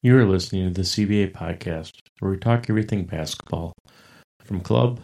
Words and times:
You 0.00 0.16
are 0.16 0.24
listening 0.24 0.68
to 0.68 0.74
the 0.74 0.82
CBA 0.86 1.32
podcast, 1.32 1.90
where 2.20 2.30
we 2.30 2.38
talk 2.38 2.70
everything 2.70 3.04
basketball, 3.04 3.72
from 4.44 4.60
club 4.60 5.00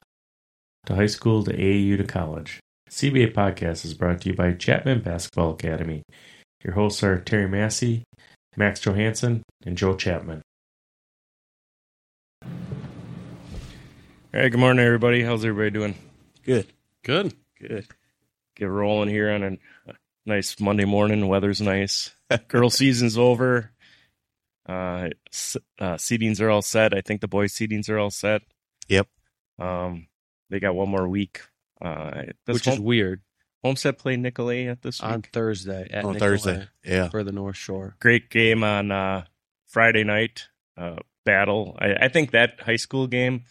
to 0.87 0.95
high 0.95 1.07
school 1.09 1.43
to 1.43 1.53
AAU 1.53 1.97
to 1.97 2.05
college. 2.05 2.61
CBA 2.89 3.35
podcast 3.35 3.85
is 3.85 3.95
brought 3.95 4.21
to 4.21 4.29
you 4.29 4.37
by 4.37 4.53
Chapman 4.53 5.01
Basketball 5.01 5.51
Academy. 5.51 6.05
Your 6.63 6.75
hosts 6.75 7.03
are 7.03 7.19
Terry 7.19 7.49
Massey, 7.49 8.05
Max 8.57 8.79
Johansson, 8.79 9.43
and 9.67 9.77
Joe 9.77 9.97
Chapman. 9.97 10.43
All 12.45 12.51
right, 14.33 14.49
good 14.49 14.61
morning, 14.61 14.87
everybody. 14.87 15.25
How's 15.25 15.45
everybody 15.45 15.71
doing? 15.71 15.97
Good. 16.45 16.69
Good. 17.03 17.35
Good. 17.61 17.89
Get 18.55 18.67
rolling 18.67 19.09
here 19.09 19.33
on 19.33 19.43
a 19.43 19.93
nice 20.25 20.61
Monday 20.61 20.85
morning. 20.85 21.27
Weather's 21.27 21.61
nice. 21.61 22.13
Girl 22.47 22.71
season's 22.71 23.19
over. 23.19 23.73
Uh, 24.67 25.11
uh, 25.79 25.97
seedings 25.97 26.41
are 26.41 26.51
all 26.51 26.63
set. 26.63 26.95
I 26.95 27.01
think 27.01 27.21
the 27.21 27.29
boys' 27.29 27.53
seedings 27.53 27.89
are 27.89 27.99
all 27.99 28.11
set. 28.11 28.43
Yep. 28.89 29.09
Um, 29.59 30.09
they 30.51 30.61
got 30.61 30.75
one 30.75 30.89
more 30.89 31.09
week. 31.09 31.43
Uh, 31.81 32.23
Which 32.47 32.67
is 32.67 32.81
weird. 32.81 33.21
Homestead 33.63 33.99
play 33.99 34.17
Nicolet 34.17 34.69
at 34.69 34.83
this 34.83 35.01
week 35.01 35.11
on 35.11 35.23
Thursday 35.23 35.89
at 35.91 36.05
on 36.05 36.15
Nicolet 36.15 36.21
Thursday. 36.21 36.69
Yeah. 36.85 37.09
for 37.09 37.25
the 37.25 37.33
North 37.33 37.57
Shore. 37.57 37.97
Great 38.01 38.31
game 38.31 38.63
on 38.63 38.91
uh, 38.91 39.25
Friday 39.67 40.05
night. 40.05 40.49
Uh, 40.77 40.97
battle. 41.25 41.77
I, 41.79 41.95
I 41.95 42.09
think 42.09 42.33
that 42.33 42.61
high 42.61 42.77
school 42.77 43.07
game 43.07 43.45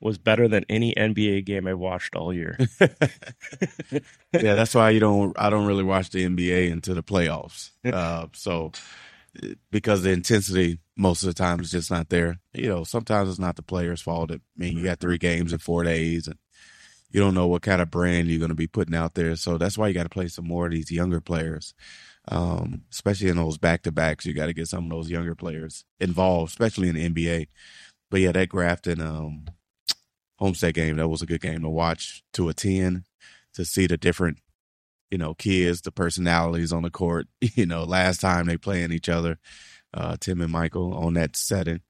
was 0.00 0.18
better 0.18 0.48
than 0.48 0.64
any 0.68 0.94
NBA 0.94 1.44
game 1.44 1.66
I 1.66 1.74
watched 1.74 2.16
all 2.16 2.32
year. 2.32 2.58
yeah, 2.80 4.00
that's 4.32 4.74
why 4.74 4.90
you 4.90 5.00
don't. 5.00 5.38
I 5.38 5.50
don't 5.50 5.66
really 5.66 5.84
watch 5.84 6.10
the 6.10 6.24
NBA 6.24 6.70
into 6.70 6.94
the 6.94 7.02
playoffs. 7.02 7.70
Uh, 7.90 8.26
so 8.32 8.72
because 9.70 10.02
the 10.02 10.10
intensity 10.10 10.78
most 10.96 11.22
of 11.22 11.28
the 11.28 11.34
time 11.34 11.60
is 11.60 11.70
just 11.70 11.90
not 11.90 12.08
there. 12.08 12.40
You 12.52 12.68
know, 12.68 12.84
sometimes 12.84 13.28
it's 13.28 13.38
not 13.38 13.56
the 13.56 13.62
players' 13.62 14.02
fault. 14.02 14.32
I 14.32 14.40
mean, 14.56 14.76
you 14.76 14.84
got 14.84 15.00
three 15.00 15.18
games 15.18 15.52
in 15.52 15.58
four 15.58 15.84
days, 15.84 16.26
and 16.26 16.36
you 17.10 17.20
don't 17.20 17.34
know 17.34 17.46
what 17.46 17.62
kind 17.62 17.80
of 17.80 17.90
brand 17.90 18.28
you're 18.28 18.38
going 18.38 18.50
to 18.50 18.54
be 18.54 18.66
putting 18.66 18.94
out 18.94 19.14
there. 19.14 19.36
So 19.36 19.58
that's 19.58 19.78
why 19.78 19.88
you 19.88 19.94
got 19.94 20.04
to 20.04 20.08
play 20.08 20.28
some 20.28 20.46
more 20.46 20.66
of 20.66 20.72
these 20.72 20.90
younger 20.90 21.20
players, 21.20 21.74
um, 22.28 22.82
especially 22.90 23.28
in 23.28 23.36
those 23.36 23.58
back 23.58 23.82
to 23.82 23.92
backs. 23.92 24.26
You 24.26 24.34
got 24.34 24.46
to 24.46 24.52
get 24.52 24.68
some 24.68 24.84
of 24.84 24.90
those 24.90 25.10
younger 25.10 25.34
players 25.34 25.84
involved, 26.00 26.50
especially 26.50 26.88
in 26.88 26.96
the 26.96 27.08
NBA. 27.08 27.46
But 28.10 28.20
yeah, 28.20 28.32
that 28.32 28.48
Grafton 28.48 29.00
um, 29.00 29.46
Homestead 30.38 30.74
game 30.74 30.96
that 30.96 31.08
was 31.08 31.22
a 31.22 31.26
good 31.26 31.40
game 31.40 31.62
to 31.62 31.68
watch 31.68 32.22
to 32.32 32.48
attend 32.48 33.04
to 33.54 33.64
see 33.64 33.86
the 33.86 33.96
different 33.96 34.38
you 35.10 35.18
know, 35.18 35.34
kids, 35.34 35.80
the 35.80 35.92
personalities 35.92 36.72
on 36.72 36.82
the 36.82 36.90
court. 36.90 37.26
You 37.56 37.66
know, 37.66 37.84
last 37.84 38.20
time 38.20 38.46
they 38.46 38.56
playing 38.56 38.92
each 38.92 39.08
other, 39.08 39.38
uh, 39.92 40.16
Tim 40.20 40.40
and 40.40 40.52
Michael 40.52 40.94
on 40.94 41.14
that 41.14 41.36
setting. 41.36 41.80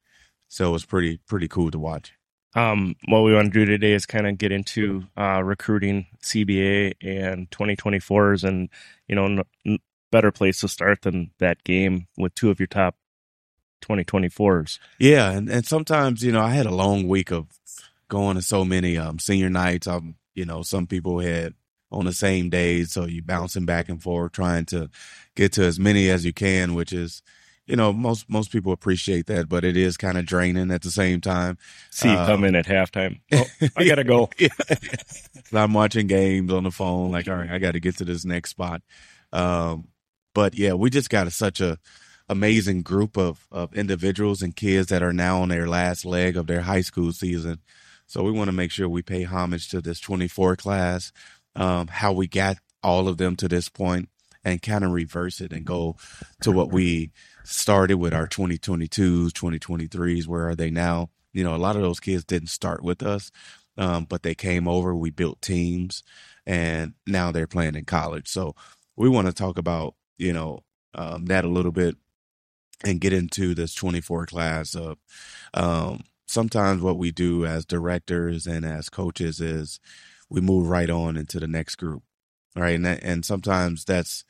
So 0.48 0.70
it 0.70 0.72
was 0.72 0.86
pretty 0.86 1.18
pretty 1.26 1.48
cool 1.48 1.70
to 1.70 1.78
watch. 1.78 2.12
Um, 2.54 2.96
what 3.06 3.20
we 3.20 3.32
want 3.32 3.52
to 3.52 3.58
do 3.58 3.64
today 3.64 3.92
is 3.92 4.06
kind 4.06 4.26
of 4.26 4.36
get 4.38 4.50
into 4.50 5.04
uh, 5.16 5.42
recruiting 5.44 6.06
CBA 6.22 6.94
and 7.00 7.48
2024s, 7.50 8.42
and 8.42 8.68
you 9.06 9.14
know, 9.14 9.26
n- 9.26 9.42
n- 9.64 9.78
better 10.10 10.32
place 10.32 10.60
to 10.60 10.68
start 10.68 11.02
than 11.02 11.30
that 11.38 11.62
game 11.62 12.08
with 12.16 12.34
two 12.34 12.50
of 12.50 12.58
your 12.58 12.66
top 12.66 12.96
2024s. 13.82 14.78
Yeah, 14.98 15.30
and 15.30 15.48
and 15.48 15.64
sometimes 15.64 16.24
you 16.24 16.32
know 16.32 16.40
I 16.40 16.50
had 16.50 16.66
a 16.66 16.74
long 16.74 17.06
week 17.06 17.30
of 17.30 17.46
going 18.08 18.36
to 18.36 18.42
so 18.42 18.64
many 18.64 18.98
um, 18.98 19.18
senior 19.18 19.50
nights. 19.50 19.86
Um, 19.86 20.16
you 20.34 20.44
know, 20.44 20.62
some 20.62 20.86
people 20.86 21.20
had 21.20 21.54
on 21.92 22.04
the 22.04 22.12
same 22.12 22.50
days. 22.50 22.92
So 22.92 23.06
you're 23.06 23.22
bouncing 23.22 23.64
back 23.64 23.88
and 23.88 24.02
forth, 24.02 24.32
trying 24.32 24.64
to 24.66 24.90
get 25.34 25.52
to 25.54 25.64
as 25.64 25.78
many 25.78 26.08
as 26.10 26.24
you 26.24 26.32
can, 26.32 26.74
which 26.74 26.92
is, 26.92 27.22
you 27.66 27.76
know, 27.76 27.92
most 27.92 28.28
most 28.28 28.50
people 28.50 28.72
appreciate 28.72 29.26
that, 29.26 29.48
but 29.48 29.64
it 29.64 29.76
is 29.76 29.96
kind 29.96 30.18
of 30.18 30.26
draining 30.26 30.70
at 30.70 30.82
the 30.82 30.90
same 30.90 31.20
time. 31.20 31.58
See 31.90 32.08
you 32.08 32.16
uh, 32.16 32.26
come 32.26 32.44
in 32.44 32.54
at 32.54 32.66
halftime. 32.66 33.20
Oh, 33.32 33.44
I 33.76 33.84
gotta 33.84 34.04
go. 34.04 34.28
yeah. 34.38 34.48
I'm 35.52 35.72
watching 35.74 36.06
games 36.06 36.52
on 36.52 36.64
the 36.64 36.70
phone, 36.70 37.10
like, 37.10 37.28
all 37.28 37.36
right, 37.36 37.50
I 37.50 37.58
got 37.58 37.72
to 37.72 37.80
get 37.80 37.96
to 37.98 38.04
this 38.04 38.24
next 38.24 38.50
spot. 38.50 38.82
Um, 39.32 39.88
but 40.34 40.54
yeah, 40.54 40.74
we 40.74 40.90
just 40.90 41.10
got 41.10 41.26
a, 41.26 41.30
such 41.30 41.60
a 41.60 41.78
amazing 42.28 42.82
group 42.82 43.16
of 43.16 43.46
of 43.50 43.74
individuals 43.74 44.42
and 44.42 44.54
kids 44.54 44.88
that 44.88 45.02
are 45.02 45.12
now 45.12 45.42
on 45.42 45.48
their 45.48 45.68
last 45.68 46.04
leg 46.04 46.36
of 46.36 46.46
their 46.46 46.62
high 46.62 46.80
school 46.80 47.12
season. 47.12 47.60
So 48.06 48.24
we 48.24 48.32
want 48.32 48.48
to 48.48 48.52
make 48.52 48.72
sure 48.72 48.88
we 48.88 49.02
pay 49.02 49.22
homage 49.22 49.68
to 49.68 49.80
this 49.80 50.00
24 50.00 50.56
class 50.56 51.12
um, 51.56 51.88
how 51.88 52.12
we 52.12 52.26
got 52.26 52.56
all 52.82 53.08
of 53.08 53.18
them 53.18 53.36
to 53.36 53.48
this 53.48 53.68
point 53.68 54.08
and 54.44 54.62
kind 54.62 54.84
of 54.84 54.92
reverse 54.92 55.40
it 55.40 55.52
and 55.52 55.64
go 55.64 55.96
to 56.40 56.50
what 56.50 56.72
we 56.72 57.10
started 57.44 57.96
with 57.96 58.14
our 58.14 58.26
2022s, 58.26 59.30
2023s. 59.30 60.26
Where 60.26 60.48
are 60.48 60.54
they 60.54 60.70
now? 60.70 61.10
You 61.32 61.44
know, 61.44 61.54
a 61.54 61.58
lot 61.58 61.76
of 61.76 61.82
those 61.82 62.00
kids 62.00 62.24
didn't 62.24 62.48
start 62.48 62.82
with 62.82 63.02
us, 63.02 63.30
um, 63.76 64.04
but 64.04 64.22
they 64.22 64.34
came 64.34 64.66
over. 64.66 64.94
We 64.94 65.10
built 65.10 65.42
teams, 65.42 66.02
and 66.46 66.94
now 67.06 67.30
they're 67.30 67.46
playing 67.46 67.74
in 67.74 67.84
college. 67.84 68.28
So 68.28 68.54
we 68.96 69.08
want 69.08 69.26
to 69.26 69.32
talk 69.32 69.58
about 69.58 69.94
you 70.18 70.32
know 70.32 70.60
um, 70.94 71.26
that 71.26 71.44
a 71.44 71.48
little 71.48 71.72
bit 71.72 71.96
and 72.84 73.00
get 73.00 73.12
into 73.12 73.54
this 73.54 73.74
24 73.74 74.26
class 74.26 74.74
of 74.74 74.98
um, 75.54 76.02
sometimes 76.26 76.82
what 76.82 76.96
we 76.96 77.10
do 77.10 77.44
as 77.44 77.66
directors 77.66 78.46
and 78.46 78.64
as 78.64 78.88
coaches 78.88 79.40
is 79.40 79.80
we 80.30 80.40
move 80.40 80.68
right 80.68 80.88
on 80.88 81.16
into 81.16 81.40
the 81.40 81.48
next 81.48 81.76
group. 81.76 82.02
Right. 82.56 82.74
And 82.74 82.86
that, 82.86 83.02
and 83.02 83.24
sometimes 83.24 83.84
that's, 83.84 84.24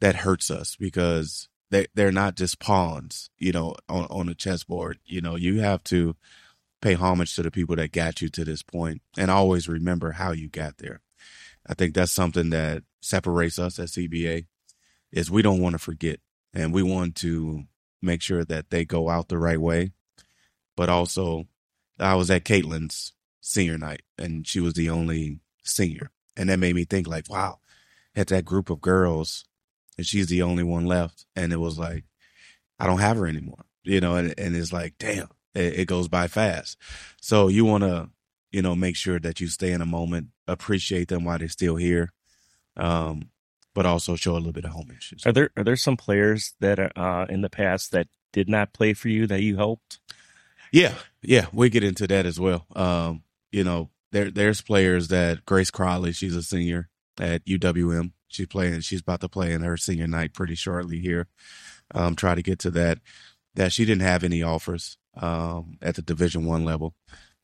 that 0.00 0.16
hurts 0.16 0.50
us 0.50 0.76
because 0.76 1.48
they, 1.70 1.86
they're 1.94 2.12
not 2.12 2.36
just 2.36 2.58
pawns, 2.58 3.30
you 3.38 3.52
know, 3.52 3.74
on, 3.88 4.06
on 4.10 4.28
a 4.28 4.34
chessboard. 4.34 4.98
You 5.04 5.20
know, 5.20 5.36
you 5.36 5.60
have 5.60 5.82
to 5.84 6.16
pay 6.82 6.94
homage 6.94 7.34
to 7.36 7.42
the 7.42 7.50
people 7.50 7.76
that 7.76 7.92
got 7.92 8.20
you 8.20 8.28
to 8.28 8.44
this 8.44 8.62
point 8.62 9.00
and 9.16 9.30
always 9.30 9.68
remember 9.68 10.12
how 10.12 10.32
you 10.32 10.48
got 10.48 10.78
there. 10.78 11.00
I 11.66 11.74
think 11.74 11.94
that's 11.94 12.12
something 12.12 12.50
that 12.50 12.82
separates 13.00 13.58
us 13.58 13.78
at 13.78 13.88
CBA 13.88 14.46
is 15.12 15.30
we 15.30 15.42
don't 15.42 15.60
want 15.60 15.74
to 15.74 15.78
forget 15.78 16.18
and 16.52 16.74
we 16.74 16.82
want 16.82 17.14
to 17.16 17.64
make 18.02 18.20
sure 18.20 18.44
that 18.44 18.70
they 18.70 18.84
go 18.84 19.08
out 19.08 19.28
the 19.28 19.38
right 19.38 19.60
way. 19.60 19.92
But 20.76 20.88
also 20.88 21.46
I 21.98 22.16
was 22.16 22.30
at 22.30 22.44
Caitlin's 22.44 23.12
senior 23.40 23.78
night 23.78 24.02
and 24.18 24.46
she 24.46 24.60
was 24.60 24.74
the 24.74 24.90
only 24.90 25.38
senior. 25.62 26.10
And 26.36 26.48
that 26.48 26.58
made 26.58 26.74
me 26.74 26.84
think 26.84 27.06
like, 27.06 27.28
wow, 27.28 27.58
had 28.14 28.28
that 28.28 28.44
group 28.44 28.70
of 28.70 28.80
girls 28.80 29.44
and 29.98 30.06
she's 30.06 30.28
the 30.28 30.42
only 30.42 30.62
one 30.62 30.86
left. 30.86 31.26
And 31.36 31.52
it 31.52 31.58
was 31.58 31.78
like, 31.78 32.04
I 32.78 32.86
don't 32.86 33.00
have 33.00 33.16
her 33.16 33.26
anymore, 33.26 33.64
you 33.82 34.00
know, 34.00 34.16
and, 34.16 34.34
and 34.38 34.56
it's 34.56 34.72
like, 34.72 34.94
damn, 34.98 35.28
it, 35.54 35.80
it 35.80 35.88
goes 35.88 36.08
by 36.08 36.28
fast. 36.28 36.78
So 37.20 37.48
you 37.48 37.64
want 37.64 37.84
to, 37.84 38.10
you 38.50 38.62
know, 38.62 38.74
make 38.74 38.96
sure 38.96 39.18
that 39.20 39.40
you 39.40 39.48
stay 39.48 39.72
in 39.72 39.80
a 39.80 39.86
moment, 39.86 40.28
appreciate 40.46 41.08
them 41.08 41.24
while 41.24 41.38
they're 41.38 41.48
still 41.48 41.76
here. 41.76 42.12
Um, 42.76 43.30
but 43.74 43.86
also 43.86 44.16
show 44.16 44.32
a 44.32 44.34
little 44.34 44.52
bit 44.52 44.64
of 44.64 44.72
homage. 44.72 45.14
Are 45.24 45.32
there 45.32 45.50
are 45.56 45.64
there 45.64 45.76
some 45.76 45.96
players 45.96 46.54
that 46.60 46.78
are 46.78 46.92
uh, 46.96 47.26
in 47.26 47.40
the 47.40 47.48
past 47.50 47.92
that 47.92 48.08
did 48.32 48.48
not 48.48 48.72
play 48.72 48.92
for 48.92 49.08
you 49.08 49.26
that 49.26 49.42
you 49.42 49.56
helped? 49.56 49.98
Yeah, 50.72 50.94
yeah, 51.22 51.46
we 51.52 51.70
get 51.70 51.84
into 51.84 52.06
that 52.06 52.26
as 52.26 52.40
well. 52.40 52.66
Um, 52.74 53.22
you 53.50 53.64
know, 53.64 53.90
there 54.12 54.30
there's 54.30 54.60
players 54.60 55.08
that 55.08 55.44
Grace 55.44 55.70
Crowley, 55.70 56.12
she's 56.12 56.36
a 56.36 56.42
senior 56.42 56.88
at 57.18 57.44
UWM. 57.44 58.12
She's 58.28 58.46
playing. 58.46 58.80
She's 58.80 59.00
about 59.00 59.20
to 59.20 59.28
play 59.28 59.52
in 59.52 59.62
her 59.62 59.76
senior 59.76 60.06
night 60.06 60.32
pretty 60.32 60.54
shortly 60.54 60.98
here. 60.98 61.26
Um, 61.94 62.14
try 62.14 62.34
to 62.34 62.42
get 62.42 62.58
to 62.60 62.70
that. 62.72 62.98
That 63.54 63.72
she 63.72 63.84
didn't 63.84 64.02
have 64.02 64.24
any 64.24 64.42
offers 64.42 64.96
um, 65.20 65.76
at 65.82 65.96
the 65.96 66.02
Division 66.02 66.46
One 66.46 66.64
level, 66.64 66.94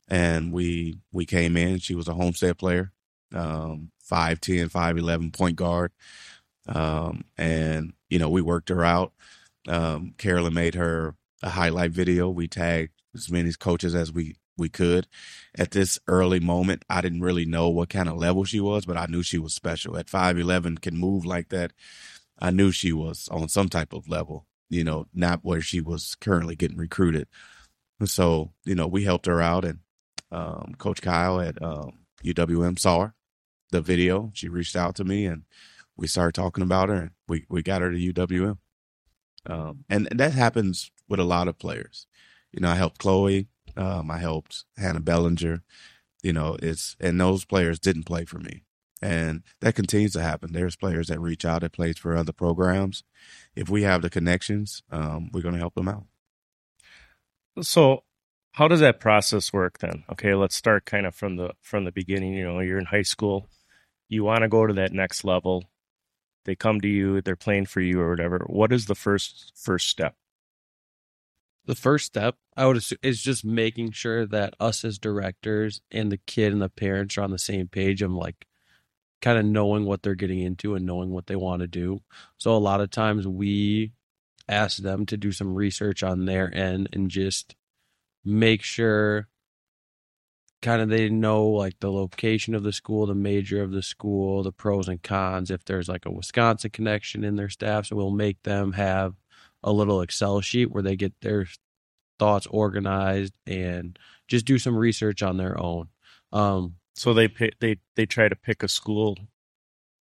and 0.07 0.51
we 0.51 0.99
we 1.11 1.25
came 1.25 1.57
in. 1.57 1.79
She 1.79 1.93
was 1.93 2.07
a 2.07 2.15
Homestead 2.15 2.57
player, 2.57 2.91
um, 3.33 3.91
5'10", 4.09 4.71
5'11", 4.71 5.31
point 5.31 5.55
guard, 5.55 5.91
um, 6.67 7.25
and 7.37 7.93
you 8.09 8.17
know 8.17 8.29
we 8.29 8.41
worked 8.41 8.69
her 8.69 8.83
out. 8.83 9.13
Um, 9.67 10.15
Carolyn 10.17 10.55
made 10.55 10.73
her 10.73 11.15
a 11.43 11.49
highlight 11.49 11.91
video. 11.91 12.29
We 12.29 12.47
tagged 12.47 12.93
as 13.13 13.29
many 13.29 13.51
coaches 13.53 13.93
as 13.93 14.11
we 14.11 14.35
we 14.59 14.69
could. 14.69 15.07
At 15.57 15.71
this 15.71 15.97
early 16.07 16.39
moment, 16.39 16.83
I 16.89 17.01
didn't 17.01 17.21
really 17.21 17.45
know 17.45 17.69
what 17.69 17.89
kind 17.89 18.09
of 18.09 18.17
level 18.17 18.43
she 18.43 18.59
was, 18.59 18.85
but 18.85 18.97
I 18.97 19.07
knew 19.07 19.23
she 19.23 19.39
was 19.39 19.53
special. 19.53 19.97
At 19.97 20.07
5'11, 20.07 20.81
can 20.81 20.97
move 20.97 21.25
like 21.25 21.49
that. 21.49 21.73
I 22.37 22.51
knew 22.51 22.71
she 22.71 22.93
was 22.93 23.27
on 23.29 23.49
some 23.49 23.69
type 23.69 23.93
of 23.93 24.07
level, 24.07 24.45
you 24.69 24.83
know, 24.83 25.07
not 25.13 25.39
where 25.43 25.61
she 25.61 25.81
was 25.81 26.15
currently 26.15 26.55
getting 26.55 26.77
recruited. 26.77 27.27
So, 28.05 28.51
you 28.63 28.75
know, 28.75 28.87
we 28.87 29.03
helped 29.03 29.25
her 29.25 29.41
out 29.41 29.65
and 29.65 29.79
um, 30.31 30.75
Coach 30.77 31.01
Kyle 31.01 31.41
at 31.41 31.61
um, 31.61 31.99
UWM 32.23 32.79
saw 32.79 33.01
her, 33.01 33.13
the 33.71 33.81
video. 33.81 34.31
She 34.33 34.47
reached 34.47 34.75
out 34.75 34.95
to 34.95 35.03
me 35.03 35.25
and 35.25 35.43
we 35.97 36.07
started 36.07 36.33
talking 36.33 36.63
about 36.63 36.89
her 36.89 36.95
and 36.95 37.11
we, 37.27 37.45
we 37.49 37.61
got 37.61 37.81
her 37.81 37.91
to 37.91 38.13
UWM. 38.13 38.57
Um, 39.45 39.85
and, 39.89 40.07
and 40.11 40.19
that 40.19 40.33
happens 40.33 40.91
with 41.07 41.19
a 41.19 41.25
lot 41.25 41.47
of 41.47 41.59
players. 41.59 42.07
You 42.51 42.61
know, 42.61 42.69
I 42.69 42.75
helped 42.75 42.99
Chloe 42.99 43.47
um, 43.77 44.11
I 44.11 44.17
helped 44.17 44.65
Hannah 44.77 44.99
Bellinger. 44.99 45.61
You 46.21 46.33
know, 46.33 46.57
it's 46.61 46.95
and 46.99 47.19
those 47.19 47.45
players 47.45 47.79
didn't 47.79 48.03
play 48.03 48.25
for 48.25 48.39
me, 48.39 48.63
and 49.01 49.43
that 49.61 49.75
continues 49.75 50.13
to 50.13 50.21
happen. 50.21 50.51
There's 50.51 50.75
players 50.75 51.07
that 51.07 51.19
reach 51.19 51.45
out 51.45 51.61
that 51.61 51.73
plays 51.73 51.97
for 51.97 52.15
other 52.15 52.33
programs. 52.33 53.03
If 53.55 53.69
we 53.69 53.83
have 53.83 54.01
the 54.01 54.09
connections, 54.09 54.83
um, 54.91 55.29
we're 55.31 55.41
going 55.41 55.53
to 55.53 55.59
help 55.59 55.75
them 55.75 55.87
out. 55.87 56.05
So, 57.61 58.03
how 58.53 58.67
does 58.67 58.81
that 58.81 58.99
process 58.99 59.53
work 59.53 59.79
then? 59.79 60.03
Okay, 60.11 60.33
let's 60.33 60.55
start 60.55 60.85
kind 60.85 61.05
of 61.05 61.15
from 61.15 61.37
the 61.37 61.53
from 61.61 61.85
the 61.85 61.91
beginning. 61.91 62.33
You 62.33 62.45
know, 62.45 62.59
you're 62.59 62.79
in 62.79 62.85
high 62.85 63.03
school, 63.03 63.47
you 64.09 64.23
want 64.23 64.41
to 64.41 64.49
go 64.49 64.67
to 64.67 64.73
that 64.73 64.91
next 64.91 65.23
level. 65.23 65.65
They 66.45 66.55
come 66.55 66.81
to 66.81 66.87
you, 66.87 67.21
they're 67.21 67.35
playing 67.35 67.67
for 67.67 67.79
you 67.79 68.01
or 68.01 68.09
whatever. 68.09 68.39
What 68.47 68.73
is 68.73 68.87
the 68.87 68.95
first 68.95 69.53
first 69.55 69.87
step? 69.87 70.15
The 71.65 71.75
first 71.75 72.05
step, 72.05 72.35
I 72.57 72.65
would 72.65 72.77
assume, 72.77 72.97
is 73.03 73.21
just 73.21 73.45
making 73.45 73.91
sure 73.91 74.25
that 74.25 74.55
us 74.59 74.83
as 74.83 74.97
directors 74.97 75.81
and 75.91 76.11
the 76.11 76.17
kid 76.17 76.51
and 76.51 76.61
the 76.61 76.69
parents 76.69 77.17
are 77.17 77.21
on 77.21 77.31
the 77.31 77.37
same 77.37 77.67
page 77.67 78.01
of 78.01 78.11
like 78.11 78.47
kind 79.21 79.37
of 79.37 79.45
knowing 79.45 79.85
what 79.85 80.01
they're 80.01 80.15
getting 80.15 80.39
into 80.39 80.75
and 80.75 80.85
knowing 80.85 81.11
what 81.11 81.27
they 81.27 81.35
want 81.35 81.61
to 81.61 81.67
do. 81.67 81.99
So 82.37 82.55
a 82.55 82.57
lot 82.57 82.81
of 82.81 82.89
times 82.89 83.27
we 83.27 83.91
ask 84.47 84.77
them 84.77 85.05
to 85.07 85.17
do 85.17 85.31
some 85.31 85.53
research 85.53 86.01
on 86.01 86.25
their 86.25 86.53
end 86.55 86.89
and 86.93 87.09
just 87.09 87.55
make 88.25 88.63
sure 88.63 89.27
kind 90.61 90.81
of 90.81 90.89
they 90.89 91.09
know 91.09 91.45
like 91.45 91.79
the 91.79 91.91
location 91.91 92.53
of 92.53 92.63
the 92.63 92.73
school, 92.73 93.05
the 93.05 93.15
major 93.15 93.61
of 93.61 93.71
the 93.71 93.81
school, 93.81 94.43
the 94.43 94.51
pros 94.51 94.87
and 94.87 95.01
cons. 95.01 95.51
If 95.51 95.65
there's 95.65 95.87
like 95.87 96.05
a 96.05 96.11
Wisconsin 96.11 96.71
connection 96.71 97.23
in 97.23 97.35
their 97.35 97.49
staff, 97.49 97.87
so 97.87 97.95
we'll 97.95 98.11
make 98.11 98.43
them 98.43 98.73
have 98.73 99.13
a 99.63 99.71
little 99.71 100.01
Excel 100.01 100.41
sheet 100.41 100.71
where 100.71 100.83
they 100.83 100.95
get 100.95 101.13
their 101.21 101.47
thoughts 102.17 102.47
organized 102.47 103.33
and 103.47 103.97
just 104.27 104.45
do 104.45 104.57
some 104.57 104.75
research 104.75 105.21
on 105.23 105.37
their 105.37 105.59
own. 105.61 105.89
Um, 106.31 106.75
So 106.95 107.13
they 107.13 107.27
pick, 107.27 107.59
they 107.59 107.77
they 107.95 108.05
try 108.05 108.27
to 108.29 108.35
pick 108.35 108.63
a 108.63 108.67
school 108.67 109.17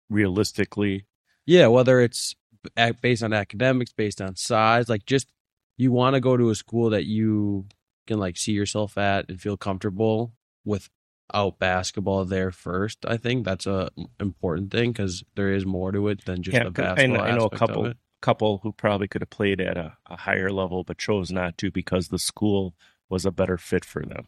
realistically. 0.10 1.06
yeah, 1.46 1.68
whether 1.68 2.00
it's 2.02 2.36
based 3.02 3.24
on 3.24 3.34
academics, 3.34 3.94
based 3.94 4.22
on 4.22 4.36
size, 4.36 4.90
like 4.90 5.06
just 5.06 5.32
you 5.78 5.92
want 5.92 6.16
to 6.16 6.20
go 6.20 6.36
to 6.38 6.50
a 6.50 6.56
school 6.56 6.90
that 6.90 7.06
you 7.06 7.66
can 8.08 8.20
like 8.20 8.38
see 8.38 8.52
yourself 8.54 8.98
at 8.98 9.30
and 9.30 9.40
feel 9.40 9.58
comfortable 9.58 10.34
without 10.66 11.60
basketball 11.60 12.26
there 12.26 12.52
first. 12.52 13.06
I 13.08 13.18
think 13.18 13.46
that's 13.46 13.68
a 13.68 13.90
important 14.20 14.72
thing 14.72 14.92
because 14.92 15.24
there 15.36 15.54
is 15.54 15.66
more 15.66 15.92
to 15.92 16.08
it 16.10 16.26
than 16.26 16.42
just 16.42 16.56
Yeah, 16.56 16.64
the 16.66 16.72
'cause 16.72 16.86
I 16.86 17.06
basketball. 17.08 17.18
know, 17.18 17.24
I 17.24 17.36
know 17.36 17.46
a 17.46 17.50
couple. 17.58 17.94
Couple 18.22 18.60
who 18.64 18.72
probably 18.72 19.08
could 19.08 19.22
have 19.22 19.30
played 19.30 19.62
at 19.62 19.78
a, 19.78 19.98
a 20.08 20.18
higher 20.18 20.52
level 20.52 20.84
but 20.84 20.98
chose 20.98 21.32
not 21.32 21.58
to 21.58 21.72
because 21.72 22.08
the 22.08 22.20
school 22.20 22.74
was 23.10 23.26
a 23.26 23.32
better 23.32 23.58
fit 23.58 23.86
for 23.86 24.04
them. 24.04 24.28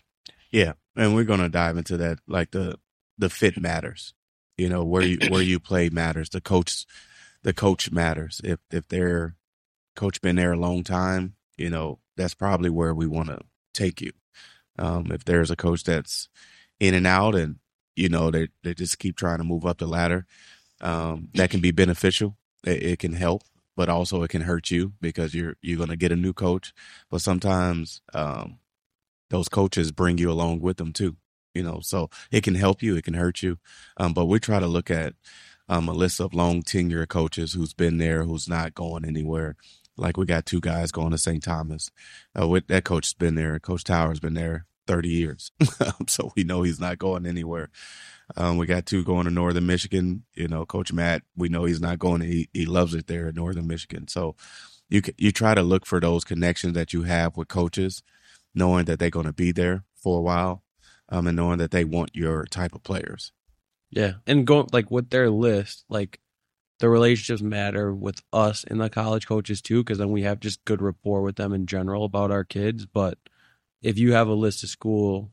Yeah, 0.52 0.74
and 0.96 1.16
we're 1.16 1.26
gonna 1.26 1.50
dive 1.50 1.78
into 1.78 1.98
that. 1.98 2.20
Like 2.28 2.52
the 2.52 2.78
the 3.18 3.30
fit 3.30 3.60
matters. 3.60 4.14
You 4.58 4.70
know 4.70 4.84
where 4.84 5.04
you 5.04 5.18
where 5.30 5.42
you 5.42 5.60
play 5.60 5.90
matters. 5.90 6.30
The 6.30 6.42
coach, 6.42 6.86
the 7.44 7.54
coach 7.54 7.92
matters. 7.92 8.42
If 8.44 8.60
if 8.72 8.88
their 8.88 9.36
coach 9.96 10.22
been 10.22 10.38
there 10.38 10.54
a 10.54 10.60
long 10.60 10.84
time, 10.84 11.36
you 11.58 11.70
know 11.70 12.00
that's 12.18 12.34
probably 12.34 12.70
where 12.70 12.94
we 12.94 13.08
want 13.08 13.30
to 13.30 13.40
take 13.74 14.02
you. 14.02 14.12
Um, 14.78 15.12
if 15.12 15.24
there's 15.26 15.52
a 15.52 15.56
coach 15.56 15.84
that's 15.84 16.30
in 16.80 16.94
and 16.94 17.06
out, 17.06 17.36
and 17.36 17.58
you 17.96 18.10
know 18.10 18.32
they 18.32 18.48
they 18.64 18.74
just 18.74 19.00
keep 19.00 19.16
trying 19.16 19.38
to 19.38 19.44
move 19.44 19.66
up 19.66 19.78
the 19.78 19.88
ladder, 19.88 20.26
um, 20.82 21.30
that 21.36 21.52
can 21.52 21.60
be 21.60 21.72
beneficial. 21.72 22.38
It, 22.66 22.84
it 22.84 23.00
can 23.00 23.14
help, 23.14 23.44
but 23.80 23.88
also 23.88 24.24
it 24.24 24.30
can 24.30 24.42
hurt 24.42 24.70
you 24.72 24.92
because 25.00 25.34
you're 25.34 25.56
you're 25.62 25.78
gonna 25.78 25.96
get 25.96 26.12
a 26.12 26.16
new 26.18 26.34
coach. 26.34 26.74
But 27.10 27.22
sometimes 27.22 28.02
um, 28.14 28.60
those 29.30 29.48
coaches 29.48 29.94
bring 29.94 30.18
you 30.18 30.30
along 30.30 30.60
with 30.60 30.76
them 30.76 30.92
too. 30.92 31.16
You 31.54 31.64
know, 31.64 31.80
so 31.82 32.10
it 32.30 32.44
can 32.44 32.56
help 32.56 32.84
you, 32.84 32.98
it 32.98 33.06
can 33.06 33.14
hurt 33.14 33.42
you. 33.42 33.58
Um, 33.96 34.12
but 34.14 34.26
we 34.26 34.38
try 34.38 34.60
to 34.60 34.68
look 34.68 34.92
at 34.92 35.14
um, 35.70 35.88
a 35.88 35.94
list 35.94 36.20
of 36.20 36.34
long 36.34 36.62
tenure 36.62 37.06
coaches 37.06 37.54
who's 37.54 37.74
been 37.74 38.00
there, 38.00 38.26
who's 38.26 38.50
not 38.50 38.74
going 38.74 39.06
anywhere. 39.06 39.56
Like 39.96 40.18
we 40.18 40.26
got 40.26 40.46
two 40.46 40.60
guys 40.60 40.92
going 40.92 41.12
to 41.12 41.18
St. 41.18 41.42
Thomas. 41.42 41.90
Uh, 42.38 42.50
with 42.50 42.68
that 42.68 42.84
coach's 42.84 43.14
been 43.14 43.36
there. 43.36 43.60
Coach 43.60 43.86
Tauer's 43.86 44.20
been 44.20 44.34
there 44.34 44.66
30 44.90 45.10
years, 45.10 45.52
so 46.08 46.34
we 46.36 46.44
know 46.44 46.64
he's 46.64 46.80
not 46.80 46.98
going 46.98 47.26
anywhere. 47.26 47.70
Um, 48.36 48.58
we 48.58 48.66
got 48.66 48.86
two 48.86 49.04
going 49.04 49.26
to 49.26 49.32
Northern 49.32 49.68
Michigan. 49.68 50.24
You 50.34 50.48
know, 50.48 50.66
Coach 50.66 50.92
Matt, 50.92 51.22
we 51.38 51.48
know 51.48 51.66
he's 51.66 51.80
not 51.80 52.00
going. 52.00 52.22
He 52.22 52.50
he 52.54 52.66
loves 52.66 52.94
it 52.94 53.08
there 53.08 53.30
in 53.30 53.36
Northern 53.36 53.68
Michigan. 53.68 54.08
So 54.08 54.36
you 54.90 55.02
you 55.18 55.32
try 55.32 55.54
to 55.54 55.62
look 55.62 55.86
for 55.86 56.00
those 56.00 56.24
connections 56.24 56.74
that 56.74 56.92
you 56.92 57.04
have 57.04 57.38
with 57.38 57.48
coaches 57.48 58.04
knowing 58.56 58.86
that 58.86 59.00
they're 59.00 59.10
going 59.10 59.26
to 59.26 59.34
be 59.34 59.52
there 59.52 59.84
for 59.96 60.20
a 60.20 60.22
while, 60.22 60.64
um, 61.10 61.28
and 61.28 61.38
knowing 61.38 61.60
that 61.60 61.72
they 61.72 61.84
want 61.84 62.16
your 62.16 62.46
type 62.46 62.74
of 62.74 62.84
players. 62.84 63.32
Yeah, 63.92 64.14
and 64.28 64.46
going 64.46 64.68
like 64.72 64.92
with 64.92 65.10
their 65.10 65.30
list, 65.30 65.86
like 65.90 66.20
the 66.80 66.90
relationships 66.90 67.42
matter 67.42 67.94
with 67.94 68.22
us 68.32 68.64
and 68.64 68.80
the 68.80 68.90
college 68.90 69.28
coaches 69.28 69.62
too, 69.62 69.84
because 69.84 69.98
then 69.98 70.12
we 70.12 70.24
have 70.24 70.40
just 70.40 70.64
good 70.66 70.82
rapport 70.82 71.22
with 71.22 71.36
them 71.36 71.54
in 71.54 71.66
general 71.66 72.06
about 72.06 72.32
our 72.32 72.44
kids. 72.44 72.86
But 72.86 73.18
if 73.82 73.98
you 73.98 74.14
have 74.14 74.28
a 74.28 74.34
list 74.34 74.64
of 74.64 74.70
school, 74.70 75.32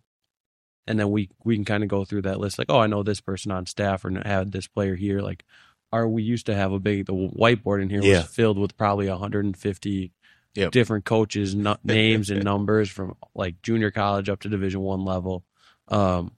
and 0.86 0.98
then 0.98 1.10
we 1.10 1.30
we 1.44 1.56
can 1.56 1.64
kind 1.64 1.82
of 1.82 1.88
go 1.88 2.04
through 2.04 2.22
that 2.22 2.38
list, 2.40 2.58
like, 2.58 2.70
oh, 2.70 2.78
I 2.80 2.86
know 2.86 3.02
this 3.02 3.20
person 3.20 3.50
on 3.50 3.66
staff 3.66 4.04
or 4.04 4.10
had 4.24 4.52
this 4.52 4.68
player 4.68 4.94
here. 4.94 5.20
Like, 5.20 5.44
are 5.92 6.08
we 6.08 6.22
used 6.22 6.46
to 6.46 6.54
have 6.54 6.72
a 6.72 6.78
big 6.78 7.06
the 7.06 7.12
whiteboard 7.12 7.82
in 7.82 7.90
here 7.90 8.02
Yeah. 8.02 8.18
was 8.22 8.26
filled 8.28 8.58
with 8.58 8.76
probably 8.76 9.08
150 9.08 10.12
Yep. 10.54 10.72
different 10.72 11.04
coaches, 11.04 11.54
names 11.84 12.30
and 12.30 12.42
numbers 12.44 12.88
from 12.88 13.14
like 13.34 13.60
junior 13.62 13.90
college 13.90 14.28
up 14.28 14.40
to 14.40 14.48
Division 14.48 14.80
One 14.80 15.04
level. 15.04 15.44
Um, 15.88 16.32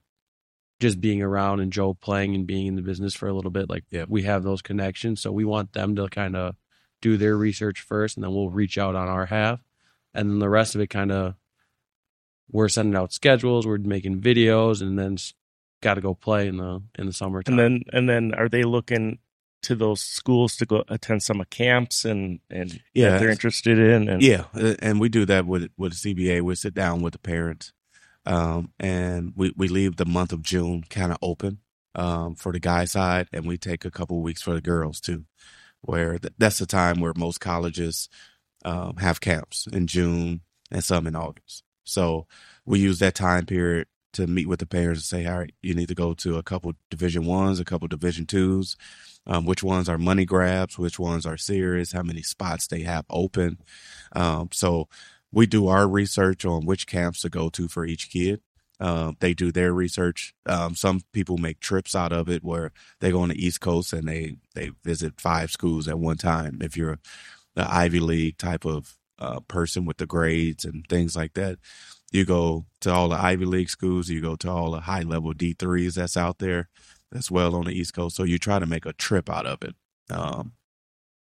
just 0.81 1.01
being 1.01 1.23
around 1.23 1.59
and 1.61 1.73
Joe 1.73 1.95
playing 1.95 2.35
and 2.37 2.47
being 2.47 2.67
in 2.69 2.77
the 2.77 2.83
business 2.83 3.15
for 3.15 3.29
a 3.29 3.33
little 3.33 3.51
bit, 3.51 3.69
like 3.69 3.85
Yep. 3.91 4.09
we 4.09 4.23
have 4.23 4.43
those 4.45 4.63
connections. 4.63 5.21
So 5.21 5.33
we 5.33 5.45
want 5.45 5.73
them 5.73 5.97
to 5.97 6.09
kind 6.09 6.37
of 6.37 6.55
do 7.03 7.17
their 7.17 7.37
research 7.37 7.81
first, 7.81 8.17
and 8.17 8.25
then 8.25 8.33
we'll 8.33 8.51
reach 8.51 8.77
out 8.79 8.95
on 8.97 9.09
our 9.09 9.27
half, 9.27 9.61
and 10.15 10.31
then 10.31 10.39
the 10.41 10.49
rest 10.49 10.75
of 10.75 10.81
it 10.81 10.89
kind 10.89 11.11
of 11.13 11.35
we're 12.51 12.69
sending 12.69 12.97
out 12.97 13.13
schedules, 13.13 13.67
we're 13.67 13.79
making 13.79 14.21
videos, 14.21 14.81
and 14.81 14.99
then 14.99 15.17
got 15.83 15.95
to 15.95 16.01
go 16.01 16.15
play 16.15 16.49
in 16.49 16.57
the 16.57 16.83
in 16.99 17.07
the 17.07 17.13
summertime. 17.13 17.59
And 17.59 17.59
then 17.59 17.83
and 17.93 18.09
then 18.09 18.35
are 18.35 18.49
they 18.49 18.65
looking 18.65 19.19
to 19.63 19.75
those 19.75 20.01
schools 20.01 20.57
to 20.57 20.67
go 20.67 20.85
attend 20.89 21.23
some 21.23 21.41
of 21.41 21.51
camps 21.51 22.05
and 22.05 22.41
and 22.51 22.81
Yeah, 22.95 23.11
that 23.11 23.21
they're 23.21 23.31
interested 23.31 23.79
in 23.79 24.09
and 24.09 24.23
Yeah, 24.23 24.45
uh, 24.55 24.75
and 24.81 25.01
we 25.01 25.09
do 25.09 25.25
that 25.27 25.47
with 25.47 25.71
with 25.77 25.95
CBA. 25.95 26.43
We 26.43 26.55
sit 26.55 26.75
down 26.75 27.03
with 27.03 27.13
the 27.13 27.19
parents, 27.19 27.73
um, 28.25 28.73
and 28.79 29.33
we 29.37 29.53
we 29.57 29.69
leave 29.69 29.97
the 29.97 30.07
month 30.07 30.33
of 30.33 30.43
June 30.43 30.85
kind 30.89 31.13
of 31.13 31.19
open 31.23 31.59
um, 31.95 32.35
for 32.35 32.53
the 32.53 32.61
guy 32.61 32.85
side, 32.85 33.29
and 33.33 33.47
we 33.47 33.59
take 33.59 33.85
a 33.85 33.91
couple 33.91 34.21
weeks 34.23 34.43
for 34.43 34.55
the 34.55 34.61
girls 34.61 35.01
too, 35.01 35.25
where 35.81 36.19
th- 36.19 36.35
that's 36.39 36.59
the 36.59 36.67
time 36.67 37.01
where 37.01 37.13
most 37.17 37.41
colleges 37.41 38.09
um, 38.65 38.97
have 38.97 39.21
camps 39.21 39.67
in 39.67 39.87
June 39.87 40.41
and 40.71 40.85
some 40.85 41.07
in 41.07 41.17
August. 41.17 41.65
So 41.89 42.27
we 42.65 42.81
use 42.81 42.99
that 42.99 43.15
time 43.15 43.47
period 43.47 43.87
to 44.15 44.27
meet 44.27 44.49
with 44.49 44.61
the 44.61 44.67
parents 44.67 45.01
and 45.13 45.23
say, 45.23 45.31
all 45.31 45.39
right, 45.39 45.55
you 45.63 45.75
need 45.75 45.89
to 45.89 45.95
go 45.95 46.15
to 46.15 46.37
a 46.37 46.43
couple 46.43 46.73
Division 46.91 47.25
ones, 47.25 47.61
a 47.61 47.65
couple 47.65 47.89
Division 47.89 48.27
twos. 48.27 48.77
Um, 49.27 49.45
which 49.45 49.63
ones 49.63 49.89
are 49.89 49.99
money 49.99 50.25
grabs? 50.25 50.79
Which 50.79 50.99
ones 50.99 51.27
are 51.27 51.37
serious? 51.37 51.93
How 51.93 52.03
many 52.03 52.23
spots 52.23 52.67
they 52.67 52.81
have 52.83 53.05
open? 53.11 53.59
Um, 54.13 54.49
so 54.53 54.89
we 55.31 55.47
do 55.47 55.69
our 55.69 55.87
research 55.87 56.45
on 56.45 56.65
which 56.65 56.87
camps 56.87 57.21
to 57.21 57.29
go 57.29 57.51
to 57.51 57.69
for 57.69 57.85
each 57.85 58.11
kid. 58.11 58.41
Um, 58.81 59.17
they 59.21 59.35
do 59.35 59.51
their 59.51 59.73
research. 59.73 60.35
Um, 60.47 60.75
some 60.75 61.01
people 61.13 61.37
make 61.37 61.61
trips 61.61 61.95
out 61.95 62.13
of 62.13 62.29
it 62.29 62.45
where 62.45 62.73
they 63.01 63.11
go 63.11 63.21
on 63.21 63.29
the 63.31 63.45
East 63.45 63.61
Coast 63.61 63.93
and 63.93 64.09
they 64.09 64.37
they 64.55 64.71
visit 64.85 65.21
five 65.21 65.51
schools 65.51 65.89
at 65.89 65.99
one 65.99 66.17
time. 66.17 66.59
If 66.63 66.77
you're 66.77 66.99
the 67.55 67.71
Ivy 67.71 68.01
League 68.01 68.39
type 68.39 68.65
of 68.65 68.98
uh, 69.19 69.41
person 69.41 69.85
with 69.85 69.99
the 69.99 70.07
grades 70.07 70.65
and 70.65 70.87
things 70.89 71.17
like 71.17 71.35
that, 71.35 71.59
you 72.11 72.25
go 72.25 72.67
to 72.81 72.93
all 72.93 73.09
the 73.09 73.17
Ivy 73.17 73.45
League 73.45 73.71
schools. 73.71 74.09
You 74.09 74.21
go 74.21 74.37
to 74.37 74.51
all 74.51 74.71
the 74.71 74.81
high 74.81 75.03
level 75.03 75.33
D 75.33 75.55
threes 75.59 75.97
that's 75.97 76.17
out 76.17 76.39
there 76.39 76.69
as 77.15 77.31
well 77.31 77.55
on 77.55 77.65
the 77.65 77.73
East 77.73 77.95
Coast. 77.95 78.17
So 78.17 78.25
you 78.25 78.39
try 78.39 78.59
to 78.59 78.67
make 78.67 78.87
a 78.87 78.93
trip 78.93 79.31
out 79.31 79.47
of 79.47 79.63
it. 79.63 79.75
Um, 80.11 80.53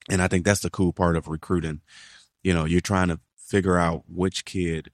and 0.09 0.21
I 0.21 0.27
think 0.27 0.45
that's 0.45 0.61
the 0.61 0.69
cool 0.69 0.93
part 0.93 1.15
of 1.15 1.27
recruiting. 1.27 1.81
You 2.43 2.53
know, 2.53 2.65
you're 2.65 2.81
trying 2.81 3.07
to 3.07 3.19
figure 3.37 3.77
out 3.77 4.03
which 4.07 4.45
kid 4.45 4.91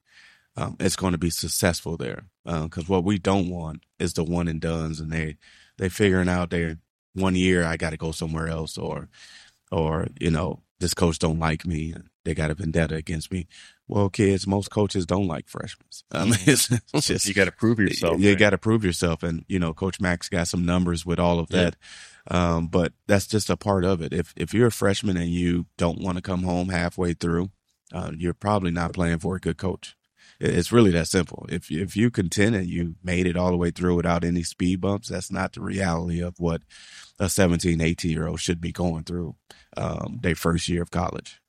um, 0.55 0.77
is 0.79 0.95
going 0.95 1.11
to 1.11 1.17
be 1.17 1.29
successful 1.29 1.97
there. 1.97 2.25
Because 2.45 2.87
what 2.87 3.03
we 3.03 3.17
don't 3.19 3.49
want 3.49 3.83
is 3.99 4.13
the 4.13 4.23
one 4.23 4.47
and 4.47 4.59
dones, 4.59 4.99
and 4.99 5.11
they 5.11 5.37
they 5.77 5.89
figuring 5.89 6.29
out 6.29 6.49
their 6.49 6.77
one 7.13 7.35
year 7.35 7.63
I 7.63 7.77
got 7.77 7.91
to 7.91 7.97
go 7.97 8.11
somewhere 8.11 8.47
else, 8.47 8.77
or 8.77 9.09
or 9.71 10.07
you 10.19 10.31
know 10.31 10.63
this 10.79 10.93
coach 10.93 11.19
don't 11.19 11.39
like 11.39 11.65
me, 11.65 11.93
they 12.23 12.33
got 12.33 12.51
a 12.51 12.55
vendetta 12.55 12.95
against 12.95 13.31
me. 13.31 13.47
Well, 13.87 14.09
kids, 14.09 14.47
most 14.47 14.69
coaches 14.69 15.05
don't 15.05 15.27
like 15.27 15.47
freshmen. 15.47 15.87
I 16.11 16.25
mean, 16.25 16.35
it's, 16.45 16.71
it's 16.93 17.07
just 17.07 17.27
you 17.27 17.33
got 17.33 17.45
to 17.45 17.51
prove 17.51 17.79
yourself. 17.79 18.19
you 18.19 18.29
right? 18.29 18.39
got 18.39 18.51
to 18.51 18.57
prove 18.57 18.83
yourself, 18.83 19.23
and 19.23 19.45
you 19.47 19.59
know, 19.59 19.73
Coach 19.73 19.99
Max 19.99 20.29
got 20.29 20.47
some 20.47 20.65
numbers 20.65 21.05
with 21.05 21.19
all 21.19 21.39
of 21.39 21.49
that. 21.49 21.75
Um, 22.29 22.67
but 22.67 22.93
that's 23.07 23.27
just 23.27 23.49
a 23.49 23.57
part 23.57 23.83
of 23.83 24.01
it. 24.01 24.13
If 24.13 24.33
if 24.37 24.53
you're 24.53 24.67
a 24.67 24.71
freshman 24.71 25.17
and 25.17 25.29
you 25.29 25.65
don't 25.77 26.01
want 26.01 26.17
to 26.17 26.21
come 26.21 26.43
home 26.43 26.69
halfway 26.69 27.13
through, 27.13 27.49
uh, 27.91 28.11
you're 28.15 28.33
probably 28.33 28.71
not 28.71 28.93
playing 28.93 29.19
for 29.19 29.35
a 29.35 29.39
good 29.39 29.57
coach. 29.57 29.95
It's 30.39 30.71
really 30.71 30.91
that 30.91 31.07
simple. 31.07 31.45
If 31.49 31.71
if 31.71 31.95
you 31.95 32.09
contend 32.09 32.55
and 32.55 32.67
you 32.67 32.95
made 33.03 33.25
it 33.27 33.37
all 33.37 33.51
the 33.51 33.57
way 33.57 33.71
through 33.71 33.95
without 33.95 34.23
any 34.23 34.43
speed 34.43 34.81
bumps, 34.81 35.09
that's 35.09 35.31
not 35.31 35.53
the 35.53 35.61
reality 35.61 36.21
of 36.21 36.39
what 36.39 36.61
a 37.19 37.29
17, 37.29 37.79
18 37.81 38.11
year 38.11 38.27
old 38.27 38.39
should 38.39 38.61
be 38.61 38.71
going 38.71 39.03
through 39.03 39.35
um, 39.77 40.19
their 40.21 40.35
first 40.35 40.67
year 40.67 40.81
of 40.81 40.91
college. 40.91 41.40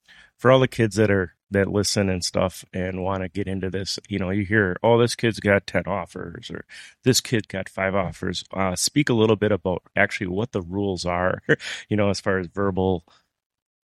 For 0.43 0.51
all 0.51 0.59
the 0.59 0.67
kids 0.67 0.97
that 0.97 1.09
are 1.09 1.37
that 1.53 1.69
listen 1.69 2.09
and 2.09 2.25
stuff 2.25 2.65
and 2.75 3.01
want 3.01 3.23
to 3.23 3.29
get 3.29 3.47
into 3.47 3.71
this, 3.71 3.97
you 4.09 4.19
know, 4.19 4.31
you 4.31 4.45
hear, 4.45 4.77
oh, 4.83 4.99
this 4.99 5.15
kid's 5.15 5.39
got 5.39 5.69
10 5.69 5.85
offers 5.87 6.51
or 6.51 6.65
this 7.05 7.21
kid 7.21 7.47
got 7.47 7.69
five 7.69 7.95
offers. 7.95 8.43
Uh, 8.53 8.75
speak 8.75 9.09
a 9.09 9.15
little 9.15 9.37
bit 9.37 9.53
about 9.53 9.83
actually 9.95 10.27
what 10.27 10.51
the 10.51 10.61
rules 10.61 11.05
are, 11.07 11.43
you 11.89 11.97
know, 11.97 12.11
as 12.11 12.21
far 12.21 12.41
as 12.41 12.49
verbal 12.49 13.05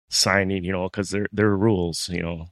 signing, 0.08 0.62
you 0.62 0.70
know, 0.70 0.84
because 0.84 1.10
there, 1.10 1.26
there 1.32 1.48
are 1.48 1.58
rules, 1.58 2.08
you 2.08 2.22
know. 2.22 2.46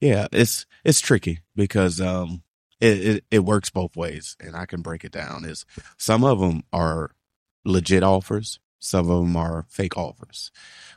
Yeah, 0.00 0.26
it's 0.32 0.66
it's 0.82 1.00
tricky 1.00 1.38
because 1.54 2.00
um 2.00 2.42
it, 2.80 3.06
it, 3.06 3.24
it 3.30 3.38
works 3.44 3.70
both 3.70 3.94
ways, 3.94 4.36
and 4.40 4.56
I 4.56 4.66
can 4.66 4.82
break 4.82 5.04
it 5.04 5.12
down. 5.12 5.44
Is 5.44 5.64
some 5.96 6.24
of 6.24 6.40
them 6.40 6.64
are 6.72 7.12
legit 7.64 8.02
offers, 8.02 8.58
some 8.80 9.10
of 9.10 9.20
them 9.20 9.36
are 9.36 9.66
fake 9.68 9.96
offers. 9.96 10.50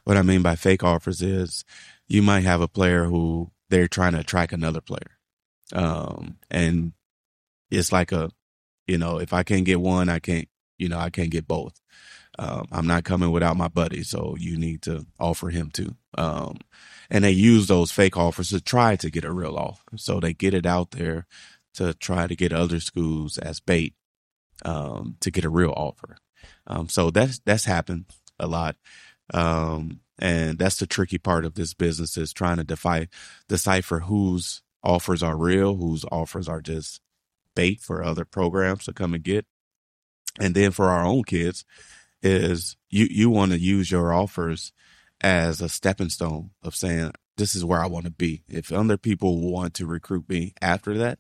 What 0.06 0.18
I 0.18 0.22
mean 0.22 0.42
by 0.42 0.56
fake 0.56 0.84
offers 0.84 1.22
is 1.22 1.64
you 2.08 2.22
might 2.22 2.44
have 2.44 2.62
a 2.62 2.68
player 2.68 3.06
who 3.06 3.52
they're 3.70 3.88
trying 3.88 4.14
to 4.14 4.20
attract 4.20 4.54
another 4.54 4.82
player, 4.82 5.18
um, 5.74 6.38
and 6.50 6.94
it's 7.72 7.92
like 7.92 8.12
a, 8.12 8.30
you 8.88 8.98
know, 8.98 9.20
if 9.20 9.34
I 9.34 9.44
can't 9.44 9.66
get 9.66 9.82
one, 9.82 10.10
I 10.10 10.20
can't, 10.20 10.48
you 10.78 10.90
know, 10.90 11.00
I 11.00 11.10
can't 11.10 11.32
get 11.32 11.48
both. 11.48 11.80
Um, 12.40 12.68
I'm 12.72 12.88
not 12.88 13.04
coming 13.04 13.32
without 13.32 13.58
my 13.58 13.68
buddy, 13.68 14.04
so 14.04 14.36
you 14.40 14.58
need 14.58 14.82
to 14.84 15.06
offer 15.20 15.50
him 15.50 15.70
too. 15.72 15.96
Um, 16.18 16.58
and 17.10 17.24
they 17.24 17.32
use 17.32 17.68
those 17.68 17.92
fake 17.92 18.18
offers 18.18 18.50
to 18.50 18.62
try 18.62 18.96
to 18.96 19.10
get 19.12 19.24
a 19.24 19.32
real 19.32 19.56
offer. 19.56 19.98
So 19.98 20.20
they 20.20 20.34
get 20.34 20.54
it 20.54 20.66
out 20.66 20.92
there 20.92 21.28
to 21.76 21.94
try 21.94 22.28
to 22.28 22.36
get 22.36 22.52
other 22.54 22.80
schools 22.80 23.38
as 23.38 23.60
bait 23.60 23.94
um, 24.66 25.18
to 25.22 25.32
get 25.32 25.46
a 25.46 25.50
real 25.50 25.74
offer. 25.76 26.18
Um, 26.66 26.90
so 26.90 27.12
that's 27.12 27.40
that's 27.40 27.66
happened 27.66 28.06
a 28.40 28.48
lot, 28.48 28.78
um, 29.34 30.00
and 30.20 30.58
that's 30.60 30.78
the 30.78 30.88
tricky 30.88 31.18
part 31.18 31.46
of 31.46 31.56
this 31.56 31.74
business 31.74 32.18
is 32.18 32.34
trying 32.34 32.58
to 32.58 32.64
defy, 32.64 33.08
decipher 33.48 34.02
whose 34.02 34.62
offers 34.84 35.24
are 35.24 35.38
real, 35.38 35.76
whose 35.76 36.06
offers 36.12 36.48
are 36.48 36.62
just 36.62 37.02
bait 37.56 37.82
for 37.82 38.04
other 38.04 38.26
programs 38.26 38.86
to 38.86 38.94
come 38.94 39.14
and 39.14 39.24
get, 39.24 39.46
and 40.40 40.56
then 40.56 40.72
for 40.72 40.90
our 40.90 41.06
own 41.06 41.24
kids, 41.24 41.66
is 42.22 42.78
you 42.90 43.08
you 43.10 43.30
want 43.30 43.52
to 43.52 43.60
use 43.60 43.92
your 43.92 44.14
offers 44.14 44.72
as 45.22 45.62
a 45.62 45.70
stepping 45.70 46.10
stone 46.10 46.52
of 46.62 46.76
saying 46.76 47.12
this 47.38 47.56
is 47.56 47.66
where 47.66 47.82
I 47.82 47.88
want 47.88 48.06
to 48.06 48.12
be. 48.12 48.44
If 48.48 48.72
other 48.72 48.98
people 48.98 49.52
want 49.52 49.74
to 49.76 49.86
recruit 49.86 50.30
me 50.30 50.54
after 50.62 50.98
that, 51.00 51.20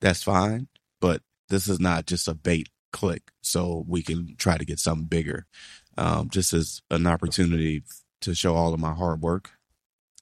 that's 0.00 0.22
fine. 0.22 0.68
But 1.00 1.22
this 1.48 1.68
is 1.68 1.80
not 1.80 2.06
just 2.06 2.28
a 2.28 2.34
bait 2.34 2.68
click, 2.92 3.22
so 3.42 3.84
we 3.86 4.02
can 4.02 4.36
try 4.36 4.58
to 4.58 4.64
get 4.64 4.78
something 4.78 5.06
bigger. 5.06 5.46
Um, 5.96 6.28
just 6.28 6.52
as 6.52 6.82
an 6.90 7.06
opportunity 7.06 7.84
to 8.24 8.34
show 8.34 8.54
all 8.54 8.74
of 8.74 8.80
my 8.80 8.92
hard 8.92 9.22
work, 9.22 9.50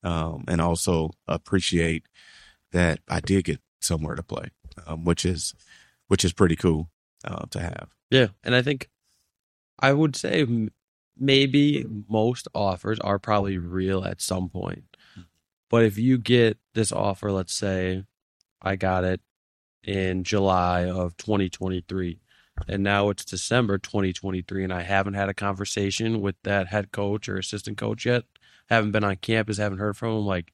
um, 0.02 0.44
and 0.48 0.60
also 0.60 1.10
appreciate 1.26 2.04
that 2.72 3.00
I 3.08 3.20
did 3.20 3.44
get 3.44 3.60
somewhere 3.80 4.14
to 4.14 4.22
play, 4.22 4.48
um, 4.86 5.04
which 5.04 5.24
is 5.24 5.54
which 6.08 6.24
is 6.24 6.32
pretty 6.32 6.56
cool 6.56 6.90
uh, 7.24 7.46
to 7.50 7.60
have. 7.60 7.88
Yeah, 8.10 8.28
and 8.44 8.54
I 8.54 8.62
think 8.62 8.90
I 9.78 9.92
would 9.92 10.16
say 10.16 10.46
maybe 11.16 11.84
most 12.08 12.48
offers 12.54 12.98
are 13.00 13.18
probably 13.18 13.58
real 13.58 14.04
at 14.04 14.20
some 14.20 14.48
point. 14.48 14.84
But 15.70 15.84
if 15.84 15.96
you 15.96 16.18
get 16.18 16.58
this 16.74 16.92
offer, 16.92 17.32
let's 17.32 17.54
say 17.54 18.04
I 18.60 18.76
got 18.76 19.04
it 19.04 19.20
in 19.82 20.22
July 20.22 20.84
of 20.84 21.16
2023. 21.16 22.20
And 22.68 22.82
now 22.82 23.08
it's 23.08 23.24
December 23.24 23.78
2023, 23.78 24.64
and 24.64 24.72
I 24.72 24.82
haven't 24.82 25.14
had 25.14 25.28
a 25.28 25.34
conversation 25.34 26.20
with 26.20 26.36
that 26.44 26.68
head 26.68 26.92
coach 26.92 27.28
or 27.28 27.36
assistant 27.36 27.78
coach 27.78 28.06
yet. 28.06 28.24
Haven't 28.68 28.92
been 28.92 29.04
on 29.04 29.16
campus, 29.16 29.58
haven't 29.58 29.78
heard 29.78 29.96
from 29.96 30.18
him. 30.18 30.26
Like, 30.26 30.52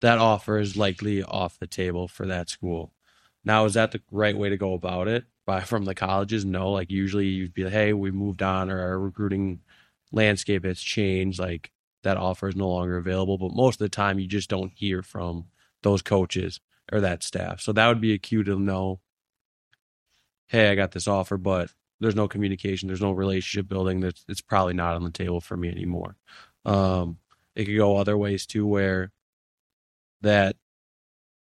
that 0.00 0.18
offer 0.18 0.58
is 0.58 0.76
likely 0.76 1.22
off 1.22 1.58
the 1.58 1.66
table 1.66 2.08
for 2.08 2.26
that 2.26 2.48
school. 2.48 2.92
Now, 3.44 3.64
is 3.64 3.74
that 3.74 3.92
the 3.92 4.00
right 4.10 4.36
way 4.36 4.48
to 4.48 4.56
go 4.56 4.74
about 4.74 5.08
it? 5.08 5.24
By 5.46 5.60
from 5.62 5.84
the 5.84 5.94
colleges? 5.94 6.44
No. 6.44 6.70
Like, 6.70 6.90
usually 6.90 7.26
you'd 7.26 7.54
be 7.54 7.64
like, 7.64 7.72
hey, 7.72 7.92
we 7.92 8.10
moved 8.10 8.42
on, 8.42 8.70
or 8.70 8.80
our 8.80 8.98
recruiting 8.98 9.60
landscape 10.12 10.64
has 10.64 10.80
changed. 10.80 11.38
Like, 11.38 11.70
that 12.02 12.16
offer 12.16 12.48
is 12.48 12.56
no 12.56 12.68
longer 12.68 12.96
available. 12.96 13.38
But 13.38 13.54
most 13.54 13.74
of 13.80 13.84
the 13.84 13.88
time, 13.88 14.18
you 14.18 14.26
just 14.26 14.50
don't 14.50 14.72
hear 14.74 15.02
from 15.02 15.46
those 15.82 16.02
coaches 16.02 16.60
or 16.92 17.00
that 17.00 17.22
staff. 17.22 17.60
So 17.60 17.72
that 17.72 17.88
would 17.88 18.00
be 18.00 18.12
a 18.14 18.18
cue 18.18 18.42
to 18.44 18.58
know, 18.58 19.00
hey, 20.50 20.68
I 20.68 20.74
got 20.74 20.90
this 20.90 21.06
offer, 21.06 21.36
but 21.36 21.70
there's 22.00 22.16
no 22.16 22.26
communication, 22.26 22.88
there's 22.88 23.00
no 23.00 23.12
relationship 23.12 23.68
building. 23.68 24.00
That's 24.00 24.24
it's 24.28 24.40
probably 24.40 24.74
not 24.74 24.96
on 24.96 25.04
the 25.04 25.10
table 25.10 25.40
for 25.40 25.56
me 25.56 25.68
anymore. 25.70 26.16
Um, 26.64 27.18
it 27.54 27.66
could 27.66 27.76
go 27.76 27.96
other 27.96 28.18
ways 28.18 28.46
too, 28.46 28.66
where 28.66 29.12
that 30.22 30.56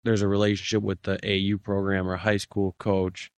there's 0.04 0.22
a 0.22 0.28
relationship 0.28 0.82
with 0.82 1.02
the 1.02 1.18
AU 1.24 1.56
program 1.56 2.06
or 2.06 2.16
high 2.18 2.36
school 2.36 2.74
coach 2.78 3.32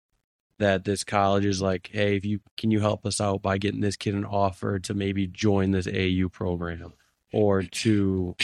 that 0.59 0.85
this 0.85 1.05
college 1.05 1.47
is 1.47 1.63
like, 1.63 1.89
hey, 1.93 2.17
if 2.17 2.25
you 2.25 2.41
can 2.57 2.73
you 2.73 2.81
help 2.81 3.07
us 3.07 3.21
out 3.21 3.41
by 3.41 3.57
getting 3.57 3.81
this 3.81 3.97
kid 3.97 4.15
an 4.15 4.25
offer 4.25 4.81
to 4.81 4.93
maybe 4.93 5.29
join 5.29 5.71
this 5.71 5.87
AU 5.87 6.29
program 6.31 6.95
or 7.33 7.63
to 7.63 8.35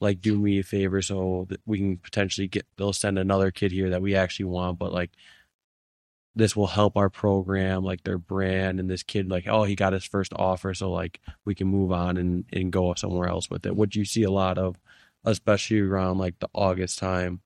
like 0.00 0.20
do 0.20 0.38
me 0.38 0.58
a 0.58 0.62
favor 0.62 1.00
so 1.00 1.46
that 1.48 1.60
we 1.64 1.78
can 1.78 1.96
potentially 1.96 2.48
get 2.48 2.66
they'll 2.76 2.92
send 2.92 3.18
another 3.18 3.50
kid 3.50 3.72
here 3.72 3.90
that 3.90 4.02
we 4.02 4.14
actually 4.14 4.46
want 4.46 4.78
but 4.78 4.92
like 4.92 5.10
this 6.34 6.54
will 6.54 6.68
help 6.68 6.96
our 6.96 7.10
program 7.10 7.82
like 7.84 8.02
their 8.04 8.18
brand 8.18 8.78
and 8.78 8.88
this 8.88 9.02
kid 9.02 9.28
like 9.28 9.46
oh 9.48 9.64
he 9.64 9.74
got 9.74 9.92
his 9.92 10.04
first 10.04 10.32
offer 10.36 10.72
so 10.74 10.90
like 10.90 11.20
we 11.44 11.54
can 11.54 11.66
move 11.66 11.92
on 11.92 12.16
and 12.16 12.44
and 12.52 12.72
go 12.72 12.94
somewhere 12.94 13.28
else 13.28 13.50
with 13.50 13.66
it. 13.66 13.74
What 13.74 13.94
you 13.96 14.04
see 14.04 14.22
a 14.22 14.30
lot 14.30 14.58
of 14.58 14.76
especially 15.24 15.80
around 15.80 16.18
like 16.18 16.38
the 16.38 16.48
august 16.54 16.98
time 16.98 17.40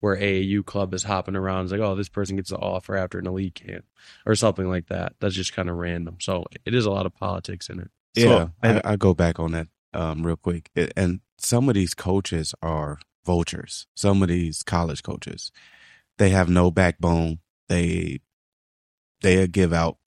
where 0.00 0.16
aau 0.16 0.64
club 0.64 0.92
is 0.94 1.04
hopping 1.04 1.36
around 1.36 1.64
it's 1.64 1.72
like 1.72 1.80
oh 1.80 1.94
this 1.94 2.08
person 2.08 2.36
gets 2.36 2.50
an 2.50 2.58
offer 2.58 2.96
after 2.96 3.18
an 3.18 3.26
elite 3.26 3.54
camp 3.54 3.84
or 4.26 4.34
something 4.34 4.68
like 4.68 4.88
that. 4.88 5.14
That's 5.20 5.34
just 5.34 5.54
kind 5.54 5.70
of 5.70 5.76
random. 5.76 6.18
So 6.20 6.44
it 6.64 6.74
is 6.74 6.86
a 6.86 6.90
lot 6.90 7.06
of 7.06 7.14
politics 7.14 7.68
in 7.68 7.80
it. 7.80 7.90
Yeah 8.14 8.24
so, 8.24 8.50
I, 8.62 8.80
I 8.92 8.96
go 8.96 9.14
back 9.14 9.38
on 9.38 9.52
that 9.52 9.68
um, 9.94 10.26
real 10.26 10.36
quick. 10.36 10.70
And 10.96 11.20
some 11.38 11.68
of 11.68 11.74
these 11.74 11.94
coaches 11.94 12.54
are 12.62 12.98
vultures. 13.24 13.86
Some 13.94 14.22
of 14.22 14.28
these 14.28 14.62
college 14.62 15.02
coaches, 15.02 15.52
they 16.18 16.30
have 16.30 16.48
no 16.48 16.70
backbone. 16.70 17.38
They 17.68 18.20
they 19.20 19.46
give 19.48 19.72
out 19.72 19.98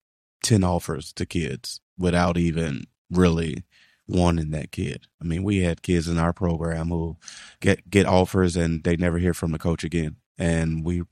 10 0.44 0.64
offers 0.64 1.14
to 1.14 1.26
kids 1.26 1.82
without 1.98 2.38
even 2.38 2.86
really 3.10 3.66
wanting 4.08 4.52
that 4.52 4.72
kid. 4.72 5.08
I 5.22 5.26
mean, 5.26 5.44
we 5.44 5.60
had 5.60 5.82
kids 5.82 6.08
in 6.08 6.18
our 6.18 6.34
program 6.34 6.90
who 6.90 7.18
get 7.60 7.90
get 7.90 8.06
offers 8.06 8.56
and 8.56 8.84
they 8.84 8.98
never 8.98 9.18
hear 9.18 9.34
from 9.34 9.52
the 9.52 9.60
coach 9.60 9.84
again. 9.84 10.18
And 10.38 10.84
we 10.84 11.04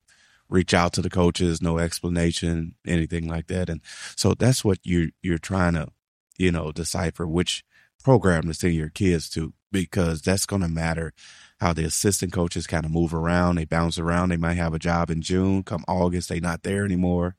reach 0.50 0.74
out 0.74 0.94
to 0.94 1.02
the 1.02 1.10
coaches, 1.10 1.62
no 1.62 1.78
explanation, 1.78 2.76
anything 2.86 3.28
like 3.28 3.48
that. 3.48 3.70
And 3.70 3.82
so 4.16 4.34
that's 4.34 4.66
what 4.66 4.80
you 4.84 5.12
you're 5.22 5.38
trying 5.38 5.74
to, 5.74 5.90
you 6.38 6.52
know, 6.52 6.72
decipher 6.72 7.28
which 7.28 7.64
program 8.04 8.44
to 8.48 8.54
send 8.54 8.74
your 8.74 8.90
kids 8.90 9.30
to 9.32 9.54
because 9.72 10.22
that's 10.22 10.46
going 10.46 10.62
to 10.62 10.68
matter 10.68 11.14
how 11.60 11.74
the 11.74 11.84
assistant 11.84 12.32
coaches 12.32 12.68
kind 12.68 12.86
of 12.86 12.92
move 12.92 13.14
around. 13.14 13.56
They 13.56 13.66
bounce 13.66 14.00
around. 14.00 14.30
They 14.30 14.38
might 14.38 14.54
have 14.54 14.74
a 14.74 14.80
job 14.80 15.10
in 15.10 15.22
June. 15.22 15.64
Come 15.64 15.84
August, 15.88 16.30
they 16.30 16.40
not 16.40 16.64
there 16.64 16.86
anymore. 16.86 17.36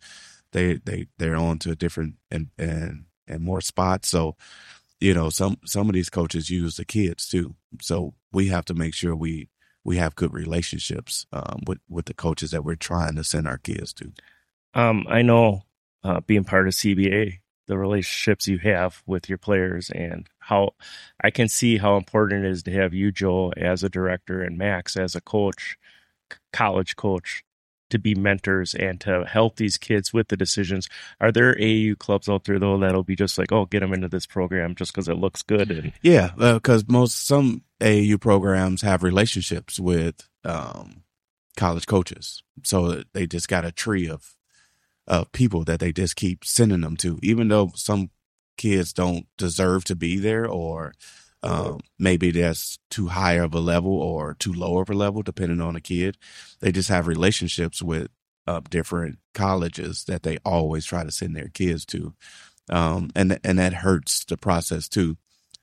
They 0.52 0.74
they 0.74 1.06
they're 1.18 1.36
on 1.36 1.58
to 1.60 1.70
a 1.70 1.76
different 1.76 2.16
and 2.30 2.48
and 2.58 3.04
and 3.26 3.42
more 3.42 3.60
spots. 3.60 4.08
So, 4.08 4.36
you 5.00 5.14
know, 5.14 5.30
some 5.30 5.56
some 5.64 5.88
of 5.88 5.94
these 5.94 6.10
coaches 6.10 6.50
use 6.50 6.76
the 6.76 6.84
kids 6.84 7.28
too. 7.28 7.54
So 7.80 8.14
we 8.32 8.48
have 8.48 8.64
to 8.66 8.74
make 8.74 8.94
sure 8.94 9.16
we 9.16 9.48
we 9.84 9.96
have 9.96 10.16
good 10.16 10.32
relationships 10.32 11.26
um, 11.32 11.60
with 11.66 11.78
with 11.88 12.06
the 12.06 12.14
coaches 12.14 12.50
that 12.50 12.64
we're 12.64 12.76
trying 12.76 13.16
to 13.16 13.24
send 13.24 13.48
our 13.48 13.58
kids 13.58 13.92
to. 13.94 14.12
Um, 14.74 15.06
I 15.08 15.22
know 15.22 15.62
uh, 16.04 16.20
being 16.20 16.44
part 16.44 16.68
of 16.68 16.74
CBA, 16.74 17.38
the 17.66 17.78
relationships 17.78 18.48
you 18.48 18.58
have 18.58 19.02
with 19.06 19.28
your 19.28 19.38
players 19.38 19.90
and 19.90 20.28
how 20.50 20.74
I 21.22 21.30
can 21.30 21.48
see 21.48 21.78
how 21.78 21.96
important 21.96 22.44
it 22.44 22.50
is 22.50 22.64
to 22.64 22.72
have 22.72 22.92
you, 22.92 23.12
Joel, 23.12 23.54
as 23.56 23.82
a 23.82 23.88
director 23.88 24.42
and 24.42 24.58
Max 24.58 24.96
as 24.96 25.14
a 25.14 25.20
coach, 25.20 25.78
college 26.52 26.96
coach, 26.96 27.44
to 27.90 27.98
be 27.98 28.14
mentors 28.14 28.74
and 28.74 29.00
to 29.00 29.24
help 29.24 29.56
these 29.56 29.78
kids 29.78 30.12
with 30.12 30.28
the 30.28 30.36
decisions. 30.36 30.88
Are 31.20 31.32
there 31.32 31.56
AU 31.60 31.94
clubs 31.98 32.28
out 32.28 32.44
there 32.44 32.58
though 32.58 32.78
that'll 32.78 33.04
be 33.04 33.16
just 33.16 33.38
like, 33.38 33.52
oh, 33.52 33.66
get 33.66 33.80
them 33.80 33.92
into 33.92 34.08
this 34.08 34.26
program 34.26 34.74
just 34.74 34.92
because 34.92 35.08
it 35.08 35.18
looks 35.18 35.42
good? 35.42 35.70
And 35.70 35.92
yeah, 36.02 36.30
because 36.36 36.82
uh, 36.82 36.86
most 36.88 37.26
some 37.26 37.62
AU 37.80 38.16
programs 38.20 38.82
have 38.82 39.02
relationships 39.02 39.78
with 39.78 40.28
um, 40.44 41.04
college 41.56 41.86
coaches, 41.86 42.42
so 42.64 43.02
they 43.12 43.26
just 43.26 43.48
got 43.48 43.64
a 43.64 43.72
tree 43.72 44.08
of 44.08 44.34
of 45.06 45.32
people 45.32 45.64
that 45.64 45.80
they 45.80 45.92
just 45.92 46.14
keep 46.14 46.44
sending 46.44 46.80
them 46.82 46.96
to, 46.96 47.18
even 47.22 47.48
though 47.48 47.72
some 47.74 48.10
kids 48.60 48.92
don't 48.92 49.26
deserve 49.38 49.84
to 49.84 49.96
be 49.96 50.18
there 50.18 50.46
or 50.46 50.92
um, 51.42 51.80
maybe 51.98 52.30
that's 52.30 52.78
too 52.90 53.06
high 53.08 53.38
of 53.38 53.54
a 53.54 53.60
level 53.60 53.92
or 53.92 54.34
too 54.34 54.52
low 54.52 54.78
of 54.80 54.90
a 54.90 54.92
level, 54.92 55.22
depending 55.22 55.62
on 55.62 55.72
the 55.72 55.80
kid. 55.80 56.18
They 56.60 56.70
just 56.70 56.90
have 56.90 57.06
relationships 57.06 57.80
with 57.80 58.08
uh, 58.46 58.60
different 58.68 59.18
colleges 59.32 60.04
that 60.04 60.22
they 60.22 60.36
always 60.44 60.84
try 60.84 61.04
to 61.04 61.10
send 61.10 61.34
their 61.34 61.48
kids 61.48 61.86
to, 61.86 62.12
um, 62.68 63.08
and 63.16 63.40
and 63.42 63.58
that 63.58 63.72
hurts 63.72 64.26
the 64.26 64.36
process 64.36 64.88
too. 64.88 65.16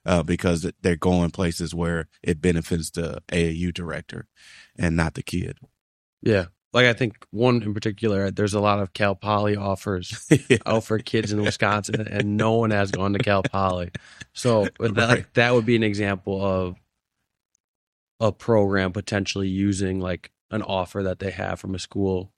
uh, 0.07 0.23
because 0.23 0.65
they're 0.81 0.95
going 0.95 1.29
places 1.31 1.75
where 1.75 2.07
it 2.23 2.41
benefits 2.41 2.89
the 2.91 3.21
AAU 3.31 3.73
director 3.73 4.25
and 4.79 4.95
not 4.95 5.13
the 5.13 5.21
kid. 5.23 5.59
Yeah. 6.21 6.45
Like 6.73 6.85
I 6.85 6.93
think 6.93 7.25
one 7.31 7.63
in 7.63 7.73
particular, 7.73 8.29
there's 8.29 8.53
a 8.53 8.59
lot 8.59 8.79
of 8.79 8.93
Cal 8.93 9.15
Poly 9.15 9.55
offers 9.55 10.27
yeah. 10.49 10.57
out 10.65 10.83
for 10.83 10.99
kids 10.99 11.31
in 11.31 11.41
Wisconsin, 11.41 12.07
and 12.07 12.37
no 12.37 12.53
one 12.53 12.71
has 12.71 12.91
gone 12.91 13.13
to 13.13 13.19
Cal 13.19 13.41
Poly. 13.43 13.91
So 14.33 14.67
that 14.79 14.95
Right. 15.09 15.33
that 15.35 15.53
would 15.53 15.65
be 15.65 15.75
an 15.75 15.83
example 15.83 16.43
of 16.43 16.75
a 18.19 18.31
program 18.31 18.91
potentially 18.91 19.47
using 19.47 19.99
like 19.99 20.31
an 20.51 20.61
offer 20.61 21.03
that 21.03 21.19
they 21.19 21.31
have 21.31 21.59
from 21.59 21.75
a 21.75 21.79
school 21.79 22.31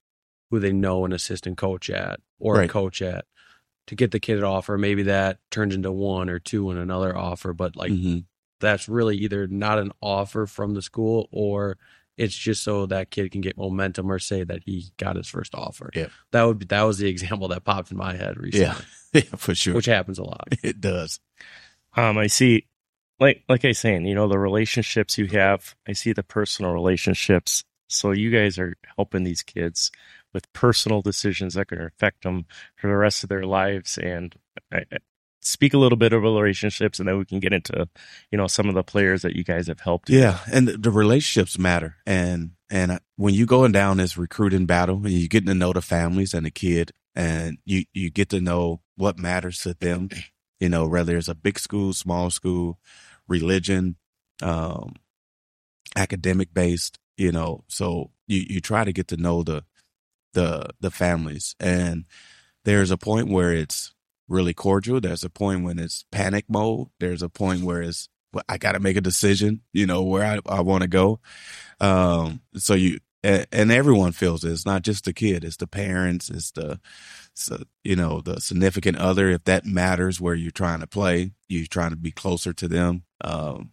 who 0.51 0.59
they 0.59 0.73
know 0.73 1.05
an 1.05 1.13
assistant 1.13 1.57
coach 1.57 1.89
at 1.89 2.19
or 2.39 2.61
a 2.61 2.67
coach 2.67 3.01
at 3.01 3.25
to 3.87 3.95
get 3.95 4.11
the 4.11 4.19
kid 4.19 4.37
an 4.37 4.43
offer. 4.43 4.77
Maybe 4.77 5.03
that 5.03 5.39
turns 5.51 5.73
into 5.75 5.91
one 5.91 6.29
or 6.29 6.39
two 6.39 6.69
and 6.69 6.79
another 6.79 7.15
offer, 7.15 7.53
but 7.53 7.75
like 7.75 7.91
Mhm. 7.91 8.25
that's 8.59 8.89
really 8.89 9.17
either 9.17 9.47
not 9.47 9.79
an 9.79 9.91
offer 10.01 10.45
from 10.45 10.73
the 10.73 10.81
school 10.81 11.29
or 11.31 11.77
it's 12.19 12.35
just 12.35 12.63
so 12.63 12.85
that 12.87 13.09
kid 13.11 13.31
can 13.31 13.41
get 13.41 13.57
momentum 13.57 14.11
or 14.11 14.19
say 14.19 14.43
that 14.43 14.61
he 14.65 14.91
got 14.97 15.15
his 15.15 15.27
first 15.27 15.55
offer. 15.55 15.89
Yeah. 15.95 16.07
That 16.31 16.43
would 16.43 16.59
be, 16.59 16.65
that 16.65 16.81
was 16.83 16.97
the 16.97 17.07
example 17.07 17.47
that 17.47 17.63
popped 17.63 17.91
in 17.91 17.97
my 17.97 18.15
head 18.15 18.37
recently, 18.37 18.67
Yeah. 18.67 18.81
yeah, 19.13 19.37
for 19.37 19.55
sure. 19.55 19.73
which 19.73 19.85
happens 19.85 20.19
a 20.19 20.23
lot. 20.23 20.47
it 20.63 20.81
does. 20.81 21.19
Um, 21.95 22.17
I 22.17 22.27
see, 22.27 22.67
like 23.19 23.43
like 23.49 23.65
I 23.65 23.69
was 23.69 23.79
saying, 23.79 24.05
you 24.05 24.15
know, 24.15 24.27
the 24.27 24.37
relationships 24.37 25.17
you 25.17 25.27
have. 25.27 25.75
I 25.87 25.93
see 25.93 26.13
the 26.13 26.23
personal 26.23 26.71
relationships. 26.73 27.63
So 27.87 28.11
you 28.11 28.29
guys 28.31 28.59
are 28.59 28.75
helping 28.97 29.23
these 29.23 29.41
kids 29.41 29.91
with 30.33 30.51
personal 30.53 31.01
decisions 31.01 31.55
that 31.55 31.69
can 31.69 31.81
affect 31.81 32.23
them 32.23 32.45
for 32.75 32.87
the 32.87 32.95
rest 32.95 33.23
of 33.23 33.29
their 33.29 33.45
lives. 33.45 33.97
And 33.97 34.35
I, 34.71 34.83
I 34.91 34.97
speak 35.41 35.73
a 35.73 35.77
little 35.77 35.97
bit 35.97 36.13
of 36.13 36.21
relationships, 36.21 36.99
and 36.99 37.07
then 37.07 37.17
we 37.17 37.25
can 37.25 37.39
get 37.39 37.53
into, 37.53 37.87
you 38.31 38.37
know, 38.37 38.47
some 38.47 38.67
of 38.67 38.75
the 38.75 38.83
players 38.83 39.21
that 39.21 39.35
you 39.35 39.43
guys 39.43 39.67
have 39.67 39.79
helped. 39.79 40.09
Yeah, 40.09 40.39
and 40.51 40.67
the, 40.67 40.91
relationships 40.91 41.57
matter, 41.57 41.95
and 42.05 42.51
and 42.69 42.91
uh, 42.93 42.99
when 43.15 43.33
you 43.33 43.45
going 43.45 43.71
down 43.71 43.97
this 43.97 44.17
recruiting 44.17 44.65
battle, 44.65 44.97
and 44.97 45.11
you 45.11 45.27
getting 45.27 45.47
to 45.47 45.53
know 45.53 45.73
the 45.73 45.81
families 45.81 46.33
and 46.33 46.45
the 46.45 46.51
kid, 46.51 46.91
and 47.15 47.57
you 47.65 47.83
you 47.93 48.09
get 48.09 48.29
to 48.29 48.41
know 48.41 48.81
what 48.95 49.17
matters 49.17 49.59
to 49.59 49.73
them, 49.73 50.09
you 50.59 50.69
know, 50.69 50.87
whether 50.87 51.17
it's 51.17 51.27
a 51.27 51.35
big 51.35 51.59
school, 51.59 51.93
small 51.93 52.29
school, 52.29 52.79
religion, 53.27 53.95
um, 54.41 54.95
academic 55.95 56.53
based, 56.53 56.99
you 57.17 57.31
know, 57.31 57.63
so 57.67 58.11
you 58.27 58.45
you 58.49 58.61
try 58.61 58.83
to 58.83 58.93
get 58.93 59.07
to 59.09 59.17
know 59.17 59.43
the 59.43 59.63
the 60.33 60.67
the 60.79 60.91
families, 60.91 61.55
and 61.59 62.05
there's 62.65 62.91
a 62.91 62.97
point 62.97 63.29
where 63.29 63.53
it's 63.53 63.93
really 64.29 64.53
cordial. 64.53 65.01
There's 65.01 65.23
a 65.23 65.29
point 65.29 65.63
when 65.63 65.79
it's 65.79 66.05
panic 66.11 66.45
mode. 66.47 66.87
There's 66.99 67.21
a 67.21 67.29
point 67.29 67.63
where 67.63 67.81
it's 67.81 68.07
well, 68.31 68.43
I 68.47 68.57
got 68.57 68.73
to 68.73 68.79
make 68.79 68.95
a 68.95 69.01
decision, 69.01 69.61
you 69.73 69.87
know, 69.87 70.03
where 70.03 70.23
I, 70.23 70.39
I 70.47 70.61
want 70.61 70.83
to 70.83 70.87
go. 70.87 71.19
Um, 71.79 72.41
so 72.55 72.75
you, 72.75 72.99
and, 73.23 73.71
everyone 73.71 74.11
feels 74.11 74.43
it. 74.43 74.51
It's 74.51 74.65
not 74.65 74.83
just 74.83 75.05
the 75.05 75.13
kid, 75.13 75.43
it's 75.43 75.57
the 75.57 75.67
parents, 75.67 76.29
it's 76.29 76.51
the, 76.51 76.79
you 77.83 77.95
know, 77.95 78.21
the 78.21 78.39
significant 78.39 78.97
other. 78.97 79.29
If 79.29 79.45
that 79.45 79.65
matters 79.65 80.21
where 80.21 80.35
you're 80.35 80.51
trying 80.51 80.79
to 80.81 80.87
play, 80.87 81.31
you're 81.47 81.65
trying 81.65 81.89
to 81.91 81.97
be 81.97 82.11
closer 82.11 82.53
to 82.53 82.67
them. 82.67 83.03
Um, 83.21 83.71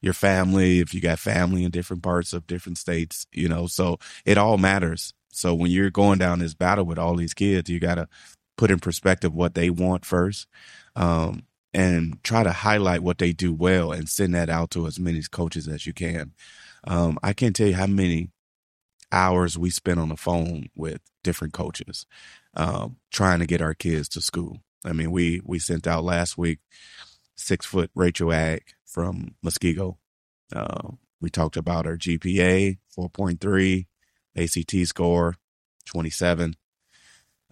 your 0.00 0.14
family, 0.14 0.80
if 0.80 0.94
you 0.94 1.00
got 1.00 1.18
family 1.18 1.64
in 1.64 1.70
different 1.70 2.02
parts 2.02 2.32
of 2.32 2.46
different 2.46 2.78
states, 2.78 3.26
you 3.32 3.48
know, 3.48 3.66
so 3.66 3.98
it 4.24 4.38
all 4.38 4.58
matters. 4.58 5.12
So 5.30 5.54
when 5.54 5.70
you're 5.70 5.90
going 5.90 6.18
down 6.18 6.38
this 6.38 6.54
battle 6.54 6.84
with 6.84 6.98
all 6.98 7.16
these 7.16 7.34
kids, 7.34 7.68
you 7.68 7.80
got 7.80 7.96
to 7.96 8.08
put 8.56 8.70
in 8.70 8.78
perspective 8.78 9.34
what 9.34 9.54
they 9.54 9.70
want 9.70 10.04
first. 10.04 10.46
Um, 10.94 11.42
and 11.74 12.22
try 12.24 12.42
to 12.42 12.52
highlight 12.52 13.02
what 13.02 13.18
they 13.18 13.32
do 13.32 13.52
well 13.52 13.92
and 13.92 14.08
send 14.08 14.34
that 14.34 14.48
out 14.48 14.70
to 14.70 14.86
as 14.86 14.98
many 14.98 15.20
coaches 15.30 15.68
as 15.68 15.86
you 15.86 15.92
can. 15.92 16.32
Um, 16.84 17.18
I 17.22 17.34
can't 17.34 17.54
tell 17.54 17.66
you 17.66 17.74
how 17.74 17.86
many 17.86 18.30
hours 19.12 19.58
we 19.58 19.68
spent 19.68 20.00
on 20.00 20.08
the 20.08 20.16
phone 20.16 20.70
with 20.74 21.02
different 21.22 21.52
coaches, 21.52 22.06
um, 22.54 22.96
trying 23.10 23.40
to 23.40 23.46
get 23.46 23.60
our 23.60 23.74
kids 23.74 24.08
to 24.10 24.22
school. 24.22 24.60
I 24.86 24.94
mean, 24.94 25.10
we, 25.10 25.42
we 25.44 25.58
sent 25.58 25.86
out 25.86 26.02
last 26.02 26.38
week 26.38 26.60
six 27.36 27.66
foot 27.66 27.90
Rachel 27.94 28.32
Ag 28.32 28.62
from 28.86 29.34
Muskego. 29.44 29.96
Uh, 30.54 30.92
we 31.20 31.28
talked 31.28 31.56
about 31.58 31.84
her 31.84 31.96
GPA, 31.96 32.78
4.3, 32.96 33.86
ACT 34.36 34.88
score, 34.88 35.34
27. 35.86 36.54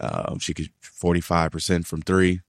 Um, 0.01 0.39
she 0.39 0.55
could 0.55 0.71
45% 0.83 1.87
from 1.87 2.03
three, 2.03 2.41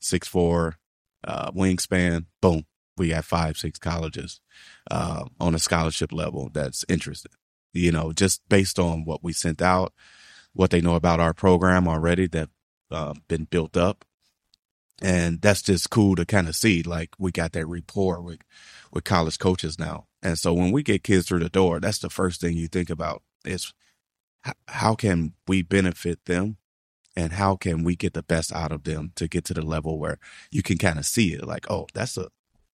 six, 0.00 0.28
four, 0.28 0.76
uh, 1.24 1.50
wingspan. 1.52 2.26
Boom. 2.40 2.66
We 2.96 3.08
got 3.10 3.24
five, 3.24 3.58
six 3.58 3.78
colleges, 3.78 4.40
uh, 4.90 5.24
on 5.38 5.54
a 5.54 5.58
scholarship 5.58 6.12
level 6.12 6.48
that's 6.52 6.84
interested, 6.88 7.32
you 7.74 7.92
know, 7.92 8.12
just 8.12 8.40
based 8.48 8.78
on 8.78 9.04
what 9.04 9.22
we 9.22 9.34
sent 9.34 9.60
out, 9.60 9.92
what 10.54 10.70
they 10.70 10.80
know 10.80 10.94
about 10.94 11.20
our 11.20 11.34
program 11.34 11.86
already 11.86 12.26
that, 12.28 12.48
uh, 12.90 13.12
been 13.28 13.44
built 13.44 13.76
up. 13.76 14.06
And 15.02 15.42
that's 15.42 15.60
just 15.60 15.90
cool 15.90 16.16
to 16.16 16.24
kind 16.24 16.48
of 16.48 16.56
see. 16.56 16.82
Like 16.82 17.10
we 17.18 17.32
got 17.32 17.52
that 17.52 17.66
rapport 17.66 18.22
with, 18.22 18.40
with 18.90 19.04
college 19.04 19.38
coaches 19.38 19.78
now. 19.78 20.06
And 20.22 20.38
so 20.38 20.54
when 20.54 20.72
we 20.72 20.82
get 20.82 21.04
kids 21.04 21.28
through 21.28 21.40
the 21.40 21.50
door, 21.50 21.80
that's 21.80 21.98
the 21.98 22.08
first 22.08 22.40
thing 22.40 22.56
you 22.56 22.66
think 22.66 22.88
about 22.88 23.22
is 23.44 23.74
how 24.68 24.94
can 24.94 25.34
we 25.46 25.60
benefit 25.60 26.24
them 26.24 26.56
and 27.16 27.32
how 27.32 27.56
can 27.56 27.82
we 27.82 27.96
get 27.96 28.12
the 28.14 28.22
best 28.22 28.52
out 28.52 28.72
of 28.72 28.84
them 28.84 29.12
to 29.16 29.26
get 29.26 29.44
to 29.46 29.54
the 29.54 29.62
level 29.62 29.98
where 29.98 30.18
you 30.50 30.62
can 30.62 30.78
kind 30.78 30.98
of 30.98 31.06
see 31.06 31.32
it 31.32 31.46
like 31.46 31.70
oh 31.70 31.86
that's 31.94 32.16
a 32.16 32.28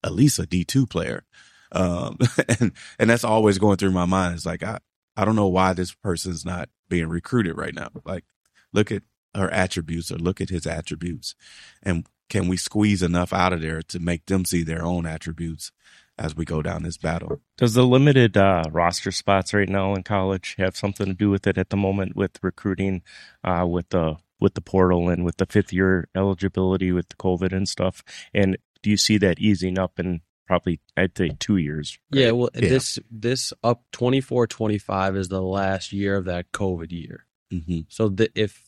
at 0.05 0.13
least 0.13 0.39
a 0.39 0.43
d2 0.43 0.89
player. 0.89 1.25
Um 1.71 2.19
and 2.61 2.73
and 2.99 3.11
that's 3.11 3.25
always 3.25 3.59
going 3.59 3.77
through 3.77 3.93
my 3.93 4.05
mind 4.05 4.35
it's 4.35 4.47
like 4.47 4.63
i 4.63 4.79
i 5.17 5.25
don't 5.25 5.37
know 5.37 5.49
why 5.49 5.73
this 5.73 5.95
person's 5.95 6.45
not 6.45 6.69
being 6.89 7.09
recruited 7.09 7.57
right 7.57 7.75
now. 7.75 7.89
Like 8.05 8.25
look 8.73 8.91
at 8.93 9.03
her 9.35 9.51
attributes 9.51 10.11
or 10.13 10.17
look 10.17 10.41
at 10.41 10.51
his 10.51 10.67
attributes 10.67 11.35
and 11.83 12.07
can 12.29 12.49
we 12.49 12.57
squeeze 12.57 13.03
enough 13.03 13.33
out 13.33 13.53
of 13.53 13.61
there 13.61 13.83
to 13.83 13.99
make 13.99 14.25
them 14.25 14.47
see 14.47 14.63
their 14.63 14.83
own 14.83 15.05
attributes 15.05 15.71
as 16.19 16.35
we 16.35 16.45
go 16.45 16.63
down 16.63 16.83
this 16.83 16.97
battle? 16.97 17.41
Does 17.59 17.75
the 17.75 17.85
limited 17.85 18.37
uh, 18.37 18.65
roster 18.71 19.11
spots 19.11 19.53
right 19.53 19.69
now 19.69 19.95
in 19.95 20.03
college 20.03 20.55
have 20.59 20.77
something 20.77 21.07
to 21.07 21.15
do 21.15 21.31
with 21.31 21.47
it 21.47 21.59
at 21.59 21.71
the 21.71 21.77
moment 21.77 22.17
with 22.17 22.43
recruiting, 22.43 23.03
uh, 23.45 23.67
with 23.69 23.91
the 23.91 24.17
with 24.43 24.55
the 24.55 24.61
portal 24.61 25.09
and 25.09 25.25
with 25.25 25.37
the 25.39 25.47
fifth 25.47 25.73
year 25.73 26.09
eligibility 26.15 26.93
with 26.93 27.09
the 27.09 27.17
COVID 27.17 27.53
and 27.53 27.69
stuff? 27.69 28.03
And 28.35 28.59
do 28.83 28.91
you 28.91 28.97
see 28.97 29.17
that 29.19 29.39
easing 29.39 29.79
up 29.79 29.99
in 30.01 30.21
probably 30.47 30.81
I'd 30.97 31.17
say 31.17 31.31
two 31.39 31.57
years? 31.57 31.99
right? 32.13 32.21
Yeah, 32.23 32.31
well, 32.33 32.51
Yeah. 32.55 32.69
this 32.69 32.99
this 33.11 33.53
up 33.63 33.85
24 33.93 34.47
25 34.49 35.17
is 35.17 35.29
the 35.29 35.41
last 35.43 35.93
year 35.93 36.17
of 36.17 36.25
that 36.27 36.53
COVID 36.53 36.91
year. 36.93 37.27
mm-hmm. 37.53 37.81
So 37.89 38.09
the, 38.09 38.29
if 38.35 38.65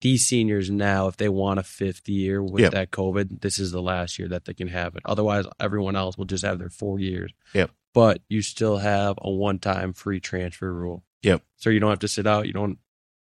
these 0.00 0.24
seniors 0.26 0.70
now, 0.70 1.08
if 1.08 1.16
they 1.16 1.28
want 1.28 1.58
a 1.58 1.64
fifth 1.64 2.08
year 2.08 2.40
with 2.42 2.62
Yep. 2.62 2.72
that 2.72 2.90
COVID, 2.92 3.40
this 3.40 3.58
is 3.58 3.72
the 3.72 3.82
last 3.82 4.16
year 4.18 4.28
that 4.28 4.44
they 4.44 4.54
can 4.54 4.68
have 4.68 4.94
it. 4.94 5.02
Otherwise, 5.04 5.44
everyone 5.58 5.96
else 5.96 6.16
will 6.16 6.24
just 6.24 6.44
have 6.44 6.60
their 6.60 6.70
four 6.70 7.00
years. 7.00 7.32
Yep. 7.52 7.72
But 7.94 8.20
you 8.28 8.40
still 8.42 8.76
have 8.78 9.18
a 9.20 9.28
one 9.30 9.58
time 9.58 9.92
free 9.92 10.20
transfer 10.20 10.72
rule. 10.72 11.02
Yep. 11.24 11.42
So 11.56 11.70
you 11.70 11.80
don't 11.80 11.90
have 11.90 11.98
to 12.00 12.08
sit 12.08 12.28
out. 12.28 12.46
You 12.46 12.52
don't 12.52 12.78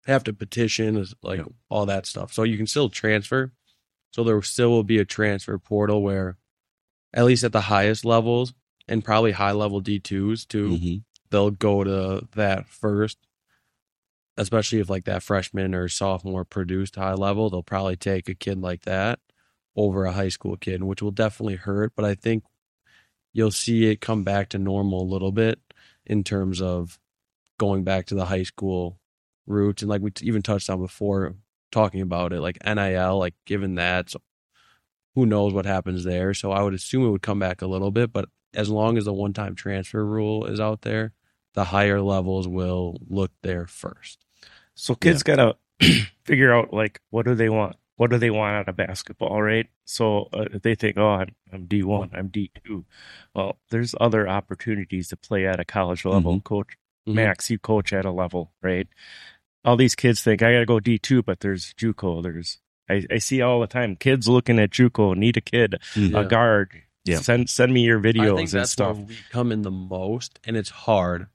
have 0.09 0.23
to 0.25 0.33
petition, 0.33 1.03
like 1.23 1.39
all 1.69 1.85
that 1.85 2.05
stuff. 2.05 2.33
So 2.33 2.43
you 2.43 2.57
can 2.57 2.67
still 2.67 2.89
transfer. 2.89 3.51
So 4.11 4.23
there 4.23 4.41
still 4.41 4.69
will 4.71 4.83
be 4.83 4.97
a 4.99 5.05
transfer 5.05 5.57
portal 5.57 6.01
where, 6.01 6.37
at 7.13 7.25
least 7.25 7.43
at 7.43 7.51
the 7.51 7.61
highest 7.61 8.05
levels 8.05 8.53
and 8.87 9.03
probably 9.03 9.31
high 9.31 9.51
level 9.51 9.81
D2s 9.81 10.47
too, 10.47 10.69
Mm-hmm. 10.69 10.95
they'll 11.31 11.51
go 11.51 11.83
to 11.83 12.27
that 12.35 12.67
first. 12.67 13.17
Especially 14.37 14.79
if 14.79 14.89
like 14.89 15.03
that 15.05 15.21
freshman 15.23 15.75
or 15.75 15.89
sophomore 15.89 16.45
produced 16.45 16.95
high 16.95 17.13
level, 17.13 17.49
they'll 17.49 17.61
probably 17.61 17.97
take 17.97 18.29
a 18.29 18.33
kid 18.35 18.61
like 18.61 18.83
that 18.83 19.19
over 19.75 20.05
a 20.05 20.13
high 20.13 20.29
school 20.29 20.55
kid, 20.55 20.81
which 20.81 21.01
will 21.01 21.11
definitely 21.11 21.55
hurt. 21.57 21.91
But 21.95 22.05
I 22.05 22.15
think 22.15 22.43
you'll 23.33 23.51
see 23.51 23.85
it 23.91 23.99
come 24.01 24.23
back 24.23 24.49
to 24.49 24.57
normal 24.57 25.01
a 25.01 25.11
little 25.11 25.33
bit 25.33 25.59
in 26.05 26.23
terms 26.23 26.61
of 26.61 26.97
going 27.57 27.83
back 27.83 28.05
to 28.07 28.15
the 28.15 28.25
high 28.25 28.43
school 28.43 28.98
roots. 29.49 29.81
And 29.81 29.89
like 29.89 30.01
we 30.01 30.11
t- 30.11 30.25
even 30.25 30.41
touched 30.41 30.69
on 30.69 30.79
before 30.79 31.35
talking 31.71 32.01
about 32.01 32.33
it, 32.33 32.41
like 32.41 32.57
NIL, 32.65 33.17
like 33.17 33.35
given 33.45 33.75
that, 33.75 34.09
so 34.09 34.21
who 35.15 35.25
knows 35.25 35.53
what 35.53 35.65
happens 35.65 36.03
there. 36.03 36.33
So 36.33 36.51
I 36.51 36.61
would 36.61 36.73
assume 36.73 37.05
it 37.05 37.09
would 37.09 37.21
come 37.21 37.39
back 37.39 37.61
a 37.61 37.67
little 37.67 37.91
bit, 37.91 38.13
but 38.13 38.29
as 38.53 38.69
long 38.69 38.97
as 38.97 39.05
the 39.05 39.13
one 39.13 39.33
time 39.33 39.55
transfer 39.55 40.05
rule 40.05 40.45
is 40.45 40.59
out 40.59 40.81
there, 40.81 41.13
the 41.53 41.65
higher 41.65 42.01
levels 42.01 42.47
will 42.47 42.97
look 43.07 43.31
there 43.41 43.67
first. 43.67 44.23
So 44.75 44.95
kids 44.95 45.23
gotta 45.23 45.57
figure 46.23 46.53
out 46.53 46.73
like 46.73 47.01
what 47.09 47.25
do 47.25 47.35
they 47.35 47.49
want? 47.49 47.75
What 47.97 48.11
do 48.11 48.17
they 48.17 48.29
want 48.29 48.55
out 48.55 48.69
of 48.69 48.77
basketball, 48.77 49.41
right? 49.41 49.67
So 49.83 50.29
uh, 50.31 50.45
if 50.53 50.61
they 50.61 50.73
think, 50.73 50.97
oh, 50.97 51.09
I'm 51.09 51.35
I'm 51.51 51.65
D 51.65 51.83
one, 51.83 52.11
I'm 52.13 52.27
D 52.29 52.51
two. 52.63 52.85
Well, 53.35 53.57
there's 53.71 53.93
other 53.99 54.27
opportunities 54.27 55.09
to 55.09 55.17
play 55.17 55.45
at 55.45 55.59
a 55.59 55.65
college 55.65 56.05
level. 56.05 56.39
Coach 56.39 56.77
Mhm. 57.07 57.13
Max, 57.15 57.49
you 57.49 57.57
coach 57.57 57.91
at 57.93 58.05
a 58.05 58.11
level, 58.11 58.51
right? 58.61 58.87
All 59.65 59.75
these 59.77 59.95
kids 59.95 60.21
think 60.21 60.41
I 60.41 60.53
gotta 60.53 60.65
go 60.65 60.79
D 60.79 60.97
two, 60.97 61.21
but 61.21 61.41
there's 61.41 61.73
JUCO. 61.75 62.23
There's 62.23 62.59
I, 62.89 63.03
I 63.11 63.17
see 63.19 63.41
all 63.41 63.59
the 63.59 63.67
time 63.67 63.95
kids 63.95 64.27
looking 64.27 64.57
at 64.59 64.71
JUCO, 64.71 65.15
need 65.15 65.37
a 65.37 65.41
kid, 65.41 65.75
Mm-hmm. 65.93 66.13
Yeah. 66.15 66.21
a 66.21 66.25
guard. 66.25 66.81
Yeah. 67.05 67.17
Send 67.19 67.49
send 67.49 67.73
me 67.73 67.81
your 67.81 67.99
I 67.99 68.03
think 68.03 68.17
videos 68.17 68.53
and 68.53 68.67
stuff. 68.69 68.97
where 68.97 69.05
we 69.05 69.17
come 69.31 69.51
in 69.51 69.61
the 69.63 69.71
most, 69.71 70.39
and 70.43 70.55
it's 70.57 70.69
hard 70.69 71.27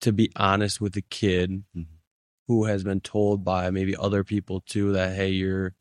to 0.00 0.12
be 0.12 0.30
honest 0.36 0.80
with 0.80 0.96
a 0.96 1.02
kid 1.02 1.64
Mhm. 1.76 1.86
who 2.48 2.64
has 2.64 2.84
been 2.84 3.00
told 3.00 3.44
by 3.44 3.70
maybe 3.70 3.96
other 3.96 4.22
people 4.24 4.60
too 4.60 4.92
that 4.92 5.14
hey, 5.16 5.30
you're 5.30 5.74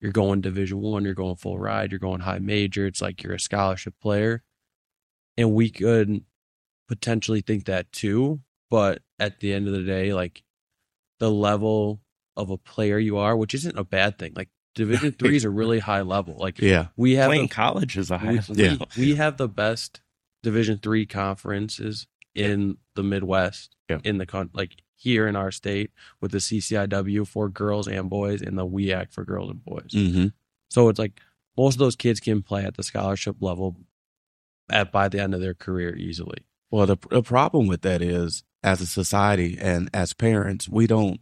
you're 0.00 0.12
going 0.12 0.40
Division 0.40 0.80
One, 0.80 1.04
you're 1.04 1.14
going 1.14 1.36
full 1.36 1.58
ride, 1.58 1.92
you're 1.92 2.00
going 2.00 2.20
high 2.20 2.40
major. 2.40 2.86
It's 2.86 3.00
like 3.00 3.22
you're 3.22 3.34
a 3.34 3.40
scholarship 3.40 3.94
player, 4.00 4.42
and 5.36 5.52
we 5.52 5.70
could 5.70 6.24
potentially 6.88 7.40
think 7.40 7.66
that 7.66 7.92
too. 7.92 8.40
But 8.68 9.02
at 9.20 9.40
the 9.40 9.52
end 9.52 9.68
of 9.68 9.74
the 9.74 9.82
day, 9.84 10.12
like 10.12 10.42
the 11.22 11.30
level 11.30 12.00
of 12.36 12.50
a 12.50 12.58
player 12.58 12.98
you 12.98 13.16
are, 13.18 13.36
which 13.36 13.54
isn't 13.54 13.78
a 13.78 13.84
bad 13.84 14.18
thing. 14.18 14.32
Like 14.34 14.48
Division 14.74 15.12
Three 15.18 15.36
is 15.36 15.44
a 15.44 15.50
really 15.50 15.78
high 15.78 16.00
level. 16.02 16.34
Like 16.36 16.58
Yeah. 16.58 16.88
we 16.96 17.14
have 17.14 17.28
Playing 17.28 17.46
the 17.46 17.54
college 17.54 17.96
is 17.96 18.10
a 18.10 18.18
high. 18.18 18.40
we, 18.48 18.54
Yeah. 18.56 18.76
we, 18.96 19.06
we 19.06 19.14
have 19.14 19.36
the 19.36 19.46
best 19.48 20.00
Division 20.42 20.78
three 20.82 21.06
conferences 21.06 22.08
in 22.34 22.76
the 22.96 23.04
Midwest, 23.04 23.76
Yeah. 23.88 24.00
in 24.02 24.18
the 24.18 24.26
con- 24.26 24.50
like 24.52 24.82
here 24.96 25.28
in 25.28 25.36
our 25.36 25.52
state 25.52 25.92
with 26.20 26.32
the 26.32 26.38
CCIW 26.38 27.24
for 27.28 27.48
girls 27.48 27.86
and 27.86 28.10
boys 28.10 28.42
and 28.42 28.58
the 28.58 28.66
WIAC 28.66 29.12
for 29.12 29.24
girls 29.24 29.50
and 29.50 29.64
boys. 29.64 29.90
Mm-hmm. 29.92 30.26
So 30.70 30.88
it's 30.88 30.98
like 30.98 31.20
most 31.56 31.74
of 31.76 31.78
those 31.78 31.94
kids 31.94 32.18
can 32.18 32.42
play 32.42 32.64
at 32.64 32.74
the 32.76 32.82
scholarship 32.82 33.36
level 33.40 33.76
at 34.72 34.90
by 34.90 35.08
the 35.08 35.20
end 35.22 35.34
of 35.34 35.40
their 35.40 35.54
career 35.54 35.94
easily. 35.94 36.38
Well, 36.72 36.86
the, 36.86 36.96
the 37.10 37.22
problem 37.22 37.68
with 37.68 37.82
that 37.82 38.02
is, 38.02 38.42
as 38.62 38.80
a 38.80 38.86
society 38.86 39.58
and 39.60 39.90
as 39.92 40.12
parents, 40.12 40.68
we 40.68 40.86
don't 40.86 41.20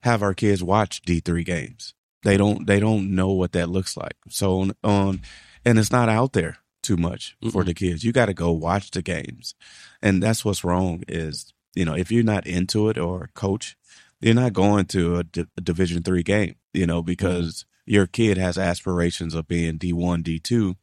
have 0.00 0.22
our 0.22 0.34
kids 0.34 0.62
watch 0.62 1.00
D 1.02 1.20
three 1.20 1.44
games. 1.44 1.94
They 2.22 2.36
don't. 2.36 2.66
They 2.66 2.80
don't 2.80 3.14
know 3.14 3.32
what 3.32 3.52
that 3.52 3.68
looks 3.68 3.96
like. 3.96 4.16
So 4.28 4.60
on, 4.60 4.72
on 4.82 5.20
and 5.64 5.78
it's 5.78 5.92
not 5.92 6.08
out 6.08 6.32
there 6.32 6.58
too 6.82 6.96
much 6.96 7.36
for 7.50 7.62
Mm-mm. 7.62 7.66
the 7.66 7.74
kids. 7.74 8.04
You 8.04 8.12
got 8.12 8.26
to 8.26 8.34
go 8.34 8.50
watch 8.52 8.90
the 8.90 9.02
games, 9.02 9.54
and 10.02 10.22
that's 10.22 10.44
what's 10.44 10.64
wrong. 10.64 11.02
Is 11.08 11.52
you 11.74 11.84
know 11.84 11.94
if 11.94 12.10
you're 12.10 12.24
not 12.24 12.46
into 12.46 12.88
it 12.88 12.98
or 12.98 13.28
coach, 13.34 13.76
you're 14.20 14.34
not 14.34 14.52
going 14.54 14.86
to 14.86 15.16
a, 15.18 15.24
D- 15.24 15.46
a 15.56 15.60
Division 15.60 16.02
three 16.02 16.22
game. 16.22 16.56
You 16.72 16.86
know 16.86 17.02
because 17.02 17.66
your 17.86 18.06
kid 18.06 18.38
has 18.38 18.56
aspirations 18.56 19.34
of 19.34 19.46
being 19.46 19.76
D 19.76 19.92
one, 19.92 20.22
D 20.22 20.38
two, 20.38 20.76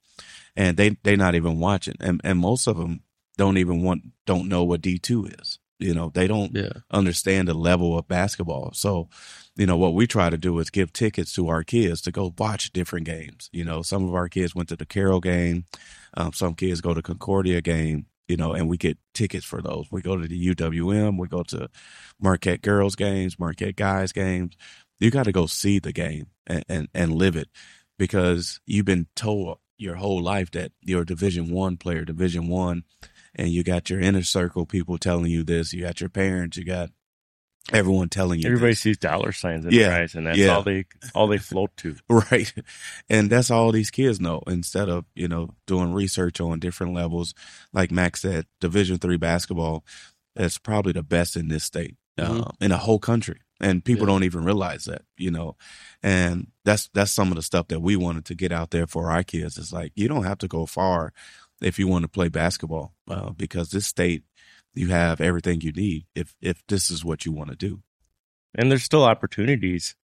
and 0.55 0.77
they 0.77 0.97
they're 1.03 1.17
not 1.17 1.35
even 1.35 1.59
watching, 1.59 1.95
and 1.99 2.21
and 2.23 2.37
most 2.37 2.67
of 2.67 2.77
them 2.77 3.01
don't 3.37 3.57
even 3.57 3.81
want 3.81 4.03
don't 4.27 4.47
know 4.47 4.63
what 4.63 4.81
D 4.81 4.99
two 4.99 5.25
is. 5.25 5.57
You 5.81 5.93
know, 5.93 6.09
they 6.13 6.27
don't 6.27 6.55
Yeah. 6.55 6.71
understand 6.91 7.47
the 7.47 7.53
level 7.53 7.97
of 7.97 8.07
basketball. 8.07 8.71
So, 8.73 9.09
you 9.55 9.65
know, 9.65 9.77
what 9.77 9.93
we 9.93 10.07
try 10.07 10.29
to 10.29 10.37
do 10.37 10.57
is 10.59 10.69
give 10.69 10.93
tickets 10.93 11.33
to 11.33 11.47
our 11.49 11.63
kids 11.63 12.01
to 12.03 12.11
go 12.11 12.33
watch 12.37 12.71
different 12.71 13.05
games. 13.05 13.49
You 13.51 13.65
know, 13.65 13.81
some 13.81 14.03
of 14.07 14.13
our 14.13 14.29
kids 14.29 14.53
went 14.55 14.69
to 14.69 14.75
the 14.75 14.85
Carroll 14.85 15.19
game, 15.19 15.65
um, 16.15 16.33
some 16.33 16.53
kids 16.55 16.81
go 16.81 16.93
to 16.93 17.01
Concordia 17.01 17.61
game. 17.61 18.05
You 18.27 18.37
know, 18.37 18.53
and 18.53 18.69
we 18.69 18.77
get 18.77 18.97
tickets 19.13 19.43
for 19.43 19.61
those. 19.61 19.87
We 19.91 20.01
go 20.01 20.15
to 20.15 20.25
the 20.25 20.37
UWM, 20.55 21.17
we 21.19 21.27
go 21.27 21.43
to 21.43 21.69
Marquette 22.17 22.61
girls 22.61 22.95
games, 22.95 23.37
Marquette 23.37 23.75
guys 23.75 24.13
games. 24.13 24.55
You 25.01 25.11
got 25.11 25.23
to 25.23 25.33
go 25.33 25.47
see 25.47 25.79
the 25.79 25.91
game 25.91 26.27
and, 26.47 26.63
and 26.69 26.87
and 26.93 27.13
live 27.15 27.35
it 27.35 27.49
because 27.97 28.61
you've 28.65 28.85
been 28.85 29.07
told 29.15 29.57
your 29.77 29.95
whole 29.95 30.21
life 30.21 30.51
that 30.51 30.71
you're 30.81 31.01
a 31.01 31.05
Division 31.05 31.49
One 31.51 31.75
player, 31.75 32.05
Division 32.05 32.47
One, 32.47 32.83
and 33.35 33.49
you 33.49 33.63
got 33.63 33.89
your 33.89 33.99
inner 33.99 34.23
circle 34.23 34.65
people 34.65 34.97
telling 34.97 35.31
you 35.31 35.43
this. 35.43 35.73
You 35.73 35.81
got 35.81 35.99
your 36.01 36.09
parents. 36.09 36.57
You 36.57 36.65
got 36.65 36.89
everyone 37.71 38.09
telling 38.09 38.39
you. 38.41 38.47
Everybody 38.47 38.71
this. 38.71 38.79
sees 38.81 38.97
dollar 38.97 39.31
signs 39.31 39.65
in 39.65 39.71
Yeah. 39.71 39.89
their 39.89 40.01
eyes, 40.01 40.15
and 40.15 40.27
that's 40.27 40.37
Yeah. 40.37 40.55
all 40.55 40.63
they 40.63 40.85
all 41.15 41.27
they 41.27 41.37
float 41.37 41.75
to. 41.77 41.95
right, 42.09 42.51
and 43.09 43.29
that's 43.29 43.51
all 43.51 43.71
these 43.71 43.91
kids 43.91 44.19
know. 44.19 44.41
Instead 44.47 44.89
of 44.89 45.05
you 45.15 45.27
know 45.27 45.55
doing 45.67 45.93
research 45.93 46.41
on 46.41 46.59
different 46.59 46.93
levels, 46.93 47.33
like 47.73 47.91
Max 47.91 48.21
said, 48.21 48.45
Division 48.59 48.97
Three 48.97 49.17
basketball 49.17 49.85
is 50.35 50.57
probably 50.57 50.93
the 50.93 51.03
best 51.03 51.35
in 51.35 51.49
this 51.49 51.63
state, 51.63 51.95
Mhm. 52.17 52.47
uh, 52.47 52.51
in 52.59 52.71
the 52.71 52.77
whole 52.77 52.99
country, 52.99 53.39
and 53.59 53.83
people 53.85 54.07
Yeah. 54.07 54.13
don't 54.13 54.23
even 54.23 54.43
realize 54.43 54.85
that. 54.85 55.03
You 55.17 55.29
know, 55.31 55.55
and 56.01 56.47
that's 56.65 56.89
that's 56.93 57.11
some 57.11 57.29
of 57.29 57.35
the 57.35 57.41
stuff 57.43 57.67
that 57.67 57.81
we 57.81 57.95
wanted 57.95 58.25
to 58.25 58.35
get 58.35 58.51
out 58.51 58.71
there 58.71 58.87
for 58.87 59.11
our 59.11 59.23
kids. 59.23 59.57
It's 59.57 59.71
like 59.73 59.91
you 59.95 60.07
don't 60.07 60.23
have 60.25 60.39
to 60.39 60.47
go 60.47 60.65
far 60.65 61.13
if 61.61 61.79
you 61.79 61.87
want 61.87 62.03
to 62.03 62.07
play 62.09 62.27
basketball, 62.29 62.93
uh, 63.09 63.31
because 63.31 63.69
this 63.71 63.87
state 63.87 64.23
you 64.73 64.87
have 64.87 65.19
everything 65.19 65.59
you 65.61 65.71
need 65.73 66.05
if 66.15 66.35
if 66.41 66.63
this 66.67 66.89
is 66.89 67.03
what 67.03 67.25
you 67.25 67.31
want 67.31 67.49
to 67.49 67.55
do. 67.55 67.81
And 68.55 68.71
there's 68.71 68.83
still 68.83 69.03
opportunities 69.03 69.95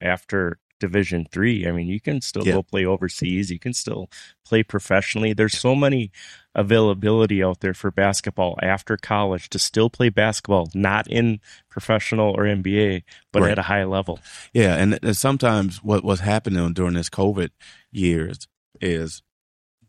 after 0.00 0.58
Division 0.78 1.26
Three. 1.32 1.66
I 1.66 1.72
mean, 1.72 1.86
you 1.86 2.00
can 2.00 2.20
still 2.20 2.44
Yeah. 2.46 2.52
go 2.54 2.62
play 2.62 2.84
overseas. 2.84 3.50
You 3.50 3.58
can 3.58 3.72
still 3.72 4.10
play 4.44 4.62
professionally. 4.62 5.32
There's 5.32 5.58
so 5.58 5.74
many 5.74 6.10
availability 6.54 7.42
out 7.42 7.60
there 7.60 7.74
for 7.74 7.90
basketball 7.90 8.58
after 8.62 8.96
college 8.96 9.48
to 9.50 9.58
still 9.58 9.88
play 9.90 10.08
basketball, 10.08 10.68
not 10.74 11.06
in 11.08 11.40
professional 11.70 12.34
or 12.36 12.44
NBA, 12.46 13.02
but 13.32 13.42
Right. 13.42 13.52
at 13.52 13.58
a 13.58 13.62
high 13.62 13.84
level. 13.84 14.18
Yeah, 14.52 14.74
and, 14.76 14.98
and 15.02 15.16
sometimes 15.16 15.82
what 15.82 16.04
was 16.04 16.20
happening 16.20 16.72
during 16.72 16.94
this 16.94 17.08
COVID 17.10 17.50
years 17.92 18.48
is, 18.80 19.22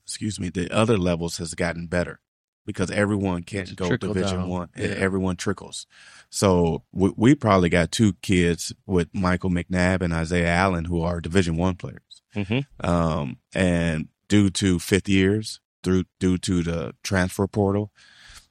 excuse 0.07 0.39
me, 0.39 0.47
the 0.49 0.73
other 0.73 0.97
levels 0.97 1.37
has 1.37 1.53
gotten 1.53 1.87
better 1.87 2.21
because 2.65 2.89
everyone 2.91 3.43
can't 3.43 3.75
go 3.75 3.97
Division 3.97 4.39
down. 4.39 4.49
One. 4.49 4.69
Yeah. 4.77 4.87
Everyone 4.87 5.35
trickles. 5.35 5.85
So 6.29 6.83
we, 6.93 7.11
we 7.17 7.35
probably 7.35 7.67
got 7.69 7.91
two 7.91 8.13
kids 8.21 8.73
with 8.85 9.09
Michael 9.13 9.49
McNabb 9.49 10.01
and 10.01 10.13
Isaiah 10.13 10.47
Allen 10.49 10.85
who 10.85 11.01
are 11.01 11.19
Division 11.19 11.57
One 11.57 11.75
players. 11.75 12.21
hmm 12.33 12.59
Um, 12.79 13.37
and 13.53 14.07
due 14.29 14.49
to 14.51 14.79
fifth 14.79 15.09
years, 15.09 15.59
through 15.83 16.05
due 16.19 16.37
to 16.37 16.63
the 16.63 16.93
transfer 17.03 17.47
portal, 17.47 17.91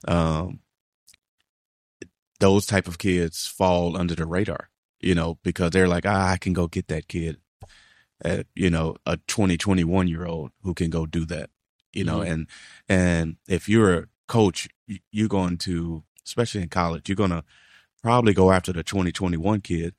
um, 0.07 0.61
those 2.39 2.67
type 2.67 2.87
of 2.87 2.99
kids 2.99 3.47
fall 3.47 3.97
under 3.97 4.15
the 4.15 4.27
radar, 4.27 4.69
you 5.01 5.15
know, 5.15 5.39
because 5.43 5.71
they're 5.71 5.89
like, 5.89 6.05
ah, 6.07 6.33
I 6.33 6.37
can 6.37 6.53
go 6.53 6.67
get 6.67 6.89
that 6.89 7.09
kid, 7.09 7.39
uh, 8.25 8.43
you 8.55 8.71
know, 8.71 8.97
a 9.05 9.19
20, 9.27 9.57
21 9.57 10.09
year 10.09 10.25
old 10.27 10.51
who 10.63 10.75
can 10.75 10.91
go 10.91 11.07
do 11.07 11.25
that, 11.27 11.51
you 11.93 12.05
know, 12.05 12.21
Mhm. 12.21 12.31
and, 12.33 12.47
and 12.89 13.37
if 13.49 13.69
you're 13.69 13.95
a 13.99 14.07
coach, 14.27 14.69
you- 14.87 15.01
you're 15.13 15.29
going 15.29 15.59
to, 15.59 16.05
especially 16.25 16.63
in 16.63 16.69
college, 16.69 17.09
you're 17.09 17.17
going 17.17 17.31
to 17.31 17.45
probably 18.03 18.33
go 18.35 18.51
after 18.53 18.73
the 18.73 18.83
20, 18.83 19.13
21 19.13 19.61
kid 19.61 19.95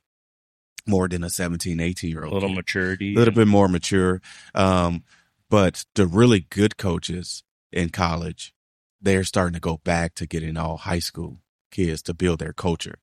more 0.86 1.08
than 1.08 1.22
a 1.22 1.30
17, 1.30 1.80
18 1.80 2.10
year 2.10 2.22
A 2.22 2.24
old. 2.26 2.34
little 2.34 2.48
kid 2.50 2.56
maturity. 2.56 3.14
a 3.14 3.18
little 3.18 3.34
bit 3.34 3.46
more 3.48 3.68
mature. 3.68 4.20
Um, 4.54 5.04
but 5.50 5.84
the 5.94 6.06
really 6.06 6.40
good 6.50 6.76
coaches 6.76 7.42
in 7.72 7.90
college, 7.90 8.54
they're 9.00 9.24
starting 9.24 9.54
to 9.54 9.60
go 9.60 9.76
back 9.84 10.14
to 10.14 10.26
getting 10.26 10.56
all 10.56 10.78
high 10.78 10.98
school 10.98 11.40
kids 11.70 12.02
to 12.02 12.14
build 12.14 12.38
their 12.38 12.52
culture. 12.54 12.98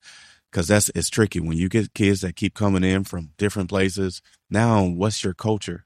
Cause 0.56 0.68
that's, 0.70 0.90
it's 0.96 1.10
tricky 1.10 1.42
when 1.42 1.58
you 1.58 1.68
get 1.68 1.94
kids 1.94 2.22
that 2.22 2.38
keep 2.38 2.54
coming 2.54 2.84
in 2.86 3.04
from 3.04 3.32
different 3.38 3.68
places. 3.68 4.22
Now, 4.50 4.86
what's 4.86 5.22
your 5.22 5.34
culture? 5.34 5.84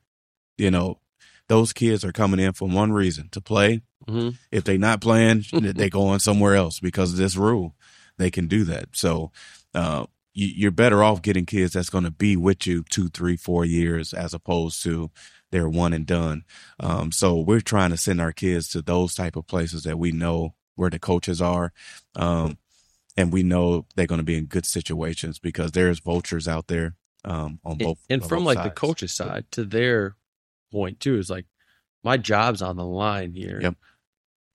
You 0.59 0.69
know, 0.69 0.99
those 1.47 1.73
kids 1.73 2.05
are 2.05 2.11
coming 2.11 2.39
in 2.39 2.53
for 2.53 2.67
one 2.69 2.91
reason 2.93 3.29
to 3.31 3.41
play. 3.41 3.81
hmm 4.07 4.29
If 4.51 4.65
they're 4.65 4.77
not 4.77 5.01
playing, 5.01 5.45
they 5.51 5.89
go 5.89 6.03
on 6.09 6.19
somewhere 6.19 6.53
else 6.55 6.79
because 6.79 7.11
of 7.13 7.17
this 7.17 7.35
rule. 7.35 7.75
They 8.19 8.29
can 8.29 8.47
do 8.47 8.63
that. 8.65 8.89
So, 8.93 9.31
uh, 9.73 10.05
you, 10.35 10.47
you're 10.55 10.71
better 10.71 11.03
off 11.03 11.23
getting 11.23 11.47
kids 11.47 11.73
that's 11.73 11.89
going 11.89 12.03
to 12.03 12.11
be 12.11 12.37
with 12.37 12.67
you 12.67 12.83
two, 12.91 13.09
three, 13.09 13.37
four 13.37 13.65
years 13.65 14.13
as 14.13 14.35
opposed 14.35 14.83
to 14.83 15.09
they're 15.51 15.67
one 15.67 15.93
and 15.93 16.05
done. 16.05 16.43
Um, 16.79 17.11
so 17.11 17.39
we're 17.39 17.61
trying 17.61 17.89
to 17.89 17.97
send 17.97 18.21
our 18.21 18.31
kids 18.33 18.67
to 18.69 18.83
those 18.83 19.15
type 19.15 19.35
of 19.35 19.47
places 19.47 19.81
that 19.83 19.97
we 19.97 20.11
know 20.11 20.53
where 20.75 20.91
the 20.91 20.99
coaches 20.99 21.41
are. 21.41 21.73
Um, 22.15 22.59
and 23.17 23.31
we 23.33 23.43
know 23.43 23.85
they're 23.95 24.07
going 24.07 24.19
to 24.19 24.23
be 24.23 24.37
in 24.37 24.45
good 24.45 24.65
situations 24.65 25.39
because 25.39 25.71
there's 25.71 25.99
vultures 25.99 26.47
out 26.47 26.67
there, 26.67 26.95
um, 27.25 27.59
on 27.65 27.73
And, 27.73 27.79
both. 27.79 27.99
and 28.09 28.21
from 28.25 28.39
both 28.39 28.55
like 28.55 28.57
the 28.57 28.63
sides. 28.69 28.75
coach's 28.79 29.13
side 29.13 29.45
to 29.51 29.63
their 29.65 30.15
point 30.71 30.99
too 30.99 31.17
is 31.17 31.29
like 31.29 31.45
my 32.03 32.15
job's 32.17 32.61
on 32.61 32.77
the 32.77 32.85
line 32.85 33.33
here. 33.33 33.59
Yep. 33.61 33.75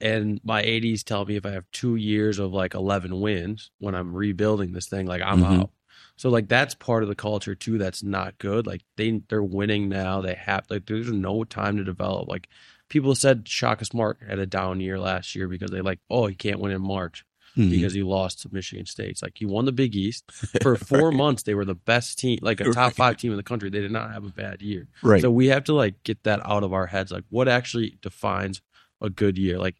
And 0.00 0.40
my 0.44 0.62
ADs 0.62 1.02
tell 1.02 1.24
me 1.24 1.36
if 1.36 1.46
I 1.46 1.50
have 1.52 1.64
two 1.72 1.96
years 1.96 2.38
of 2.38 2.52
like 2.52 2.74
11 2.74 3.20
wins 3.20 3.70
when 3.78 3.94
I'm 3.94 4.14
rebuilding 4.14 4.72
this 4.72 4.86
thing, 4.88 5.06
like 5.06 5.22
I'm 5.22 5.40
Mhm. 5.40 5.60
out. 5.60 5.70
So 6.16 6.30
like 6.30 6.48
that's 6.48 6.74
part 6.74 7.02
of 7.02 7.08
the 7.08 7.14
culture 7.14 7.54
too. 7.54 7.78
That's 7.78 8.02
not 8.02 8.38
good. 8.38 8.66
Like 8.66 8.82
they 8.96 9.22
they're 9.28 9.42
winning 9.42 9.88
now. 9.88 10.20
They 10.20 10.34
have 10.34 10.64
like 10.70 10.86
there's 10.86 11.10
no 11.10 11.44
time 11.44 11.76
to 11.76 11.84
develop. 11.84 12.28
Like 12.28 12.48
people 12.88 13.14
said, 13.14 13.48
Shaka 13.48 13.84
Smart 13.84 14.18
had 14.26 14.38
a 14.38 14.46
down 14.46 14.80
year 14.80 14.98
last 14.98 15.34
year 15.34 15.48
because 15.48 15.70
they 15.70 15.80
like 15.80 15.98
oh 16.10 16.26
he 16.26 16.34
can't 16.34 16.60
win 16.60 16.72
in 16.72 16.82
March 16.82 17.24
Mhm. 17.56 17.70
because 17.70 17.92
he 17.94 18.02
lost 18.02 18.42
to 18.42 18.48
Michigan 18.52 18.84
State. 18.86 19.10
It's 19.10 19.22
like 19.22 19.36
he 19.38 19.46
won 19.46 19.64
the 19.64 19.72
Big 19.72 19.94
East 19.94 20.24
for 20.62 20.76
four 20.90 21.08
Right. 21.10 21.16
months. 21.16 21.42
They 21.44 21.54
were 21.54 21.64
the 21.64 21.74
best 21.74 22.18
team, 22.18 22.38
like 22.42 22.60
a 22.60 22.72
top 22.72 22.94
five 22.94 23.16
team 23.16 23.30
in 23.30 23.36
the 23.36 23.42
country. 23.44 23.70
They 23.70 23.80
did 23.80 23.92
not 23.92 24.12
have 24.12 24.24
a 24.24 24.30
bad 24.30 24.60
year. 24.62 24.88
right. 25.02 25.20
So 25.20 25.30
we 25.30 25.46
have 25.48 25.64
to 25.64 25.74
like 25.74 26.02
get 26.02 26.24
that 26.24 26.40
out 26.44 26.64
of 26.64 26.72
our 26.72 26.86
heads. 26.86 27.12
Like 27.12 27.24
what 27.30 27.46
actually 27.48 27.98
defines 28.02 28.60
a 29.00 29.08
good 29.10 29.38
year? 29.38 29.58
Like 29.58 29.76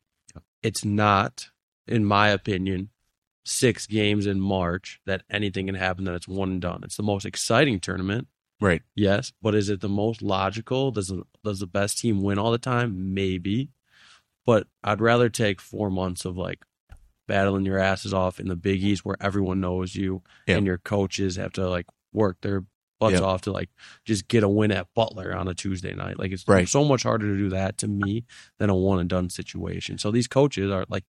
it's 0.63 0.85
not, 0.85 1.51
in 1.89 2.05
my 2.05 2.29
opinion, 2.29 2.91
six 3.45 3.87
games 3.87 4.27
in 4.27 4.41
March 4.41 5.01
that 5.05 5.23
anything 5.29 5.67
can 5.67 5.75
happen 5.75 6.05
that 6.05 6.15
it's 6.15 6.29
one 6.29 6.51
and 6.53 6.61
done. 6.63 6.81
It's 6.85 6.97
the 6.97 7.03
most 7.03 7.27
exciting 7.27 7.81
tournament, 7.81 8.29
Right. 8.61 8.83
Yes, 8.95 9.33
but 9.43 9.55
is 9.55 9.69
it 9.69 9.81
the 9.81 9.89
most 9.89 10.23
logical? 10.23 10.91
Does 10.93 11.09
the, 11.09 11.25
does 11.43 11.59
the 11.59 11.67
best 11.67 11.99
team 11.99 12.23
win 12.23 12.39
all 12.39 12.53
the 12.53 12.57
time? 12.57 13.13
Maybe, 13.13 13.69
but 14.47 14.69
I'd 14.83 15.01
rather 15.03 15.29
take 15.29 15.61
four 15.61 15.91
months 15.91 16.25
of 16.25 16.39
like 16.39 16.65
battling 17.27 17.65
your 17.65 17.79
asses 17.79 18.13
off 18.15 18.39
in 18.41 18.49
the 18.49 18.57
Big 18.57 18.83
East 18.83 19.05
where 19.05 19.17
everyone 19.21 19.61
knows 19.61 19.95
you 19.95 20.23
Yeah. 20.47 20.57
and 20.59 20.67
your 20.67 20.79
coaches 20.79 21.37
have 21.37 21.53
to 21.55 21.69
like 21.69 21.87
work 22.13 22.39
their 22.43 22.65
butts 23.01 23.15
Yeah. 23.15 23.21
off 23.27 23.43
to 23.43 23.53
like 23.53 23.71
just 24.05 24.29
get 24.29 24.43
a 24.43 24.49
win 24.49 24.71
at 24.71 24.87
Butler 24.95 25.35
on 25.35 25.49
a 25.49 25.55
Tuesday 25.55 25.95
night. 25.95 26.19
Like 26.19 26.33
it's 26.33 26.47
Right. 26.47 26.69
so 26.69 26.85
much 26.85 27.03
harder 27.03 27.27
to 27.27 27.37
do 27.37 27.49
that 27.51 27.79
to 27.79 27.89
me 27.89 28.25
than 28.59 28.71
a 28.71 28.75
one 28.77 28.99
and 29.01 29.09
done 29.09 29.31
situation. 29.31 29.99
So 29.99 30.11
these 30.11 30.29
coaches 30.29 30.71
are 30.71 30.85
like 30.89 31.05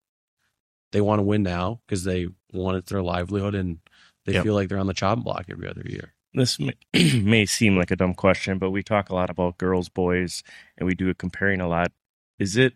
they 0.92 1.00
want 1.00 1.18
to 1.18 1.24
win 1.24 1.42
now 1.42 1.80
because 1.86 2.04
they 2.04 2.28
want 2.52 2.76
it's 2.78 2.90
their 2.90 3.02
livelihood 3.02 3.54
and 3.54 3.78
they 4.24 4.32
Yep. 4.34 4.44
feel 4.44 4.54
like 4.54 4.68
they're 4.68 4.78
on 4.78 4.86
the 4.86 4.94
chopping 4.94 5.22
block 5.24 5.46
every 5.48 5.68
other 5.68 5.82
year. 5.84 6.14
This 6.34 6.58
may, 6.58 6.74
may 7.22 7.46
seem 7.46 7.76
like 7.76 7.90
a 7.90 7.96
dumb 7.96 8.14
question, 8.14 8.58
but 8.58 8.70
we 8.70 8.82
talk 8.82 9.08
a 9.10 9.14
lot 9.14 9.30
about 9.30 9.58
girls, 9.58 9.88
boys, 9.88 10.42
and 10.76 10.86
we 10.86 10.94
do 10.94 11.08
it 11.08 11.18
comparing 11.18 11.60
a 11.60 11.68
lot. 11.68 11.92
Is 12.38 12.56
it 12.56 12.74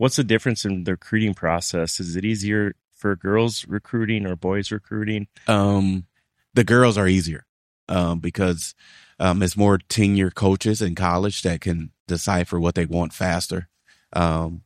what's 0.00 0.16
the 0.16 0.24
difference 0.24 0.64
in 0.64 0.84
the 0.84 0.92
recruiting 0.92 1.34
process? 1.34 2.00
Is 2.00 2.16
it 2.16 2.24
easier 2.24 2.74
for 2.90 3.14
girls 3.14 3.68
recruiting 3.68 4.26
or 4.26 4.34
boys 4.34 4.72
recruiting? 4.72 5.28
Um, 5.46 6.06
the 6.54 6.64
girls 6.64 6.96
are 6.96 7.06
easier 7.06 7.44
um, 7.86 8.18
because 8.18 8.74
um, 9.18 9.42
it's 9.42 9.58
more 9.58 9.76
tenure 9.76 10.30
coaches 10.30 10.80
in 10.80 10.94
college 10.94 11.42
that 11.42 11.60
can 11.60 11.90
decipher 12.08 12.58
what 12.58 12.76
they 12.76 12.86
want 12.86 13.12
faster 13.12 13.68
um, 14.14 14.62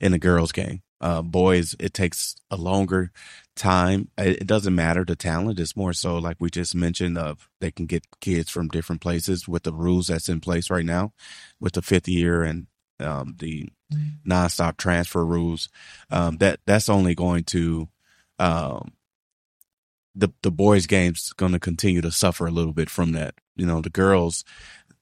in 0.00 0.12
the 0.12 0.18
girls' 0.18 0.52
game. 0.52 0.82
Uh, 1.00 1.22
boys, 1.22 1.74
it 1.80 1.94
takes 1.94 2.36
a 2.50 2.56
longer 2.56 3.10
time. 3.56 4.10
It, 4.18 4.42
it 4.42 4.46
doesn't 4.46 4.74
matter 4.74 5.02
the 5.04 5.16
talent; 5.16 5.60
it's 5.60 5.76
more 5.76 5.94
so 5.94 6.18
like 6.18 6.36
we 6.38 6.50
just 6.50 6.74
mentioned. 6.74 7.16
Of 7.16 7.48
they 7.60 7.70
can 7.70 7.86
get 7.86 8.04
kids 8.20 8.50
from 8.50 8.68
different 8.68 9.00
places 9.00 9.48
with 9.48 9.62
the 9.64 9.72
rules 9.72 10.06
that's 10.06 10.28
in 10.28 10.40
place 10.40 10.70
right 10.70 10.84
now, 10.84 11.12
with 11.58 11.72
the 11.72 11.82
fifth 11.82 12.08
year 12.08 12.42
and 12.42 12.68
um, 13.00 13.36
the 13.38 13.68
nonstop 14.26 14.76
transfer 14.76 15.24
rules. 15.24 15.68
Um, 16.10 16.36
that 16.38 16.60
that's 16.66 16.88
only 16.88 17.14
going 17.14 17.44
to 17.44 17.88
um, 18.38 18.92
the 20.14 20.28
the 20.42 20.50
boys 20.50 20.86
games 20.86 21.32
going 21.34 21.52
to 21.52 21.60
continue 21.60 22.00
to 22.00 22.10
suffer 22.10 22.46
a 22.46 22.50
little 22.50 22.72
bit 22.72 22.90
from 22.90 23.12
that. 23.12 23.34
You 23.56 23.66
know, 23.66 23.80
the 23.80 23.90
girls 23.90 24.44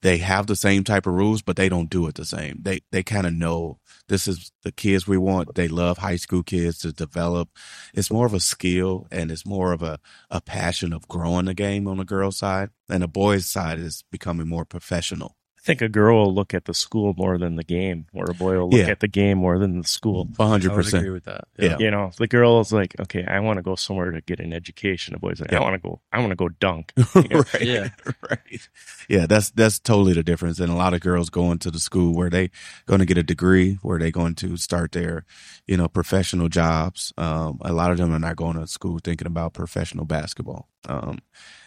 they 0.03 0.17
have 0.17 0.47
the 0.47 0.55
same 0.57 0.83
type 0.83 1.07
of 1.07 1.13
rules, 1.13 1.41
but 1.41 1.55
they 1.55 1.69
don't 1.69 1.89
do 1.89 2.07
it 2.07 2.15
the 2.15 2.25
same. 2.25 2.59
They 2.61 2.81
they 2.91 3.03
kind 3.03 3.25
of 3.25 3.33
know 3.33 3.79
this 4.09 4.27
is 4.27 4.51
the 4.63 4.71
kids 4.71 5.07
we 5.07 5.17
want. 5.17 5.55
They 5.55 5.69
love 5.69 5.97
high 5.97 6.17
school 6.17 6.43
kids 6.43 6.79
to 6.79 6.91
develop. 6.91 7.49
It's 7.93 8.11
more 8.11 8.25
of 8.25 8.33
a 8.33 8.41
skill 8.41 9.07
and 9.11 9.31
it's 9.31 9.45
more 9.45 9.71
of 9.71 9.81
a 9.81 9.99
a 10.29 10.41
passion 10.41 10.91
of 10.91 11.07
growing 11.07 11.45
the 11.45 11.53
game 11.53 11.87
on 11.87 11.97
the 11.97 12.05
girls' 12.05 12.37
side, 12.37 12.69
and 12.89 13.01
the 13.01 13.07
boys' 13.07 13.45
side 13.47 13.79
is 13.79 14.03
becoming 14.11 14.47
more 14.47 14.65
professional. 14.65 15.37
I 15.63 15.65
think 15.65 15.81
a 15.81 15.87
girl 15.87 16.25
will 16.25 16.33
look 16.33 16.53
at 16.53 16.65
the 16.65 16.73
school 16.73 17.13
more 17.15 17.37
than 17.37 17.55
the 17.55 17.63
game, 17.63 18.07
or 18.13 18.25
a 18.29 18.33
boy 18.33 18.57
will 18.57 18.69
look 18.69 18.81
Yeah. 18.81 18.91
at 18.91 18.99
the 18.99 19.07
game 19.07 19.37
more 19.37 19.57
than 19.57 19.79
the 19.81 19.87
school. 19.87 20.27
One 20.35 20.49
hundred 20.49 20.71
I 20.73 20.75
would 20.75 20.83
percent. 20.83 21.03
agree 21.03 21.13
with 21.13 21.23
that. 21.23 21.45
Yeah. 21.57 21.77
You 21.79 21.89
know, 21.89 22.11
the 22.17 22.27
girl 22.27 22.59
is 22.59 22.73
like, 22.73 22.99
okay, 22.99 23.23
I 23.25 23.39
want 23.39 23.57
to 23.59 23.63
go 23.63 23.75
somewhere 23.75 24.11
to 24.11 24.19
get 24.19 24.41
an 24.41 24.51
education. 24.51 25.13
The 25.13 25.19
boy's 25.19 25.39
like, 25.39 25.51
Yeah. 25.51 25.59
I 25.59 25.61
want 25.61 25.75
to 25.75 25.79
go, 25.87 26.01
I 26.11 26.19
want 26.19 26.31
to 26.31 26.35
go 26.35 26.49
dunk. 26.49 26.91
right. 27.15 27.61
Yeah. 27.61 27.87
Right. 28.29 28.67
Yeah, 29.09 29.25
that's 29.25 29.51
that's 29.51 29.79
totally 29.79 30.13
the 30.13 30.23
difference. 30.23 30.59
And 30.59 30.71
a 30.71 30.75
lot 30.75 30.93
of 30.93 30.99
girls 31.01 31.29
going 31.29 31.59
to 31.59 31.71
the 31.71 31.79
school 31.79 32.13
where 32.13 32.29
they 32.29 32.49
going 32.85 32.99
to 32.99 33.05
get 33.05 33.17
a 33.17 33.23
degree, 33.23 33.75
where 33.81 33.99
they 33.99 34.11
going 34.11 34.35
to 34.35 34.57
start 34.57 34.91
their, 34.91 35.25
you 35.67 35.77
know, 35.77 35.87
professional 35.87 36.49
jobs. 36.49 37.13
Um, 37.17 37.59
a 37.61 37.71
lot 37.73 37.91
of 37.91 37.97
them 37.97 38.13
are 38.13 38.19
not 38.19 38.35
going 38.35 38.57
to 38.59 38.67
school 38.67 38.99
thinking 39.03 39.27
about 39.27 39.53
professional 39.53 40.03
basketball. 40.05 40.67
Um, 40.89 41.19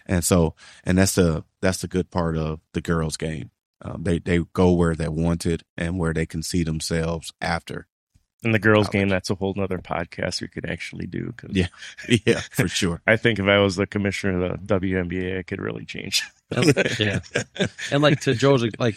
and 0.07 0.23
so, 0.23 0.55
and 0.85 0.99
that's 0.99 1.15
the 1.15 1.45
that's 1.63 1.81
the 1.81 1.89
good 1.89 2.11
part 2.11 2.37
of 2.37 2.61
the 2.73 2.81
girls' 2.83 3.17
game. 3.17 3.51
Um, 3.83 4.03
they 4.05 4.19
they 4.19 4.41
go 4.55 4.73
where 4.73 4.95
they 4.95 5.09
wanted 5.09 5.63
and 5.77 5.99
where 5.99 6.15
they 6.15 6.27
can 6.27 6.43
see 6.43 6.63
themselves 6.65 7.33
after. 7.41 7.87
In 8.43 8.53
the 8.53 8.59
girls' 8.59 8.87
College. 8.87 8.93
game, 8.93 9.09
that's 9.09 9.31
a 9.31 9.35
whole 9.35 9.55
nother 9.57 9.79
podcast 9.79 10.41
we 10.41 10.49
could 10.49 10.69
actually 10.71 11.07
do. 11.07 11.33
'cause 11.37 11.51
Yeah. 11.53 11.67
yeah, 12.27 12.41
for 12.51 12.69
sure. 12.69 13.01
I 13.07 13.17
think 13.17 13.39
if 13.39 13.47
I 13.47 13.59
was 13.59 13.77
the 13.77 13.87
commissioner 13.87 14.45
of 14.45 14.67
the 14.67 14.79
WNBA, 14.79 15.39
I 15.39 15.43
could 15.43 15.61
really 15.61 15.85
change. 15.85 16.23
yeah. 16.99 17.21
And 17.91 18.03
like 18.03 18.21
to 18.21 18.35
Joe's, 18.35 18.65
like 18.79 18.97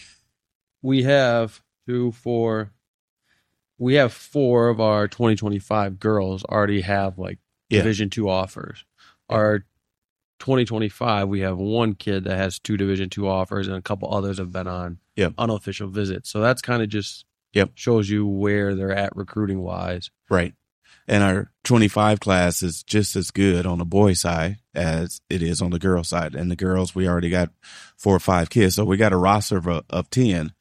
we 0.81 1.03
have 1.03 1.61
two, 1.87 2.11
four, 2.11 2.71
we 3.77 3.95
have 3.95 4.13
four 4.13 4.69
of 4.69 4.79
our 4.79 5.07
2025 5.07 5.99
girls 5.99 6.43
already 6.43 6.81
have 6.81 7.17
like 7.17 7.39
Yeah. 7.69 7.79
Division 7.79 8.09
two 8.09 8.29
offers. 8.29 8.83
Our 9.29 9.65
2025, 10.39 11.28
we 11.28 11.41
have 11.41 11.58
one 11.58 11.93
kid 11.95 12.23
that 12.25 12.38
has 12.38 12.60
two 12.60 12.78
Division 12.78 13.10
two 13.10 13.28
offers, 13.28 13.67
and 13.67 13.75
a 13.78 13.82
couple 13.82 14.13
others 14.13 14.38
have 14.39 14.52
been 14.52 14.67
on 14.67 14.99
Yep. 15.15 15.34
unofficial 15.38 15.89
visits. 15.89 16.30
So 16.30 16.39
that's 16.41 16.62
kind 16.62 16.82
of 16.82 16.89
just 16.89 17.25
Yep. 17.54 17.71
shows 17.75 18.10
you 18.10 18.25
where 18.25 18.75
they're 18.75 18.95
at 18.95 19.15
recruiting 19.15 19.60
wise. 19.62 20.10
Right. 20.30 20.54
And 21.08 21.23
our 21.23 21.52
25 21.63 22.19
class 22.19 22.62
is 22.62 22.84
just 22.84 23.15
as 23.15 23.32
good 23.32 23.65
on 23.65 23.80
the 23.80 23.86
boy 23.86 24.13
side 24.13 24.58
as 24.75 25.21
it 25.30 25.41
is 25.41 25.60
on 25.62 25.71
the 25.71 25.80
girl 25.80 26.04
side. 26.04 26.36
And 26.36 26.52
the 26.52 26.56
girls, 26.56 26.93
we 26.93 27.08
already 27.08 27.32
got 27.32 27.49
four 27.97 28.15
or 28.15 28.19
five 28.19 28.49
kids. 28.52 28.75
So 28.75 28.86
we 28.86 28.95
got 28.95 29.12
a 29.13 29.17
roster 29.17 29.58
of, 29.58 29.67
uh, 29.67 29.82
of 29.89 30.10
10 30.12 30.54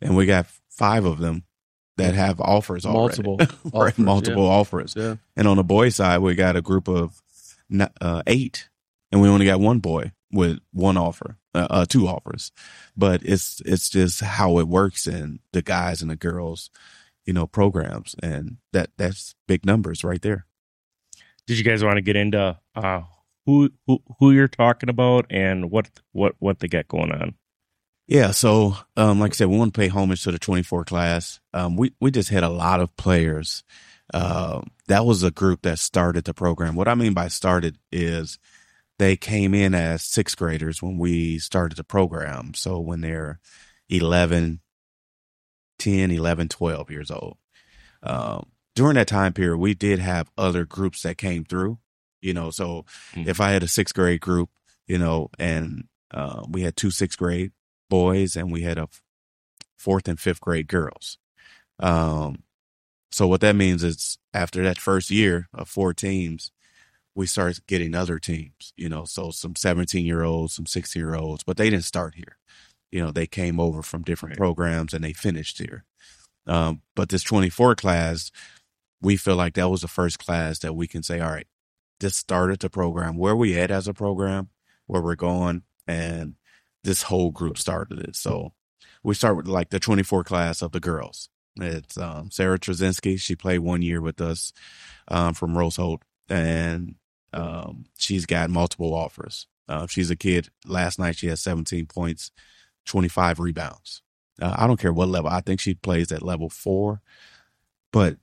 and 0.00 0.16
we 0.16 0.24
got 0.24 0.46
five 0.70 1.04
of 1.04 1.18
them 1.18 1.42
that 1.96 2.14
have 2.14 2.40
offers 2.40 2.86
already. 2.86 3.22
Multiple 3.24 3.36
right, 3.74 3.88
offers, 3.92 3.98
multiple 3.98 4.46
offers. 4.46 4.94
Yeah. 4.96 5.16
And 5.36 5.48
on 5.48 5.56
the 5.56 5.64
boy 5.64 5.88
side, 5.88 6.18
we 6.20 6.36
got 6.36 6.54
a 6.54 6.62
group 6.62 6.86
of 6.88 7.20
uh, 8.00 8.22
eight 8.28 8.67
and 9.10 9.20
we 9.20 9.28
only 9.28 9.46
got 9.46 9.60
one 9.60 9.78
boy 9.78 10.12
with 10.32 10.58
one 10.72 10.96
offer, 10.96 11.38
uh, 11.54 11.66
uh, 11.70 11.86
two 11.86 12.06
offers. 12.06 12.52
But 12.96 13.22
it's, 13.24 13.62
it's 13.64 13.88
just 13.88 14.20
how 14.20 14.58
it 14.58 14.68
works 14.68 15.06
in 15.06 15.40
the 15.52 15.62
guys 15.62 16.02
and 16.02 16.10
the 16.10 16.16
girls, 16.16 16.70
you 17.24 17.32
know, 17.32 17.46
programs. 17.46 18.14
And 18.22 18.58
that, 18.72 18.90
that's 18.96 19.34
big 19.46 19.64
numbers 19.64 20.04
right 20.04 20.20
there. 20.20 20.46
Did 21.46 21.56
you 21.56 21.64
guys 21.64 21.82
want 21.82 21.96
to 21.96 22.02
get 22.02 22.14
into 22.14 22.58
uh, 22.74 23.00
who 23.46 23.70
who 23.86 24.02
who 24.18 24.32
you're 24.32 24.48
talking 24.48 24.90
about 24.90 25.24
and 25.30 25.70
what 25.70 25.88
what 26.12 26.34
what 26.40 26.60
they 26.60 26.68
got 26.68 26.88
going 26.88 27.10
on? 27.10 27.34
Yeah. 28.06 28.32
So, 28.32 28.76
um, 28.98 29.20
like 29.20 29.32
I 29.32 29.34
said, 29.34 29.48
we 29.48 29.56
want 29.56 29.72
to 29.72 29.80
pay 29.80 29.88
homage 29.88 30.24
to 30.24 30.32
the 30.32 30.38
24 30.38 30.84
class. 30.84 31.40
Um, 31.54 31.76
we, 31.76 31.92
we 32.00 32.10
just 32.10 32.30
had 32.30 32.42
a 32.42 32.48
lot 32.48 32.80
of 32.80 32.96
players. 32.96 33.64
Um, 34.14 34.70
that 34.88 35.04
was 35.04 35.22
a 35.22 35.30
group 35.30 35.62
that 35.62 35.78
started 35.78 36.24
the 36.24 36.32
program. 36.32 36.74
What 36.74 36.88
I 36.88 36.94
mean 36.94 37.12
by 37.12 37.28
started 37.28 37.76
is 37.92 38.38
they 38.98 39.16
came 39.16 39.54
in 39.54 39.74
as 39.74 40.02
sixth 40.02 40.36
graders 40.36 40.82
when 40.82 40.98
we 40.98 41.38
started 41.38 41.76
the 41.76 41.84
program. 41.84 42.54
So 42.54 42.78
when 42.80 43.00
they're 43.00 43.38
11, 43.88 44.60
10, 45.78 46.10
11, 46.10 46.48
12 46.48 46.90
years 46.90 47.10
old. 47.10 47.38
Um, 48.02 48.46
during 48.74 48.94
that 48.94 49.08
time 49.08 49.32
period, 49.32 49.58
we 49.58 49.74
did 49.74 49.98
have 49.98 50.30
other 50.36 50.64
groups 50.64 51.02
that 51.02 51.18
came 51.18 51.44
through, 51.44 51.78
you 52.20 52.32
know, 52.34 52.50
so 52.50 52.84
Mhm. 53.14 53.26
if 53.26 53.40
I 53.40 53.50
had 53.50 53.62
a 53.62 53.68
sixth 53.68 53.94
grade 53.94 54.20
group, 54.20 54.50
you 54.86 54.98
know, 54.98 55.30
and, 55.38 55.88
uh, 56.10 56.44
we 56.48 56.62
had 56.62 56.76
two 56.76 56.90
sixth 56.90 57.18
grade 57.18 57.52
boys 57.90 58.36
and 58.36 58.50
we 58.52 58.62
had 58.62 58.78
a 58.78 58.88
fourth 59.76 60.08
and 60.08 60.18
fifth 60.18 60.40
grade 60.40 60.68
girls. 60.68 61.18
Um, 61.78 62.42
so 63.10 63.26
what 63.26 63.40
that 63.40 63.56
means 63.56 63.82
is 63.82 64.18
after 64.34 64.62
that 64.64 64.78
first 64.78 65.10
year 65.10 65.48
of 65.52 65.68
four 65.68 65.94
teams, 65.94 66.50
we 67.18 67.26
start 67.26 67.58
getting 67.66 67.96
other 67.96 68.20
teams, 68.20 68.72
you 68.76 68.88
know, 68.88 69.04
so 69.04 69.32
some 69.32 69.56
17 69.56 70.06
year 70.06 70.22
olds, 70.22 70.54
some 70.54 70.66
16 70.66 71.02
year 71.02 71.16
olds, 71.16 71.42
but 71.42 71.56
they 71.56 71.68
didn't 71.68 71.84
start 71.84 72.14
here. 72.14 72.38
You 72.92 73.02
know, 73.02 73.10
they 73.10 73.26
came 73.26 73.58
over 73.58 73.82
from 73.82 74.02
different 74.04 74.34
Right. 74.34 74.38
programs 74.38 74.94
and 74.94 75.02
they 75.02 75.12
finished 75.12 75.58
here. 75.58 75.84
Um, 76.46 76.82
but 76.94 77.08
this 77.08 77.24
24 77.24 77.74
class, 77.74 78.30
we 79.02 79.16
feel 79.16 79.34
like 79.34 79.54
that 79.54 79.68
was 79.68 79.80
the 79.80 79.88
first 79.88 80.20
class 80.20 80.60
that 80.60 80.74
we 80.76 80.86
can 80.86 81.02
say, 81.02 81.18
all 81.18 81.32
right, 81.32 81.48
this 81.98 82.14
started 82.14 82.60
the 82.60 82.70
program. 82.70 83.16
Where 83.16 83.34
we 83.34 83.58
at 83.58 83.72
as 83.72 83.88
a 83.88 83.92
program, 83.94 84.50
where 84.86 85.02
we're 85.02 85.16
going, 85.16 85.64
and 85.88 86.36
this 86.84 87.02
whole 87.02 87.32
group 87.32 87.58
started 87.58 87.98
it. 87.98 88.14
So 88.14 88.52
we 89.02 89.16
start 89.16 89.36
with 89.36 89.48
like 89.48 89.70
the 89.70 89.80
24 89.80 90.22
class 90.22 90.62
of 90.62 90.70
the 90.70 90.78
girls. 90.78 91.30
It's 91.56 91.98
um, 91.98 92.30
Sarah 92.30 92.60
Trzynski. 92.60 93.18
She 93.18 93.34
played 93.34 93.58
one 93.58 93.82
year 93.82 94.00
with 94.00 94.20
us 94.20 94.52
um, 95.08 95.34
from 95.34 95.54
Rosholt, 95.54 96.02
and 96.28 96.94
um, 97.32 97.84
she's 97.98 98.26
got 98.26 98.50
multiple 98.50 98.94
offers. 98.94 99.46
Uh, 99.68 99.86
she's 99.86 100.10
a 100.10 100.16
kid. 100.16 100.48
Last 100.66 100.98
night 100.98 101.16
she 101.16 101.26
had 101.28 101.38
17 101.38 101.86
points, 101.86 102.30
25 102.86 103.38
rebounds. 103.40 104.02
Uh, 104.40 104.54
I 104.56 104.66
don't 104.66 104.78
care 104.80 104.92
what 104.92 105.08
level. 105.08 105.30
I 105.30 105.40
think 105.40 105.60
she 105.60 105.74
plays 105.74 106.10
at 106.12 106.22
level 106.22 106.48
four, 106.48 107.00
but 107.92 108.16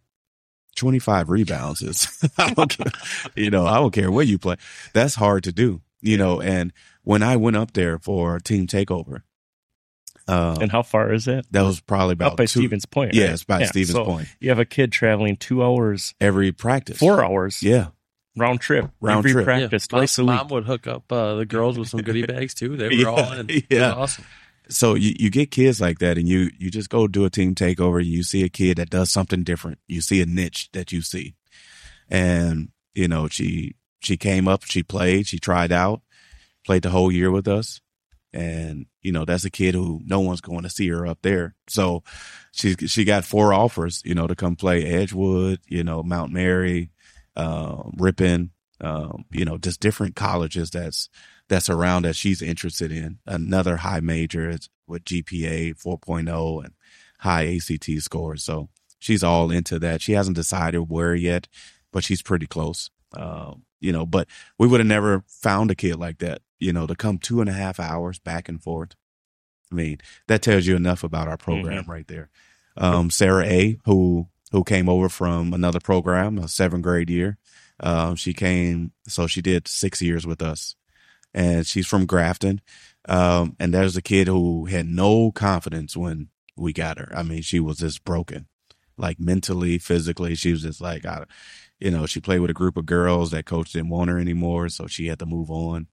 25 0.75 1.29
rebounds 1.29 1.81
is, 1.81 2.07
I 2.37 2.53
don't 2.53 2.69
care, 2.69 2.91
you 3.35 3.49
know, 3.49 3.65
I 3.65 3.75
don't 3.75 3.93
care 3.93 4.11
where 4.11 4.25
you 4.25 4.37
play. 4.39 4.55
That's 4.93 5.15
hard 5.15 5.43
to 5.45 5.51
do, 5.51 5.81
you 6.01 6.17
know. 6.17 6.41
And 6.41 6.73
when 7.03 7.21
I 7.23 7.35
went 7.37 7.57
up 7.57 7.73
there 7.73 7.99
for 7.99 8.39
team 8.39 8.65
takeover, 8.67 9.21
uh, 10.27 10.57
And 10.59 10.71
how 10.71 10.81
far 10.81 11.13
is 11.13 11.27
it? 11.27 11.45
that 11.51 11.61
was 11.61 11.79
probably 11.81 12.13
about 12.13 12.31
Up 12.31 12.37
by 12.37 12.45
two, 12.45 12.59
Stevens 12.61 12.85
Point. 12.85 13.13
Yeah, 13.13 13.25
right? 13.25 13.33
it's 13.33 13.43
by 13.43 13.63
Stevens 13.65 13.91
so 13.95 14.05
Point. 14.05 14.27
You 14.39 14.49
have 14.49 14.57
a 14.59 14.65
kid 14.65 14.91
traveling 14.91 15.35
two 15.37 15.63
hours, 15.63 16.15
Every 16.19 16.51
practice, 16.51 16.97
four 16.97 17.23
hours. 17.23 17.61
Yeah, 17.61 17.89
round 18.35 18.59
trip, 18.61 18.89
Round 19.01 19.19
every 19.19 19.31
trip. 19.31 19.45
practice 19.45 19.87
Yeah, 19.91 19.97
twice 19.97 20.17
a 20.17 20.23
mom 20.23 20.47
would 20.49 20.65
hook 20.65 20.87
up 20.87 21.11
uh, 21.11 21.35
the 21.35 21.45
girls 21.45 21.77
with 21.79 21.87
some 21.89 22.01
goodie 22.01 22.25
bags 22.27 22.53
too. 22.53 22.75
They 22.77 22.87
were 22.89 22.93
Yeah, 22.93 23.05
all 23.09 23.31
in. 23.33 23.49
It 23.49 23.53
was 23.53 23.63
yeah. 23.69 23.93
awesome. 23.93 24.25
so 24.69 24.95
you, 24.95 25.13
you 25.19 25.29
get 25.29 25.51
kids 25.51 25.79
like 25.79 25.99
that 25.99 26.17
and 26.17 26.27
you 26.27 26.49
you 26.57 26.69
just 26.71 26.89
go 26.89 27.07
do 27.07 27.25
a 27.25 27.29
team 27.29 27.53
takeover 27.55 28.03
you 28.03 28.23
see 28.23 28.43
a 28.43 28.49
kid 28.49 28.77
that 28.77 28.89
does 28.89 29.11
something 29.11 29.43
different 29.43 29.77
you 29.87 30.01
see 30.01 30.21
a 30.21 30.25
niche 30.25 30.69
that 30.73 30.91
you 30.91 31.01
see 31.01 31.35
and 32.09 32.69
you 32.93 33.07
know 33.07 33.27
she 33.27 33.75
she 34.01 34.17
came 34.17 34.47
up 34.47 34.63
she 34.63 34.81
played 34.83 35.27
she 35.27 35.37
tried 35.39 35.71
out 35.71 36.01
played 36.65 36.81
the 36.81 36.89
whole 36.89 37.11
year 37.11 37.29
with 37.31 37.47
us 37.47 37.79
and 38.33 38.87
you 39.01 39.11
know 39.11 39.23
that's 39.23 39.45
a 39.45 39.49
kid 39.51 39.75
who 39.75 40.01
no 40.05 40.19
one's 40.19 40.41
going 40.41 40.63
to 40.63 40.69
see 40.69 40.89
her 40.89 41.05
up 41.05 41.19
there 41.21 41.53
so 41.67 42.03
she 42.51 42.73
she 42.87 43.03
got 43.05 43.23
four 43.23 43.53
offers 43.53 44.01
you 44.03 44.15
know 44.15 44.25
to 44.27 44.35
come 44.35 44.55
play 44.55 44.83
edgewood 44.83 45.59
you 45.67 45.83
know 45.83 46.01
mount 46.03 46.31
mary 46.31 46.89
um 47.35 47.93
ripon 47.97 48.51
um 48.81 49.25
you 49.31 49.45
know 49.45 49.57
just 49.57 49.79
different 49.79 50.15
colleges 50.15 50.69
that's 50.69 51.09
that's 51.47 51.69
around 51.69 52.03
that 52.03 52.15
she's 52.15 52.41
interested 52.41 52.91
in. 52.91 53.19
Another 53.25 53.77
high 53.77 53.99
major 53.99 54.49
is 54.49 54.69
with 54.87 55.05
GPA 55.05 55.75
4.0 55.81 56.63
and 56.63 56.73
high 57.19 57.55
ACT 57.55 58.01
scores. 58.01 58.43
So 58.43 58.69
she's 58.99 59.23
all 59.23 59.51
into 59.51 59.79
that. 59.79 60.01
She 60.01 60.13
hasn't 60.13 60.35
decided 60.35 60.89
where 60.89 61.15
yet, 61.15 61.47
but 61.91 62.03
she's 62.03 62.21
pretty 62.21 62.47
close. 62.47 62.89
Um, 63.15 63.63
you 63.79 63.91
know, 63.91 64.05
but 64.05 64.27
we 64.57 64.67
would 64.67 64.79
have 64.79 64.87
never 64.87 65.23
found 65.27 65.71
a 65.71 65.75
kid 65.75 65.97
like 65.97 66.19
that, 66.19 66.41
you 66.59 66.73
know, 66.73 66.87
to 66.87 66.95
come 66.95 67.17
two 67.17 67.41
and 67.41 67.49
a 67.49 67.53
half 67.53 67.79
hours 67.79 68.19
back 68.19 68.49
and 68.49 68.61
forth. 68.61 68.95
I 69.71 69.75
mean, 69.75 69.99
that 70.27 70.41
tells 70.41 70.65
you 70.65 70.75
enough 70.75 71.03
about 71.03 71.27
our 71.27 71.37
program 71.37 71.85
right 71.87 72.07
there. 72.07 72.29
Um, 72.77 73.09
Sarah 73.09 73.45
A, 73.45 73.77
who 73.85 74.27
who 74.55 74.63
came 74.63 74.87
over 74.87 75.09
from 75.09 75.53
another 75.53 75.81
program, 75.81 76.37
a 76.37 76.47
seventh 76.47 76.81
grade 76.83 77.09
year. 77.09 77.37
Um, 77.81 78.15
she 78.15 78.33
came, 78.33 78.93
so 79.05 79.27
she 79.27 79.41
did 79.41 79.67
six 79.67 80.01
years 80.01 80.25
with 80.25 80.41
us 80.41 80.75
and 81.33 81.67
she's 81.67 81.85
from 81.85 82.05
Grafton. 82.05 82.61
Um, 83.09 83.57
and 83.59 83.73
there's 83.73 83.97
a 83.97 84.01
kid 84.01 84.27
who 84.27 84.63
had 84.65 84.85
no 84.87 85.33
confidence 85.33 85.97
when 85.97 86.29
we 86.55 86.71
got 86.71 86.97
her. 86.99 87.11
I 87.13 87.23
mean, 87.23 87.41
she 87.41 87.59
was 87.59 87.79
just 87.79 88.05
broken, 88.05 88.47
like 88.97 89.19
mentally, 89.19 89.77
physically. 89.77 90.35
She 90.35 90.53
was 90.53 90.61
just 90.61 90.79
like, 90.79 91.05
I, 91.05 91.25
you 91.81 91.91
know, 91.91 92.05
she 92.05 92.21
played 92.21 92.39
with 92.39 92.49
a 92.49 92.53
group 92.53 92.77
of 92.77 92.85
girls 92.85 93.31
that 93.31 93.45
coach 93.45 93.73
didn't 93.73 93.89
want 93.89 94.09
her 94.09 94.17
anymore, 94.19 94.69
so 94.69 94.87
she 94.87 95.07
had 95.07 95.19
to 95.19 95.25
move 95.25 95.51
on. 95.51 95.87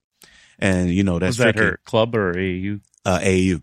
And 0.57 0.89
you 0.89 1.03
know, 1.03 1.19
that's 1.19 1.31
Was 1.31 1.37
that 1.39 1.55
tricky. 1.57 1.69
her 1.71 1.79
club 1.83 2.15
or 2.15 2.31
AU? 2.39 2.79
Uh, 3.05 3.19
AU, 3.21 3.59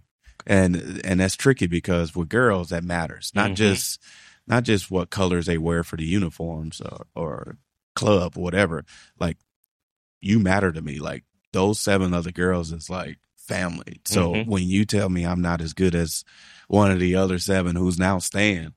and 0.46 1.00
and 1.04 1.20
that's 1.20 1.36
tricky 1.36 1.66
because 1.66 2.14
with 2.14 2.28
girls 2.28 2.68
that 2.68 2.84
matters, 2.84 3.32
not 3.34 3.52
Mhm. 3.52 3.56
just 3.56 3.98
not 4.50 4.64
just 4.64 4.90
what 4.90 5.08
colors 5.10 5.46
they 5.46 5.56
wear 5.56 5.82
for 5.84 5.96
the 5.96 6.04
uniforms 6.04 6.80
or, 6.82 7.06
or 7.14 7.56
club 7.94 8.36
or 8.36 8.42
whatever. 8.42 8.84
Like 9.18 9.38
you 10.20 10.38
matter 10.38 10.72
to 10.72 10.82
me. 10.82 10.98
Like 10.98 11.24
those 11.52 11.80
seven 11.80 12.12
other 12.12 12.32
girls 12.32 12.72
is 12.72 12.90
like 12.90 13.18
family. 13.36 14.00
So 14.04 14.34
Mhm. 14.34 14.46
when 14.46 14.64
you 14.64 14.84
tell 14.84 15.08
me 15.08 15.24
I'm 15.24 15.40
not 15.40 15.60
as 15.60 15.72
good 15.72 15.94
as 15.94 16.24
one 16.68 16.90
of 16.90 16.98
the 17.00 17.14
other 17.14 17.38
seven 17.38 17.74
who's 17.76 17.98
now 17.98 18.18
staying, 18.18 18.74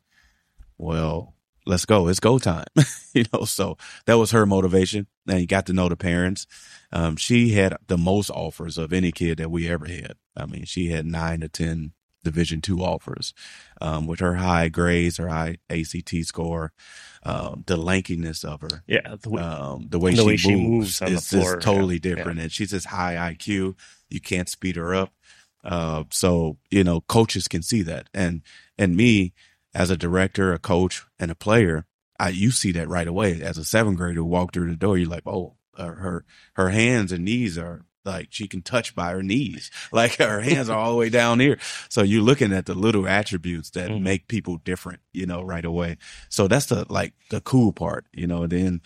well, 0.78 1.36
let's 1.66 1.86
go. 1.86 2.08
It's 2.08 2.20
go 2.20 2.40
time. 2.40 2.66
you 3.14 3.26
know, 3.34 3.46
so 3.46 3.78
that 4.06 4.16
was 4.18 4.32
her 4.32 4.46
motivation. 4.46 5.08
And 5.28 5.40
you 5.40 5.48
got 5.48 5.66
to 5.68 5.74
know 5.74 5.90
the 5.90 5.96
parents. 5.96 6.46
Um, 6.92 7.16
she 7.16 7.50
had 7.52 7.76
the 7.88 7.98
most 7.98 8.30
offers 8.30 8.78
of 8.78 8.94
any 8.94 9.12
kid 9.12 9.38
that 9.40 9.52
we 9.52 9.70
ever 9.70 9.86
had. 9.86 10.14
I 10.36 10.46
mean, 10.46 10.66
she 10.66 10.90
had 10.90 11.06
nine 11.06 11.40
to 11.42 11.50
ten 11.50 11.94
division 12.24 12.62
two 12.62 12.80
offers. 12.84 13.34
Um, 13.82 14.08
with 14.08 14.20
her 14.22 14.36
high 14.36 14.70
grades, 14.70 15.18
her 15.18 15.28
high 15.28 15.58
ACT 15.70 16.14
score, 16.24 16.72
um, 17.24 17.64
the 17.68 17.78
lankiness 17.78 18.44
of 18.44 18.62
her 18.62 18.84
Yeah, 18.88 19.16
the, 19.22 19.30
way- 19.30 19.42
um, 19.42 19.88
the 19.90 20.00
way, 20.00 20.12
the 20.12 20.22
she, 20.22 20.28
way 20.28 20.38
she 20.38 20.56
moves 20.56 20.70
moves 20.70 21.02
on 21.02 21.10
the 21.10 21.16
is 21.16 21.30
just 21.30 21.62
totally 21.62 21.96
yeah, 21.96 22.16
different. 22.16 22.40
And 22.40 22.52
she's 22.52 22.72
just 22.72 22.88
high 22.88 23.16
IQ. 23.34 23.76
You 24.10 24.22
can't 24.22 24.50
speed 24.50 24.76
her 24.76 24.94
up. 24.96 25.12
Uh, 25.64 26.04
so, 26.10 26.58
you 26.70 26.84
know, 26.84 27.02
coaches 27.02 27.48
can 27.48 27.62
see 27.62 27.82
that. 27.84 28.10
And, 28.14 28.42
and 28.78 28.96
me 28.98 29.34
as 29.74 29.90
a 29.90 29.98
director, 29.98 30.54
a 30.54 30.60
coach 30.60 31.04
and 31.20 31.32
a 31.32 31.36
player, 31.36 31.86
I, 32.20 32.30
you 32.30 32.52
see 32.52 32.72
that 32.74 32.90
right 32.90 33.08
away 33.08 33.42
as 33.42 33.58
a 33.58 33.64
seventh 33.66 33.98
grader 33.98 34.16
who 34.16 34.26
walked 34.26 34.54
through 34.56 34.70
the 34.70 34.76
door. 34.76 34.98
You're 34.98 35.10
like, 35.10 35.26
Oh, 35.26 35.56
her, 35.78 36.26
her 36.54 36.70
hands 36.70 37.12
and 37.12 37.26
knees 37.26 37.58
are 37.58 37.86
like 38.06 38.28
she 38.32 38.48
can 38.48 38.62
touch 38.62 38.96
by 38.96 39.12
her 39.12 39.24
knees. 39.24 39.72
Like 39.92 40.16
her 40.18 40.42
hands 40.42 40.70
are 40.70 40.78
all 40.78 40.92
the 40.92 40.98
way 40.98 41.10
down 41.10 41.40
here. 41.40 41.58
So 41.90 42.02
you're 42.04 42.22
looking 42.24 42.52
at 42.54 42.66
the 42.66 42.74
little 42.76 43.08
attributes 43.08 43.70
that 43.72 43.90
Mhm. 43.90 44.02
make 44.02 44.28
people 44.28 44.58
different, 44.58 45.00
you 45.14 45.26
know, 45.26 45.42
right 45.42 45.66
away. 45.66 45.98
So 46.30 46.48
that's 46.48 46.66
the 46.68 46.86
like 46.90 47.14
the 47.30 47.42
cool 47.42 47.72
part, 47.74 48.06
you 48.14 48.28
know. 48.28 48.44
And 48.44 48.52
then 48.52 48.82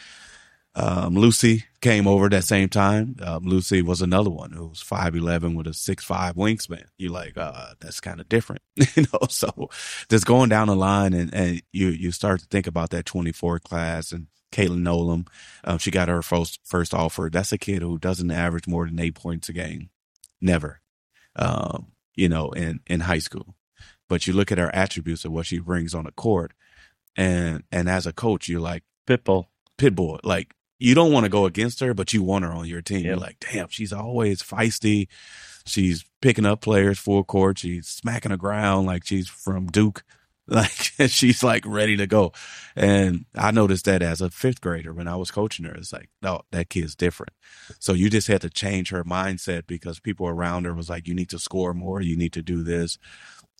um, 0.75 1.15
Lucy 1.15 1.63
came 1.81 2.05
over 2.07 2.29
that 2.29 2.43
same 2.43 2.69
time. 2.69 3.15
Um, 3.23 3.45
Lucy 3.45 3.81
was 3.81 4.01
another 4.01 4.29
one 4.29 4.51
who 4.51 4.67
was 4.67 4.81
five 4.81 5.15
eleven 5.15 5.55
with 5.55 5.65
a 5.65 5.73
six 5.73 6.03
five 6.03 6.35
wingspan. 6.35 6.83
You're 6.97 7.11
like 7.11 7.35
uh, 7.35 7.73
that's 7.79 7.99
kind 7.99 8.19
of 8.21 8.29
different, 8.29 8.61
you 8.95 9.03
know. 9.11 9.25
So 9.29 9.69
just 10.09 10.27
going 10.27 10.49
down 10.49 10.67
the 10.67 10.75
line, 10.75 11.13
and, 11.13 11.33
and 11.33 11.61
you 11.73 11.87
you 11.87 12.11
start 12.11 12.41
to 12.41 12.45
think 12.45 12.67
about 12.67 12.91
that 12.91 13.05
twenty 13.07 13.31
four 13.31 13.57
class 13.59 14.11
and 14.11 14.27
Caitlin 14.51 14.81
Nolan. 14.81 15.27
Um, 15.63 15.77
she 15.77 15.91
got 15.91 16.07
her 16.07 16.21
first 16.21 16.59
first 16.63 16.93
offer. 16.93 17.29
That's 17.31 17.51
a 17.51 17.57
kid 17.57 17.81
who 17.81 17.97
doesn't 17.97 18.31
average 18.31 18.67
more 18.67 18.85
than 18.85 18.99
eight 18.99 19.15
points 19.15 19.49
a 19.49 19.53
game, 19.53 19.89
never. 20.41 20.81
Um, 21.35 21.87
you 22.15 22.29
know, 22.29 22.51
in 22.51 22.79
in 22.87 23.01
high 23.01 23.19
school, 23.19 23.55
but 24.07 24.27
you 24.27 24.33
look 24.33 24.51
at 24.51 24.57
her 24.57 24.73
attributes 24.73 25.25
of 25.25 25.31
what 25.31 25.45
she 25.45 25.59
brings 25.59 25.93
on 25.93 26.05
the 26.05 26.11
court, 26.11 26.53
and 27.15 27.63
and 27.71 27.89
as 27.89 28.07
a 28.07 28.13
coach, 28.13 28.47
you're 28.47 28.61
like 28.61 28.83
Pitbull. 29.05 29.45
Pitbull. 29.77 30.19
Like 30.23 30.53
you 30.79 30.95
don't 30.95 31.11
want 31.11 31.25
to 31.25 31.29
go 31.29 31.45
against 31.45 31.79
her, 31.79 31.93
but 31.93 32.13
you 32.13 32.23
want 32.23 32.45
her 32.45 32.51
on 32.51 32.65
your 32.65 32.81
team. 32.81 33.05
You're 33.05 33.15
like, 33.15 33.37
damn, 33.51 33.69
she's 33.69 33.93
always 33.93 34.41
feisty. 34.41 35.07
She's 35.65 36.05
picking 36.21 36.45
up 36.45 36.61
players 36.61 36.99
full 36.99 37.23
court. 37.23 37.59
She's 37.59 37.87
smacking 37.87 38.31
the 38.31 38.37
ground 38.37 38.87
like 38.87 39.05
she's 39.05 39.27
from 39.27 39.67
Duke. 39.67 40.03
Like 40.57 40.93
she's 41.09 41.43
like 41.43 41.63
ready 41.65 41.97
to 41.97 42.07
go. 42.07 42.31
And 42.75 43.25
I 43.35 43.51
noticed 43.51 43.83
that 43.85 44.01
as 44.01 44.21
a 44.21 44.29
fifth 44.29 44.61
grader 44.61 44.93
when 44.93 45.07
I 45.07 45.17
was 45.17 45.29
coaching 45.29 45.65
her. 45.65 45.73
It's 45.73 45.91
like, 45.91 46.09
no, 46.21 46.41
that 46.51 46.69
kid's 46.69 46.95
different. 46.95 47.33
So 47.79 47.91
you 47.91 48.09
just 48.09 48.29
had 48.29 48.41
to 48.41 48.49
change 48.49 48.89
her 48.89 49.03
mindset 49.03 49.67
because 49.67 49.99
people 49.99 50.25
around 50.27 50.63
her 50.63 50.73
was 50.73 50.89
like, 50.89 51.05
you 51.05 51.13
need 51.13 51.29
to 51.31 51.39
score 51.39 51.73
more. 51.73 52.01
You 52.01 52.15
need 52.15 52.31
to 52.33 52.41
do 52.41 52.63
this. 52.63 52.97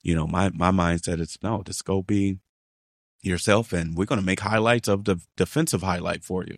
You 0.01 0.15
know, 0.15 0.27
my, 0.27 0.49
my 0.51 0.71
mindset 0.71 1.19
is 1.19 1.37
no, 1.43 1.61
just 1.61 1.83
go 1.83 2.01
be 2.01 2.39
yourself 3.21 3.73
and 3.73 3.97
we're 3.97 4.05
going 4.05 4.21
to 4.21 4.25
make 4.25 4.39
highlights 4.39 4.87
of 4.87 5.03
the 5.03 5.17
defensive 5.35 5.81
highlight 5.81 6.23
for 6.23 6.45
you. 6.45 6.57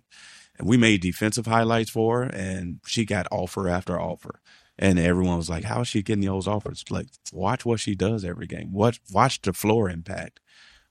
And 0.59 0.67
we 0.67 0.77
made 0.77 1.01
defensive 1.01 1.47
highlights 1.47 1.89
for 1.89 2.23
her 2.23 2.29
and 2.29 2.81
she 2.85 3.03
got 3.05 3.27
offer 3.31 3.67
after 3.67 3.99
offer. 3.99 4.41
And 4.81 4.97
everyone 4.97 5.35
was 5.35 5.49
like, 5.49 5.65
how 5.65 5.81
is 5.81 5.89
she 5.89 6.01
getting 6.01 6.25
those 6.25 6.47
offers? 6.47 6.85
Like, 6.89 7.07
watch 7.33 7.65
what 7.65 7.81
she 7.81 7.95
does 7.95 8.23
every 8.23 8.47
game. 8.47 8.71
Watch, 8.71 9.01
watch 9.11 9.41
the 9.41 9.51
floor 9.51 9.89
impact. 9.89 10.39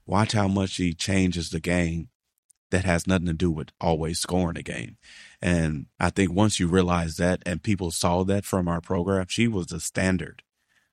Watch 0.04 0.32
how 0.32 0.46
much 0.46 0.70
she 0.70 0.92
changes 0.92 1.48
the 1.48 1.58
game 1.58 2.10
that 2.70 2.84
has 2.84 3.06
nothing 3.06 3.26
to 3.26 3.32
do 3.32 3.50
with 3.50 3.70
always 3.80 4.20
scoring 4.20 4.58
a 4.58 4.62
game. 4.62 4.98
And 5.40 5.86
I 5.98 6.10
think 6.10 6.32
once 6.32 6.60
you 6.60 6.68
realize 6.68 7.16
that 7.16 7.42
and 7.46 7.62
people 7.62 7.90
saw 7.90 8.24
that 8.24 8.44
from 8.44 8.68
our 8.68 8.82
program, 8.82 9.24
she 9.30 9.48
was 9.48 9.68
the 9.68 9.80
standard 9.80 10.42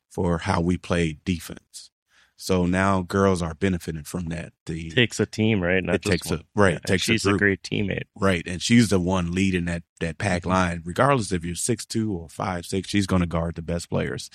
for 0.10 0.40
how 0.40 0.62
we 0.62 0.78
played 0.78 1.24
defense. 1.26 1.92
So 2.38 2.66
now 2.66 3.02
girls 3.02 3.42
are 3.42 3.54
benefiting 3.54 4.04
from 4.04 4.26
that. 4.26 4.52
The 4.66 4.90
Takes 4.92 5.20
a 5.20 5.26
team, 5.26 5.62
right? 5.62 5.84
Not 5.84 5.96
it 5.96 6.02
takes 6.02 6.30
one. 6.30 6.40
a 6.40 6.60
right. 6.60 6.76
It 6.76 6.84
takes 6.84 7.04
she's 7.04 7.26
a 7.26 7.36
a, 7.36 7.38
great 7.38 7.64
teammate. 7.64 8.04
right, 8.16 8.44
and 8.46 8.62
she's 8.62 8.90
the 8.90 9.00
one 9.00 9.32
leading 9.32 9.66
that 9.66 9.84
that 10.02 10.18
pack 10.18 10.46
line. 10.46 10.82
Regardless 10.84 11.32
if 11.32 11.46
you're 11.46 11.56
six 11.56 11.86
two 11.86 12.12
or 12.14 12.28
five 12.30 12.66
six, 12.66 12.90
she's 12.90 13.08
going 13.08 13.22
to 13.22 13.28
guard 13.28 13.56
the 13.56 13.62
best 13.62 13.90
players 13.90 14.30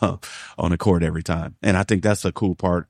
on 0.00 0.70
the 0.70 0.78
court 0.78 1.02
every 1.02 1.22
time. 1.22 1.56
And 1.62 1.76
I 1.76 1.84
think 1.84 2.02
that's 2.02 2.24
a 2.24 2.32
cool 2.32 2.54
part 2.54 2.88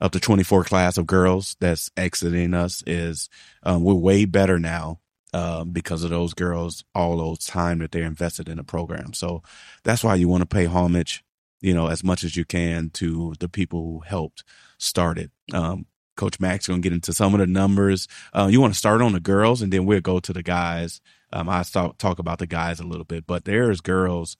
of 0.00 0.12
the 0.12 0.20
24 0.20 0.64
class 0.64 0.98
of 0.98 1.06
girls 1.06 1.56
that's 1.58 1.90
exiting 1.96 2.52
us 2.52 2.82
is 2.86 3.30
um, 3.62 3.82
we're 3.82 3.94
way 3.94 4.26
better 4.26 4.58
now 4.58 5.00
um, 5.32 5.70
because 5.70 6.02
of 6.02 6.10
those 6.10 6.34
girls, 6.34 6.84
all 6.94 7.16
those 7.16 7.38
time 7.40 7.78
that 7.78 7.92
they're 7.92 8.04
invested 8.04 8.48
in 8.48 8.58
the 8.58 8.64
program. 8.64 9.12
So 9.12 9.42
that's 9.84 10.04
why 10.04 10.14
you 10.14 10.28
want 10.28 10.42
to 10.42 10.46
pay 10.46 10.66
homage, 10.66 11.24
you 11.60 11.74
know, 11.74 11.88
as 11.88 12.04
much 12.04 12.24
as 12.24 12.36
you 12.36 12.44
can 12.44 12.90
to 12.90 13.34
the 13.38 13.48
people 13.48 13.82
who 13.82 14.00
helped 14.00 14.44
start 14.78 15.18
it. 15.18 15.30
Um, 15.52 15.86
Coach 16.16 16.40
Max 16.40 16.66
going 16.66 16.80
to 16.80 16.88
get 16.88 16.94
into 16.94 17.12
some 17.12 17.34
of 17.34 17.40
the 17.40 17.46
numbers. 17.46 18.08
Uh, 18.32 18.48
you 18.50 18.60
want 18.60 18.72
to 18.72 18.78
start 18.78 19.02
on 19.02 19.12
the 19.12 19.20
girls, 19.20 19.60
and 19.62 19.72
then 19.72 19.84
we'll 19.84 20.00
go 20.00 20.18
to 20.18 20.32
the 20.32 20.42
guys. 20.42 21.00
Um, 21.32 21.48
I 21.48 21.62
talk 21.62 21.98
talk 21.98 22.18
about 22.18 22.38
the 22.38 22.46
guys 22.46 22.80
a 22.80 22.86
little 22.86 23.04
bit, 23.04 23.26
but 23.26 23.44
there's 23.44 23.80
girls 23.80 24.36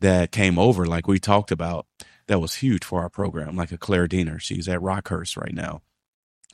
that 0.00 0.30
came 0.30 0.58
over, 0.58 0.86
like 0.86 1.08
we 1.08 1.18
talked 1.18 1.50
about, 1.50 1.86
that 2.28 2.40
was 2.40 2.54
huge 2.54 2.84
for 2.84 3.00
our 3.00 3.08
program, 3.08 3.56
like 3.56 3.72
a 3.72 3.78
Claire 3.78 4.06
Diener. 4.06 4.38
She's 4.38 4.68
at 4.68 4.80
Rockhurst 4.80 5.36
right 5.36 5.54
now. 5.54 5.82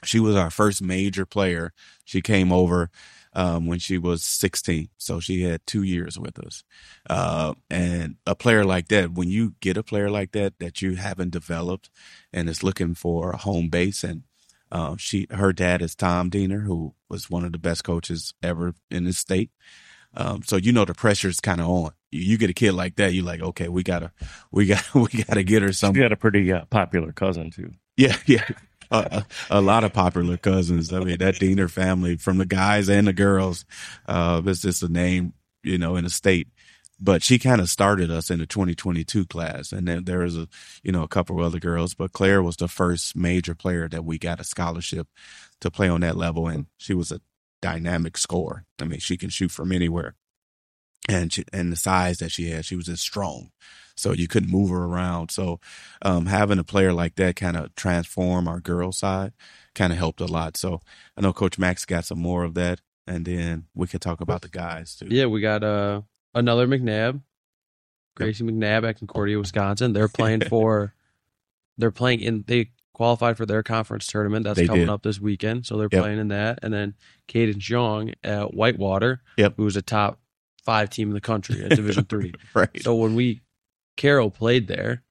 She 0.04 0.20
was 0.20 0.36
our 0.36 0.50
first 0.50 0.82
major 0.82 1.26
player. 1.26 1.72
She 2.04 2.22
came 2.22 2.52
over 2.52 2.90
um, 3.34 3.66
when 3.66 3.78
she 3.78 3.98
was 3.98 4.22
16. 4.22 4.88
So 4.96 5.20
she 5.20 5.42
had 5.42 5.66
two 5.66 5.82
years 5.82 6.18
with 6.18 6.38
us. 6.38 6.64
Uh, 7.08 7.54
and 7.70 8.16
a 8.26 8.34
player 8.34 8.64
like 8.64 8.88
that, 8.88 9.12
when 9.12 9.28
you 9.28 9.54
get 9.60 9.76
a 9.76 9.82
player 9.82 10.10
like 10.10 10.32
that, 10.32 10.58
that 10.60 10.82
you 10.82 10.94
haven't 10.94 11.30
developed 11.30 11.90
and 12.32 12.48
is 12.48 12.62
looking 12.62 12.94
for 12.94 13.32
a 13.32 13.36
home 13.36 13.68
base 13.68 14.04
and 14.04 14.22
uh, 14.72 14.96
she, 14.98 15.28
her 15.30 15.52
dad 15.52 15.82
is 15.82 15.94
Tom 15.94 16.30
Diener, 16.30 16.60
who 16.60 16.94
was 17.08 17.30
one 17.30 17.44
of 17.44 17.52
the 17.52 17.58
best 17.58 17.84
coaches 17.84 18.34
ever 18.42 18.74
in 18.90 19.04
this 19.04 19.18
state. 19.18 19.50
Um, 20.16 20.42
so 20.44 20.56
you 20.56 20.72
know 20.72 20.84
the 20.84 20.94
pressure's 20.94 21.40
kind 21.40 21.60
of 21.60 21.68
on. 21.68 21.90
You, 22.10 22.22
you 22.22 22.38
get 22.38 22.50
a 22.50 22.54
kid 22.54 22.72
like 22.72 22.96
that, 22.96 23.14
you're 23.14 23.24
like, 23.24 23.40
okay, 23.40 23.68
we 23.68 23.82
gotta, 23.82 24.12
we 24.50 24.66
gotta, 24.66 24.98
we 24.98 25.22
gotta 25.22 25.44
get 25.44 25.62
her 25.62 25.72
something. 25.72 26.02
You 26.02 26.08
got 26.08 26.12
a 26.12 26.16
pretty 26.16 26.52
uh, 26.52 26.64
popular 26.66 27.12
cousin 27.12 27.50
too. 27.50 27.72
Yeah, 27.96 28.16
yeah. 28.26 28.44
A, 28.94 29.26
a 29.50 29.60
lot 29.60 29.84
of 29.84 29.92
popular 29.92 30.36
cousins. 30.36 30.92
I 30.92 31.00
mean, 31.00 31.18
that 31.18 31.38
Diener 31.38 31.68
family, 31.68 32.16
from 32.16 32.38
the 32.38 32.46
guys 32.46 32.88
and 32.88 33.06
the 33.06 33.12
girls, 33.12 33.64
uh, 34.06 34.42
it's 34.44 34.62
just 34.62 34.82
a 34.82 34.88
name, 34.88 35.34
you 35.62 35.78
know, 35.78 35.96
in 35.96 36.04
the 36.04 36.10
state. 36.10 36.48
But 37.00 37.22
she 37.22 37.38
kind 37.38 37.60
of 37.60 37.68
started 37.68 38.10
us 38.10 38.30
in 38.30 38.38
the 38.38 38.46
2022 38.46 39.26
class, 39.26 39.72
and 39.72 39.86
then 39.86 40.04
there 40.04 40.20
was 40.20 40.38
a, 40.38 40.48
you 40.82 40.92
know, 40.92 41.02
a 41.02 41.08
couple 41.08 41.38
of 41.38 41.44
other 41.44 41.58
girls. 41.58 41.92
But 41.92 42.12
Claire 42.12 42.42
was 42.42 42.56
the 42.56 42.68
first 42.68 43.16
major 43.16 43.54
player 43.54 43.88
that 43.88 44.04
we 44.04 44.16
got 44.16 44.40
a 44.40 44.44
scholarship 44.44 45.08
to 45.60 45.70
play 45.70 45.88
on 45.88 46.02
that 46.02 46.16
level, 46.16 46.46
and 46.46 46.66
she 46.76 46.94
was 46.94 47.10
a 47.10 47.20
dynamic 47.60 48.16
scorer. 48.16 48.64
I 48.80 48.84
mean, 48.84 49.00
she 49.00 49.16
can 49.16 49.28
shoot 49.28 49.50
from 49.50 49.72
anywhere, 49.72 50.14
and 51.08 51.32
she, 51.32 51.44
and 51.52 51.72
the 51.72 51.76
size 51.76 52.18
that 52.18 52.30
she 52.30 52.50
had, 52.50 52.64
she 52.64 52.76
was 52.76 52.86
just 52.86 53.02
strong. 53.02 53.50
So 53.96 54.12
you 54.12 54.26
couldn't 54.28 54.50
move 54.50 54.70
her 54.70 54.84
around. 54.84 55.30
So 55.30 55.60
um, 56.02 56.26
having 56.26 56.58
a 56.58 56.64
player 56.64 56.92
like 56.92 57.14
that 57.16 57.36
kind 57.36 57.56
of 57.56 57.74
transform 57.76 58.48
our 58.48 58.60
girl 58.60 58.90
side 58.92 59.32
kind 59.74 59.92
of 59.92 59.98
helped 59.98 60.20
a 60.20 60.26
lot. 60.26 60.56
So 60.56 60.80
I 61.16 61.20
know 61.20 61.32
Coach 61.32 61.58
Max 61.58 61.84
got 61.84 62.04
some 62.04 62.18
more 62.18 62.42
of 62.44 62.54
that, 62.54 62.80
and 63.06 63.24
then 63.24 63.66
we 63.74 63.86
could 63.86 64.00
talk 64.00 64.20
about 64.20 64.42
the 64.42 64.48
guys 64.48 64.96
too. 64.96 65.06
Yeah, 65.10 65.26
we 65.26 65.40
got 65.40 65.62
uh 65.62 66.02
another 66.34 66.66
McNabb, 66.66 67.20
Gracie 68.16 68.44
McNabb 68.44 68.88
at 68.88 68.98
Concordia, 68.98 69.38
Wisconsin. 69.38 69.92
They're 69.92 70.08
playing 70.20 70.42
for, 70.42 70.94
they're 71.78 71.90
playing 71.90 72.20
in. 72.20 72.44
They 72.46 72.70
qualified 72.92 73.36
for 73.36 73.44
their 73.46 73.62
conference 73.62 74.06
tournament 74.06 74.44
that's 74.44 74.58
They 74.58 74.66
coming 74.66 74.86
did. 74.86 74.90
up 74.92 75.02
this 75.02 75.20
weekend, 75.20 75.66
so 75.66 75.76
they're 75.76 75.88
Yep. 75.90 76.02
playing 76.02 76.18
in 76.18 76.28
that. 76.28 76.60
And 76.62 76.72
then 76.72 76.94
Caden 77.28 77.58
Jong 77.58 78.12
at 78.22 78.54
Whitewater, 78.54 79.20
Yep. 79.36 79.54
who 79.56 79.64
was 79.64 79.76
a 79.76 79.82
top 79.82 80.20
five 80.64 80.90
team 80.90 81.08
in 81.08 81.14
the 81.14 81.20
country 81.20 81.62
at 81.64 81.70
Division 81.70 82.04
three. 82.08 82.32
right. 82.54 82.82
So 82.82 82.94
when 82.94 83.14
we 83.14 83.42
Carol 83.96 84.30
played 84.30 84.66
there, 84.68 85.02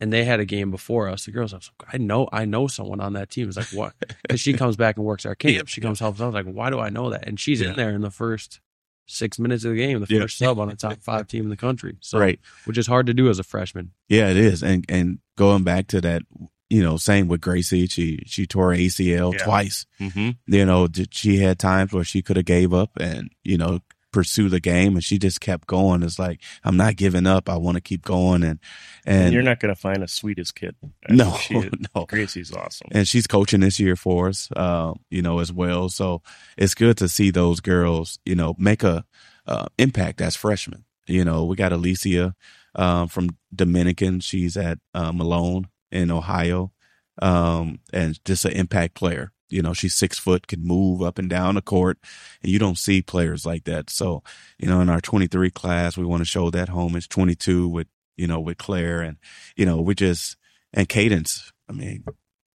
and 0.00 0.12
they 0.12 0.24
had 0.24 0.40
a 0.40 0.44
game 0.44 0.70
before 0.70 1.08
us, 1.08 1.24
the 1.26 1.30
girls, 1.30 1.52
I 1.52 1.56
was 1.58 1.70
like, 1.80 1.94
I 1.94 1.98
know, 1.98 2.28
I 2.32 2.44
know 2.44 2.66
someone 2.66 3.00
on 3.00 3.12
that 3.14 3.30
team. 3.30 3.48
It's 3.48 3.56
like 3.56 3.72
what? 3.72 3.94
Because 4.22 4.40
she 4.40 4.52
comes 4.54 4.76
back 4.76 4.96
and 4.96 5.04
works 5.04 5.26
our 5.26 5.34
camp. 5.34 5.68
She 5.68 5.80
comes 5.80 6.00
helps. 6.00 6.20
I 6.20 6.26
was 6.26 6.34
like, 6.34 6.46
why 6.46 6.70
do 6.70 6.78
I 6.80 6.88
know 6.90 7.10
that? 7.10 7.26
And 7.28 7.38
she's 7.38 7.60
Yeah. 7.60 7.70
in 7.70 7.76
there 7.76 7.90
in 7.90 8.00
the 8.00 8.10
first 8.10 8.60
six 9.06 9.38
minutes 9.38 9.64
of 9.64 9.72
the 9.72 9.76
game, 9.76 10.00
the 10.00 10.06
Yeah. 10.12 10.22
first 10.22 10.38
sub 10.38 10.58
on 10.58 10.70
a 10.70 10.76
top 10.76 10.98
five 11.02 11.26
team 11.28 11.44
in 11.44 11.50
the 11.50 11.56
country. 11.56 11.96
So, 12.00 12.18
right. 12.18 12.40
which 12.64 12.78
is 12.78 12.86
hard 12.86 13.06
to 13.06 13.14
do 13.14 13.28
as 13.28 13.38
a 13.38 13.42
freshman. 13.44 13.92
Yeah, 14.08 14.28
it 14.30 14.36
is. 14.36 14.62
And 14.62 14.84
and 14.88 15.18
going 15.36 15.64
back 15.64 15.86
to 15.88 16.00
that, 16.00 16.22
you 16.70 16.82
know, 16.82 16.96
same 16.96 17.28
with 17.28 17.40
Gracie, 17.40 17.86
she 17.88 18.22
she 18.26 18.46
tore 18.46 18.72
ACL 18.72 19.32
Yeah. 19.34 19.44
twice. 19.44 19.86
Mm-hmm. 20.00 20.30
You 20.46 20.64
know, 20.64 20.86
did- 20.88 21.12
she 21.14 21.38
had 21.38 21.58
times 21.58 21.92
where 21.92 22.04
she 22.04 22.22
could 22.22 22.36
have 22.36 22.46
gave 22.46 22.72
up 22.72 22.90
and 22.98 23.30
you 23.44 23.58
know 23.58 23.80
pursue 24.12 24.48
the 24.48 24.60
game, 24.60 24.94
and 24.94 25.02
she 25.02 25.18
just 25.18 25.40
kept 25.40 25.66
going. 25.66 26.02
It's 26.02 26.18
like 26.18 26.40
I'm 26.64 26.76
not 26.76 26.96
giving 26.96 27.26
up. 27.26 27.48
I 27.48 27.56
want 27.56 27.76
to 27.76 27.80
keep 27.80 28.02
going. 28.04 28.42
And 28.42 28.60
And, 29.04 29.24
and 29.24 29.32
you're 29.34 29.42
not 29.42 29.58
going 29.60 29.74
to 29.74 29.80
find 29.80 30.02
a 30.02 30.08
sweetest 30.08 30.54
kid. 30.54 30.76
I 31.08 31.14
no, 31.14 31.34
she- 31.36 31.54
no. 31.94 32.06
Gracie's 32.06 32.52
awesome. 32.52 32.88
and 32.92 33.08
she's 33.08 33.26
coaching 33.26 33.60
this 33.60 33.80
year 33.80 33.96
for 33.96 34.28
us, 34.28 34.48
uh, 34.54 34.94
you 35.10 35.22
know, 35.22 35.40
as 35.40 35.52
well. 35.52 35.88
So 35.88 36.22
it's 36.56 36.74
good 36.74 36.96
to 36.98 37.08
see 37.08 37.30
those 37.30 37.60
girls, 37.60 38.18
you 38.24 38.34
know, 38.34 38.54
make 38.58 38.82
a 38.84 39.04
uh, 39.46 39.66
impact 39.78 40.20
as 40.20 40.36
freshmen. 40.36 40.84
You 41.06 41.24
know, 41.24 41.44
we 41.44 41.56
got 41.56 41.72
Alicia 41.72 42.34
um, 42.76 43.08
from 43.08 43.30
Dominican. 43.54 44.20
She's 44.20 44.56
at 44.56 44.78
uh, 44.94 45.12
Malone 45.12 45.68
in 45.90 46.10
Ohio, 46.10 46.72
um, 47.20 47.80
and 47.92 48.24
just 48.24 48.44
an 48.44 48.52
impact 48.52 48.94
player. 48.94 49.32
You 49.52 49.62
know, 49.62 49.72
she's 49.74 49.94
six 49.94 50.18
foot, 50.18 50.46
can 50.46 50.64
move 50.66 51.02
up 51.02 51.18
and 51.18 51.28
down 51.28 51.54
the 51.56 51.62
court, 51.62 51.98
and 52.42 52.50
you 52.50 52.58
don't 52.58 52.78
see 52.78 53.02
players 53.02 53.44
like 53.46 53.64
that. 53.64 53.90
So, 53.90 54.22
you 54.58 54.66
know, 54.68 54.80
in 54.80 54.88
our 54.88 55.00
23 55.00 55.50
class, 55.50 55.96
we 55.96 56.04
want 56.04 56.20
to 56.22 56.24
show 56.26 56.50
that 56.50 56.68
home. 56.70 56.96
It's 56.96 57.06
22 57.06 57.68
with, 57.68 57.86
you 58.16 58.26
know, 58.26 58.40
with 58.40 58.58
Claire, 58.58 59.00
and 59.02 59.16
you 59.56 59.66
know, 59.66 59.80
we 59.80 59.94
just 59.94 60.36
and 60.72 60.88
Cadence. 60.88 61.52
I 61.68 61.72
mean, 61.72 62.04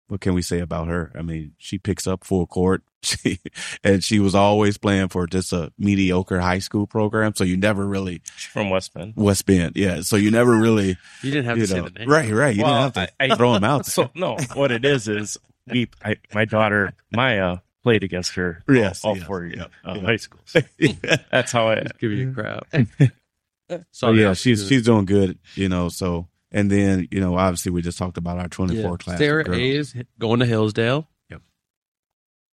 what 0.10 0.22
can 0.22 0.34
we 0.34 0.42
say 0.42 0.60
about 0.60 0.88
her? 0.88 1.12
I 1.18 1.22
mean, 1.22 1.54
she 1.58 1.78
picks 1.78 2.08
up 2.08 2.24
full 2.24 2.48
court. 2.48 2.84
She, 3.04 3.40
and 3.86 4.04
she 4.04 4.20
was 4.20 4.36
always 4.36 4.78
playing 4.78 5.10
for 5.10 5.28
just 5.28 5.54
a 5.54 5.72
mediocre 5.78 6.42
high 6.42 6.60
school 6.60 6.88
program. 6.88 7.34
So 7.36 7.46
you 7.46 7.56
never 7.56 7.86
really, 7.88 8.22
She's 8.36 8.52
from 8.52 8.70
West 8.70 8.94
Bend. 8.94 9.14
West 9.16 9.46
Bend. 9.46 9.78
Yeah. 9.78 10.02
So 10.02 10.18
you 10.18 10.30
never 10.30 10.58
really, 10.58 10.98
You 11.22 11.32
didn't 11.32 11.46
have 11.46 11.58
you 11.58 11.68
to 11.68 11.72
say 11.72 11.80
the 11.80 11.90
name. 11.92 12.10
right, 12.10 12.30
right. 12.32 12.54
You 12.56 12.64
Well, 12.64 12.74
didn't 12.74 12.96
have 12.98 13.08
to 13.08 13.24
I- 13.24 13.34
I- 13.34 13.36
throw 13.38 13.54
them 13.54 13.64
out. 13.64 13.86
So 13.98 14.10
no, 14.14 14.36
what 14.56 14.72
it 14.74 14.84
is 14.84 15.08
is 15.08 15.38
we. 15.70 15.90
I, 16.04 16.16
my 16.34 16.46
daughter 16.46 16.94
Maya 17.16 17.58
played 17.84 18.04
against 18.04 18.36
her. 18.36 18.64
all- 18.68 18.76
Yes, 18.76 19.04
all, 19.06 19.18
yes, 19.18 19.26
four 19.28 19.46
yeah, 19.56 19.66
uh, 19.86 19.94
yeah. 19.96 20.02
high 20.02 20.16
schools. 20.18 20.54
there. 20.54 21.18
That's 21.32 21.52
how 21.52 21.70
I. 21.70 21.82
Just 21.82 22.00
give 22.00 22.12
you 22.12 22.32
crap. 22.34 22.68
so 22.72 23.80
So 23.92 24.12
yeah, 24.12 24.34
she's, 24.34 24.68
she's 24.68 24.84
doing 24.84 25.06
good, 25.06 25.38
you 25.56 25.68
know, 25.70 25.90
so, 25.90 26.28
and 26.52 26.72
then, 26.72 27.08
you 27.12 27.20
know, 27.20 27.38
obviously 27.38 27.72
we 27.72 27.82
just 27.82 27.98
talked 27.98 28.18
about 28.18 28.40
our 28.40 28.48
24 28.48 28.98
class. 28.98 29.18
Sarah 29.18 29.44
girls. 29.44 29.58
A 29.58 29.62
is 29.76 29.96
going 30.18 30.40
to 30.40 30.46
Hillsdale. 30.46 31.08
Yep. 31.30 31.42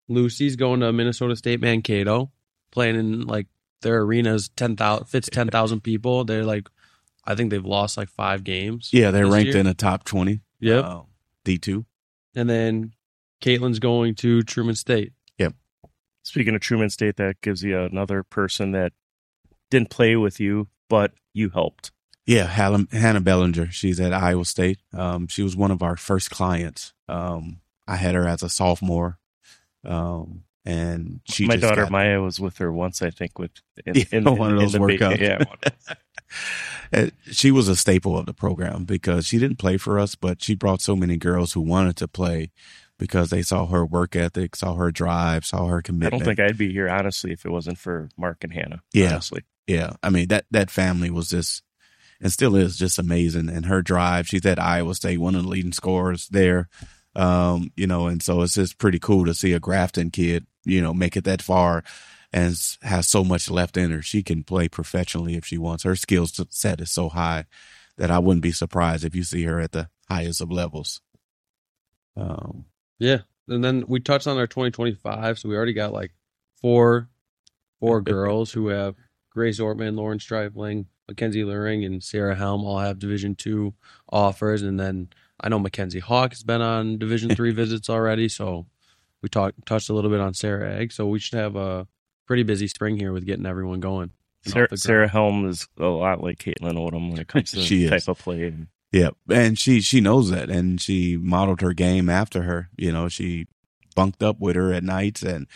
Lucy's 0.07 0.55
going 0.55 0.81
to 0.81 0.91
Minnesota 0.91 1.35
State 1.35 1.61
Mankato, 1.61 2.31
playing 2.71 2.95
in 2.97 3.21
like 3.21 3.47
their 3.81 4.01
arena's 4.01 4.49
ten 4.49 4.75
thousand 4.75 5.05
fits 5.07 5.29
ten 5.29 5.47
thousand 5.47 5.81
people. 5.81 6.25
They're 6.25 6.43
like, 6.45 6.67
I 7.25 7.35
think 7.35 7.49
they've 7.49 7.65
lost 7.65 7.97
like 7.97 8.09
five 8.09 8.43
games. 8.43 8.89
Yeah. 8.93 9.11
They're 9.11 9.27
ranked 9.27 9.49
year. 9.51 9.57
in 9.57 9.65
the 9.65 9.73
top 9.73 10.03
20. 10.03 10.41
Yep. 10.59 10.83
uh, 10.85 11.01
D2. 11.43 11.85
and 12.35 12.49
then 12.49 12.91
Caitlin's 13.41 13.79
going 13.79 14.15
to 14.15 14.41
Truman 14.43 14.75
State. 14.75 15.13
Yep. 15.37 15.53
Speaking 16.23 16.55
of 16.55 16.61
Truman 16.61 16.89
State, 16.89 17.17
that 17.17 17.41
gives 17.41 17.63
you 17.63 17.79
another 17.79 18.23
person 18.23 18.71
that 18.71 18.93
didn't 19.69 19.89
play 19.89 20.15
with 20.15 20.39
you, 20.39 20.67
but 20.89 21.11
you 21.33 21.49
helped. 21.49 21.91
Yeah, 22.25 22.45
Hannah, 22.47 22.87
Hannah 22.91 23.21
Bellinger. 23.21 23.69
She's 23.71 23.99
at 23.99 24.11
Iowa 24.13 24.45
State. 24.45 24.79
Um, 24.93 25.27
she 25.27 25.43
was 25.43 25.55
one 25.55 25.69
of 25.71 25.83
our 25.83 25.95
first 25.95 26.31
clients. 26.31 26.93
Um, 27.07 27.59
I 27.87 27.97
had 27.97 28.15
her 28.15 28.27
as 28.27 28.41
a 28.41 28.49
sophomore, 28.49 29.19
um, 29.83 30.43
and 30.65 31.21
she 31.25 31.45
my 31.45 31.55
just 31.55 31.61
daughter 31.69 31.83
got- 31.83 31.91
Maya 31.91 32.19
was 32.21 32.39
with 32.39 32.57
her 32.57 32.71
once, 32.71 33.03
I 33.03 33.11
think, 33.11 33.37
with 33.37 33.51
in, 33.85 33.93
Yeah, 33.93 34.03
in, 34.11 34.23
one 34.37 34.53
of 34.53 34.59
those 34.59 34.73
workouts. 34.73 35.19
Yeah, 36.91 37.09
she 37.31 37.51
was 37.51 37.67
a 37.67 37.75
staple 37.75 38.17
of 38.17 38.25
the 38.25 38.33
program 38.33 38.85
because 38.85 39.27
she 39.27 39.37
didn't 39.37 39.59
play 39.59 39.77
for 39.77 39.99
us, 39.99 40.15
but 40.15 40.41
she 40.41 40.55
brought 40.55 40.81
so 40.81 40.95
many 40.95 41.17
girls 41.17 41.53
who 41.53 41.61
wanted 41.61 41.95
to 41.97 42.07
play 42.07 42.51
because 42.97 43.29
they 43.29 43.41
saw 43.41 43.65
her 43.67 43.85
work 43.85 44.15
ethic, 44.15 44.55
saw 44.55 44.75
her 44.75 44.91
drive, 44.91 45.45
saw 45.45 45.67
her 45.67 45.81
commitment. 45.81 46.13
I 46.13 46.17
don't 46.17 46.25
think 46.25 46.39
I'd 46.39 46.57
be 46.57 46.71
here 46.71 46.89
honestly 46.89 47.31
if 47.31 47.45
it 47.45 47.51
wasn't 47.51 47.77
for 47.77 48.09
Mark 48.17 48.43
and 48.43 48.53
Hannah. 48.53 48.81
Yeah. 48.93 49.13
honestly. 49.13 49.43
Yeah, 49.67 49.93
I 50.03 50.11
mean 50.11 50.27
that 50.27 50.45
that 50.51 50.69
family 50.69 51.09
was 51.09 51.29
just 51.29 51.63
and 52.21 52.31
still 52.31 52.55
is 52.55 52.77
just 52.77 52.99
amazing. 52.99 53.49
And 53.49 53.65
her 53.65 53.81
drive, 53.81 54.27
she's 54.27 54.45
at 54.45 54.59
Iowa 54.59 54.95
State, 54.95 55.19
one 55.19 55.35
of 55.35 55.43
the 55.43 55.49
leading 55.49 55.73
scorers 55.73 56.27
there. 56.29 56.69
Um, 57.15 57.71
you 57.75 57.87
know, 57.87 58.07
and 58.07 58.21
so 58.21 58.41
it's 58.41 58.55
just 58.55 58.77
pretty 58.77 58.99
cool 58.99 59.25
to 59.25 59.33
see 59.33 59.53
a 59.53 59.59
Grafton 59.59 60.11
kid, 60.11 60.45
you 60.65 60.81
know, 60.81 60.93
make 60.93 61.15
it 61.15 61.23
that 61.23 61.41
far 61.41 61.83
and 62.33 62.57
has 62.81 63.07
so 63.07 63.23
much 63.23 63.49
left 63.49 63.77
in 63.77 63.91
her. 63.91 64.01
She 64.01 64.21
can 64.21 64.43
play 64.43 64.67
professionally 64.67 65.35
if 65.35 65.45
she 65.45 65.57
wants. 65.57 65.83
Her 65.83 65.95
skill 65.95 66.27
set 66.27 66.81
is 66.81 66.91
so 66.91 67.09
high 67.09 67.45
that 67.97 68.11
I 68.11 68.19
wouldn't 68.19 68.43
be 68.43 68.51
surprised 68.51 69.05
if 69.05 69.15
you 69.15 69.23
see 69.23 69.43
her 69.43 69.61
at 69.61 69.71
the 69.71 69.89
highest 70.09 70.41
of 70.41 70.51
levels. 70.51 70.99
Um, 72.17 72.65
Yeah, 72.99 73.19
and 73.47 73.63
then 73.63 73.83
we 73.87 73.99
touched 73.99 74.27
on 74.27 74.37
our 74.37 74.47
2025, 74.47 75.39
so 75.39 75.49
we 75.49 75.55
already 75.55 75.73
got 75.73 75.93
like 75.93 76.11
four 76.61 77.09
four 77.79 78.01
girls 78.01 78.51
who 78.51 78.67
have 78.69 78.95
Grace 79.29 79.59
Ortman, 79.59 79.95
Lauren 79.97 80.19
Stripling, 80.19 80.87
Mackenzie 81.07 81.43
Luring, 81.43 81.83
and 81.83 82.01
Sarah 82.01 82.35
Helm 82.35 82.63
all 82.63 82.79
have 82.79 82.99
Division 82.99 83.35
two 83.35 83.73
offers, 84.09 84.61
and 84.61 84.79
then 84.79 85.09
I 85.41 85.49
know 85.49 85.59
Mackenzie 85.59 85.99
Hawk 85.99 86.31
has 86.31 86.43
been 86.43 86.61
on 86.61 86.97
Division 86.97 87.35
three 87.35 87.51
visits 87.53 87.89
already, 87.89 88.29
so 88.29 88.65
we 89.21 89.29
talked 89.29 89.65
touched 89.65 89.89
a 89.89 89.93
little 89.93 90.09
bit 90.11 90.21
on 90.21 90.33
Sarah 90.33 90.73
Egg, 90.75 90.91
so 90.91 91.05
we 91.07 91.19
should 91.19 91.37
have 91.37 91.55
a 91.55 91.87
pretty 92.25 92.43
busy 92.43 92.67
spring 92.67 92.97
here 92.97 93.11
with 93.11 93.25
getting 93.25 93.45
everyone 93.45 93.79
going. 93.81 94.11
Sarah, 94.47 94.77
Sarah 94.77 95.07
Helm 95.07 95.47
is 95.49 95.67
a 95.79 95.85
lot 95.85 96.21
like 96.23 96.37
Caitlin 96.37 96.73
Odom 96.75 97.09
when 97.09 97.19
it 97.19 97.27
comes 97.27 97.51
to 97.53 97.61
She 97.61 97.89
type 97.89 97.97
is. 97.97 98.07
of 98.07 98.19
play. 98.19 98.43
And 98.45 98.67
Yeah, 98.95 99.09
and 99.29 99.59
she 99.59 99.81
she 99.81 99.99
knows 99.99 100.29
that, 100.29 100.49
and 100.49 100.79
she 100.79 101.17
modeled 101.17 101.59
her 101.59 101.73
game 101.73 102.09
after 102.09 102.43
her. 102.43 102.69
You 102.77 102.93
know, 102.93 103.09
she 103.09 103.45
bunked 103.93 104.23
up 104.23 104.39
with 104.39 104.55
her 104.55 104.71
at 104.71 104.85
nights 104.85 105.21
and 105.21 105.47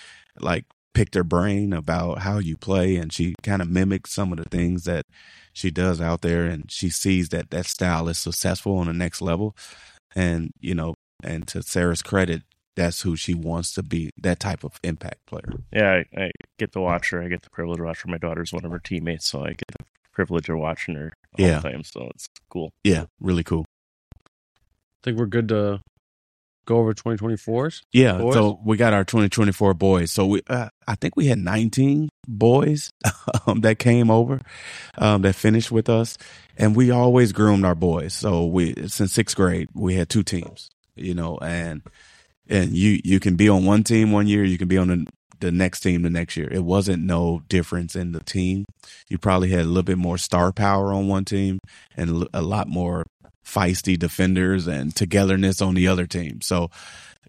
like 0.42 0.66
picked 0.94 1.16
her 1.16 1.24
brain 1.24 1.72
about 1.72 2.20
how 2.20 2.40
you 2.40 2.58
play, 2.58 2.98
and 2.98 3.14
she 3.14 3.36
kind 3.42 3.62
of 3.62 3.70
mimicked 3.70 4.10
some 4.10 4.34
of 4.34 4.40
the 4.40 4.50
things 4.50 4.84
that 4.84 5.06
she 5.54 5.72
does 5.72 6.02
out 6.02 6.20
there, 6.20 6.48
and 6.48 6.70
she 6.70 6.90
sees 6.90 7.30
that 7.30 7.50
that 7.52 7.66
style 7.66 8.10
is 8.10 8.18
successful 8.18 8.76
on 8.76 8.88
the 8.88 8.94
next 8.94 9.22
level, 9.22 9.56
and 10.14 10.52
you 10.60 10.76
know, 10.76 10.96
and 11.24 11.48
to 11.48 11.64
Sarah's 11.64 12.02
credit, 12.02 12.42
that's 12.76 13.04
who 13.04 13.16
she 13.16 13.34
wants 13.34 13.72
to 13.76 13.84
be, 13.84 14.10
that 14.18 14.42
type 14.42 14.66
of 14.66 14.82
impact 14.84 15.26
player. 15.28 15.54
yeah, 15.72 16.04
I, 16.18 16.24
I 16.24 16.32
get 16.58 16.74
to 16.74 16.82
watch 16.82 17.12
her. 17.12 17.24
I 17.24 17.30
get 17.30 17.44
the 17.44 17.50
privilege 17.52 17.80
of 17.80 17.86
watching 17.86 18.10
her. 18.10 18.16
My 18.16 18.18
daughter's 18.18 18.52
one 18.52 18.66
of 18.66 18.72
her 18.72 18.80
teammates, 18.80 19.28
so 19.28 19.46
I 19.46 19.52
get 19.52 19.72
the 19.80 19.86
privilege 20.12 20.50
of 20.50 20.58
watching 20.58 20.96
her 20.96 21.14
Yeah. 21.38 21.60
the 21.60 21.70
time. 21.70 21.84
So 21.84 22.10
it's 22.16 22.28
cool. 22.50 22.72
Yeah, 22.84 23.06
really 23.20 23.44
cool. 23.44 23.66
I 24.16 25.02
think 25.04 25.18
we're 25.18 25.28
good 25.28 25.48
to 25.50 25.82
go 26.70 26.78
over 26.78 26.94
2024s? 26.94 27.82
Yeah, 27.92 28.20
Boys? 28.20 28.34
so 28.36 28.60
we 28.64 28.78
got 28.78 28.94
our 28.94 29.04
2024 29.04 29.74
boys. 29.74 30.12
So 30.12 30.28
we, 30.28 30.42
uh, 30.48 30.70
I 30.88 30.96
think 30.96 31.16
we 31.16 31.26
had 31.26 31.40
19 31.40 32.10
boys 32.28 32.92
um, 33.48 33.62
that 33.62 33.80
came 33.80 34.10
over, 34.10 34.40
um, 34.98 35.24
that 35.24 35.36
finished 35.36 35.72
with 35.72 35.90
us, 35.90 36.18
and 36.58 36.76
we 36.76 36.92
always 36.92 37.32
groomed 37.32 37.66
our 37.66 37.76
boys. 37.76 38.14
So 38.14 38.46
we 38.46 38.76
since 38.88 39.12
sixth 39.12 39.36
grade, 39.36 39.70
we 39.74 39.96
had 39.96 40.10
two 40.10 40.24
teams, 40.24 40.70
you 40.96 41.14
know, 41.14 41.38
and 41.42 41.82
and 42.48 42.72
you 42.72 43.00
you 43.04 43.20
can 43.20 43.36
be 43.36 43.50
on 43.50 43.66
one 43.66 43.84
team 43.84 44.12
one 44.12 44.28
year, 44.28 44.44
you 44.44 44.58
can 44.58 44.68
be 44.68 44.78
on 44.78 45.08
the, 45.40 45.52
next 45.52 45.82
team 45.82 46.02
the 46.02 46.10
next 46.10 46.38
year. 46.38 46.50
It 46.52 46.64
wasn't 46.64 47.04
no 47.04 47.42
difference 47.48 47.96
in 47.96 48.12
the 48.12 48.20
team. 48.20 48.66
You 49.10 49.18
probably 49.18 49.50
had 49.50 49.62
a 49.62 49.66
little 49.66 49.84
bit 49.84 49.98
more 49.98 50.18
star 50.18 50.52
power 50.52 50.94
on 50.94 51.08
one 51.08 51.26
team 51.26 51.60
and 51.96 52.28
a 52.34 52.42
lot 52.42 52.68
more 52.68 53.06
feisty 53.46 53.98
defenders 53.98 54.68
and 54.68 54.96
togetherness 54.96 55.62
on 55.62 55.74
the 55.74 55.88
other 55.88 56.06
team. 56.06 56.42
So 56.42 56.70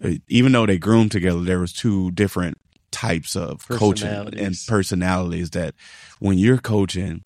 uh, 0.05 0.13
even 0.29 0.53
though 0.53 0.67
they 0.67 0.79
groomed 0.79 1.13
together, 1.13 1.41
there 1.41 1.59
was 1.59 1.73
two 1.73 2.11
different 2.11 2.59
types 2.91 3.37
of 3.37 3.67
coaching 3.69 4.09
and 4.09 4.27
Personalities. 4.27 4.67
personalities 4.67 5.51
that 5.51 5.75
when 6.19 6.39
you're 6.39 6.59
coaching 6.59 7.23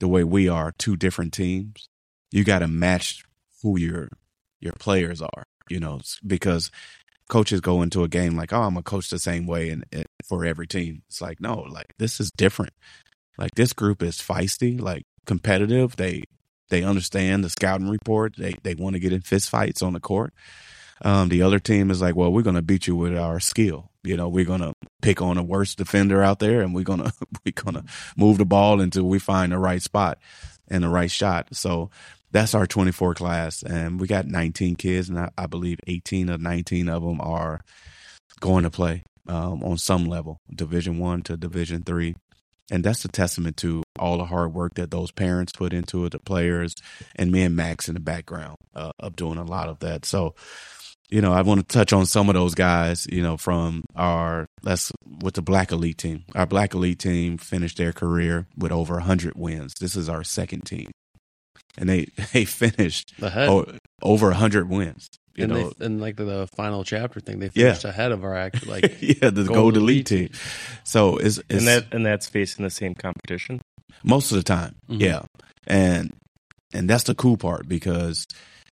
the 0.00 0.08
way 0.08 0.24
we 0.24 0.48
are, 0.48 0.72
two 0.78 0.96
different 0.96 1.32
teams, 1.32 1.88
you 2.30 2.44
got 2.44 2.60
to 2.60 2.68
match 2.68 3.24
who 3.62 3.78
your 3.78 4.08
your 4.60 4.72
players 4.74 5.20
are, 5.20 5.44
you 5.68 5.78
know, 5.78 6.00
because 6.26 6.70
coaches 7.28 7.60
go 7.60 7.82
into 7.82 8.02
a 8.02 8.08
game 8.08 8.36
like, 8.36 8.52
"Oh, 8.52 8.62
I'm 8.62 8.74
gonna 8.74 8.82
coach 8.82 9.10
the 9.10 9.18
same 9.18 9.46
way 9.46 9.70
and, 9.70 9.84
for 10.28 10.44
every 10.44 10.66
team." 10.66 11.02
It's 11.08 11.20
like, 11.20 11.40
"No, 11.40 11.60
like 11.60 11.94
this 11.98 12.20
is 12.20 12.30
different. 12.30 12.72
Like 13.38 13.52
this 13.54 13.72
group 13.72 14.02
is 14.02 14.18
feisty, 14.18 14.80
like 14.80 15.04
competitive. 15.26 15.96
They 15.96 16.24
they 16.68 16.82
understand 16.82 17.44
the 17.44 17.50
scouting 17.50 17.88
report. 17.88 18.36
They 18.36 18.54
they 18.62 18.74
want 18.74 18.94
to 18.94 19.00
get 19.00 19.12
in 19.12 19.20
fist 19.20 19.50
fights 19.50 19.82
on 19.82 19.92
the 19.92 20.00
court. 20.00 20.32
Um, 21.02 21.28
the 21.28 21.42
other 21.42 21.58
team 21.58 21.90
is 21.90 22.00
like, 22.00 22.16
well, 22.16 22.32
we're 22.32 22.42
gonna 22.42 22.62
beat 22.62 22.86
you 22.86 22.96
with 22.96 23.16
our 23.16 23.40
skill. 23.40 23.90
You 24.02 24.16
know, 24.16 24.28
we're 24.28 24.44
gonna 24.44 24.74
pick 25.02 25.20
on 25.20 25.36
the 25.36 25.42
worst 25.42 25.78
defender 25.78 26.22
out 26.22 26.38
there, 26.38 26.60
and 26.60 26.74
we're 26.74 26.84
gonna 26.84 27.12
we're 27.44 27.52
gonna 27.52 27.84
move 28.16 28.38
the 28.38 28.44
ball 28.44 28.80
until 28.80 29.04
we 29.04 29.18
find 29.18 29.52
the 29.52 29.58
right 29.58 29.82
spot 29.82 30.18
and 30.68 30.84
the 30.84 30.88
right 30.88 31.10
shot. 31.10 31.54
So 31.54 31.90
that's 32.34 32.54
our 32.54 32.66
24 32.66 33.14
class, 33.14 33.62
and 33.62 33.98
we 33.98 34.06
got 34.06 34.26
19 34.26 34.76
kids, 34.76 35.08
and 35.08 35.18
I, 35.18 35.30
I 35.38 35.46
believe 35.46 35.78
18 35.86 36.28
or 36.28 36.36
19 36.36 36.90
of 36.90 37.02
them 37.02 37.22
are 37.22 37.62
going 38.40 38.64
to 38.64 38.70
play 38.70 39.04
um, 39.26 39.62
on 39.64 39.78
some 39.78 40.04
level, 40.04 40.40
Division 40.54 40.98
One 40.98 41.22
to 41.22 41.38
Division 41.38 41.82
Three 41.82 42.14
and 42.70 42.82
that's 42.82 43.04
a 43.04 43.08
testament 43.08 43.56
to 43.58 43.82
all 43.98 44.18
the 44.18 44.24
hard 44.24 44.54
work 44.54 44.74
that 44.74 44.90
those 44.90 45.10
parents 45.10 45.52
put 45.52 45.72
into 45.72 46.04
it, 46.06 46.12
the 46.12 46.18
players, 46.18 46.74
and 47.16 47.30
me 47.30 47.42
and 47.42 47.56
Max 47.56 47.88
in 47.88 47.94
the 47.94 48.00
background 48.00 48.56
uh, 48.74 48.92
of 48.98 49.16
doing 49.16 49.38
a 49.38 49.44
lot 49.44 49.68
of 49.68 49.80
that. 49.80 50.04
So, 50.04 50.34
you 51.10 51.20
know, 51.20 51.32
I 51.32 51.42
want 51.42 51.60
to 51.60 51.66
touch 51.66 51.92
on 51.92 52.06
some 52.06 52.28
of 52.28 52.34
those 52.34 52.54
guys. 52.54 53.06
You 53.10 53.22
know, 53.22 53.36
from 53.36 53.84
our 53.94 54.46
let's 54.62 54.90
with 55.22 55.34
the 55.34 55.42
Black 55.42 55.72
Elite 55.72 55.98
team. 55.98 56.24
Our 56.34 56.46
Black 56.46 56.74
Elite 56.74 56.98
team 56.98 57.36
finished 57.36 57.76
their 57.76 57.92
career 57.92 58.46
with 58.56 58.72
over 58.72 59.00
hundred 59.00 59.34
wins. 59.36 59.74
This 59.78 59.94
is 59.94 60.08
our 60.08 60.24
second 60.24 60.62
team, 60.62 60.90
and 61.78 61.88
they 61.88 62.06
they 62.32 62.44
finished 62.44 63.12
Ahead. 63.20 63.48
o- 63.48 63.72
over 64.02 64.32
hundred 64.32 64.68
wins. 64.68 65.08
You 65.36 65.44
and 65.44 65.52
know, 65.52 65.72
they, 65.78 65.86
and 65.86 66.00
like 66.00 66.14
the, 66.16 66.24
the 66.24 66.46
final 66.56 66.84
chapter 66.84 67.18
thing, 67.18 67.40
they 67.40 67.50
Yeah. 67.54 67.70
finished 67.70 67.84
ahead 67.86 68.12
of 68.12 68.22
our 68.22 68.36
act, 68.36 68.66
like 68.68 68.96
yeah, 69.00 69.30
the 69.30 69.42
Gold 69.44 69.48
Gold, 69.48 69.76
Elite 69.76 70.10
Elite 70.12 70.30
team. 70.30 70.38
So 70.84 71.16
it's, 71.16 71.38
it's 71.38 71.46
and 71.50 71.66
that 71.66 71.86
and 71.92 72.06
that's 72.06 72.28
facing 72.28 72.62
the 72.64 72.70
same 72.70 72.94
competition. 72.94 73.60
most 74.04 74.30
of 74.30 74.36
the 74.36 74.42
time 74.44 74.74
Mhm. 74.88 75.00
yeah 75.00 75.22
and 75.66 76.12
and 76.72 76.88
that's 76.90 77.04
the 77.04 77.14
cool 77.14 77.36
part 77.36 77.66
because 77.68 78.26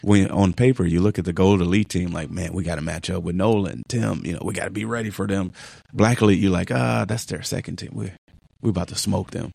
when 0.03 0.31
on 0.31 0.53
paper 0.53 0.85
you 0.85 1.01
look 1.01 1.19
at 1.19 1.25
the 1.25 1.33
gold 1.33 1.61
elite 1.63 1.89
team 1.89 2.11
like 2.13 2.31
man 2.31 2.53
we 2.53 2.63
got 2.63 2.75
to 2.75 2.83
match 2.83 3.09
up 3.09 3.23
with 3.23 3.35
nolan 3.35 3.83
tim 3.89 4.21
you 4.25 4.33
know 4.35 4.41
we 4.45 4.53
got 4.53 4.65
to 4.65 4.71
be 4.71 4.85
ready 4.85 5.09
for 5.11 5.27
them 5.27 5.51
black 5.95 6.21
elite 6.21 6.39
you're 6.39 6.51
like 6.51 6.71
ah 6.71 7.05
that's 7.09 7.25
their 7.27 7.43
second 7.43 7.77
team 7.77 7.91
we 7.95 8.13
we 8.61 8.69
about 8.71 8.89
to 8.89 8.97
smoke 8.97 9.31
them 9.31 9.53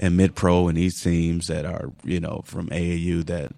and 0.00 0.16
mid 0.16 0.34
pro 0.34 0.66
and 0.66 0.76
these 0.76 1.00
teams 1.00 1.46
that 1.46 1.64
are 1.64 1.92
you 2.04 2.18
know 2.18 2.42
from 2.44 2.68
aau 2.70 3.24
that 3.26 3.52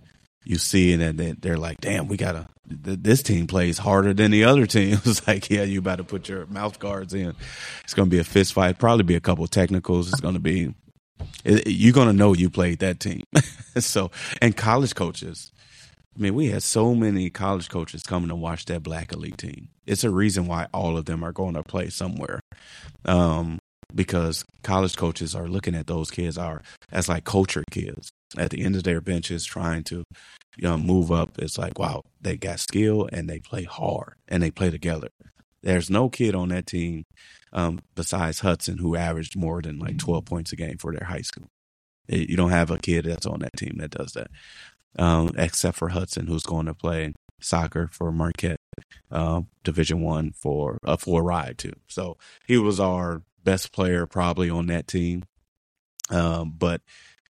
you 0.45 0.59
see 0.59 0.93
and 0.93 1.01
then 1.01 1.17
they- 1.17 1.33
they're 1.33 1.57
like 1.57 1.81
damn 1.81 2.09
we 2.09 2.17
gotta 2.19 2.47
th- 2.85 2.99
this 3.01 3.23
team 3.23 3.47
plays 3.47 3.79
harder 3.79 4.13
than 4.13 4.31
the 4.31 4.45
other 4.45 4.67
team 4.67 4.99
it's 5.05 5.27
like 5.27 5.49
yeah 5.49 5.63
you 5.63 5.79
about 5.79 5.97
to 5.97 6.05
put 6.05 6.29
your 6.29 6.45
mouth 6.47 6.79
guards 6.79 7.15
in 7.15 7.33
it's 7.85 7.95
gonna 7.95 8.11
be 8.11 8.19
a 8.19 8.25
fist 8.25 8.53
fight 8.53 8.79
probably 8.79 9.05
be 9.05 9.15
a 9.15 9.21
couple 9.21 9.47
technicals 9.47 10.09
it's 10.11 10.21
gonna 10.21 10.39
be 10.41 10.75
it- 11.45 11.67
you're 11.69 11.93
gonna 11.95 12.13
know 12.13 12.35
you 12.35 12.51
played 12.51 12.81
that 12.81 12.99
team. 12.99 13.23
so, 13.79 14.11
and 14.41 14.57
college 14.57 14.95
coaches. 14.97 15.53
I 16.17 16.21
mean, 16.21 16.35
we 16.35 16.49
had 16.49 16.63
so 16.65 16.95
many 16.97 17.31
college 17.31 17.69
coaches 17.71 18.03
coming 18.03 18.29
to 18.29 18.35
watch 18.35 18.65
that 18.67 18.83
Black 18.83 19.13
Elite 19.13 19.39
team. 19.39 19.69
It's 19.87 20.03
a 20.05 20.11
reason 20.11 20.47
why 20.47 20.67
all 20.75 20.97
of 20.99 21.05
them 21.05 21.23
are 21.23 21.31
going 21.33 21.55
to 21.55 21.63
play 21.63 21.89
somewhere, 21.91 22.41
um, 23.05 23.59
because 23.95 24.45
college 24.63 24.97
coaches 24.97 25.35
are 25.35 25.49
looking 25.49 25.75
at 25.75 25.87
those 25.87 26.11
kids 26.11 26.39
are 26.39 26.63
as 26.91 27.09
like 27.09 27.25
culture 27.25 27.65
kids 27.71 28.11
at 28.37 28.51
the 28.51 28.65
end 28.65 28.77
of 28.77 28.85
their 28.85 29.01
benches, 29.01 29.45
trying 29.45 29.85
to 29.85 30.05
you 30.57 30.63
know 30.69 30.77
move 30.77 31.11
up. 31.11 31.39
It's 31.39 31.59
like 31.59 31.79
wow, 31.79 32.03
they 32.21 32.37
got 32.37 32.61
skill 32.61 33.09
and 33.13 33.29
they 33.29 33.41
play 33.41 33.65
hard 33.65 34.15
and 34.29 34.43
they 34.43 34.51
play 34.51 34.71
together. 34.71 35.09
There's 35.63 35.91
no 35.91 36.09
kid 36.09 36.35
on 36.35 36.49
that 36.49 36.67
team 36.67 37.05
um, 37.53 37.81
besides 37.95 38.41
Hudson, 38.41 38.79
who 38.79 38.97
averaged 38.97 39.37
more 39.37 39.63
than 39.63 39.79
like 39.79 39.99
12 39.99 40.25
points 40.25 40.53
a 40.53 40.57
game 40.57 40.79
for 40.79 40.93
their 40.93 41.07
high 41.07 41.21
school. 41.21 41.47
You 42.09 42.37
don't 42.37 42.51
have 42.51 42.71
a 42.71 42.79
kid 42.79 43.05
that's 43.05 43.27
on 43.27 43.41
that 43.41 43.57
team 43.57 43.77
that 43.79 43.93
does 43.93 44.13
that, 44.13 44.29
um, 44.99 45.31
except 45.37 45.79
for 45.79 45.91
Hudson, 45.91 46.27
who's 46.27 46.43
going 46.43 46.67
to 46.67 46.75
play 46.75 47.15
soccer 47.41 47.89
for 47.93 48.11
Marquette, 48.11 48.59
um, 49.11 49.49
Division 49.63 50.01
One 50.01 50.33
for 50.33 50.79
uh, 50.85 50.97
for 50.97 51.21
a 51.21 51.25
ride 51.25 51.59
too. 51.59 51.73
So 51.89 52.17
he 52.47 52.59
was 52.59 52.81
our 52.81 53.23
best 53.45 53.73
player 53.73 54.07
probably 54.07 54.51
on 54.51 54.67
that 54.67 54.87
team, 54.87 55.25
um, 56.11 56.55
but 56.57 56.81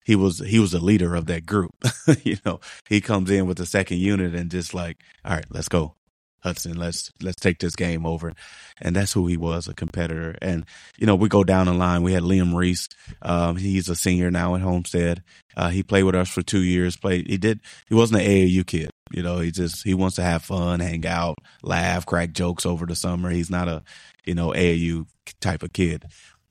he 0.05 0.17
was 0.17 0.39
he 0.39 0.59
was 0.59 0.73
the 0.73 0.81
leader 0.81 1.15
of 1.15 1.27
that 1.27 1.47
group. 1.47 1.73
you 2.23 2.37
know, 2.45 2.61
he 2.89 3.01
comes 3.01 3.31
in 3.31 3.47
with 3.47 3.59
the 3.59 3.67
second 3.67 3.99
unit 3.99 4.35
and 4.35 4.51
just 4.51 4.75
like, 4.75 4.99
all 5.25 5.35
right, 5.35 5.47
let's 5.51 5.69
go. 5.69 5.95
Hudson, 6.43 6.77
let's 6.77 7.13
let's 7.23 7.41
take 7.41 7.61
this 7.61 7.77
game 7.77 8.05
over, 8.05 8.33
and 8.81 8.97
that's 8.97 9.13
who 9.13 9.29
he 9.29 9.37
was, 9.37 9.69
a 9.69 9.75
competitor. 9.75 10.37
And 10.43 10.67
you 10.99 11.07
know, 11.07 11.15
we 11.15 11.29
go 11.29 11.45
down 11.45 11.67
the 11.67 11.73
line. 11.73 12.03
We 12.03 12.15
had 12.15 12.25
Liam 12.25 12.53
Reese. 12.55 12.89
Um, 13.23 13.57
he's 13.57 13.89
a 13.89 13.95
senior 13.95 14.29
now 14.31 14.57
at 14.57 14.61
Homestead. 14.61 15.23
Uh, 15.57 15.69
he 15.69 15.85
played 15.85 16.03
with 16.03 16.17
us 16.17 16.29
for 16.29 16.43
two 16.43 16.63
years. 16.63 16.97
Played. 16.97 17.29
He 17.29 17.39
did. 17.39 17.61
He 17.89 17.95
wasn't 17.95 18.23
an 18.23 18.27
AAU 18.29 18.67
kid. 18.67 18.91
You 19.13 19.23
know, 19.23 19.39
he 19.39 19.53
just 19.53 19.85
he 19.85 19.95
wants 19.95 20.17
to 20.17 20.23
have 20.23 20.43
fun, 20.43 20.81
hang 20.81 21.07
out, 21.07 21.37
laugh, 21.63 22.07
crack 22.07 22.33
jokes 22.33 22.67
over 22.67 22.87
the 22.87 22.97
summer. 22.97 23.31
He's 23.31 23.51
not 23.51 23.69
a 23.69 23.85
you 24.25 24.35
know 24.35 24.51
AAU 24.51 25.07
type 25.41 25.63
of 25.63 25.73
kid. 25.73 26.05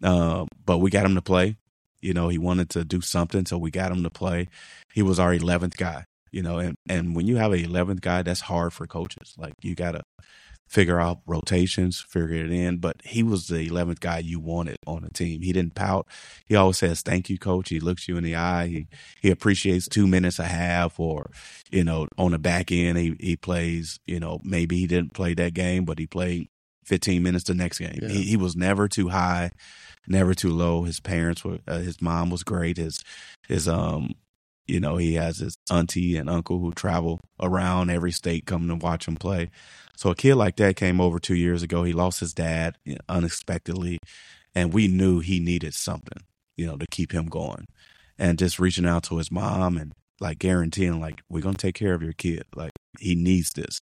Um, 0.04 0.48
but 0.66 0.80
we 0.80 0.90
got 0.90 1.06
him 1.06 1.16
to 1.16 1.22
play. 1.22 1.58
You 2.02 2.14
know, 2.14 2.30
he 2.30 2.40
wanted 2.40 2.70
to 2.72 2.84
do 2.84 3.02
something, 3.02 3.46
so 3.46 3.58
we 3.58 3.70
got 3.70 3.92
him 3.92 4.04
to 4.04 4.10
play. 4.10 4.48
He 4.94 5.04
was 5.04 5.20
our 5.20 5.34
eleventh 5.34 5.78
guy 5.78 6.06
you 6.32 6.42
know 6.42 6.58
and 6.58 6.76
and 6.90 7.16
when 7.16 7.28
you 7.28 7.38
have 7.38 7.52
a 7.52 7.58
11th 7.58 8.02
guy 8.02 8.22
that's 8.22 8.42
hard 8.42 8.74
for 8.74 8.88
coaches 8.88 9.36
like 9.38 9.54
you 9.62 9.76
got 9.76 9.92
to 9.92 10.02
figure 10.68 11.02
out 11.02 11.20
rotations 11.28 12.00
figure 12.00 12.46
it 12.46 12.52
in 12.52 12.78
but 12.78 12.96
he 13.04 13.22
was 13.22 13.48
the 13.48 13.70
11th 13.70 14.00
guy 14.00 14.20
you 14.20 14.40
wanted 14.40 14.78
on 14.88 15.02
the 15.02 15.10
team 15.10 15.42
he 15.42 15.52
didn't 15.52 15.76
pout 15.76 16.08
he 16.46 16.56
always 16.56 16.78
says 16.78 17.02
thank 17.02 17.30
you 17.30 17.38
coach 17.38 17.68
he 17.68 17.80
looks 17.80 18.08
you 18.08 18.16
in 18.16 18.24
the 18.24 18.36
eye 18.36 18.68
he 18.68 18.88
he 19.22 19.30
appreciates 19.30 19.90
two 19.90 20.08
minutes 20.08 20.40
a 20.40 20.46
half 20.46 20.98
or 20.98 21.30
you 21.72 21.84
know 21.84 22.08
on 22.18 22.32
the 22.32 22.40
back 22.40 22.72
end 22.72 22.98
he 22.98 23.14
he 23.20 23.36
plays 23.36 24.00
you 24.08 24.20
know 24.20 24.40
maybe 24.46 24.78
he 24.78 24.88
didn't 24.88 25.14
play 25.14 25.34
that 25.34 25.54
game 25.54 25.84
but 25.84 26.00
he 26.00 26.08
played 26.08 26.48
15 26.86 27.22
minutes 27.24 27.46
the 27.46 27.54
next 27.54 27.80
game 27.80 28.00
Yeah. 28.02 28.10
he, 28.10 28.24
he 28.24 28.38
was 28.38 28.56
never 28.56 28.88
too 28.88 29.10
high 29.10 29.52
never 30.08 30.34
too 30.34 30.50
low 30.52 30.84
his 30.84 31.00
parents 31.00 31.44
were 31.44 31.60
uh, 31.68 31.80
his 31.80 32.02
mom 32.02 32.30
was 32.30 32.44
great 32.44 32.78
his 32.78 33.04
his 33.48 33.68
um 33.68 34.14
you 34.68 34.80
know, 34.80 34.96
he 34.96 35.16
has 35.16 35.40
his 35.40 35.58
auntie 35.70 36.16
and 36.16 36.30
uncle 36.30 36.60
who 36.60 36.72
travel 36.72 37.20
around 37.42 37.90
every 37.90 38.12
state 38.12 38.46
coming 38.46 38.70
to 38.70 38.76
watch 38.76 39.06
him 39.06 39.18
play. 39.18 39.50
So 39.98 40.12
a 40.12 40.16
kid 40.16 40.36
like 40.36 40.56
that 40.58 40.78
came 40.78 41.02
over 41.02 41.20
two 41.20 41.36
years 41.36 41.62
ago. 41.62 41.84
He 41.84 41.92
lost 41.92 42.22
his 42.22 42.32
dad 42.34 42.78
unexpectedly, 43.10 43.98
and 44.56 44.72
we 44.72 44.88
knew 44.88 45.20
he 45.20 45.40
needed 45.42 45.74
something, 45.74 46.24
you 46.56 46.66
know, 46.66 46.78
to 46.78 46.86
keep 46.90 47.12
him 47.12 47.26
going. 47.26 47.66
And 48.18 48.38
just 48.40 48.60
reaching 48.60 48.86
out 48.86 49.04
to 49.06 49.18
his 49.18 49.32
mom 49.32 49.78
and 49.78 49.92
like 50.22 50.40
guaranteeing, 50.40 51.02
like, 51.02 51.22
we're 51.30 51.42
gonna 51.42 51.58
take 51.58 51.76
care 51.76 51.94
of 51.94 52.04
your 52.04 52.14
kid. 52.14 52.44
Like 52.56 52.72
he 53.00 53.16
needs 53.16 53.52
this, 53.52 53.80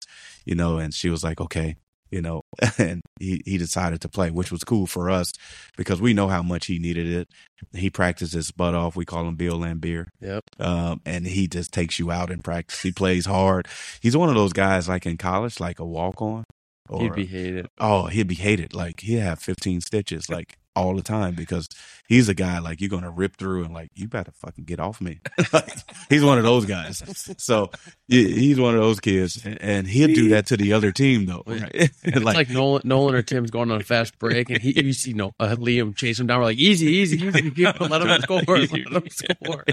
you 0.46 0.54
know. 0.54 0.78
And 0.78 0.94
she 0.94 1.10
was 1.10 1.22
like, 1.24 1.40
okay, 1.40 1.76
you 2.10 2.22
know, 2.22 2.42
and 2.78 3.02
he, 3.18 3.42
he 3.44 3.58
decided 3.58 4.00
to 4.02 4.08
play, 4.08 4.30
which 4.30 4.50
was 4.50 4.64
cool 4.64 4.86
for 4.86 5.10
us 5.10 5.32
because 5.76 6.00
we 6.00 6.14
know 6.14 6.28
how 6.28 6.42
much 6.42 6.66
he 6.66 6.78
needed 6.78 7.06
it. 7.06 7.28
He 7.72 7.90
practiced 7.90 8.32
his 8.34 8.50
butt 8.50 8.74
off. 8.74 8.96
We 8.96 9.04
call 9.04 9.26
him 9.26 9.34
Bill 9.36 9.58
Laimbeer 9.58 10.06
Yep. 10.20 10.44
um, 10.60 11.00
and 11.04 11.26
he 11.26 11.48
just 11.48 11.72
takes 11.72 11.98
you 11.98 12.10
out 12.10 12.30
in 12.30 12.40
practice. 12.40 12.82
He 12.82 12.92
plays 12.92 13.26
hard. 13.26 13.66
He's 14.00 14.16
one 14.16 14.28
of 14.28 14.34
those 14.34 14.52
guys 14.52 14.88
like 14.88 15.06
in 15.06 15.16
college, 15.16 15.58
like 15.60 15.78
a 15.80 15.84
walk 15.84 16.22
on. 16.22 16.44
Or 16.88 17.02
He'd 17.02 17.14
be 17.14 17.26
hated. 17.26 17.68
oh, 17.78 18.06
he'd 18.06 18.28
be 18.28 18.34
hated. 18.34 18.74
Like 18.74 19.00
he'd 19.00 19.16
have 19.18 19.38
15 19.40 19.80
stitches 19.80 20.28
like 20.28 20.56
all 20.76 20.94
the 20.94 21.02
time 21.02 21.34
because 21.34 21.68
he's 22.06 22.28
a 22.28 22.34
guy 22.34 22.60
like 22.60 22.80
you're 22.80 22.88
gonna 22.88 23.10
rip 23.10 23.36
through 23.36 23.64
and 23.64 23.74
like 23.74 23.90
you 23.96 24.06
better 24.06 24.30
fucking 24.32 24.62
get 24.64 24.78
off 24.78 25.00
me. 25.00 25.18
Like, 25.52 25.70
he's 26.10 26.22
one 26.22 26.38
of 26.38 26.44
those 26.44 26.66
guys. 26.66 27.02
So 27.38 27.70
he's 28.06 28.60
one 28.60 28.74
of 28.74 28.80
those 28.80 29.00
kids, 29.00 29.44
and 29.44 29.86
he'll 29.88 30.08
do 30.14 30.28
that 30.30 30.46
to 30.46 30.56
the 30.56 30.72
other 30.74 30.92
team 30.92 31.26
though. 31.26 31.42
Right? 31.46 31.90
It's 32.04 32.20
like, 32.22 32.50
Nolan, 32.50 32.82
Nolan 32.84 33.14
or 33.14 33.22
Tim's 33.22 33.50
going 33.50 33.70
on 33.70 33.80
a 33.80 33.84
fast 33.84 34.18
break, 34.18 34.50
and 34.50 34.60
he, 34.60 34.80
you 34.84 34.92
see, 34.92 35.14
no, 35.14 35.32
uh, 35.40 35.56
Liam 35.58 35.96
chase 35.96 36.20
him 36.20 36.26
down. 36.26 36.38
We're 36.40 36.46
like, 36.46 36.58
easy, 36.58 36.86
easy, 36.86 37.16
easy. 37.26 37.50
Let 37.80 38.02
him 38.02 38.20
score. 38.22 38.42
Let 38.46 38.70
him 38.70 39.08
score. 39.08 39.64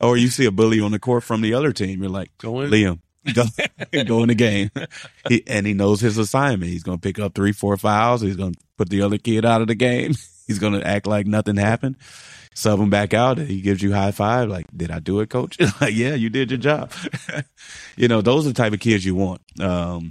or 0.00 0.16
you 0.16 0.28
see 0.28 0.46
a 0.46 0.50
bully 0.50 0.80
on 0.80 0.92
the 0.92 0.98
court 0.98 1.24
from 1.24 1.40
the 1.42 1.52
other 1.54 1.72
team, 1.72 2.00
you're 2.02 2.10
like, 2.10 2.30
Go. 2.38 2.52
Liam, 2.54 3.00
go, 3.34 3.44
go 4.04 4.22
in 4.22 4.28
the 4.28 4.34
game. 4.34 4.70
He, 5.28 5.42
and 5.46 5.66
he 5.66 5.74
knows 5.74 6.00
his 6.00 6.18
assignment. 6.18 6.70
He's 6.70 6.82
going 6.82 6.98
to 6.98 7.02
pick 7.02 7.18
up 7.18 7.34
three, 7.34 7.52
four 7.52 7.76
fouls. 7.76 8.22
He's 8.22 8.36
going 8.36 8.54
to 8.54 8.60
put 8.76 8.88
the 8.88 9.02
other 9.02 9.18
kid 9.18 9.44
out 9.44 9.60
of 9.60 9.68
the 9.68 9.74
game. 9.74 10.14
He's 10.46 10.58
going 10.58 10.72
to 10.72 10.84
act 10.86 11.06
like 11.06 11.26
nothing 11.26 11.56
happened. 11.56 11.96
Sub 12.54 12.80
him 12.80 12.90
back 12.90 13.14
out. 13.14 13.38
He 13.38 13.60
gives 13.60 13.82
you 13.82 13.92
high 13.92 14.10
five. 14.10 14.48
Like, 14.48 14.66
did 14.76 14.90
I 14.90 14.98
do 14.98 15.20
it, 15.20 15.30
coach? 15.30 15.58
like, 15.80 15.94
yeah, 15.94 16.14
you 16.14 16.28
did 16.28 16.50
your 16.50 16.58
job. 16.58 16.92
you 17.96 18.08
know, 18.08 18.20
those 18.20 18.46
are 18.46 18.48
the 18.48 18.54
type 18.54 18.72
of 18.72 18.80
kids 18.80 19.04
you 19.04 19.14
want. 19.14 19.40
Um, 19.60 20.10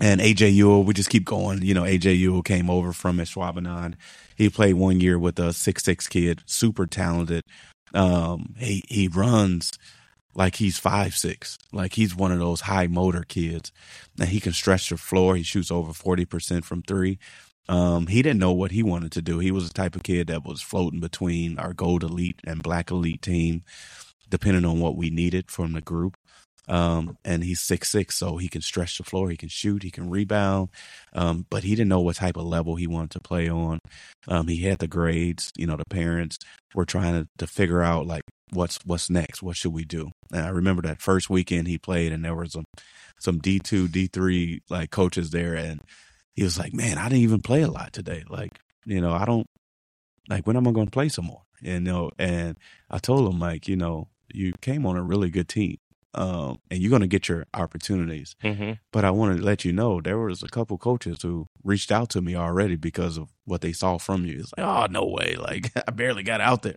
and 0.00 0.20
AJ 0.20 0.52
Ewell, 0.54 0.84
we 0.84 0.94
just 0.94 1.10
keep 1.10 1.24
going. 1.24 1.62
You 1.62 1.74
know, 1.74 1.82
AJ 1.82 2.18
Ewell 2.18 2.42
came 2.42 2.70
over 2.70 2.92
from 2.92 3.18
Schwabenland. 3.18 3.94
He 4.36 4.48
played 4.48 4.74
one 4.74 5.00
year 5.00 5.18
with 5.18 5.38
a 5.38 5.52
six 5.52 5.84
six 5.84 6.08
kid, 6.08 6.42
super 6.46 6.86
talented. 6.86 7.42
Um, 7.92 8.54
he 8.58 8.82
he 8.88 9.08
runs 9.08 9.72
like 10.34 10.56
he's 10.56 10.78
five 10.78 11.14
six, 11.14 11.58
like 11.72 11.94
he's 11.94 12.14
one 12.14 12.32
of 12.32 12.38
those 12.38 12.62
high 12.62 12.86
motor 12.86 13.24
kids, 13.26 13.72
and 14.18 14.28
he 14.28 14.40
can 14.40 14.52
stretch 14.52 14.88
the 14.88 14.96
floor. 14.96 15.36
He 15.36 15.42
shoots 15.42 15.70
over 15.70 15.92
forty 15.92 16.24
percent 16.24 16.64
from 16.64 16.82
three. 16.82 17.18
Um, 17.68 18.08
he 18.08 18.20
didn't 18.22 18.40
know 18.40 18.52
what 18.52 18.72
he 18.72 18.82
wanted 18.82 19.12
to 19.12 19.22
do. 19.22 19.38
He 19.38 19.50
was 19.50 19.68
the 19.68 19.74
type 19.74 19.96
of 19.96 20.02
kid 20.02 20.26
that 20.26 20.44
was 20.44 20.60
floating 20.60 21.00
between 21.00 21.58
our 21.58 21.72
gold 21.72 22.02
elite 22.02 22.40
and 22.44 22.62
black 22.62 22.90
elite 22.90 23.22
team, 23.22 23.62
depending 24.28 24.64
on 24.64 24.80
what 24.80 24.96
we 24.96 25.08
needed 25.10 25.50
from 25.50 25.72
the 25.72 25.80
group. 25.80 26.16
Um, 26.68 27.18
and 27.24 27.44
he's 27.44 27.60
six 27.60 27.90
six, 27.90 28.16
so 28.16 28.36
he 28.38 28.48
can 28.48 28.62
stretch 28.62 28.98
the 28.98 29.04
floor, 29.04 29.30
he 29.30 29.36
can 29.36 29.48
shoot, 29.48 29.82
he 29.82 29.90
can 29.90 30.08
rebound. 30.10 30.70
Um, 31.12 31.46
but 31.50 31.62
he 31.62 31.70
didn't 31.74 31.88
know 31.88 32.00
what 32.00 32.16
type 32.16 32.36
of 32.36 32.44
level 32.44 32.76
he 32.76 32.86
wanted 32.86 33.10
to 33.12 33.20
play 33.20 33.48
on. 33.48 33.80
Um, 34.28 34.48
he 34.48 34.62
had 34.62 34.78
the 34.78 34.88
grades, 34.88 35.50
you 35.56 35.66
know, 35.66 35.76
the 35.76 35.84
parents 35.84 36.38
were 36.74 36.86
trying 36.86 37.22
to, 37.22 37.28
to 37.38 37.46
figure 37.46 37.82
out 37.82 38.06
like 38.06 38.22
what's 38.52 38.78
what's 38.84 39.10
next, 39.10 39.42
what 39.42 39.56
should 39.56 39.72
we 39.72 39.84
do? 39.84 40.10
And 40.32 40.46
I 40.46 40.48
remember 40.48 40.82
that 40.82 41.02
first 41.02 41.28
weekend 41.28 41.68
he 41.68 41.78
played, 41.78 42.12
and 42.12 42.24
there 42.24 42.34
was 42.34 42.52
some 42.52 42.64
some 43.18 43.38
D 43.38 43.58
two, 43.58 43.88
D 43.88 44.06
three 44.06 44.62
like 44.70 44.90
coaches 44.90 45.30
there, 45.30 45.54
and 45.54 45.80
he 46.34 46.42
was 46.42 46.58
like, 46.58 46.72
"Man, 46.72 46.98
I 46.98 47.04
didn't 47.04 47.22
even 47.22 47.42
play 47.42 47.62
a 47.62 47.70
lot 47.70 47.92
today. 47.92 48.24
Like, 48.28 48.58
you 48.86 49.00
know, 49.00 49.12
I 49.12 49.24
don't 49.24 49.46
like 50.28 50.46
when 50.46 50.56
am 50.56 50.66
I 50.66 50.72
to 50.72 50.90
play 50.90 51.08
some 51.08 51.26
more?" 51.26 51.42
And 51.62 51.86
you 51.86 51.92
know, 51.92 52.10
and 52.18 52.56
I 52.90 52.98
told 52.98 53.32
him 53.32 53.38
like, 53.38 53.68
you 53.68 53.76
know, 53.76 54.08
you 54.32 54.52
came 54.60 54.86
on 54.86 54.96
a 54.96 55.02
really 55.02 55.30
good 55.30 55.48
team, 55.48 55.76
um, 56.14 56.58
and 56.70 56.80
you're 56.80 56.90
going 56.90 57.02
to 57.02 57.08
get 57.08 57.28
your 57.28 57.44
opportunities. 57.54 58.36
Mm-hmm. 58.42 58.72
But 58.92 59.04
I 59.04 59.10
want 59.10 59.36
to 59.36 59.42
let 59.44 59.64
you 59.64 59.72
know 59.72 60.00
there 60.00 60.18
was 60.18 60.42
a 60.42 60.48
couple 60.48 60.78
coaches 60.78 61.22
who 61.22 61.46
reached 61.62 61.90
out 61.92 62.08
to 62.10 62.20
me 62.22 62.36
already 62.36 62.76
because 62.76 63.16
of 63.18 63.32
what 63.44 63.60
they 63.60 63.72
saw 63.72 63.98
from 63.98 64.24
you. 64.24 64.40
It's 64.40 64.52
like, 64.56 64.66
oh 64.66 64.86
no 64.90 65.04
way! 65.04 65.36
Like 65.44 65.72
I 65.76 65.90
barely 65.90 66.22
got 66.22 66.40
out 66.40 66.62
there, 66.62 66.76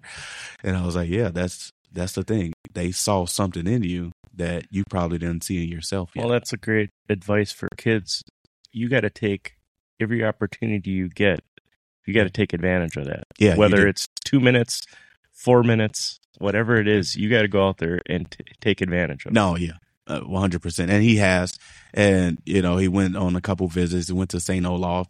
and 0.61 0.75
I 0.75 0.85
was 0.85 0.95
like, 0.95 1.09
yeah, 1.09 1.29
that's 1.29 1.71
that's 1.91 2.13
the 2.13 2.23
thing. 2.23 2.53
They 2.73 2.91
saw 2.91 3.25
something 3.25 3.65
in 3.65 3.83
you 3.83 4.11
that 4.35 4.65
you 4.69 4.83
probably 4.89 5.17
didn't 5.17 5.43
see 5.43 5.63
in 5.63 5.69
yourself 5.69 6.11
yet. 6.13 6.23
Well, 6.23 6.31
that's 6.33 6.51
a 6.53 6.57
great 6.57 6.89
advice 7.09 7.51
for 7.51 7.69
kids. 7.77 8.23
You 8.71 8.89
got 8.89 9.01
to 9.01 9.09
take 9.09 9.55
every 9.99 10.23
opportunity 10.23 10.91
you 10.91 11.09
get. 11.09 11.39
You 12.05 12.13
got 12.13 12.23
to 12.23 12.29
take 12.29 12.53
advantage 12.53 12.97
of 12.97 13.05
that. 13.05 13.23
yeah, 13.38 13.55
Whether 13.55 13.88
it's 13.88 14.07
two 14.23 14.39
minutes, 14.39 14.83
four 15.31 15.63
minutes, 15.63 16.19
whatever 16.39 16.77
it 16.77 16.88
is, 16.88 17.15
you 17.15 17.29
got 17.29 17.41
to 17.43 17.47
go 17.47 17.67
out 17.67 17.77
there 17.77 18.01
and 18.07 18.29
t- 18.29 18.43
take 18.61 18.81
advantage 18.81 19.25
of. 19.25 19.31
it. 19.31 19.33
No, 19.33 19.55
yeah, 19.55 19.73
uh, 20.07 20.19
one 20.21 20.41
hundred 20.41 20.61
percent, 20.61 20.91
and 20.91 21.03
he 21.03 21.17
has, 21.17 21.57
and 21.93 22.39
you 22.45 22.61
know, 22.61 22.77
he 22.77 22.88
went 22.88 23.15
on 23.17 23.35
a 23.35 23.41
couple 23.41 23.67
visits. 23.67 24.07
He 24.07 24.13
went 24.13 24.29
to 24.31 24.39
Saint 24.39 24.65
Olaf, 24.65 25.07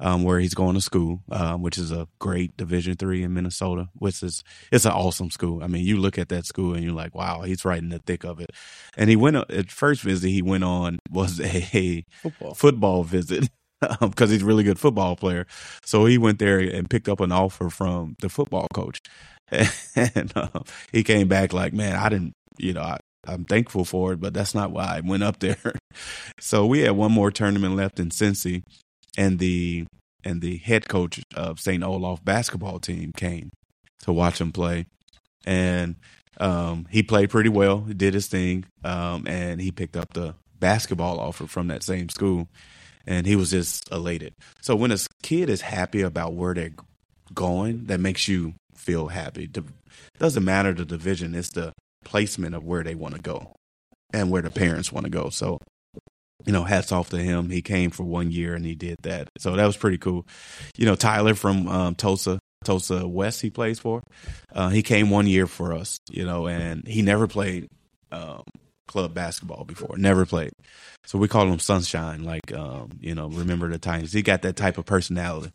um, 0.00 0.22
where 0.24 0.40
he's 0.40 0.54
going 0.54 0.74
to 0.74 0.80
school, 0.80 1.22
um, 1.30 1.62
which 1.62 1.78
is 1.78 1.92
a 1.92 2.08
great 2.18 2.56
Division 2.56 2.94
three 2.96 3.22
in 3.22 3.32
Minnesota. 3.34 3.88
Which 3.94 4.22
is 4.22 4.42
it's 4.72 4.84
an 4.84 4.92
awesome 4.92 5.30
school. 5.30 5.62
I 5.62 5.66
mean, 5.66 5.84
you 5.84 5.96
look 5.98 6.18
at 6.18 6.28
that 6.30 6.46
school 6.46 6.74
and 6.74 6.82
you're 6.82 6.94
like, 6.94 7.14
wow, 7.14 7.42
he's 7.42 7.64
right 7.64 7.78
in 7.82 7.90
the 7.90 7.98
thick 8.00 8.24
of 8.24 8.40
it. 8.40 8.50
And 8.96 9.08
he 9.10 9.16
went 9.16 9.36
at 9.36 9.70
first 9.70 10.02
visit 10.02 10.28
he 10.28 10.42
went 10.42 10.64
on 10.64 10.98
was 11.10 11.40
a 11.40 12.04
Football. 12.22 12.54
football 12.54 13.04
visit. 13.04 13.48
Because 13.98 14.28
he's 14.28 14.42
a 14.42 14.44
really 14.44 14.62
good 14.62 14.78
football 14.78 15.16
player, 15.16 15.46
so 15.86 16.04
he 16.04 16.18
went 16.18 16.38
there 16.38 16.58
and 16.58 16.90
picked 16.90 17.08
up 17.08 17.18
an 17.18 17.32
offer 17.32 17.70
from 17.70 18.14
the 18.20 18.28
football 18.28 18.66
coach, 18.74 19.00
and 19.96 20.32
uh, 20.36 20.48
he 20.92 21.02
came 21.02 21.28
back 21.28 21.52
like, 21.52 21.72
"Man, 21.72 21.96
I 21.96 22.08
didn't, 22.08 22.32
you 22.58 22.72
know, 22.72 22.82
I, 22.82 22.98
I'm 23.26 23.44
thankful 23.44 23.84
for 23.84 24.12
it, 24.12 24.20
but 24.20 24.34
that's 24.34 24.54
not 24.54 24.70
why 24.70 24.96
I 24.96 25.00
went 25.00 25.22
up 25.22 25.40
there. 25.40 25.74
so 26.40 26.66
we 26.66 26.80
had 26.80 26.92
one 26.92 27.12
more 27.12 27.30
tournament 27.30 27.76
left 27.76 28.00
in 28.00 28.10
Cincy, 28.10 28.62
and 29.16 29.38
the 29.38 29.86
and 30.24 30.40
the 30.40 30.58
head 30.58 30.88
coach 30.88 31.20
of 31.34 31.60
St. 31.60 31.82
Olaf 31.82 32.24
basketball 32.24 32.78
team 32.78 33.12
came 33.16 33.50
to 34.02 34.12
watch 34.12 34.40
him 34.40 34.52
play, 34.52 34.86
and 35.44 35.96
um, 36.38 36.86
he 36.90 37.02
played 37.02 37.30
pretty 37.30 37.48
well. 37.50 37.80
Did 37.80 38.14
his 38.14 38.26
thing, 38.26 38.64
um, 38.84 39.26
and 39.26 39.60
he 39.60 39.70
picked 39.70 39.96
up 39.96 40.12
the 40.12 40.34
basketball 40.58 41.20
offer 41.20 41.46
from 41.46 41.68
that 41.68 41.82
same 41.82 42.08
school, 42.08 42.48
and 43.06 43.26
he 43.26 43.36
was 43.36 43.50
just 43.50 43.90
elated. 43.90 44.34
So 44.60 44.76
when 44.76 44.92
a 44.92 44.98
kid 45.22 45.50
is 45.50 45.62
happy 45.62 46.02
about 46.02 46.34
where 46.34 46.54
they're 46.54 46.74
going, 47.34 47.86
that 47.86 48.00
makes 48.00 48.28
you 48.28 48.54
feel 48.80 49.08
happy. 49.08 49.44
It 49.44 49.64
doesn't 50.18 50.44
matter 50.44 50.72
the 50.72 50.84
division; 50.84 51.34
it's 51.34 51.50
the 51.50 51.72
placement 52.04 52.54
of 52.54 52.64
where 52.64 52.82
they 52.82 52.94
want 52.94 53.14
to 53.14 53.20
go 53.20 53.52
and 54.12 54.30
where 54.30 54.42
the 54.42 54.50
parents 54.50 54.92
want 54.92 55.04
to 55.04 55.10
go. 55.10 55.30
So, 55.30 55.58
you 56.46 56.52
know, 56.52 56.64
hats 56.64 56.92
off 56.92 57.10
to 57.10 57.18
him. 57.18 57.50
He 57.50 57.62
came 57.62 57.90
for 57.90 58.04
one 58.04 58.30
year 58.30 58.54
and 58.54 58.64
he 58.64 58.74
did 58.74 58.96
that. 59.02 59.28
So 59.38 59.56
that 59.56 59.66
was 59.66 59.76
pretty 59.76 59.98
cool. 59.98 60.26
You 60.76 60.86
know, 60.86 60.96
Tyler 60.96 61.34
from 61.34 61.68
um, 61.68 61.94
Tosa, 61.94 62.38
Tosa 62.64 63.06
West, 63.06 63.40
he 63.40 63.50
plays 63.50 63.78
for. 63.78 64.02
Uh, 64.52 64.70
he 64.70 64.82
came 64.82 65.10
one 65.10 65.26
year 65.26 65.46
for 65.46 65.72
us, 65.72 65.98
you 66.10 66.24
know, 66.24 66.46
and 66.46 66.86
he 66.86 67.02
never 67.02 67.26
played 67.26 67.68
um, 68.10 68.42
club 68.90 69.14
basketball 69.14 69.64
before. 69.64 69.96
Never 69.96 70.26
played. 70.26 70.52
So 71.06 71.18
we 71.18 71.28
call 71.28 71.46
him 71.46 71.60
Sunshine. 71.60 72.24
Like, 72.24 72.52
um, 72.52 72.90
you 73.00 73.14
know, 73.14 73.28
remember 73.28 73.70
the 73.70 73.78
times. 73.78 74.12
He 74.12 74.20
got 74.20 74.42
that 74.42 74.56
type 74.56 74.78
of 74.78 74.84
personality. 74.84 75.52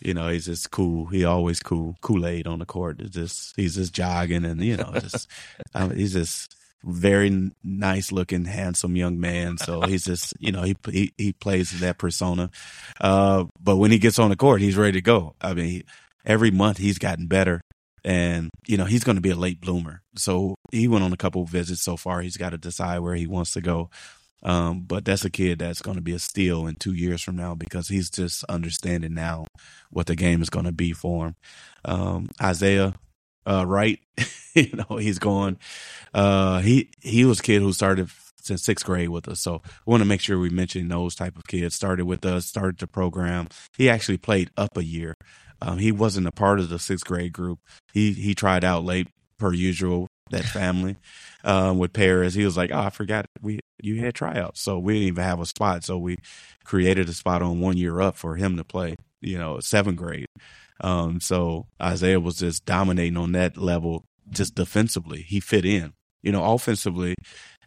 You 0.00 0.14
know, 0.14 0.28
he's 0.28 0.46
just 0.46 0.70
cool. 0.70 1.06
He 1.06 1.24
always 1.24 1.60
cool. 1.60 1.96
Kool 2.00 2.24
Aid 2.26 2.46
on 2.46 2.60
the 2.60 2.64
court. 2.64 3.00
It's 3.00 3.10
just 3.10 3.52
he's 3.56 3.74
just 3.74 3.92
jogging 3.92 4.44
and 4.44 4.62
you 4.62 4.76
know, 4.76 4.92
just 4.94 5.28
um, 5.74 5.94
he's 5.94 6.12
just 6.12 6.56
very 6.84 7.50
nice 7.64 8.12
looking, 8.12 8.44
handsome 8.44 8.94
young 8.94 9.18
man. 9.18 9.58
So 9.58 9.82
he's 9.82 10.04
just 10.04 10.32
you 10.38 10.52
know 10.52 10.62
he 10.62 10.76
he, 10.90 11.12
he 11.18 11.32
plays 11.32 11.78
that 11.80 11.98
persona. 11.98 12.50
Uh, 13.00 13.44
but 13.60 13.76
when 13.76 13.90
he 13.90 13.98
gets 13.98 14.18
on 14.18 14.30
the 14.30 14.36
court, 14.36 14.60
he's 14.60 14.76
ready 14.76 14.92
to 14.92 15.02
go. 15.02 15.34
I 15.40 15.54
mean, 15.54 15.82
every 16.24 16.52
month 16.52 16.78
he's 16.78 16.98
gotten 16.98 17.26
better. 17.26 17.62
And 18.06 18.50
you 18.68 18.76
know 18.76 18.84
he's 18.84 19.02
going 19.02 19.16
to 19.16 19.22
be 19.22 19.30
a 19.30 19.36
late 19.36 19.60
bloomer, 19.60 20.02
so 20.14 20.54
he 20.70 20.86
went 20.86 21.02
on 21.02 21.12
a 21.12 21.16
couple 21.16 21.42
of 21.42 21.48
visits 21.48 21.82
so 21.82 21.96
far. 21.96 22.20
He's 22.20 22.36
got 22.36 22.50
to 22.50 22.58
decide 22.58 23.00
where 23.00 23.16
he 23.16 23.26
wants 23.26 23.50
to 23.52 23.60
go. 23.60 23.90
Um, 24.42 24.82
but 24.82 25.04
that's 25.04 25.24
a 25.24 25.30
kid 25.30 25.58
that's 25.58 25.82
going 25.82 25.96
to 25.96 26.02
be 26.02 26.12
a 26.12 26.20
steal 26.20 26.68
in 26.68 26.76
two 26.76 26.92
years 26.92 27.20
from 27.20 27.34
now 27.34 27.56
because 27.56 27.88
he's 27.88 28.08
just 28.08 28.44
understanding 28.44 29.12
now 29.12 29.46
what 29.90 30.06
the 30.06 30.14
game 30.14 30.40
is 30.40 30.50
going 30.50 30.66
to 30.66 30.72
be 30.72 30.92
for 30.92 31.26
him. 31.26 31.36
Um, 31.84 32.28
Isaiah 32.40 32.94
uh, 33.44 33.64
Wright, 33.66 33.98
you 34.54 34.70
know, 34.72 34.98
he's 34.98 35.18
going. 35.18 35.58
Uh, 36.14 36.60
he 36.60 36.90
he 37.00 37.24
was 37.24 37.40
a 37.40 37.42
kid 37.42 37.62
who 37.62 37.72
started 37.72 38.08
since 38.40 38.62
sixth 38.62 38.86
grade 38.86 39.08
with 39.08 39.28
us, 39.28 39.40
so 39.40 39.62
we 39.84 39.90
want 39.90 40.02
to 40.02 40.08
make 40.08 40.20
sure 40.20 40.38
we 40.38 40.50
mention 40.50 40.88
those 40.88 41.14
type 41.14 41.36
of 41.36 41.46
kids. 41.46 41.74
Started 41.74 42.04
with 42.04 42.24
us, 42.24 42.46
started 42.46 42.78
the 42.78 42.86
program. 42.86 43.48
He 43.76 43.88
actually 43.88 44.18
played 44.18 44.50
up 44.56 44.76
a 44.76 44.84
year. 44.84 45.16
Um, 45.62 45.78
he 45.78 45.92
wasn't 45.92 46.26
a 46.26 46.32
part 46.32 46.60
of 46.60 46.68
the 46.68 46.78
sixth 46.78 47.06
grade 47.06 47.32
group. 47.32 47.58
He 47.92 48.12
he 48.12 48.34
tried 48.34 48.64
out 48.64 48.84
late 48.84 49.08
per 49.38 49.52
usual. 49.52 50.08
That 50.30 50.44
family 50.44 50.96
um, 51.44 51.78
with 51.78 51.92
Paris, 51.92 52.34
he 52.34 52.44
was 52.44 52.56
like, 52.56 52.72
"Oh, 52.72 52.80
I 52.80 52.90
forgot 52.90 53.26
we 53.40 53.60
you 53.80 54.00
had 54.00 54.14
tryouts, 54.14 54.60
so 54.60 54.78
we 54.78 54.94
didn't 54.94 55.08
even 55.08 55.24
have 55.24 55.40
a 55.40 55.46
spot. 55.46 55.84
So 55.84 55.98
we 55.98 56.16
created 56.64 57.08
a 57.08 57.12
spot 57.12 57.42
on 57.42 57.60
one 57.60 57.76
year 57.76 58.00
up 58.00 58.16
for 58.16 58.36
him 58.36 58.56
to 58.56 58.64
play. 58.64 58.96
You 59.20 59.38
know, 59.38 59.60
seventh 59.60 59.96
grade. 59.98 60.26
Um, 60.80 61.20
so 61.20 61.66
Isaiah 61.80 62.20
was 62.20 62.36
just 62.36 62.64
dominating 62.64 63.16
on 63.16 63.32
that 63.32 63.56
level, 63.56 64.04
just 64.30 64.54
defensively. 64.54 65.22
He 65.22 65.40
fit 65.40 65.64
in. 65.64 65.92
You 66.22 66.32
know, 66.32 66.44
offensively, 66.44 67.14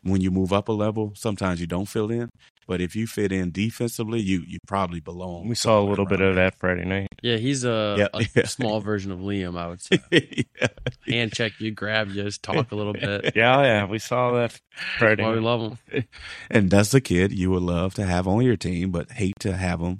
when 0.04 0.22
you 0.22 0.32
move 0.32 0.52
up 0.54 0.68
a 0.70 0.72
level, 0.72 1.14
sometimes 1.16 1.60
you 1.62 1.68
don't 1.68 1.86
fill 1.88 2.10
in. 2.12 2.30
But 2.68 2.82
if 2.82 2.95
you 2.95 3.08
fit 3.08 3.32
in 3.32 3.50
defensively, 3.52 4.20
you 4.20 4.43
you 4.47 4.60
probably 4.68 5.00
belong. 5.00 5.47
We 5.47 5.56
saw 5.56 5.82
a 5.82 5.86
little 5.89 6.06
bit 6.06 6.22
of 6.22 6.36
that 6.36 6.56
Friday 6.60 6.86
night. 6.86 7.08
Yeah, 7.24 7.38
he's 7.38 7.64
a, 7.66 7.95
Yeah, 7.97 8.08
a 8.14 8.26
yeah. 8.36 8.45
small 8.45 8.80
version 8.80 9.12
of 9.12 9.20
Liam, 9.20 9.58
I 9.58 9.68
would 9.68 9.82
say. 9.82 10.00
yeah. 10.12 10.68
Hand 11.08 11.34
check 11.34 11.54
you, 11.60 11.72
grab 11.72 12.10
you, 12.10 12.22
just 12.24 12.43
talk 12.43 12.72
a 12.72 12.76
little 12.76 12.93
bit. 12.93 13.32
Yeah, 13.36 13.62
yeah, 13.64 13.86
we 13.86 13.97
saw 13.97 14.34
that 14.34 14.60
Friday. 15.00 15.24
Why 15.24 15.32
we 15.32 15.39
love 15.39 15.80
him. 15.89 16.04
and 16.52 16.70
that's 16.70 16.91
the 16.91 17.02
kid 17.02 17.32
you 17.32 17.50
would 17.50 17.64
love 17.64 17.95
to 17.95 18.06
have 18.06 18.28
on 18.28 18.43
your 18.43 18.56
team, 18.58 18.91
but 18.91 19.12
hate 19.14 19.39
to 19.39 19.58
have 19.58 19.80
him, 19.82 20.00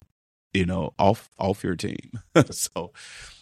you 0.54 0.64
know, 0.64 0.94
off 0.96 1.28
off 1.40 1.64
your 1.64 1.74
team. 1.76 2.12
so 2.50 2.92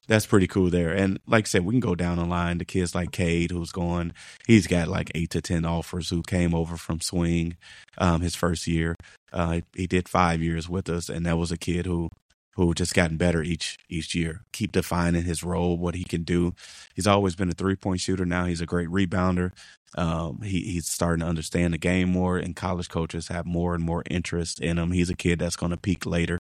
that's 0.09 0.27
pretty 0.27 0.47
cool 0.47 0.71
there. 0.71 0.91
And 0.91 1.21
like 1.27 1.45
I 1.45 1.49
said, 1.49 1.65
we 1.65 1.75
can 1.75 1.81
go 1.81 1.95
down 1.95 2.17
the 2.17 2.25
line. 2.25 2.59
to 2.59 2.65
kids 2.65 2.95
like 2.95 3.13
Cade, 3.13 3.51
who's 3.51 3.71
going, 3.71 4.13
he's 4.47 4.67
got 4.67 4.89
like 4.89 5.13
eight 5.15 5.31
to 5.31 5.43
ten 5.43 5.65
offers. 5.65 6.09
Who 6.09 6.23
came 6.23 6.55
over 6.55 6.77
from 6.77 7.01
Swing, 7.01 7.57
um, 7.99 8.23
his 8.23 8.35
first 8.35 8.67
year. 8.67 8.97
Uh, 9.33 9.61
he 9.77 9.87
did 9.87 10.09
five 10.09 10.43
years 10.43 10.69
with 10.69 10.89
us, 10.89 11.09
and 11.11 11.27
that 11.27 11.37
was 11.37 11.53
a 11.53 11.59
kid 11.59 11.87
who 11.87 12.09
who 12.55 12.75
just 12.75 12.95
gotten 12.95 13.19
better 13.19 13.43
each 13.43 13.77
each 13.91 14.15
year. 14.15 14.41
Keep 14.53 14.73
defining 14.73 15.25
his 15.25 15.45
role, 15.45 15.77
what 15.77 15.95
he 15.95 16.05
can 16.05 16.25
do. 16.25 16.55
He's 16.95 17.07
always 17.07 17.37
been 17.37 17.51
a 17.51 17.55
three 17.55 17.77
point 17.77 18.01
shooter. 18.01 18.25
Now 18.25 18.47
he's 18.47 18.63
a 18.63 18.67
great 18.67 18.89
rebounder. 18.89 19.53
Um, 19.95 20.41
he, 20.43 20.61
he's 20.61 20.87
starting 20.87 21.21
to 21.21 21.27
understand 21.27 21.75
the 21.75 21.79
game 21.79 22.11
more, 22.11 22.39
and 22.39 22.57
college 22.57 22.89
coaches 22.89 23.29
have 23.29 23.47
more 23.47 23.75
and 23.75 23.85
more 23.85 24.03
interest 24.11 24.61
in 24.61 24.79
him. 24.79 24.93
He's 24.93 25.11
a 25.11 25.17
kid 25.17 25.39
that's 25.39 25.57
going 25.57 25.71
to 25.71 25.79
peak 25.79 26.07
later 26.07 26.39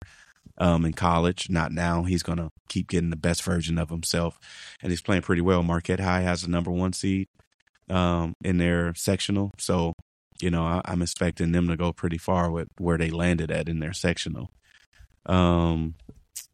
um, 0.58 0.84
in 0.84 0.92
college, 0.92 1.48
not 1.50 1.72
now. 1.72 2.04
He's 2.04 2.22
going 2.22 2.38
to 2.38 2.50
keep 2.68 2.88
getting 2.88 3.10
the 3.10 3.16
best 3.16 3.42
version 3.42 3.78
of 3.78 3.90
himself, 3.90 4.38
and 4.82 4.90
he's 4.90 5.02
playing 5.02 5.22
pretty 5.22 5.42
well. 5.42 5.62
Marquette 5.62 6.00
High 6.00 6.22
has 6.22 6.42
the 6.42 6.50
number 6.50 6.70
one 6.70 6.92
seed 6.92 7.28
um, 7.90 8.34
in 8.44 8.58
their 8.58 8.94
sectional, 8.94 9.50
so 9.58 9.94
you 10.40 10.50
know 10.50 10.64
I, 10.64 10.80
I'm 10.84 11.02
expecting 11.02 11.52
them 11.52 11.68
to 11.68 11.76
go 11.76 11.92
pretty 11.92 12.18
far 12.18 12.50
with 12.50 12.68
where 12.78 12.98
they 12.98 13.10
landed 13.10 13.50
at 13.50 13.68
in 13.68 13.80
their 13.80 13.92
sectional. 13.92 14.50
Um, 15.26 15.94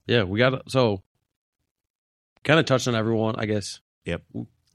Yeah, 0.07 0.25
we 0.25 0.39
got 0.39 0.71
so 0.71 1.03
kind 2.45 2.61
of 2.61 2.67
touched 2.67 2.89
on 2.89 2.95
everyone, 2.95 3.37
I 3.39 3.47
guess. 3.47 3.81
Yep. 4.05 4.23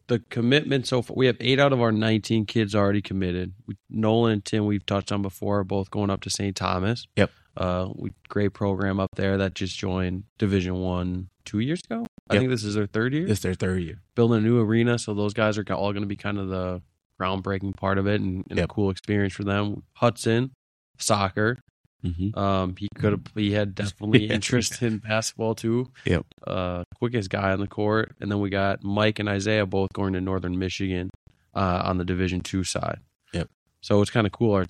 The 0.07 0.19
commitment 0.29 0.85
so 0.85 1.01
far, 1.01 1.15
we 1.15 1.25
have 1.25 1.37
eight 1.39 1.59
out 1.59 1.73
of 1.73 1.81
our 1.81 1.91
19 1.91 2.45
kids 2.45 2.75
already 2.75 3.01
committed. 3.01 3.53
We, 3.65 3.75
Nolan 3.89 4.33
and 4.33 4.45
Tim, 4.45 4.67
we've 4.67 4.85
touched 4.85 5.11
on 5.11 5.23
before, 5.23 5.59
are 5.59 5.63
both 5.63 5.89
going 5.89 6.11
up 6.11 6.21
to 6.21 6.29
St. 6.29 6.55
Thomas. 6.55 7.07
Yep. 7.15 7.31
Uh, 7.57 7.89
great 8.29 8.53
program 8.53 8.99
up 8.99 9.09
there 9.15 9.37
that 9.37 9.53
just 9.55 9.77
joined 9.77 10.23
Division 10.37 10.75
One 10.75 11.29
two 11.45 11.59
years 11.59 11.81
ago. 11.89 12.05
I 12.29 12.37
think 12.37 12.49
this 12.49 12.63
is 12.63 12.75
their 12.75 12.87
third 12.87 13.13
year. 13.13 13.27
it's 13.27 13.41
their 13.41 13.53
third 13.53 13.81
year. 13.83 14.01
Building 14.15 14.39
a 14.39 14.41
new 14.41 14.59
arena, 14.59 14.97
so 14.99 15.13
those 15.13 15.33
guys 15.33 15.57
are 15.57 15.65
all 15.73 15.93
going 15.93 16.03
to 16.03 16.07
be 16.07 16.15
kind 16.15 16.37
of 16.39 16.49
the 16.49 16.81
groundbreaking 17.21 17.75
part 17.77 17.97
of 17.97 18.07
it 18.07 18.19
and, 18.19 18.43
and 18.49 18.57
Yep. 18.57 18.65
a 18.65 18.67
cool 18.67 18.89
experience 18.89 19.33
for 19.33 19.43
them. 19.43 19.83
Hudson, 19.93 20.51
soccer. 20.97 21.57
Mm-hmm. 22.03 22.37
Um, 22.37 22.75
he 22.77 22.87
could 22.95 23.13
have. 23.13 23.21
He 23.35 23.53
had 23.53 23.73
definitely 23.73 24.25
interest 24.29 24.81
in 24.81 24.97
basketball 24.99 25.55
too. 25.55 25.91
Yep. 26.05 26.25
Uh, 26.45 26.83
quickest 26.97 27.29
guy 27.29 27.51
on 27.51 27.59
the 27.59 27.67
court, 27.67 28.15
and 28.19 28.29
then 28.31 28.39
we 28.39 28.49
got 28.49 28.83
Mike 28.83 29.19
and 29.19 29.27
Isaiah 29.29 29.65
both 29.65 29.91
going 29.93 30.13
to 30.13 30.21
Northern 30.21 30.59
Michigan, 30.59 31.09
uh, 31.55 31.81
on 31.85 31.97
the 31.97 32.05
Division 32.05 32.41
two 32.41 32.63
side. 32.63 32.99
Yep. 33.33 33.49
So 33.81 34.01
it's 34.01 34.11
kind 34.11 34.27
of 34.27 34.33
cool. 34.33 34.53
Our, 34.53 34.65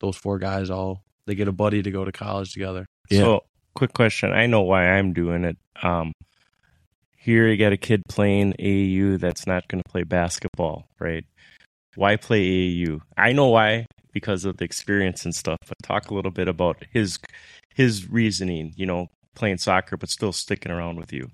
those 0.00 0.16
four 0.16 0.38
guys 0.38 0.68
all 0.68 1.04
they 1.26 1.34
get 1.34 1.48
a 1.48 1.52
buddy 1.52 1.82
to 1.82 1.90
go 1.90 2.04
to 2.04 2.12
college 2.12 2.52
together. 2.52 2.86
Yeah. 3.10 3.20
So, 3.20 3.44
quick 3.74 3.92
question. 3.92 4.32
I 4.32 4.46
know 4.46 4.62
why 4.62 4.88
I'm 4.88 5.12
doing 5.12 5.44
it. 5.44 5.56
Um, 5.82 6.12
here 7.16 7.48
you 7.48 7.56
got 7.56 7.72
a 7.72 7.76
kid 7.76 8.02
playing 8.08 8.54
AAU 8.58 9.18
that's 9.18 9.46
not 9.46 9.66
going 9.68 9.82
to 9.82 9.90
play 9.90 10.02
basketball, 10.02 10.88
right? 10.98 11.24
Why 11.96 12.16
play 12.16 12.44
AAU? 12.44 13.00
I 13.16 13.32
know 13.32 13.48
why 13.48 13.86
because 14.12 14.44
of 14.44 14.56
the 14.58 14.64
experience 14.64 15.24
and 15.24 15.34
stuff. 15.34 15.58
But 15.66 15.76
talk 15.82 16.10
a 16.10 16.14
little 16.14 16.30
bit 16.30 16.48
about 16.48 16.84
his 16.90 17.18
his 17.74 18.08
reasoning. 18.10 18.72
You 18.76 18.86
know, 18.86 19.08
playing 19.34 19.58
soccer 19.58 19.96
but 19.96 20.08
still 20.08 20.32
sticking 20.32 20.72
around 20.72 20.98
with 20.98 21.12
you. 21.12 21.30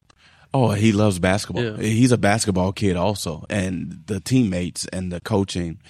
Oh, 0.52 0.70
he 0.70 0.90
loves 0.90 1.18
basketball. 1.20 1.64
Yeah. 1.64 1.76
He's 1.76 2.10
a 2.10 2.18
basketball 2.18 2.72
kid 2.72 2.96
also, 2.96 3.44
and 3.48 4.02
the 4.06 4.18
teammates 4.18 4.86
and 4.86 5.12
the 5.12 5.20
coaching, 5.20 5.80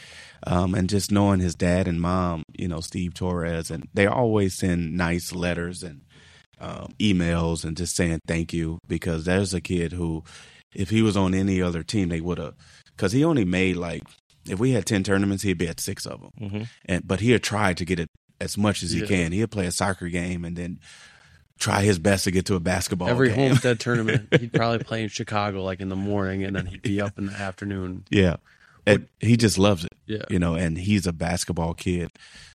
um, 0.46 0.74
and 0.74 0.88
just 0.88 1.10
knowing 1.12 1.40
his 1.40 1.54
dad 1.54 1.86
and 1.88 2.00
mom, 2.00 2.42
you 2.56 2.68
know, 2.68 2.80
Steve 2.80 3.14
Torres, 3.14 3.70
and 3.70 3.88
they 3.94 4.06
always 4.06 4.54
send 4.56 4.96
nice 4.96 5.32
letters 5.34 5.82
and 5.82 6.02
um, 6.60 6.92
emails 6.98 7.64
and 7.64 7.76
just 7.76 7.96
saying 7.96 8.20
thank 8.26 8.52
you 8.52 8.78
because 8.88 9.24
there's 9.24 9.54
a 9.54 9.60
kid 9.60 9.92
who, 9.92 10.22
if 10.74 10.90
he 10.90 11.02
was 11.02 11.16
on 11.16 11.34
any 11.34 11.60
other 11.62 11.82
team, 11.82 12.08
they 12.10 12.20
would 12.20 12.38
have, 12.38 12.54
because 12.96 13.12
he 13.12 13.24
only 13.24 13.44
made 13.44 13.76
like, 13.76 14.02
if 14.48 14.58
we 14.58 14.70
had 14.72 14.86
ten 14.86 15.02
tournaments, 15.02 15.42
he'd 15.42 15.58
be 15.58 15.68
at 15.68 15.80
six 15.80 16.06
of 16.06 16.20
them, 16.20 16.30
Mm-hmm. 16.40 16.62
and 16.86 17.06
but 17.06 17.20
he 17.20 17.30
had 17.32 17.42
tried 17.42 17.76
to 17.78 17.84
get 17.84 17.98
it 18.00 18.08
as 18.40 18.56
much 18.56 18.82
as 18.82 18.90
he 18.92 19.00
Yeah. 19.00 19.06
can. 19.06 19.32
He'd 19.32 19.50
play 19.50 19.66
a 19.66 19.72
soccer 19.72 20.08
game 20.08 20.44
and 20.46 20.56
then 20.56 20.80
try 21.58 21.82
his 21.82 21.98
best 21.98 22.24
to 22.24 22.30
get 22.30 22.46
to 22.46 22.54
a 22.54 22.60
basketball 22.60 23.08
Every 23.08 23.28
game. 23.28 23.48
homestead 23.50 23.78
tournament, 23.80 24.28
he'd 24.40 24.52
probably 24.54 24.78
play 24.82 25.02
in 25.02 25.10
Chicago 25.10 25.62
like 25.62 25.80
in 25.80 25.90
the 25.90 25.96
morning, 25.96 26.42
and 26.44 26.56
then 26.56 26.64
he'd 26.66 26.80
be 26.80 27.00
up 27.02 27.18
in 27.18 27.26
the 27.26 27.32
afternoon. 27.34 28.04
Yeah. 28.10 28.36
And 28.94 29.08
he 29.20 29.36
just 29.36 29.58
loves 29.58 29.84
it, 29.84 29.92
Yeah. 30.06 30.24
you 30.30 30.38
know, 30.38 30.54
and 30.54 30.78
he's 30.78 31.06
a 31.06 31.12
basketball 31.12 31.74
kid 31.74 32.10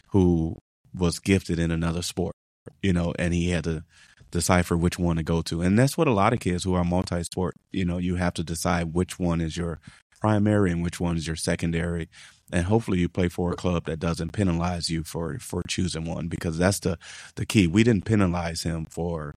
who 0.10 0.58
was 0.94 1.20
gifted 1.20 1.60
in 1.60 1.72
another 1.72 2.02
sport, 2.02 2.36
you 2.82 2.94
know, 2.94 3.14
and 3.20 3.34
he 3.34 3.50
had 3.50 3.64
to 3.66 3.84
decipher 4.32 4.76
which 4.78 4.98
one 5.00 5.18
to 5.18 5.24
go 5.24 5.42
to. 5.44 5.62
And 5.62 5.78
that's 5.78 5.98
what 5.98 6.08
a 6.08 6.14
lot 6.14 6.34
of 6.34 6.40
kids 6.40 6.64
who 6.64 6.74
are 6.74 6.84
multi 6.84 7.24
sport, 7.24 7.56
you 7.72 7.86
know, 7.86 7.98
you 7.98 8.16
have 8.16 8.34
to 8.36 8.44
decide 8.44 8.94
which 8.94 9.20
one 9.20 9.42
is 9.42 9.56
your 9.58 9.80
primary 10.20 10.72
and 10.72 10.84
which 10.84 11.00
one 11.00 11.18
is 11.18 11.28
your 11.28 11.36
secondary. 11.36 12.10
And 12.52 12.66
hopefully 12.66 13.00
you 13.00 13.10
play 13.10 13.28
for 13.28 13.52
a 13.52 13.56
club 13.56 13.86
that 13.86 14.00
doesn't 14.00 14.32
penalize 14.34 14.90
you 14.90 15.04
for 15.04 15.38
for 15.40 15.62
choosing 15.68 16.06
one 16.06 16.28
because 16.28 16.58
that's 16.58 16.80
the 16.80 16.98
the 17.36 17.46
key. 17.46 17.68
We 17.68 17.84
didn't 17.84 18.06
penalize 18.06 18.64
him 18.64 18.86
for 18.86 19.34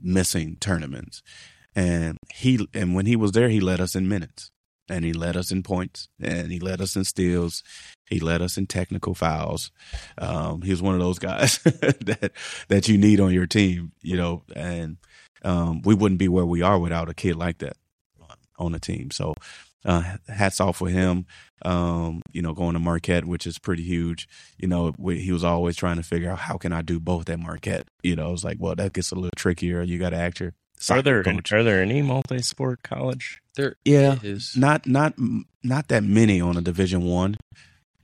missing 0.00 0.56
tournaments. 0.60 1.22
And 1.74 2.18
he 2.32 2.66
and 2.74 2.94
when 2.94 3.06
he 3.06 3.16
was 3.16 3.32
there 3.32 3.48
he 3.48 3.60
led 3.60 3.80
us 3.80 3.94
in 3.94 4.08
minutes 4.08 4.50
and 4.90 5.04
he 5.04 5.12
led 5.12 5.36
us 5.36 5.50
in 5.50 5.62
points 5.62 6.08
and 6.20 6.50
he 6.52 6.58
led 6.60 6.80
us 6.80 6.96
in 6.96 7.04
steals. 7.04 7.62
He 8.08 8.18
led 8.20 8.42
us 8.42 8.58
in 8.58 8.66
technical 8.66 9.14
fouls. 9.14 9.70
Um, 10.18 10.62
he 10.62 10.70
was 10.72 10.82
one 10.82 10.94
of 10.94 11.00
those 11.00 11.18
guys 11.20 11.58
that 11.64 12.32
that 12.68 12.88
you 12.88 12.98
need 12.98 13.20
on 13.20 13.32
your 13.32 13.46
team 13.46 13.92
you 14.02 14.16
know 14.16 14.42
and 14.54 14.96
um, 15.42 15.80
we 15.82 15.94
wouldn't 15.94 16.18
be 16.18 16.28
where 16.28 16.44
we 16.44 16.60
are 16.60 16.78
without 16.78 17.08
a 17.08 17.14
kid 17.14 17.36
like 17.36 17.58
that 17.58 17.76
on 18.58 18.72
the 18.72 18.78
team. 18.80 19.10
So 19.10 19.34
uh, 19.86 20.16
hats 20.28 20.60
off 20.60 20.76
for 20.76 20.88
him. 20.90 21.24
Um, 21.62 22.22
you 22.32 22.40
know 22.42 22.54
going 22.54 22.72
to 22.72 22.78
marquette 22.78 23.26
which 23.26 23.46
is 23.46 23.58
pretty 23.58 23.82
huge. 23.84 24.26
You 24.58 24.66
know 24.68 24.92
we, 24.98 25.20
he 25.20 25.30
was 25.32 25.44
always 25.44 25.76
trying 25.76 25.96
to 25.96 26.02
figure 26.02 26.30
out 26.30 26.38
how 26.40 26.56
can 26.56 26.72
i 26.72 26.82
do 26.82 26.98
both 26.98 27.28
at 27.30 27.38
marquette? 27.38 27.86
You 28.02 28.16
know 28.16 28.32
it's 28.32 28.44
like 28.44 28.56
well 28.58 28.74
that 28.74 28.92
gets 28.94 29.12
a 29.12 29.14
little 29.14 29.30
trickier. 29.36 29.82
You 29.82 29.98
got 29.98 30.10
to 30.10 30.16
act 30.16 30.40
your 30.40 30.54
Are 30.90 31.02
there 31.02 31.22
coach. 31.22 31.52
are 31.52 31.62
there 31.62 31.80
any 31.82 32.02
multi 32.02 32.40
sport 32.42 32.82
college? 32.82 33.40
There 33.60 33.76
Yeah. 33.84 34.18
is. 34.22 34.56
not 34.56 34.86
not 34.86 35.14
not 35.62 35.88
that 35.88 36.02
many 36.04 36.40
on 36.40 36.56
a 36.56 36.60
division 36.62 37.02
one 37.02 37.36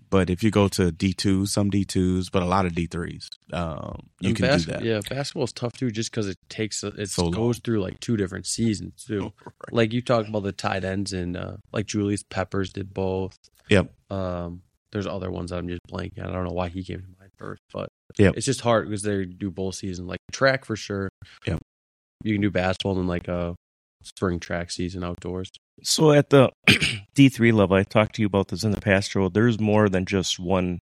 but 0.09 0.31
if 0.31 0.43
you 0.45 0.51
go 0.51 0.69
to 0.69 0.93
d2 0.93 1.49
some 1.49 1.69
d2s 1.71 2.31
but 2.31 2.41
a 2.43 2.47
lot 2.47 2.65
of 2.67 2.73
d3s 2.73 3.29
um, 3.53 4.09
you 4.21 4.29
And 4.29 4.37
can 4.37 4.47
bas- 4.47 4.65
do 4.65 4.73
that 4.73 4.83
Yeah, 4.85 5.01
basketball's 5.09 5.53
tough 5.53 5.73
too, 5.73 5.91
just 5.91 6.11
because 6.11 6.29
it 6.29 6.39
takes 6.49 6.85
it 6.85 7.09
So 7.11 7.25
long. 7.25 7.33
goes 7.33 7.59
through 7.59 7.81
like 7.81 7.99
two 8.01 8.17
different 8.17 8.47
seasons 8.47 9.05
too. 9.05 9.33
Like 9.73 9.93
you 9.93 10.01
talked 10.03 10.29
about 10.29 10.45
the 10.45 10.53
tight 10.53 10.85
ends 10.85 11.13
and 11.13 11.37
uh, 11.37 11.57
like 11.73 11.87
Julius 11.87 12.23
Peppers 12.23 12.73
did 12.73 12.95
both. 12.95 13.37
Yep. 13.69 13.93
Um, 14.11 14.63
there's 14.93 15.07
other 15.09 15.31
ones 15.31 15.51
that 15.51 15.59
I'm 15.59 15.69
just 15.69 15.83
blanking. 15.91 16.21
I 16.23 16.31
don't 16.33 16.45
know 16.45 16.53
why 16.61 16.69
he 16.69 16.85
came 16.85 17.01
to 17.01 17.07
mind 17.19 17.33
first, 17.37 17.63
but 17.73 17.89
yeah, 18.17 18.31
it's 18.37 18.47
just 18.47 18.61
hard 18.61 18.87
because 18.89 19.03
they 19.03 19.25
do 19.25 19.51
both 19.51 19.75
season 19.75 20.07
Like 20.07 20.21
track 20.31 20.65
for 20.65 20.77
sure. 20.77 21.09
Yeah, 21.47 21.59
You 22.23 22.33
can 22.35 22.43
do 22.43 22.51
basketball 22.51 22.99
and 23.01 23.09
like 23.09 23.27
a 23.29 23.55
spring 24.07 24.41
track 24.41 24.71
season 24.71 25.05
outdoors. 25.05 25.51
So 25.83 26.13
at 26.13 26.31
the 26.31 26.51
D 27.15 27.29
three 27.29 27.53
level, 27.53 27.77
I 27.77 27.83
talked 27.83 28.15
to 28.17 28.23
you 28.23 28.27
about 28.27 28.49
this 28.49 28.65
in 28.65 28.71
the 28.71 28.81
past, 28.81 29.11
Joel. 29.11 29.31
There's 29.31 29.61
more 29.61 29.89
than 29.89 30.05
just 30.07 30.39
one 30.39 30.79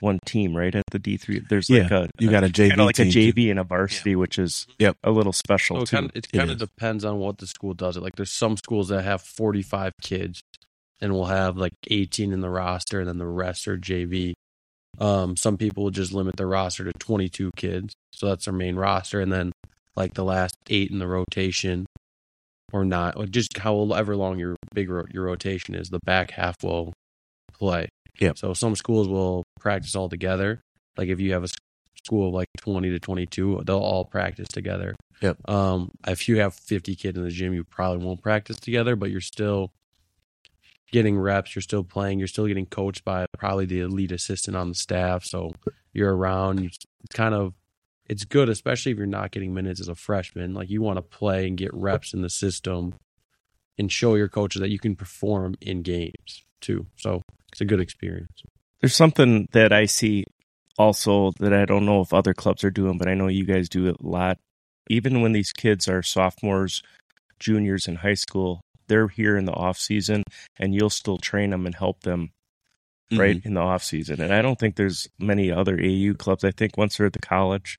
one 0.00 0.18
team, 0.26 0.56
right? 0.56 0.74
At 0.74 0.82
the 0.90 0.98
D 0.98 1.16
three, 1.16 1.40
there's 1.48 1.70
like 1.70 1.90
a 1.92 2.08
you 2.18 2.28
got 2.30 2.42
a 2.42 2.48
jv 2.48 2.68
kind 2.70 2.80
of 2.80 2.86
like 2.86 2.98
a 2.98 3.04
team 3.04 3.12
too. 3.12 3.32
JV 3.32 3.50
and 3.50 3.60
a 3.60 3.64
varsity, 3.64 4.16
which 4.16 4.38
is 4.38 4.66
Yep. 4.78 4.96
a 5.04 5.10
little 5.12 5.32
special 5.32 5.76
So 5.76 5.82
it 5.82 5.86
too. 5.86 5.96
kind 5.96 6.06
of 6.06 6.16
it 6.16 6.26
It 6.32 6.40
of 6.40 6.50
is. 6.50 6.56
depends 6.58 7.04
on 7.04 7.18
what 7.18 7.38
the 7.38 7.46
school 7.46 7.74
does 7.74 7.96
it. 7.96 8.02
Like 8.02 8.16
there's 8.16 8.32
some 8.32 8.56
schools 8.56 8.88
that 8.88 9.02
have 9.02 9.22
45 9.22 9.92
kids 10.02 10.40
and 11.00 11.12
will 11.12 11.26
have 11.26 11.56
like 11.56 11.72
18 11.88 12.32
in 12.32 12.40
the 12.40 12.50
roster 12.50 13.00
and 13.00 13.08
then 13.08 13.18
the 13.18 13.26
rest 13.26 13.68
are 13.68 13.78
JV. 13.78 14.32
Um 14.98 15.36
some 15.36 15.56
people 15.56 15.84
will 15.84 15.90
just 15.92 16.12
limit 16.12 16.36
their 16.36 16.48
roster 16.48 16.84
to 16.84 16.92
22 16.92 17.52
kids. 17.56 17.94
So 18.12 18.26
that's 18.26 18.44
their 18.46 18.54
main 18.54 18.74
roster 18.76 19.20
and 19.20 19.32
then 19.32 19.52
like 19.94 20.14
the 20.14 20.24
last 20.24 20.56
8 20.68 20.90
in 20.90 20.98
the 20.98 21.06
rotation 21.06 21.86
or 22.72 22.84
not 22.84 23.16
or 23.16 23.26
just 23.26 23.58
however 23.58 24.16
long 24.16 24.38
your 24.38 24.56
big 24.74 24.88
your 24.88 25.24
rotation 25.24 25.74
is, 25.74 25.88
the 25.88 26.00
back 26.04 26.32
half 26.32 26.56
will 26.62 26.92
play. 27.52 27.88
Yep. 28.18 28.38
So 28.38 28.54
some 28.54 28.76
schools 28.76 29.08
will 29.08 29.44
practice 29.60 29.94
all 29.94 30.08
together. 30.08 30.60
Like 30.96 31.08
if 31.08 31.20
you 31.20 31.32
have 31.32 31.44
a 31.44 31.48
school 32.04 32.28
of 32.28 32.34
like 32.34 32.48
20 32.58 32.90
to 32.90 32.98
22, 32.98 33.62
they'll 33.64 33.78
all 33.78 34.04
practice 34.04 34.48
together. 34.48 34.94
Yep. 35.20 35.48
Um, 35.48 35.90
if 36.06 36.28
you 36.28 36.38
have 36.40 36.54
50 36.54 36.96
kids 36.96 37.16
in 37.16 37.24
the 37.24 37.30
gym, 37.30 37.54
you 37.54 37.64
probably 37.64 38.04
won't 38.04 38.22
practice 38.22 38.56
together, 38.56 38.96
but 38.96 39.10
you're 39.10 39.20
still 39.20 39.72
getting 40.90 41.18
reps, 41.18 41.54
you're 41.54 41.62
still 41.62 41.84
playing, 41.84 42.18
you're 42.18 42.28
still 42.28 42.46
getting 42.46 42.66
coached 42.66 43.04
by 43.04 43.26
probably 43.38 43.64
the 43.66 43.80
elite 43.80 44.12
assistant 44.12 44.56
on 44.56 44.68
the 44.68 44.74
staff. 44.74 45.24
So 45.24 45.52
you're 45.92 46.14
around. 46.14 46.60
It's 46.64 46.78
kind 47.14 47.34
of 47.34 47.54
it's 48.12 48.24
good, 48.26 48.48
especially 48.50 48.92
if 48.92 48.98
you're 48.98 49.06
not 49.06 49.30
getting 49.30 49.54
minutes 49.54 49.80
as 49.80 49.88
a 49.88 49.94
freshman. 49.94 50.52
Like 50.52 50.68
you 50.68 50.82
want 50.82 50.98
to 50.98 51.02
play 51.02 51.46
and 51.48 51.56
get 51.56 51.72
reps 51.72 52.12
in 52.12 52.20
the 52.20 52.28
system 52.28 52.94
and 53.78 53.90
show 53.90 54.14
your 54.16 54.28
coaches 54.28 54.60
that 54.60 54.68
you 54.70 54.78
can 54.78 54.94
perform 54.94 55.54
in 55.62 55.80
games 55.82 56.44
too. 56.60 56.86
So 56.96 57.22
it's 57.50 57.62
a 57.62 57.64
good 57.64 57.80
experience. 57.80 58.42
There's 58.80 58.94
something 58.94 59.48
that 59.52 59.72
I 59.72 59.86
see 59.86 60.24
also 60.76 61.32
that 61.40 61.54
I 61.54 61.64
don't 61.64 61.86
know 61.86 62.02
if 62.02 62.12
other 62.12 62.34
clubs 62.34 62.64
are 62.64 62.70
doing, 62.70 62.98
but 62.98 63.08
I 63.08 63.14
know 63.14 63.28
you 63.28 63.44
guys 63.46 63.68
do 63.70 63.86
it 63.86 63.96
a 64.02 64.06
lot. 64.06 64.38
Even 64.90 65.22
when 65.22 65.32
these 65.32 65.52
kids 65.52 65.88
are 65.88 66.02
sophomores, 66.02 66.82
juniors 67.38 67.88
in 67.88 67.96
high 67.96 68.14
school, 68.14 68.60
they're 68.88 69.08
here 69.08 69.38
in 69.38 69.46
the 69.46 69.52
off 69.54 69.78
season 69.78 70.22
and 70.58 70.74
you'll 70.74 70.90
still 70.90 71.16
train 71.18 71.50
them 71.50 71.64
and 71.64 71.74
help 71.74 72.02
them 72.02 72.30
right 73.12 73.36
Mhm. 73.36 73.46
in 73.46 73.54
the 73.54 73.60
off 73.60 73.82
season. 73.84 74.20
And 74.20 74.32
I 74.34 74.42
don't 74.42 74.58
think 74.58 74.76
there's 74.76 75.08
many 75.18 75.50
other 75.50 75.78
AU 75.80 76.14
clubs. 76.14 76.44
I 76.44 76.50
think 76.50 76.76
once 76.76 76.96
they're 76.96 77.06
at 77.06 77.12
the 77.12 77.18
college, 77.18 77.78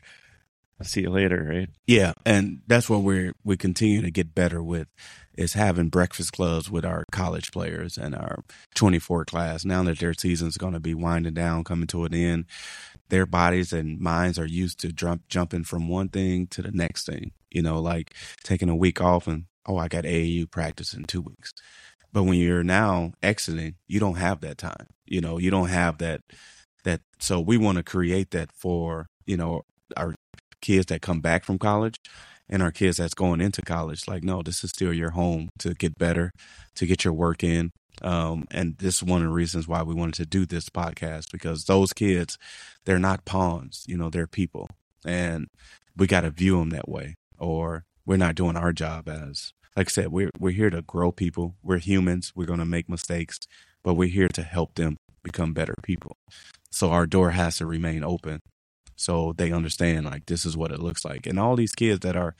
See 0.83 1.01
you 1.01 1.09
later, 1.09 1.47
right? 1.49 1.69
Yeah, 1.87 2.13
and 2.25 2.61
that's 2.67 2.89
what 2.89 3.01
we're 3.01 3.33
we 3.43 3.57
continue 3.57 4.01
to 4.01 4.11
get 4.11 4.35
better 4.35 4.61
with 4.61 4.87
is 5.35 5.53
having 5.53 5.89
breakfast 5.89 6.31
clubs 6.33 6.69
with 6.69 6.85
our 6.85 7.05
college 7.11 7.51
players 7.51 7.97
and 7.97 8.13
our 8.13 8.43
24 8.75 9.25
class. 9.25 9.65
Now 9.65 9.83
that 9.83 9.99
their 9.99 10.13
season's 10.13 10.57
going 10.57 10.73
to 10.73 10.79
be 10.79 10.93
winding 10.93 11.33
down, 11.33 11.63
coming 11.63 11.87
to 11.87 12.05
an 12.05 12.13
end, 12.13 12.45
their 13.09 13.25
bodies 13.25 13.73
and 13.73 13.99
minds 13.99 14.37
are 14.37 14.45
used 14.45 14.79
to 14.81 14.91
jump 14.91 15.27
jumping 15.27 15.63
from 15.63 15.87
one 15.87 16.09
thing 16.09 16.47
to 16.47 16.61
the 16.61 16.71
next 16.71 17.05
thing. 17.05 17.31
You 17.51 17.61
know, 17.61 17.79
like 17.79 18.13
taking 18.43 18.69
a 18.69 18.75
week 18.75 19.01
off 19.01 19.27
and 19.27 19.45
oh, 19.65 19.77
I 19.77 19.87
got 19.87 20.03
AAU 20.03 20.49
practice 20.49 20.93
in 20.93 21.03
two 21.05 21.21
weeks. 21.21 21.53
But 22.11 22.23
when 22.23 22.37
you're 22.37 22.63
now 22.63 23.13
exiting, 23.23 23.75
you 23.87 23.99
don't 23.99 24.17
have 24.17 24.41
that 24.41 24.57
time. 24.57 24.87
You 25.05 25.21
know, 25.21 25.39
you 25.39 25.49
don't 25.49 25.69
have 25.69 25.97
that 25.99 26.21
that. 26.83 27.01
So 27.19 27.39
we 27.39 27.57
want 27.57 27.77
to 27.77 27.83
create 27.83 28.31
that 28.31 28.51
for 28.51 29.07
you 29.25 29.37
know 29.37 29.63
our 29.97 30.15
kids 30.63 30.87
that 30.87 31.01
come 31.01 31.19
back 31.19 31.43
from 31.43 31.59
college 31.59 31.99
and 32.49 32.63
our 32.63 32.71
kids 32.71 32.97
that's 32.97 33.13
going 33.13 33.41
into 33.41 33.61
college 33.61 34.07
like 34.07 34.23
no 34.23 34.41
this 34.41 34.63
is 34.63 34.71
still 34.71 34.93
your 34.93 35.11
home 35.11 35.49
to 35.59 35.73
get 35.73 35.97
better 35.97 36.31
to 36.75 36.85
get 36.87 37.03
your 37.03 37.13
work 37.13 37.43
in. 37.43 37.71
Um, 38.01 38.47
and 38.49 38.75
this 38.79 38.95
is 38.95 39.03
one 39.03 39.21
of 39.21 39.27
the 39.27 39.33
reasons 39.33 39.67
why 39.67 39.83
we 39.83 39.93
wanted 39.93 40.15
to 40.15 40.25
do 40.25 40.47
this 40.47 40.67
podcast 40.67 41.31
because 41.31 41.65
those 41.65 41.93
kids 41.93 42.39
they're 42.85 42.97
not 42.97 43.25
pawns 43.25 43.85
you 43.87 43.97
know 43.97 44.09
they're 44.09 44.25
people. 44.25 44.67
And 45.05 45.47
we 45.95 46.07
got 46.07 46.21
to 46.21 46.31
view 46.31 46.57
them 46.57 46.71
that 46.71 46.89
way 46.89 47.15
or 47.37 47.85
we're 48.05 48.17
not 48.17 48.35
doing 48.35 48.57
our 48.57 48.73
job 48.73 49.07
as 49.07 49.53
like 49.75 49.87
i 49.87 49.91
said 49.91 50.07
we're, 50.07 50.31
we're 50.39 50.51
here 50.51 50.69
to 50.69 50.81
grow 50.81 51.11
people. 51.11 51.55
We're 51.61 51.77
humans. 51.77 52.31
We're 52.35 52.47
going 52.47 52.59
to 52.59 52.65
make 52.65 52.89
mistakes 52.89 53.39
but 53.83 53.95
we're 53.95 54.09
here 54.09 54.29
to 54.29 54.43
help 54.43 54.75
them 54.75 54.97
become 55.23 55.53
better 55.53 55.75
people. 55.83 56.15
So 56.71 56.91
our 56.91 57.05
door 57.05 57.31
has 57.31 57.57
to 57.57 57.65
remain 57.65 58.03
open 58.03 58.41
so 59.03 59.33
they 59.37 59.51
understand 59.51 60.05
like 60.05 60.25
this 60.25 60.45
is 60.45 60.55
what 60.55 60.71
it 60.71 60.79
looks 60.79 61.03
like 61.03 61.27
and 61.27 61.39
all 61.39 61.55
these 61.55 61.73
kids 61.73 61.99
that 61.99 62.15
are 62.15 62.35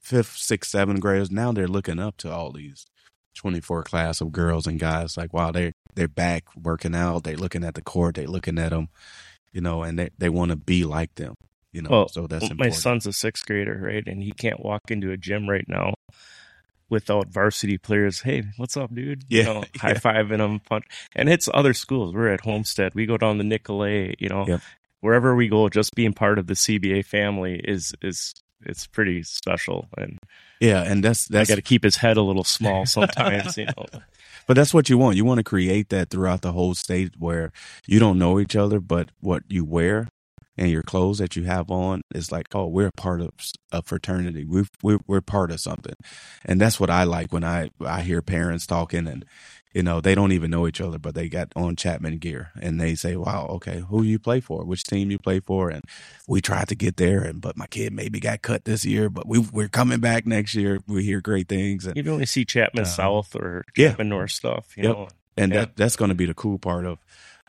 fifth 0.00 0.36
sixth 0.36 0.70
seventh 0.70 1.00
graders 1.00 1.30
now 1.30 1.52
they're 1.52 1.66
looking 1.68 1.98
up 1.98 2.16
to 2.16 2.30
all 2.30 2.52
these 2.52 2.86
24 3.34 3.82
class 3.82 4.20
of 4.20 4.30
girls 4.30 4.66
and 4.66 4.78
guys 4.78 5.16
like 5.16 5.32
wow 5.32 5.50
they're 5.50 5.72
they're 5.94 6.08
back 6.08 6.44
working 6.54 6.94
out 6.94 7.24
they're 7.24 7.36
looking 7.36 7.64
at 7.64 7.74
the 7.74 7.82
court 7.82 8.14
they're 8.16 8.26
looking 8.26 8.58
at 8.58 8.70
them 8.70 8.88
you 9.52 9.60
know 9.60 9.82
and 9.82 9.98
they, 9.98 10.10
they 10.18 10.28
want 10.28 10.50
to 10.50 10.56
be 10.56 10.84
like 10.84 11.14
them 11.14 11.34
you 11.72 11.80
know 11.80 11.90
Well, 11.90 12.08
so 12.08 12.26
that's 12.26 12.52
my 12.54 12.68
son's 12.68 13.06
a 13.06 13.12
sixth 13.14 13.46
grader, 13.46 13.80
right? 13.82 14.06
And 14.06 14.22
he 14.22 14.32
can't 14.32 14.60
walk 14.60 14.82
into 14.90 15.10
a 15.10 15.16
gym 15.16 15.48
right 15.48 15.64
now 15.66 15.94
without 16.90 17.28
varsity 17.28 17.78
players. 17.78 18.20
Hey, 18.20 18.42
what's 18.58 18.76
up, 18.76 18.94
dude? 18.94 19.24
Yeah, 19.30 19.40
You 19.40 19.54
know, 19.54 19.64
yeah. 19.74 19.80
high 19.80 19.94
fiving 19.94 20.38
them, 20.38 20.60
punch. 20.60 20.84
And 21.16 21.30
it's 21.30 21.48
other 21.54 21.72
schools. 21.72 22.14
We're 22.14 22.28
at 22.28 22.42
Homestead. 22.42 22.94
We 22.94 23.06
go 23.06 23.16
down 23.16 23.38
to 23.38 23.44
Nicolet. 23.44 24.16
You 24.20 24.28
know, 24.28 24.46
Yep. 24.46 24.60
Wherever 25.02 25.36
we 25.36 25.48
go, 25.48 25.68
just 25.68 25.94
being 25.94 26.14
part 26.14 26.38
of 26.38 26.46
the 26.46 26.54
CBA 26.54 27.04
family 27.04 27.60
is 27.62 27.94
is 28.00 28.32
it's 28.64 28.86
pretty 28.86 29.22
special. 29.22 29.88
And 29.98 30.18
yeah 30.60 30.82
and 30.82 31.04
that's 31.04 31.30
I 31.30 31.38
that's 31.38 31.50
got 31.50 31.56
to 31.56 31.62
keep 31.62 31.82
his 31.84 31.96
head 31.96 32.16
a 32.16 32.22
little 32.22 32.44
small 32.58 32.86
sometimes. 32.86 33.58
you 33.58 33.66
know, 33.66 33.84
But 34.46 34.54
that's 34.54 34.72
what 34.72 34.88
you 34.88 34.96
want. 34.96 35.16
You 35.16 35.26
want 35.26 35.38
to 35.38 35.44
create 35.44 35.90
that 35.90 36.08
throughout 36.08 36.40
the 36.40 36.52
whole 36.52 36.74
state 36.74 37.12
where 37.18 37.52
you 37.86 37.98
don't 37.98 38.18
know 38.18 38.40
each 38.40 38.56
other, 38.56 38.80
but 38.80 39.10
what 39.20 39.42
you 39.48 39.64
wear 39.64 40.08
and 40.56 40.70
your 40.70 40.82
clothes 40.82 41.18
that 41.18 41.34
you 41.34 41.44
have 41.44 41.70
on 41.70 42.02
is 42.14 42.30
like, 42.30 42.46
oh, 42.54 42.66
we're 42.66 42.90
part 42.96 43.20
of 43.20 43.30
a 43.72 43.82
fraternity. 43.82 44.44
We've, 44.44 44.68
we're 44.82 45.00
we're 45.06 45.20
part 45.20 45.50
of 45.50 45.60
something, 45.60 45.94
and 46.44 46.60
that's 46.60 46.78
what 46.78 46.90
I 46.90 47.04
like 47.04 47.32
when 47.32 47.44
I 47.44 47.70
I 47.84 48.02
hear 48.02 48.22
parents 48.22 48.66
talking 48.66 49.06
and 49.08 49.24
you 49.74 49.82
know 49.82 50.00
they 50.00 50.14
don't 50.14 50.32
even 50.32 50.50
know 50.50 50.66
each 50.66 50.80
other, 50.80 50.98
but 50.98 51.14
they 51.14 51.28
got 51.28 51.52
on 51.56 51.76
Chapman 51.76 52.18
gear 52.18 52.50
and 52.60 52.80
they 52.80 52.94
say, 52.94 53.16
wow, 53.16 53.46
okay, 53.50 53.80
who 53.88 54.02
you 54.02 54.18
play 54.18 54.40
for, 54.40 54.64
which 54.64 54.84
team 54.84 55.10
you 55.10 55.18
play 55.18 55.40
for, 55.40 55.70
and 55.70 55.82
we 56.28 56.40
tried 56.40 56.68
to 56.68 56.74
get 56.74 56.96
there, 56.96 57.22
and 57.22 57.40
but 57.40 57.56
my 57.56 57.66
kid 57.66 57.92
maybe 57.92 58.20
got 58.20 58.42
cut 58.42 58.64
this 58.64 58.84
year, 58.84 59.08
but 59.08 59.26
we 59.26 59.38
we're 59.38 59.68
coming 59.68 60.00
back 60.00 60.26
next 60.26 60.54
year. 60.54 60.80
We 60.86 61.04
hear 61.04 61.20
great 61.20 61.48
things, 61.48 61.86
and 61.86 61.96
you 61.96 62.10
only 62.12 62.26
see 62.26 62.44
Chapman 62.44 62.84
Uh, 62.84 62.86
South 62.86 63.34
or 63.34 63.64
yeah. 63.76 63.90
Chapman 63.90 64.08
North 64.10 64.30
stuff. 64.32 64.76
You 64.76 64.84
Yep. 64.84 64.92
know, 64.96 65.08
and 65.36 65.52
Yeah. 65.52 65.60
that 65.60 65.76
that's 65.76 65.96
going 65.96 66.10
to 66.10 66.14
be 66.14 66.26
the 66.26 66.34
cool 66.34 66.58
part 66.58 66.84
of 66.86 66.98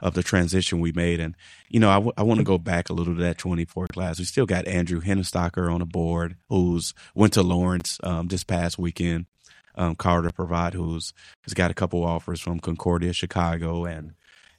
of 0.01 0.15
the 0.15 0.23
transition 0.23 0.81
we 0.81 0.91
made. 0.91 1.19
And 1.21 1.33
you 1.69 1.79
know, 1.79 1.89
I, 1.89 1.93
w- 1.95 2.11
I 2.17 2.23
want 2.23 2.39
to 2.39 2.43
go 2.43 2.57
back 2.57 2.89
a 2.89 2.93
little 2.93 3.15
to 3.15 3.21
that 3.21 3.37
24 3.37 3.87
class. 3.87 4.19
We 4.19 4.25
still 4.25 4.45
got 4.45 4.67
Andrew 4.67 4.99
Hennestocker 4.99 5.71
on 5.73 5.79
the 5.79 5.85
board, 5.85 6.35
who's 6.49 6.93
went 7.15 7.31
to 7.33 7.41
Lawrence 7.43 7.99
um, 8.03 8.27
this 8.27 8.43
past 8.43 8.77
weekend. 8.77 9.27
Um, 9.75 9.95
Carter 9.95 10.31
Provide, 10.31 10.73
who's 10.73 11.13
has 11.43 11.53
got 11.53 11.71
a 11.71 11.73
couple 11.73 12.03
offers 12.03 12.39
from 12.39 12.59
Concordia, 12.59 13.13
Chicago, 13.13 13.85
and 13.85 14.13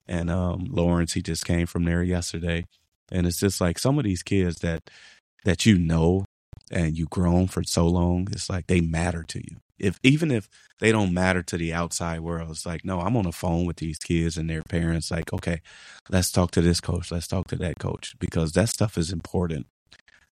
and 0.06 0.30
um, 0.30 0.66
Lawrence. 0.70 1.12
He 1.12 1.22
just 1.22 1.44
came 1.44 1.66
from 1.66 1.84
there 1.84 2.02
yesterday, 2.02 2.64
and 3.10 3.26
it's 3.26 3.40
just 3.40 3.60
like 3.60 3.78
some 3.78 3.98
of 3.98 4.04
these 4.04 4.22
kids 4.22 4.56
that 4.60 4.90
that 5.44 5.66
you 5.66 5.78
know 5.78 6.24
and 6.70 6.96
you've 6.96 7.10
grown 7.10 7.46
for 7.46 7.62
so 7.62 7.86
long. 7.86 8.28
It's 8.32 8.50
like 8.50 8.66
they 8.66 8.80
matter 8.80 9.22
to 9.22 9.38
you. 9.38 9.56
If 9.78 9.98
even 10.02 10.30
if 10.30 10.48
they 10.80 10.92
don't 10.92 11.14
matter 11.14 11.42
to 11.42 11.56
the 11.56 11.72
outside 11.72 12.20
world. 12.20 12.50
It's 12.50 12.66
like, 12.66 12.84
no, 12.84 13.00
I'm 13.00 13.16
on 13.16 13.24
the 13.24 13.32
phone 13.32 13.64
with 13.64 13.76
these 13.76 13.98
kids 13.98 14.36
and 14.36 14.50
their 14.50 14.62
parents. 14.62 15.10
Like, 15.10 15.32
okay, 15.32 15.60
let's 16.10 16.30
talk 16.30 16.50
to 16.52 16.62
this 16.62 16.80
coach. 16.80 17.10
Let's 17.12 17.28
talk 17.28 17.48
to 17.48 17.56
that 17.56 17.78
coach 17.78 18.14
because 18.18 18.52
that 18.52 18.68
stuff 18.68 18.98
is 18.98 19.12
important 19.12 19.66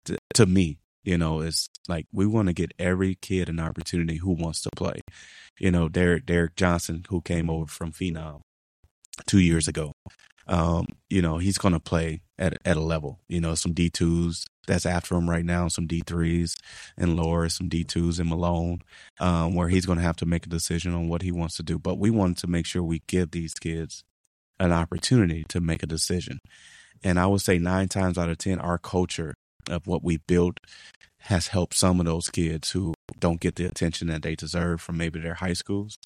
to, 0.07 0.17
to 0.35 0.47
me. 0.47 0.79
You 1.11 1.19
know, 1.19 1.41
it's 1.41 1.69
like 1.89 2.07
we 2.13 2.25
want 2.25 2.47
to 2.47 2.53
get 2.53 2.73
every 2.79 3.17
kid 3.17 3.49
an 3.49 3.59
opportunity 3.59 4.19
who 4.19 4.31
wants 4.31 4.61
to 4.61 4.71
play. 4.77 5.01
You 5.59 5.73
know, 5.73 5.89
Derek 5.89 6.25
Derek 6.25 6.55
Johnson, 6.55 7.05
who 7.09 7.21
came 7.21 7.51
over 7.51 7.67
from 7.67 7.91
Phenom 7.91 8.43
two 9.27 9.41
years 9.41 9.67
ago. 9.67 9.91
Um, 10.47 10.87
you 11.09 11.21
know, 11.21 11.39
he's 11.39 11.59
going 11.59 11.75
to 11.75 11.81
play 11.81 12.21
at 12.39 12.59
at 12.65 12.77
a 12.77 12.81
level. 12.81 13.19
You 13.27 13.41
know, 13.41 13.57
some 13.57 13.73
D 13.73 13.91
twos 13.91 14.47
that's 14.69 14.87
after 14.87 15.17
him 15.17 15.29
right 15.29 15.45
now, 15.45 15.67
some 15.67 15.89
D 15.89 16.01
threes 16.07 16.57
and 16.97 17.17
lower, 17.17 17.49
some 17.49 17.69
D 17.69 17.83
twos 17.83 18.21
and 18.21 18.29
Malone 18.29 18.83
um, 19.19 19.57
where 19.57 19.69
he's 19.69 19.87
going 19.87 19.99
to 19.99 20.05
have 20.05 20.19
to 20.19 20.27
make 20.27 20.47
a 20.47 20.49
decision 20.49 20.95
on 20.95 21.09
what 21.09 21.23
he 21.23 21.33
wants 21.33 21.57
to 21.57 21.65
do. 21.65 21.77
But 21.77 21.99
we 21.99 22.11
wanted 22.11 22.37
to 22.37 22.47
make 22.47 22.67
sure 22.67 22.85
we 22.85 23.03
give 23.09 23.33
these 23.33 23.55
kids 23.55 24.05
an 24.61 24.71
opportunity 24.71 25.45
to 25.49 25.61
make 25.61 25.83
a 25.83 25.89
decision. 25.89 26.39
And 27.03 27.19
I 27.19 27.27
would 27.27 27.41
say 27.41 27.59
nine 27.59 27.89
times 27.89 28.17
out 28.17 28.29
of 28.29 28.39
10, 28.39 28.61
our 28.61 28.79
culture 28.79 29.35
of 29.71 29.87
what 29.87 30.03
we 30.03 30.19
built 30.19 30.59
has 31.25 31.49
helped 31.49 31.75
some 31.75 32.01
of 32.01 32.07
those 32.07 32.29
kids 32.29 32.71
who 32.71 32.95
don't 33.19 33.41
get 33.41 33.57
the 33.57 33.67
attention 33.67 34.09
that 34.09 34.23
they 34.23 34.35
deserve 34.35 34.81
from 34.81 34.97
maybe 34.97 35.21
their 35.21 35.35
high 35.35 35.53
schools. 35.53 35.99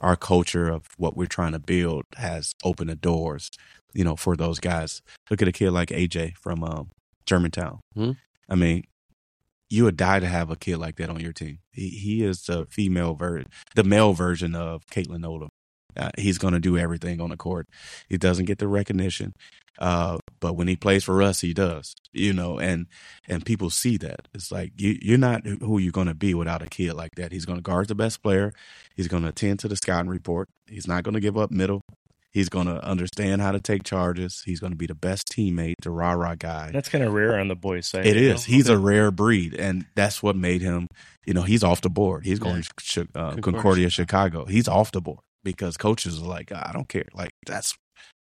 Our 0.00 0.16
culture 0.16 0.68
of 0.68 0.86
what 0.96 1.16
we're 1.16 1.26
trying 1.26 1.52
to 1.52 1.58
build 1.58 2.04
has 2.16 2.54
opened 2.62 2.90
the 2.90 2.94
doors, 2.94 3.50
you 3.92 4.04
know, 4.04 4.16
for 4.16 4.36
those 4.36 4.58
guys. 4.58 5.02
Look 5.30 5.42
at 5.42 5.48
a 5.48 5.52
kid 5.52 5.70
like 5.70 5.88
AJ 5.88 6.36
from 6.36 6.62
um, 6.62 6.90
Germantown. 7.26 7.80
Hmm. 7.94 8.12
I 8.48 8.54
mean, 8.54 8.84
you 9.70 9.84
would 9.84 9.96
die 9.96 10.20
to 10.20 10.26
have 10.26 10.50
a 10.50 10.56
kid 10.56 10.78
like 10.78 10.96
that 10.96 11.10
on 11.10 11.20
your 11.20 11.32
team. 11.32 11.60
He 11.70 11.88
he 11.90 12.24
is 12.24 12.42
the 12.42 12.66
female 12.66 13.14
version, 13.14 13.48
the 13.74 13.84
male 13.84 14.12
version 14.12 14.54
of 14.54 14.84
Caitlin 14.86 15.24
Odom. 15.24 15.48
Uh, 15.96 16.10
he's 16.18 16.38
going 16.38 16.54
to 16.54 16.60
do 16.60 16.78
everything 16.78 17.20
on 17.20 17.30
the 17.30 17.36
court. 17.36 17.68
He 18.08 18.16
doesn't 18.16 18.44
get 18.44 18.58
the 18.58 18.68
recognition, 18.68 19.34
uh, 19.78 20.18
but 20.40 20.54
when 20.54 20.68
he 20.68 20.76
plays 20.76 21.04
for 21.04 21.22
us, 21.22 21.40
he 21.40 21.54
does. 21.54 21.94
You 22.12 22.32
know, 22.32 22.58
and 22.58 22.86
and 23.28 23.44
people 23.44 23.70
see 23.70 23.96
that. 23.98 24.28
It's 24.34 24.50
like 24.50 24.72
you, 24.76 24.98
you're 25.00 25.18
not 25.18 25.46
who 25.46 25.78
you're 25.78 25.92
going 25.92 26.08
to 26.08 26.14
be 26.14 26.34
without 26.34 26.62
a 26.62 26.66
kid 26.66 26.94
like 26.94 27.14
that. 27.16 27.32
He's 27.32 27.44
going 27.44 27.58
to 27.58 27.62
guard 27.62 27.88
the 27.88 27.94
best 27.94 28.22
player. 28.22 28.52
He's 28.96 29.08
going 29.08 29.22
to 29.22 29.28
attend 29.28 29.60
to 29.60 29.68
the 29.68 29.76
scouting 29.76 30.10
report. 30.10 30.48
He's 30.66 30.88
not 30.88 31.04
going 31.04 31.14
to 31.14 31.20
give 31.20 31.38
up 31.38 31.50
middle. 31.50 31.82
He's 32.32 32.48
going 32.48 32.66
to 32.66 32.82
understand 32.84 33.42
how 33.42 33.50
to 33.50 33.58
take 33.58 33.82
charges. 33.82 34.42
He's 34.46 34.60
going 34.60 34.72
to 34.72 34.76
be 34.76 34.86
the 34.86 34.94
best 34.94 35.28
teammate, 35.28 35.74
the 35.82 35.90
rah 35.90 36.12
rah 36.12 36.36
guy. 36.36 36.70
That's 36.72 36.88
kind 36.88 37.02
of 37.02 37.12
rare 37.12 37.38
on 37.38 37.48
the 37.48 37.56
boys' 37.56 37.88
side. 37.88 38.06
It 38.06 38.16
is. 38.16 38.46
know? 38.48 38.54
He's 38.54 38.68
a 38.68 38.78
rare 38.78 39.10
breed, 39.10 39.54
and 39.54 39.86
that's 39.96 40.22
what 40.22 40.36
made 40.36 40.62
him. 40.62 40.86
You 41.26 41.34
know, 41.34 41.42
he's 41.42 41.64
off 41.64 41.80
the 41.80 41.90
board. 41.90 42.24
He's 42.24 42.38
going 42.38 42.62
to 42.62 43.00
uh, 43.00 43.04
Concordia, 43.04 43.42
Concordia, 43.42 43.90
Chicago. 43.90 44.44
He's 44.44 44.68
off 44.68 44.92
the 44.92 45.00
board 45.00 45.20
because 45.42 45.76
coaches 45.76 46.22
are 46.22 46.26
like, 46.26 46.52
I 46.52 46.70
don't 46.72 46.88
care. 46.88 47.08
Like 47.14 47.32
that's, 47.46 47.76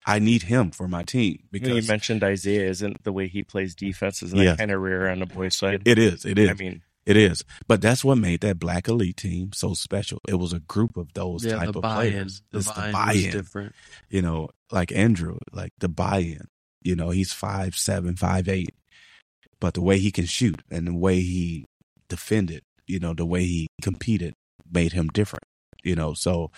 I 0.08 0.20
need 0.20 0.44
him 0.44 0.70
for 0.70 0.86
my 0.86 1.02
team 1.02 1.40
You, 1.50 1.60
know, 1.60 1.74
you 1.74 1.82
mentioned 1.88 2.22
Isaiah 2.22 2.68
isn't 2.70 3.02
the 3.02 3.12
way 3.12 3.26
he 3.26 3.42
plays 3.42 3.74
defense. 3.74 4.22
Isn't 4.22 4.38
Yeah. 4.38 4.50
that 4.52 4.58
kind 4.58 4.70
of 4.70 4.80
rare 4.80 5.08
on 5.10 5.18
the 5.18 5.26
boys' 5.26 5.56
side? 5.56 5.82
it 5.84 5.98
is. 5.98 6.24
It 6.24 6.38
is. 6.38 6.48
I 6.50 6.54
mean, 6.54 6.82
It 7.04 7.16
is, 7.16 7.44
but 7.68 7.80
that's 7.80 8.04
what 8.04 8.16
made 8.18 8.40
that 8.40 8.58
black 8.58 8.88
elite 8.88 9.16
team 9.16 9.52
so 9.52 9.74
special. 9.74 10.18
It 10.28 10.34
was 10.36 10.52
a 10.52 10.58
group 10.60 10.96
of 10.96 11.12
those 11.14 11.44
yeah, 11.44 11.56
type 11.56 11.72
the 11.72 11.78
of 11.78 11.82
buy-in, 11.82 12.12
players. 12.12 12.42
the 12.52 12.58
it's 12.58 12.70
buy-in, 12.72 12.86
the 12.86 12.92
buy-in. 12.92 13.30
different. 13.30 13.74
You 14.10 14.22
know, 14.22 14.48
like 14.72 14.90
Andrew, 14.92 15.38
like 15.52 15.72
the 15.78 15.88
buy-in. 15.88 16.46
You 16.82 16.94
know, 16.96 17.10
he's 17.10 17.32
five 17.32 17.76
seven, 17.76 18.14
five 18.16 18.48
eight, 18.48 18.74
but 19.60 19.74
the 19.74 19.82
way 19.82 19.98
he 19.98 20.10
can 20.12 20.26
shoot 20.26 20.62
and 20.70 20.86
the 20.86 20.94
way 20.94 21.20
he 21.20 21.64
defended, 22.08 22.62
you 22.86 22.98
know, 23.00 23.12
the 23.14 23.26
way 23.26 23.44
he 23.44 23.68
competed 23.82 24.34
made 24.70 24.92
him 24.92 25.08
different. 25.08 25.44
You 25.84 25.94
know, 25.94 26.14
so 26.14 26.50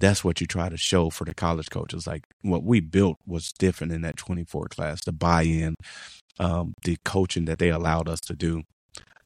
that's 0.00 0.24
what 0.24 0.40
you 0.40 0.46
try 0.46 0.68
to 0.68 0.76
show 0.76 1.10
for 1.10 1.24
the 1.24 1.34
college 1.34 1.70
coaches. 1.70 2.06
Like 2.06 2.24
what 2.42 2.62
we 2.62 2.80
built 2.80 3.16
was 3.26 3.52
different 3.52 3.92
in 3.92 4.02
that 4.02 4.16
24 4.16 4.66
class. 4.66 5.04
The 5.04 5.12
buy-in, 5.12 5.74
um, 6.38 6.74
the 6.84 6.96
coaching 7.04 7.46
that 7.46 7.58
they 7.58 7.70
allowed 7.70 8.08
us 8.08 8.20
to 8.20 8.34
do, 8.34 8.62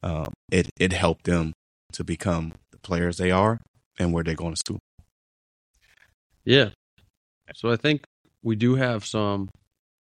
um, 0.01 0.33
it 0.51 0.69
it 0.79 0.93
helped 0.93 1.25
them 1.25 1.53
to 1.93 2.03
become 2.03 2.53
the 2.71 2.79
players 2.79 3.17
they 3.17 3.31
are 3.31 3.59
and 3.99 4.11
where 4.11 4.23
they're 4.23 4.35
going 4.35 4.53
to 4.53 4.59
school. 4.59 4.79
Yeah. 6.45 6.69
So 7.55 7.71
I 7.71 7.75
think 7.75 8.03
we 8.41 8.55
do 8.55 8.75
have 8.75 9.05
some. 9.05 9.49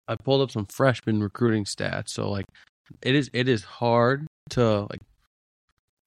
I 0.06 0.16
pulled 0.16 0.40
up 0.40 0.50
some 0.50 0.66
freshman 0.66 1.22
recruiting 1.22 1.64
stats. 1.64 2.10
So 2.10 2.30
like, 2.30 2.46
it 3.02 3.14
is 3.14 3.30
it 3.32 3.48
is 3.48 3.64
hard 3.64 4.26
to 4.50 4.86
like. 4.90 5.00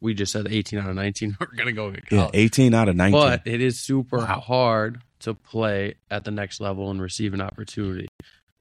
We 0.01 0.13
just 0.15 0.31
said 0.31 0.47
18 0.49 0.79
out 0.79 0.89
of 0.89 0.95
19 0.95 1.37
we're 1.39 1.47
gonna 1.55 1.71
go 1.71 1.91
get 1.91 2.05
Yeah, 2.11 2.29
18 2.33 2.73
out 2.73 2.89
of 2.89 2.95
19. 2.95 3.19
but 3.19 3.41
it 3.45 3.61
is 3.61 3.79
super 3.79 4.17
Wow. 4.17 4.39
hard 4.39 5.01
to 5.19 5.33
play 5.35 5.95
at 6.09 6.23
the 6.25 6.31
next 6.31 6.59
level 6.59 6.89
and 6.89 6.99
receive 7.01 7.33
an 7.35 7.41
opportunity. 7.41 8.07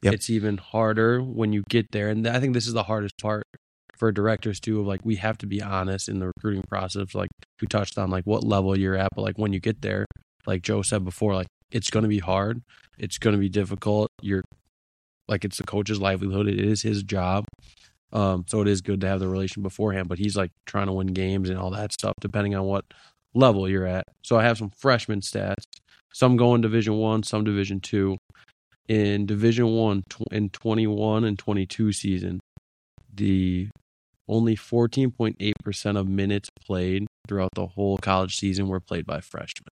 Yep. 0.02 0.14
It's 0.14 0.30
even 0.30 0.58
harder 0.58 1.20
when 1.22 1.52
you 1.52 1.62
get 1.68 1.90
there, 1.92 2.08
and 2.08 2.26
I 2.26 2.40
think 2.40 2.54
this 2.54 2.66
is 2.66 2.72
the 2.74 2.82
hardest 2.84 3.16
part 3.18 3.44
for 3.96 4.10
directors 4.12 4.60
too. 4.60 4.80
Of 4.80 4.86
like, 4.86 5.00
we 5.04 5.16
have 5.16 5.36
to 5.38 5.46
be 5.46 5.62
honest 5.62 6.08
in 6.08 6.18
the 6.20 6.26
recruiting 6.26 6.62
process. 6.68 7.14
Like 7.14 7.28
we 7.60 7.66
touched 7.66 7.96
on, 7.98 8.10
like 8.10 8.24
what 8.24 8.44
level 8.44 8.78
you're 8.78 8.96
at, 8.96 9.08
but 9.14 9.22
like 9.22 9.36
when 9.38 9.52
you 9.52 9.60
get 9.60 9.82
there, 9.82 10.06
like 10.46 10.62
Joe 10.62 10.80
said 10.82 11.04
before, 11.04 11.34
like 11.34 11.46
it's 11.70 11.90
going 11.90 12.02
to 12.04 12.08
be 12.08 12.18
hard. 12.18 12.62
It's 12.98 13.18
going 13.18 13.32
to 13.34 13.40
be 13.40 13.48
difficult. 13.50 14.08
You're 14.22 14.42
like 15.28 15.44
it's 15.44 15.58
the 15.58 15.64
coach's 15.64 16.00
livelihood. 16.00 16.46
It 16.48 16.58
is 16.60 16.82
his 16.82 17.02
job. 17.02 17.44
Um, 18.12 18.44
so 18.48 18.60
it 18.60 18.68
is 18.68 18.80
good 18.80 19.00
to 19.02 19.06
have 19.08 19.20
the 19.20 19.28
relation 19.28 19.62
beforehand. 19.62 20.08
But 20.08 20.18
he's 20.18 20.36
like 20.36 20.50
trying 20.66 20.86
to 20.86 20.92
win 20.92 21.08
games 21.08 21.48
and 21.48 21.58
all 21.58 21.70
that 21.70 21.92
stuff, 21.92 22.14
depending 22.20 22.54
on 22.54 22.64
what 22.64 22.84
level 23.34 23.68
you're 23.68 23.86
at. 23.86 24.04
So 24.22 24.36
I 24.36 24.42
have 24.44 24.58
some 24.58 24.70
freshman 24.70 25.20
stats. 25.20 25.64
Some 26.12 26.36
going 26.36 26.60
Division 26.60 26.96
One, 26.96 27.22
some 27.22 27.44
Division 27.44 27.80
Two. 27.80 28.18
In 28.88 29.26
Division 29.26 29.68
One, 29.68 30.02
tw- 30.08 30.32
in 30.32 30.50
21 30.50 31.24
and 31.24 31.38
22 31.38 31.92
season, 31.92 32.40
the 33.14 33.68
only 34.28 34.56
14.8 34.56 35.52
percent 35.62 35.96
of 35.96 36.08
minutes 36.08 36.48
played 36.66 37.06
throughout 37.28 37.50
the 37.54 37.66
whole 37.66 37.98
college 37.98 38.36
season 38.36 38.66
were 38.68 38.80
played 38.80 39.06
by 39.06 39.20
freshmen. 39.20 39.68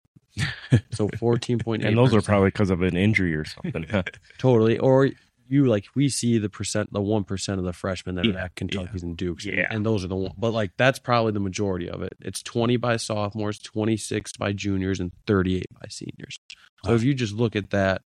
So 0.92 1.08
14.8, 1.08 1.84
And 1.84 1.98
those 1.98 2.14
are 2.14 2.22
probably 2.22 2.48
because 2.48 2.70
of 2.70 2.82
an 2.82 2.96
injury 2.96 3.34
or 3.34 3.44
something. 3.44 3.86
totally 4.38 4.78
or 4.78 5.10
you 5.48 5.66
like 5.66 5.86
we 5.94 6.08
see 6.08 6.38
the 6.38 6.48
percent 6.48 6.92
the 6.92 7.00
one 7.00 7.24
percent 7.24 7.58
of 7.58 7.64
the 7.64 7.72
freshmen 7.72 8.14
that 8.16 8.26
are 8.26 8.38
at 8.38 8.54
Kentucky's 8.54 9.02
and 9.02 9.16
Dukes. 9.16 9.44
Yeah. 9.44 9.66
And 9.70 9.84
those 9.84 10.04
are 10.04 10.08
the 10.08 10.16
one 10.16 10.32
but 10.36 10.52
like 10.52 10.72
that's 10.76 10.98
probably 10.98 11.32
the 11.32 11.40
majority 11.40 11.88
of 11.88 12.02
it. 12.02 12.14
It's 12.20 12.42
twenty 12.42 12.76
by 12.76 12.96
sophomores, 12.96 13.58
twenty 13.58 13.96
six 13.96 14.36
by 14.36 14.52
juniors, 14.52 15.00
and 15.00 15.12
thirty 15.26 15.56
eight 15.56 15.72
by 15.72 15.88
seniors. 15.88 16.38
So 16.84 16.94
if 16.94 17.02
you 17.02 17.14
just 17.14 17.34
look 17.34 17.56
at 17.56 17.70
that 17.70 18.02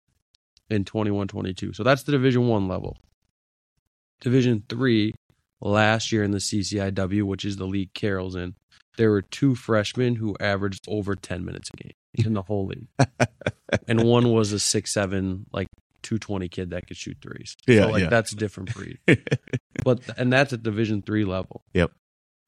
in 0.70 0.86
21 0.86 1.28
22. 1.28 1.74
So 1.74 1.84
that's 1.84 2.04
the 2.04 2.14
division 2.14 2.48
one 2.48 2.68
level. 2.68 2.98
Division 4.22 4.64
three, 4.70 5.14
last 5.60 6.12
year 6.12 6.24
in 6.24 6.32
the 6.32 6.38
CCIW, 6.38 7.24
which 7.24 7.44
is 7.44 7.58
the 7.58 7.66
league 7.66 7.94
Carroll's 7.94 8.36
in, 8.36 8.56
there 8.98 9.12
were 9.12 9.22
two 9.22 9.56
freshmen 9.56 10.16
who 10.16 10.36
averaged 10.40 10.86
over 10.88 11.16
ten 11.16 11.44
minutes 11.44 11.70
a 11.74 11.78
game 11.84 11.94
in 12.14 12.34
the 12.34 12.42
whole 12.42 12.68
league. 12.68 12.88
and 13.88 14.04
one 14.04 14.32
was 14.32 14.52
a 14.52 14.60
six 14.60 14.94
seven, 14.94 15.46
like 15.52 15.68
220 16.04 16.50
kid 16.50 16.70
that 16.72 16.88
could 16.88 16.98
shoot 16.98 17.18
threes. 17.22 17.56
Yeah, 17.68 17.84
so 17.84 17.90
like 17.90 18.04
yeah. 18.04 18.10
that's 18.10 18.32
a 18.32 18.36
different 18.36 18.74
breed. 18.74 19.00
but 19.84 20.02
and 20.18 20.32
that's 20.32 20.54
at 20.54 20.64
Division 20.64 21.02
three 21.02 21.26
level. 21.26 21.64
Yep. 21.74 21.92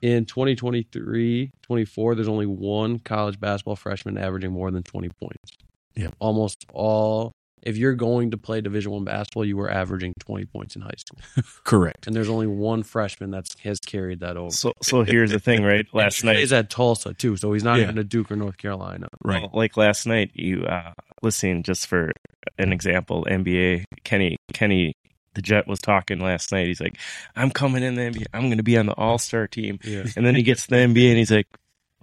In 0.01 0.25
2023, 0.25 1.51
24, 1.61 2.15
there's 2.15 2.27
only 2.27 2.45
one 2.45 2.99
college 2.99 3.39
basketball 3.39 3.77
freshman 3.77 4.17
averaging 4.17 4.51
more 4.51 4.69
than 4.69 4.83
20 4.83 5.09
points. 5.09 5.51
Yep. 5.95 6.15
Almost 6.19 6.65
all. 6.73 7.31
If 7.63 7.77
you're 7.77 7.93
going 7.95 8.31
to 8.31 8.37
play 8.37 8.61
Division 8.61 8.91
One 8.91 9.03
basketball, 9.05 9.45
you 9.45 9.57
were 9.57 9.71
averaging 9.71 10.13
20 10.19 10.45
points 10.45 10.75
in 10.75 10.81
high 10.81 10.91
school, 10.97 11.19
Correct. 11.63 12.05
and 12.07 12.15
there's 12.15 12.29
only 12.29 12.47
one 12.47 12.83
freshman 12.83 13.31
that 13.31 13.47
has 13.63 13.79
carried 13.79 14.19
that 14.19 14.37
over. 14.37 14.51
so, 14.51 14.73
so 14.81 15.03
here's 15.03 15.31
the 15.31 15.39
thing, 15.39 15.63
right? 15.63 15.85
Last 15.93 16.23
night, 16.23 16.37
he's 16.37 16.53
at 16.53 16.69
Tulsa 16.69 17.13
too, 17.13 17.37
so 17.37 17.53
he's 17.53 17.63
not 17.63 17.77
Yeah. 17.77 17.83
even 17.85 17.97
a 17.97 18.03
Duke 18.03 18.31
or 18.31 18.35
North 18.35 18.57
Carolina. 18.57 19.07
Right. 19.23 19.41
Well, 19.41 19.51
like 19.53 19.77
last 19.77 20.05
night, 20.05 20.31
you 20.33 20.63
uh 20.65 20.91
listening 21.21 21.63
just 21.63 21.87
for 21.87 22.11
an 22.57 22.73
example, 22.73 23.25
NBA 23.29 23.85
Kenny 24.03 24.35
Kenny 24.53 24.93
the 25.35 25.41
Jet 25.41 25.65
was 25.67 25.79
talking 25.79 26.19
last 26.19 26.51
night. 26.51 26.67
He's 26.67 26.79
like, 26.81 26.95
I'm 27.35 27.49
coming 27.49 27.81
in 27.81 27.95
the 27.95 28.01
NBA. 28.03 28.25
I'm 28.35 28.43
going 28.49 28.57
to 28.57 28.63
be 28.63 28.77
on 28.77 28.85
the 28.85 28.93
All 28.93 29.17
Star 29.17 29.47
team. 29.47 29.79
Yeah. 29.83 30.03
And 30.15 30.23
then 30.23 30.35
he 30.35 30.43
gets 30.43 30.63
to 30.63 30.69
the 30.69 30.75
NBA 30.75 31.09
and 31.09 31.17
he's 31.17 31.31
like, 31.31 31.47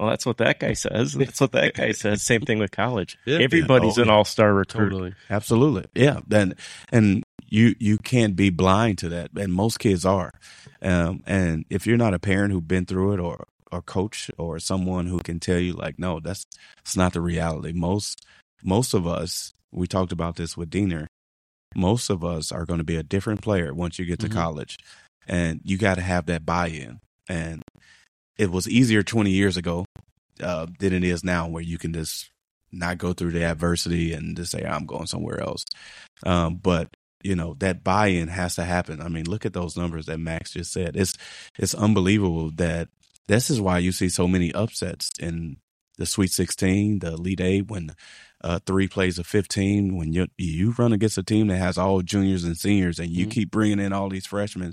well, 0.01 0.09
that's 0.11 0.24
what 0.24 0.38
that 0.38 0.59
guy 0.59 0.72
says. 0.72 1.12
That's 1.12 1.40
what 1.40 1.53
that 1.53 1.74
guy 1.74 1.92
says. 1.92 2.22
Same 2.22 2.40
thing 2.40 2.59
with 2.59 2.70
college. 2.70 3.18
Yeah. 3.26 3.38
Everybody's 3.38 3.98
Yeah. 3.98 4.05
an 4.05 4.11
all 4.11 4.24
star 4.24 4.55
recruit. 4.55 4.90
Totally. 4.90 5.14
Absolutely. 5.28 5.84
Yeah. 5.94 6.20
Then 6.26 6.55
and 6.90 7.22
you 7.48 7.74
you 7.78 7.98
can't 7.98 8.34
be 8.34 8.48
blind 8.51 8.98
to 8.98 9.09
that. 9.11 9.30
And 9.36 9.53
most 9.53 9.78
kids 9.78 10.07
are. 10.07 10.30
Um 10.82 11.22
and 11.26 11.64
if 11.68 11.86
you're 11.86 11.98
not 11.98 12.14
a 12.14 12.18
parent 12.18 12.53
who's 12.53 12.62
been 12.62 12.86
through 12.86 13.12
it 13.12 13.20
or 13.20 13.44
or 13.70 13.82
coach 13.82 14.30
or 14.38 14.59
someone 14.59 15.07
who 15.07 15.18
can 15.18 15.38
tell 15.38 15.59
you 15.59 15.74
like, 15.74 15.98
no, 15.98 16.18
that's 16.18 16.44
it's 16.80 16.96
not 16.96 17.12
the 17.12 17.20
reality. 17.20 17.72
Most 17.72 18.24
most 18.64 18.94
of 18.94 19.07
us, 19.07 19.53
we 19.70 19.86
talked 19.86 20.12
about 20.12 20.36
this 20.36 20.57
with 20.57 20.70
Diener, 20.70 21.07
most 21.76 22.11
of 22.11 22.24
us 22.24 22.51
are 22.53 22.64
going 22.64 22.78
to 22.78 22.84
be 22.84 22.96
a 22.96 23.03
different 23.03 23.42
player 23.42 23.72
once 23.74 23.98
you 23.98 24.05
get 24.07 24.18
to 24.20 24.28
Mhm. 24.28 24.32
college. 24.34 24.76
And 25.28 25.61
you 25.64 25.76
got 25.78 25.94
to 25.96 26.01
have 26.03 26.26
that 26.26 26.44
buy 26.44 26.68
in. 26.68 26.98
And 27.28 27.62
it 28.38 28.50
was 28.50 28.68
easier 28.68 29.02
20 29.02 29.30
years 29.30 29.56
ago 29.56 29.84
uh, 30.42 30.66
than 30.78 30.92
it 30.92 31.04
is 31.04 31.22
now, 31.24 31.48
where 31.48 31.62
you 31.62 31.78
can 31.78 31.92
just 31.92 32.30
not 32.72 32.98
go 32.98 33.12
through 33.12 33.32
the 33.32 33.44
adversity 33.44 34.12
and 34.12 34.36
just 34.36 34.52
say, 34.52 34.64
I'm 34.64 34.86
going 34.86 35.06
somewhere 35.06 35.40
else. 35.40 35.64
Um, 36.24 36.56
but 36.56 36.88
you 37.22 37.34
know 37.36 37.54
that 37.58 37.84
buy-in 37.84 38.28
has 38.28 38.54
to 38.54 38.64
happen. 38.64 39.02
I 39.02 39.08
mean, 39.08 39.26
look 39.26 39.44
at 39.44 39.52
those 39.52 39.76
numbers 39.76 40.06
that 40.06 40.18
Max 40.18 40.52
just 40.52 40.72
said. 40.72 40.96
It's 40.96 41.14
it's 41.58 41.74
unbelievable 41.74 42.50
that 42.56 42.88
this 43.28 43.50
is 43.50 43.60
why 43.60 43.78
you 43.78 43.92
see 43.92 44.08
so 44.08 44.26
many 44.26 44.52
upsets 44.54 45.10
in 45.20 45.58
the 45.98 46.06
Sweet 46.06 46.30
16, 46.32 47.00
the 47.00 47.08
Elite 47.08 47.40
Eight, 47.42 47.68
when 47.68 47.90
uh, 48.42 48.58
three 48.64 48.88
plays 48.88 49.18
of 49.18 49.26
15. 49.26 49.96
When 49.98 50.14
you 50.14 50.28
you 50.38 50.74
run 50.78 50.94
against 50.94 51.18
a 51.18 51.22
team 51.22 51.48
that 51.48 51.58
has 51.58 51.76
all 51.76 52.00
juniors 52.00 52.44
and 52.44 52.56
seniors, 52.56 52.98
and 52.98 53.10
you 53.10 53.26
Mhm. 53.26 53.30
keep 53.30 53.50
bringing 53.50 53.80
in 53.80 53.92
all 53.92 54.08
these 54.08 54.26
freshmen, 54.26 54.72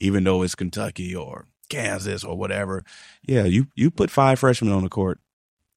even 0.00 0.24
though 0.24 0.42
it's 0.42 0.54
Kentucky 0.54 1.14
or 1.14 1.46
Kansas 1.72 2.24
or 2.24 2.36
whatever. 2.36 2.84
Yeah, 3.26 3.44
you 3.44 3.66
you 3.74 3.90
put 3.90 4.10
five 4.10 4.38
freshmen 4.38 4.72
on 4.72 4.82
the 4.84 4.88
court, 4.88 5.18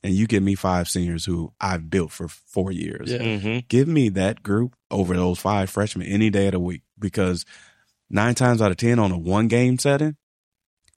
and 0.03 0.13
you 0.13 0.27
give 0.27 0.43
me 0.43 0.55
five 0.55 0.87
seniors 0.89 1.25
who 1.25 1.53
I've 1.59 1.89
built 1.89 2.11
for 2.11 2.27
four 2.27 2.71
years 2.71 3.11
Yeah. 3.11 3.39
hmm 3.39 3.59
give 3.67 3.87
me 3.87 4.09
that 4.09 4.43
group 4.43 4.75
over 4.91 5.15
those 5.15 5.39
five 5.39 5.69
freshmen 5.69 6.07
any 6.07 6.29
day 6.29 6.47
of 6.47 6.51
the 6.51 6.59
week 6.59 6.81
because 6.99 7.45
nine 8.09 8.35
times 8.35 8.61
out 8.61 8.71
of 8.71 8.77
ten 8.77 8.99
on 8.99 9.11
a 9.11 9.17
one 9.17 9.47
game 9.47 9.79
setting, 9.79 10.15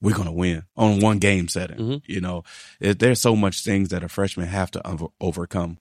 we're 0.01 0.15
gonna 0.15 0.31
win 0.31 0.63
on 0.77 0.99
one 0.99 1.17
game 1.19 1.47
setting. 1.47 1.77
Mhm. 1.77 2.01
You 2.05 2.21
know, 2.21 2.43
it, 2.79 2.99
there's 2.99 3.19
so 3.21 3.35
much 3.35 3.63
things 3.63 3.89
that 3.89 4.03
a 4.03 4.09
freshman 4.09 4.47
have 4.47 4.71
to 4.71 4.87
over, 4.87 5.07
overcome 5.19 5.77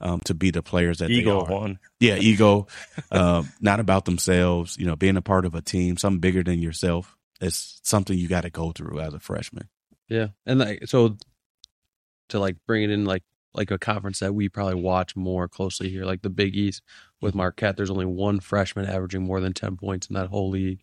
um, 0.00 0.20
to 0.26 0.34
be 0.34 0.50
the 0.50 0.62
players 0.62 0.98
that 0.98 1.10
Ego 1.10 1.44
they 1.46 1.54
are. 1.54 1.58
one. 1.60 1.78
Yeah, 1.98 2.16
ego, 2.20 2.66
um, 3.10 3.48
not 3.60 3.80
about 3.80 4.04
themselves. 4.04 4.76
You 4.78 4.86
know, 4.86 4.94
being 4.96 5.16
a 5.16 5.22
part 5.22 5.46
of 5.46 5.54
a 5.54 5.62
team, 5.62 5.96
something 5.96 6.20
bigger 6.20 6.42
than 6.44 6.60
yourself. 6.60 7.16
It's 7.40 7.80
something 7.82 8.16
you 8.18 8.28
got 8.28 8.42
to 8.42 8.50
go 8.50 8.72
through 8.72 9.00
as 9.00 9.14
a 9.14 9.20
freshman. 9.20 9.68
Yeah, 10.08 10.28
and 10.44 10.60
like 10.60 10.86
so 10.86 11.16
to 12.28 12.38
like 12.38 12.56
bring 12.66 12.84
it 12.84 12.90
in 12.90 13.04
like 13.04 13.22
like 13.54 13.70
a 13.70 13.78
conference 13.78 14.20
that 14.20 14.34
we 14.34 14.48
probably 14.48 14.74
watch 14.74 15.16
more 15.16 15.48
closely 15.48 15.88
here, 15.88 16.04
like 16.04 16.22
the 16.22 16.30
Big 16.30 16.56
East 16.56 16.82
with 17.20 17.34
Marquette. 17.34 17.76
There's 17.76 17.90
only 17.90 18.06
one 18.06 18.40
freshman 18.40 18.86
averaging 18.86 19.22
more 19.22 19.40
than 19.40 19.52
ten 19.52 19.76
points 19.76 20.08
in 20.08 20.14
that 20.14 20.28
whole 20.28 20.50
league. 20.50 20.82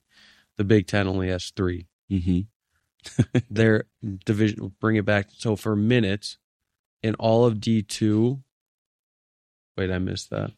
The 0.58 0.64
Big 0.64 0.88
Ten 0.88 1.08
only 1.08 1.30
has 1.30 1.52
three. 1.56 1.88
Mm-hmm. 2.12 3.38
Their 3.50 3.86
division 4.26 4.74
bring 4.80 4.96
it 4.96 5.06
back. 5.06 5.30
So 5.38 5.56
for 5.56 5.76
minutes 5.76 6.38
in 7.02 7.16
all 7.16 7.46
of 7.46 7.60
D 7.60 7.82
two. 7.82 8.42
Wait, 9.78 9.92
I 9.92 9.98
missed 9.98 10.30
that. 10.30 10.52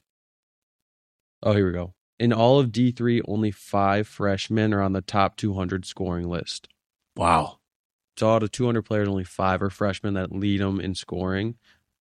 Oh, 1.41 1.53
here 1.53 1.67
we 1.67 1.73
go. 1.73 1.94
In 2.19 2.31
all 2.31 2.59
of 2.59 2.71
D 2.71 2.91
three, 2.91 3.21
only 3.27 3.51
five 3.51 4.07
freshmen 4.07 4.73
are 4.73 4.81
on 4.81 4.93
the 4.93 5.01
top 5.01 5.35
200 5.37 5.85
scoring 5.85 6.29
list. 6.29 6.67
Wow. 7.17 7.59
So 8.17 8.29
out 8.31 8.43
of 8.43 8.51
200 8.51 8.83
players, 8.83 9.07
only 9.09 9.25
five 9.25 9.61
are 9.61 9.69
freshmen 9.69 10.13
that 10.13 10.31
lead 10.31 10.61
them 10.61 10.79
in 10.79 10.95
scoring. 10.95 11.55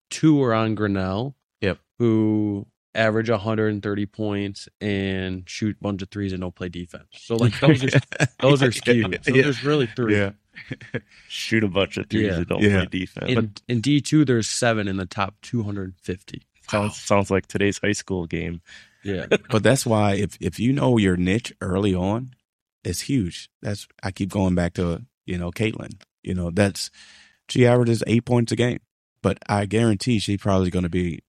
Two 0.09 0.41
are 0.43 0.53
on 0.53 0.73
Grinnell. 0.75 1.35
Yep. 1.61 1.79
Who 1.99 2.67
average 2.93 3.29
130 3.29 4.05
points 4.05 4.69
and 4.79 5.43
shoot 5.49 5.75
a 5.77 5.83
bunch 5.83 6.01
of 6.01 6.09
threes 6.09 6.31
and 6.31 6.39
don't 6.39 6.55
play 6.55 6.69
defense. 6.69 7.07
So 7.11 7.35
like 7.35 7.59
those 7.59 7.83
are 7.83 7.99
those 8.39 8.63
are 8.63 8.71
skewed. 8.71 9.19
So 9.25 9.33
Yeah. 9.33 9.41
there's 9.43 9.63
really 9.65 9.87
three. 9.87 10.15
Yeah. 10.15 10.31
Shoot 11.27 11.65
a 11.65 11.67
bunch 11.67 11.97
of 11.97 12.09
threes 12.09 12.27
Yeah. 12.27 12.35
and 12.37 12.47
don't 12.47 12.61
Yeah. 12.61 12.85
play 12.85 12.99
defense. 12.99 13.29
In, 13.29 13.53
in 13.67 13.81
D 13.81 13.99
two, 13.99 14.23
there's 14.23 14.47
seven 14.47 14.87
in 14.87 14.95
the 14.95 15.05
top 15.05 15.35
250. 15.41 16.43
sounds 16.69 16.95
sounds 16.97 17.29
like 17.29 17.47
today's 17.47 17.77
high 17.79 17.91
school 17.91 18.25
game. 18.25 18.61
Yeah, 19.05 19.27
but 19.49 19.63
that's 19.63 19.85
why 19.85 20.15
if 20.15 20.37
if 20.41 20.59
you 20.59 20.73
know 20.73 20.97
your 20.97 21.15
niche 21.15 21.53
early 21.61 21.93
on, 21.95 22.33
it's 22.83 23.01
huge. 23.01 23.49
That's 23.61 23.87
I 24.03 24.11
keep 24.11 24.29
going 24.29 24.55
back 24.55 24.73
to 24.73 25.05
you 25.25 25.37
know 25.37 25.51
Caitlin. 25.51 26.01
You 26.23 26.33
know 26.33 26.51
that's 26.51 26.89
she 27.49 27.65
averages 27.67 28.03
eight 28.07 28.25
points 28.25 28.51
a 28.51 28.55
game, 28.55 28.79
but 29.21 29.37
I 29.47 29.65
guarantee 29.67 30.19
she's 30.19 30.41
probably 30.41 30.69
going 30.71 30.83
to 30.83 30.89
be 30.89 31.21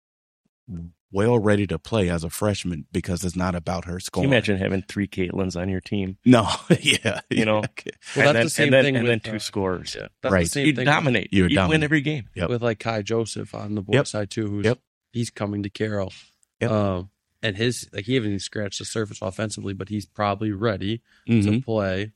well 1.12 1.38
ready 1.38 1.66
to 1.68 1.78
play 1.78 2.08
as 2.10 2.24
a 2.24 2.30
freshman 2.30 2.84
because 2.92 3.24
it's 3.24 3.36
not 3.36 3.54
about 3.54 3.84
her 3.84 3.92
Can 3.94 4.00
scoring. 4.00 4.28
you 4.28 4.34
imagine 4.34 4.58
having 4.58 4.82
three 4.82 5.06
Caitlins 5.06 5.56
on 5.58 5.68
your 5.68 5.80
team? 5.80 6.18
No, 6.24 6.48
yeah, 6.80 7.20
You 7.30 7.44
know, 7.44 7.60
Well, 7.60 7.62
and 7.62 8.26
that's 8.26 8.32
then, 8.34 8.44
the 8.44 8.50
same 8.50 8.64
and 8.64 8.72
then, 8.74 8.84
thing 8.84 8.96
and 8.96 9.04
with, 9.04 9.22
then 9.22 9.32
two 9.32 9.36
uh, 9.36 9.38
scores. 9.38 9.94
yeah. 9.98 10.08
That's 10.22 10.32
Right. 10.32 10.44
the 10.44 10.50
same 10.50 10.66
You 10.66 10.72
thing 10.74 10.84
dominate. 10.84 11.28
You're 11.32 11.48
you 11.48 11.68
win 11.68 11.82
every 11.84 12.00
game. 12.00 12.28
Yep. 12.34 12.48
with 12.48 12.62
like 12.62 12.80
Kai 12.80 13.02
Joseph 13.02 13.54
on 13.54 13.74
the 13.76 13.82
boys 13.82 13.94
Yep. 13.94 14.06
side 14.08 14.30
too. 14.30 14.46
Who's 14.48 14.64
Yep. 14.64 14.78
he's 15.12 15.30
coming 15.30 15.62
to 15.62 15.70
Carroll. 15.70 16.12
Yep. 16.60 16.70
Um, 16.70 17.10
and 17.46 17.56
his 17.56 17.88
like 17.92 18.04
he 18.04 18.14
haven't 18.14 18.30
even 18.30 18.40
scratched 18.40 18.78
the 18.78 18.84
surface 18.84 19.20
offensively, 19.22 19.72
but 19.74 19.88
he's 19.88 20.06
probably 20.06 20.52
ready 20.52 21.02
Mhm. 21.28 21.44
to 21.44 21.60
play 21.62 22.12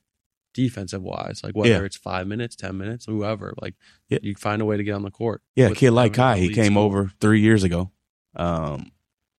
defensive 0.53 1.01
wise. 1.01 1.41
Like 1.43 1.55
whether 1.55 1.69
Yeah. 1.69 1.83
it's 1.83 1.95
five 1.97 2.27
minutes, 2.27 2.55
ten 2.55 2.77
minutes, 2.77 3.05
whoever. 3.05 3.53
Like 3.61 3.75
Yeah. 4.09 4.19
you 4.21 4.35
find 4.35 4.61
a 4.61 4.65
way 4.65 4.77
to 4.77 4.83
get 4.83 4.93
on 4.93 5.03
the 5.03 5.11
court. 5.11 5.41
Yeah, 5.55 5.69
a 5.69 5.75
kid 5.75 5.91
like 5.91 6.13
Kai, 6.13 6.39
he 6.39 6.53
came 6.53 6.73
score. 6.73 6.83
over 6.83 7.11
three 7.21 7.39
years 7.41 7.63
ago, 7.63 7.91
um, 8.35 8.91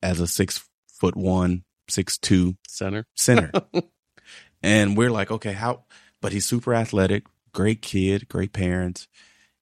as 0.03 0.21
a 0.21 0.27
six 0.27 0.65
foot 0.87 1.17
one, 1.17 1.65
six 1.89 2.17
two 2.19 2.57
center. 2.67 3.07
center. 3.15 3.51
and 4.63 4.97
we're 4.97 5.11
like, 5.11 5.31
okay, 5.31 5.53
how? 5.53 5.85
But 6.21 6.33
he's 6.33 6.47
super 6.47 6.75
athletic, 6.75 7.25
great 7.53 7.83
kid, 7.83 8.29
great 8.29 8.53
parents. 8.53 9.09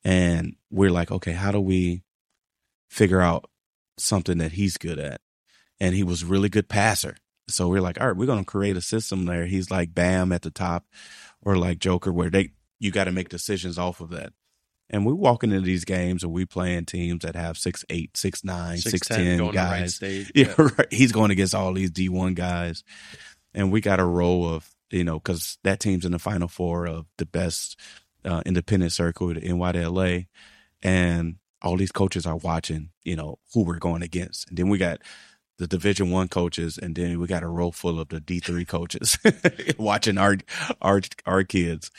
And 0.05 0.57
we're 0.71 0.91
like, 0.91 1.11
okay, 1.11 1.33
how 1.33 1.51
do 1.53 1.61
we 1.61 2.03
figure 2.89 3.21
out 3.21 3.51
something 3.99 4.39
that 4.39 4.53
he's 4.53 4.77
good 4.77 4.99
at? 4.99 5.21
And 5.81 5.95
he 5.95 6.03
was 6.03 6.25
really 6.25 6.49
good 6.49 6.69
passer. 6.69 7.17
So 7.49 7.69
we're 7.69 7.81
like, 7.81 8.01
all 8.01 8.09
right, 8.09 8.17
we're 8.17 8.27
going 8.27 8.41
to 8.41 8.45
create 8.45 8.77
a 8.77 8.83
system 8.83 9.25
there. 9.25 9.47
He's 9.47 9.71
like 9.71 9.95
Bam 9.95 10.33
at 10.33 10.43
the 10.43 10.51
top 10.51 10.85
or 11.43 11.57
like 11.57 11.79
Joker 11.79 12.13
where 12.13 12.31
they, 12.31 12.51
you 12.79 12.91
got 12.91 13.05
to 13.05 13.13
make 13.13 13.29
decisions 13.29 13.79
off 13.79 14.01
of 14.01 14.11
that. 14.11 14.33
And 14.93 15.07
we 15.07 15.13
walking 15.13 15.53
into 15.53 15.65
these 15.65 15.85
games 15.85 16.25
and 16.25 16.33
we 16.33 16.45
playing 16.45 16.87
teams 16.87 17.23
that 17.23 17.37
have 17.37 17.57
six, 17.57 17.85
eight, 17.91 18.17
six, 18.17 18.43
nine, 18.43 18.79
six, 18.79 19.09
6'10", 19.09 19.15
ten 19.15 19.39
going 19.39 19.53
guys. 19.53 20.01
Yeah, 20.35 20.55
right. 20.59 20.93
He's 20.93 21.13
going 21.13 21.31
against 21.31 21.55
all 21.55 21.73
these 21.73 21.93
D1 21.93 22.35
guys. 22.35 22.83
And 23.55 23.71
we 23.71 23.81
got 23.81 24.01
a 24.01 24.05
row 24.05 24.45
of, 24.45 24.69
you 24.91 25.05
know, 25.05 25.21
because 25.21 25.59
that 25.63 25.79
team's 25.79 26.05
in 26.05 26.13
the 26.13 26.19
final 26.19 26.49
four 26.49 26.87
of 26.87 27.07
the 27.19 27.27
best 27.27 27.79
uh, 28.25 28.43
independent 28.45 28.93
circuit 28.93 29.37
in 29.39 29.59
NY2LA. 29.59 30.27
And 30.83 31.37
all 31.63 31.77
these 31.77 31.93
coaches 31.93 32.27
are 32.27 32.37
watching, 32.37 32.91
you 33.05 33.15
know, 33.15 33.39
who 33.55 33.65
we're 33.65 33.79
going 33.79 34.03
against. 34.03 34.49
And 34.49 34.59
then 34.59 34.69
we 34.69 34.79
got 34.79 35.01
the 35.61 35.69
Division 35.69 36.11
One 36.11 36.29
coaches, 36.29 36.79
and 36.79 36.95
then 36.95 37.21
we 37.21 37.27
got 37.27 37.43
a 37.43 37.47
row 37.47 37.71
full 37.71 38.01
of 38.01 38.09
the 38.09 38.19
D 38.19 38.41
three 38.41 38.65
coaches 38.65 39.19
watching 39.79 40.17
our 40.17 40.39
our 40.81 41.03
our 41.27 41.45
kids. 41.45 41.91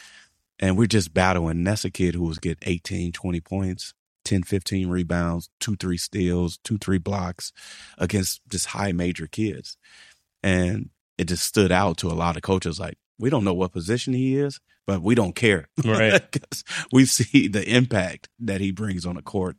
And 0.60 0.78
we're 0.78 0.88
just 0.88 1.14
battling. 1.14 1.58
And 1.58 1.68
that's 1.68 1.86
a 1.86 1.90
kid 1.90 2.14
who 2.14 2.24
was 2.24 2.38
get 2.38 2.60
18, 2.62 3.14
20 3.14 3.42
points, 3.42 3.96
10, 4.26 4.44
15 4.44 4.90
rebounds, 4.90 5.50
two, 5.60 5.76
three 5.76 5.98
steals, 5.98 6.60
two, 6.64 6.78
three 6.78 7.00
blocks 7.00 7.52
against 7.98 8.42
just 8.48 8.68
high 8.68 8.92
major 8.92 9.26
kids. 9.26 9.78
And 10.44 10.90
it 11.18 11.26
just 11.26 11.46
stood 11.46 11.72
out 11.72 11.98
to 11.98 12.10
a 12.10 12.14
lot 12.14 12.36
of 12.36 12.44
coaches 12.44 12.80
like, 12.80 12.98
we 13.18 13.32
don't 13.32 13.44
know 13.44 13.56
what 13.56 13.72
position 13.72 14.14
he 14.14 14.38
is, 14.38 14.60
but 14.86 15.02
we 15.02 15.16
don't 15.16 15.36
care. 15.36 15.68
Right. 15.84 16.22
we 16.92 17.06
see 17.06 17.48
the 17.48 17.68
impact 17.68 18.30
that 18.40 18.62
he 18.62 18.72
brings 18.72 19.06
on 19.06 19.16
the 19.16 19.24
court. 19.24 19.58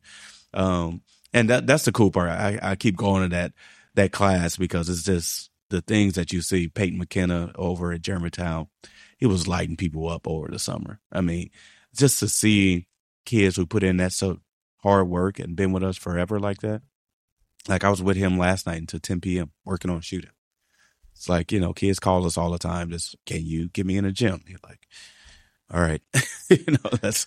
Um, 0.55 1.03
and 1.33 1.51
that 1.51 1.67
that's 1.67 1.85
the 1.85 1.93
cool 1.93 2.13
part. 2.13 2.31
I, 2.31 2.59
I 2.63 2.77
keep 2.77 2.97
going 2.97 3.23
to 3.23 3.29
that 3.37 3.53
that 3.95 4.13
class 4.13 4.57
because 4.57 4.89
it's 4.89 5.03
just 5.03 5.51
the 5.71 5.81
things 5.81 6.15
that 6.15 6.33
you 6.33 6.43
see. 6.43 6.69
Peyton 6.69 6.99
McKenna 6.99 7.53
over 7.57 7.93
at 7.93 8.03
Germantown, 8.03 8.69
he 9.19 9.27
was 9.27 9.49
lighting 9.49 9.77
people 9.77 10.09
up 10.09 10.27
over 10.27 10.49
the 10.49 10.59
summer. 10.59 11.01
I 11.11 11.21
mean, 11.21 11.51
just 11.95 12.21
to 12.21 12.29
see 12.29 12.87
kids 13.25 13.57
who 13.57 13.67
put 13.67 13.83
in 13.83 13.99
that 13.99 14.13
so 14.13 14.41
hard 14.83 15.09
work 15.09 15.39
and 15.39 15.57
been 15.57 15.73
with 15.73 15.83
us 15.83 15.97
forever 15.97 16.41
like 16.41 16.61
that. 16.61 16.83
Like 17.69 17.85
I 17.85 17.91
was 17.91 18.03
with 18.03 18.17
him 18.17 18.39
last 18.39 18.67
night 18.67 18.81
until 18.81 19.01
10 19.01 19.21
p.m. 19.21 19.53
working 19.65 19.91
on 19.91 20.01
shooting. 20.01 20.31
It's 21.15 21.29
like, 21.29 21.53
you 21.53 21.61
know, 21.61 21.73
kids 21.73 22.01
call 22.01 22.27
us 22.27 22.37
all 22.37 22.51
the 22.51 22.59
time. 22.59 22.91
Just, 22.91 23.15
can 23.27 23.45
you 23.47 23.69
get 23.69 23.87
me 23.87 23.97
in 23.97 24.05
a 24.05 24.13
gym? 24.13 24.43
You're 24.47 24.59
like, 24.65 24.89
all 25.73 25.81
right, 25.81 26.03
you 26.51 26.65
know, 26.69 26.91
let's, 27.03 27.27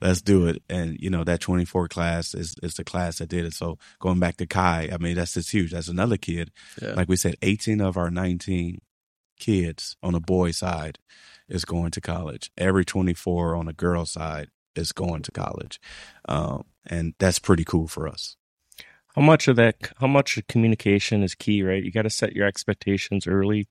let's 0.00 0.20
do 0.20 0.46
it. 0.46 0.62
And, 0.68 0.98
you 0.98 1.10
know, 1.10 1.24
that 1.24 1.40
24 1.40 1.88
class 1.88 2.34
is, 2.34 2.56
is 2.62 2.74
the 2.74 2.84
class 2.84 3.18
that 3.18 3.28
did 3.28 3.44
it. 3.44 3.54
So 3.54 3.78
going 4.00 4.18
back 4.18 4.36
to 4.38 4.46
Kai, 4.46 4.90
I 4.92 4.98
mean, 4.98 5.16
that's 5.16 5.34
just 5.34 5.52
huge. 5.52 5.72
That's 5.72 5.88
another 5.88 6.16
kid. 6.16 6.50
Yeah. 6.82 6.94
Like 6.94 7.08
we 7.08 7.16
said, 7.16 7.36
18 7.42 7.80
of 7.80 7.96
our 7.96 8.10
19 8.10 8.80
kids 9.38 9.96
on 10.02 10.12
the 10.12 10.20
boy 10.20 10.50
side 10.50 10.98
is 11.48 11.64
going 11.64 11.90
to 11.92 12.00
college. 12.00 12.50
Every 12.56 12.84
24 12.84 13.54
on 13.54 13.66
the 13.66 13.72
girl 13.72 14.06
side 14.06 14.48
is 14.74 14.92
going 14.92 15.22
to 15.22 15.32
college. 15.32 15.80
Um, 16.28 16.64
and 16.86 17.14
that's 17.18 17.38
pretty 17.38 17.64
cool 17.64 17.86
for 17.86 18.08
us. 18.08 18.36
How 19.14 19.22
much 19.22 19.46
of 19.46 19.54
that? 19.56 19.76
How 19.98 20.08
much 20.08 20.40
communication 20.48 21.22
is 21.22 21.36
key, 21.36 21.62
right? 21.62 21.82
You 21.82 21.92
got 21.92 22.02
to 22.02 22.10
set 22.10 22.34
your 22.34 22.46
expectations 22.46 23.28
early 23.28 23.68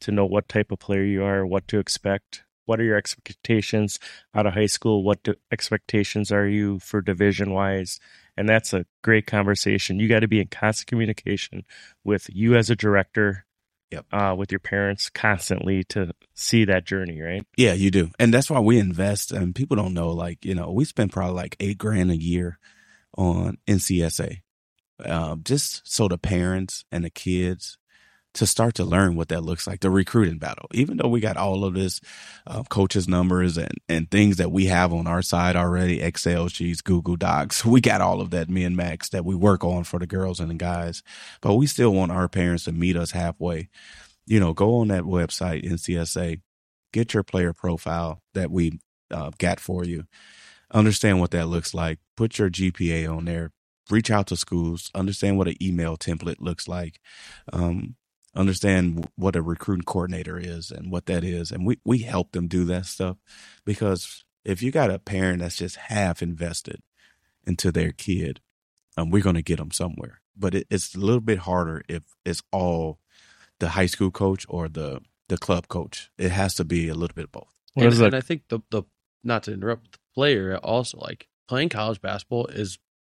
to 0.00 0.12
know 0.12 0.24
what 0.24 0.48
type 0.48 0.70
of 0.70 0.78
player 0.78 1.02
you 1.02 1.24
are, 1.24 1.44
what 1.44 1.66
to 1.68 1.78
expect. 1.78 2.44
What 2.66 2.80
are 2.80 2.84
your 2.84 2.96
expectations 2.96 3.98
out 4.34 4.46
of 4.46 4.54
high 4.54 4.66
school? 4.66 5.02
What 5.02 5.22
do, 5.22 5.34
expectations 5.52 6.32
are 6.32 6.46
you 6.46 6.78
for 6.78 7.00
division 7.00 7.52
wise? 7.52 7.98
And 8.36 8.48
that's 8.48 8.72
a 8.72 8.86
great 9.02 9.26
conversation. 9.26 10.00
You 10.00 10.08
got 10.08 10.20
to 10.20 10.28
be 10.28 10.40
in 10.40 10.48
constant 10.48 10.88
communication 10.88 11.64
with 12.04 12.28
you 12.32 12.56
as 12.56 12.70
a 12.70 12.76
director, 12.76 13.44
Yep. 13.90 14.06
uh, 14.12 14.34
with 14.36 14.50
your 14.50 14.58
parents 14.58 15.08
constantly 15.08 15.84
to 15.84 16.12
see 16.34 16.64
that 16.64 16.84
journey, 16.84 17.20
right? 17.20 17.46
Yeah, 17.56 17.74
you 17.74 17.92
do. 17.92 18.10
And 18.18 18.34
that's 18.34 18.50
why 18.50 18.58
we 18.58 18.78
invest. 18.78 19.30
And 19.30 19.54
people 19.54 19.76
don't 19.76 19.94
know, 19.94 20.10
like, 20.10 20.44
you 20.44 20.54
know, 20.54 20.72
we 20.72 20.84
spend 20.84 21.12
probably 21.12 21.34
like 21.34 21.56
eight 21.60 21.78
grand 21.78 22.10
a 22.10 22.16
year 22.16 22.58
on 23.16 23.58
NCSA, 23.68 24.38
um, 25.04 25.42
just 25.44 25.82
so 25.84 26.08
the 26.08 26.18
parents 26.18 26.84
and 26.90 27.04
the 27.04 27.10
kids 27.10 27.78
to 28.34 28.46
start 28.46 28.74
to 28.74 28.84
learn 28.84 29.14
what 29.14 29.28
that 29.28 29.42
looks 29.42 29.66
like, 29.66 29.80
the 29.80 29.90
recruiting 29.90 30.38
battle. 30.38 30.68
Even 30.72 30.96
though 30.96 31.08
we 31.08 31.20
got 31.20 31.36
all 31.36 31.64
of 31.64 31.74
this 31.74 32.00
uh, 32.46 32.64
coaches' 32.64 33.08
numbers 33.08 33.56
and, 33.56 33.72
and 33.88 34.10
things 34.10 34.36
that 34.36 34.50
we 34.50 34.66
have 34.66 34.92
on 34.92 35.06
our 35.06 35.22
side 35.22 35.56
already, 35.56 36.00
Excel 36.00 36.48
sheets, 36.48 36.82
Google 36.82 37.16
Docs, 37.16 37.64
we 37.64 37.80
got 37.80 38.00
all 38.00 38.20
of 38.20 38.30
that, 38.30 38.50
me 38.50 38.64
and 38.64 38.76
Max, 38.76 39.08
that 39.10 39.24
we 39.24 39.34
work 39.34 39.64
on 39.64 39.84
for 39.84 39.98
the 39.98 40.06
girls 40.06 40.40
and 40.40 40.50
the 40.50 40.54
guys. 40.54 41.02
But 41.40 41.54
we 41.54 41.66
still 41.66 41.94
want 41.94 42.12
our 42.12 42.28
parents 42.28 42.64
to 42.64 42.72
meet 42.72 42.96
us 42.96 43.12
halfway. 43.12 43.68
You 44.26 44.40
know, 44.40 44.52
go 44.52 44.76
on 44.76 44.88
that 44.88 45.04
website, 45.04 45.64
NCSA, 45.64 46.40
get 46.92 47.14
your 47.14 47.22
player 47.22 47.52
profile 47.52 48.22
that 48.34 48.50
we 48.50 48.80
uh, 49.10 49.30
got 49.38 49.60
for 49.60 49.84
you. 49.84 50.04
Understand 50.72 51.20
what 51.20 51.30
that 51.30 51.46
looks 51.46 51.72
like. 51.72 52.00
Put 52.16 52.38
your 52.38 52.50
GPA 52.50 53.08
on 53.14 53.26
there. 53.26 53.52
Reach 53.90 54.10
out 54.10 54.26
to 54.28 54.36
schools. 54.36 54.90
Understand 54.94 55.38
what 55.38 55.46
an 55.46 55.62
email 55.62 55.96
template 55.96 56.40
looks 56.40 56.66
like. 56.66 57.00
Um, 57.52 57.96
understand 58.34 59.08
what 59.16 59.36
a 59.36 59.42
recruiting 59.42 59.84
coordinator 59.84 60.38
is 60.38 60.70
and 60.70 60.90
what 60.90 61.06
that 61.06 61.24
is. 61.24 61.50
And 61.50 61.66
we, 61.66 61.78
we 61.84 61.98
help 61.98 62.32
them 62.32 62.48
do 62.48 62.64
that 62.66 62.86
stuff 62.86 63.16
because 63.64 64.24
if 64.44 64.62
you 64.62 64.70
got 64.70 64.90
a 64.90 64.98
parent 64.98 65.40
that's 65.40 65.56
just 65.56 65.76
half 65.76 66.22
invested 66.22 66.82
into 67.46 67.70
their 67.70 67.92
kid, 67.92 68.40
um, 68.96 69.10
we're 69.10 69.22
going 69.22 69.36
to 69.36 69.42
get 69.42 69.58
them 69.58 69.70
somewhere. 69.70 70.20
But 70.36 70.54
it, 70.54 70.66
it's 70.70 70.94
a 70.94 71.00
little 71.00 71.20
bit 71.20 71.38
harder 71.38 71.82
if 71.88 72.02
it's 72.24 72.42
all 72.52 72.98
the 73.60 73.70
high 73.70 73.86
school 73.86 74.10
coach 74.10 74.44
or 74.48 74.68
the, 74.68 75.00
the 75.28 75.38
club 75.38 75.68
coach. 75.68 76.10
It 76.18 76.30
has 76.30 76.54
to 76.56 76.64
be 76.64 76.88
a 76.88 76.94
little 76.94 77.14
bit 77.14 77.24
of 77.24 77.32
both. 77.32 77.48
What 77.74 77.84
and, 77.84 77.92
is 77.92 78.00
and 78.00 78.14
I 78.14 78.20
think 78.20 78.42
the 78.48 78.60
the 78.70 78.84
not 79.24 79.42
to 79.44 79.52
interrupt 79.52 79.92
the 79.92 79.98
player 80.14 80.56
also 80.58 80.98
like 80.98 81.28
playing 81.48 81.70
college 81.70 82.00
basketball 82.00 82.46
is 82.46 82.78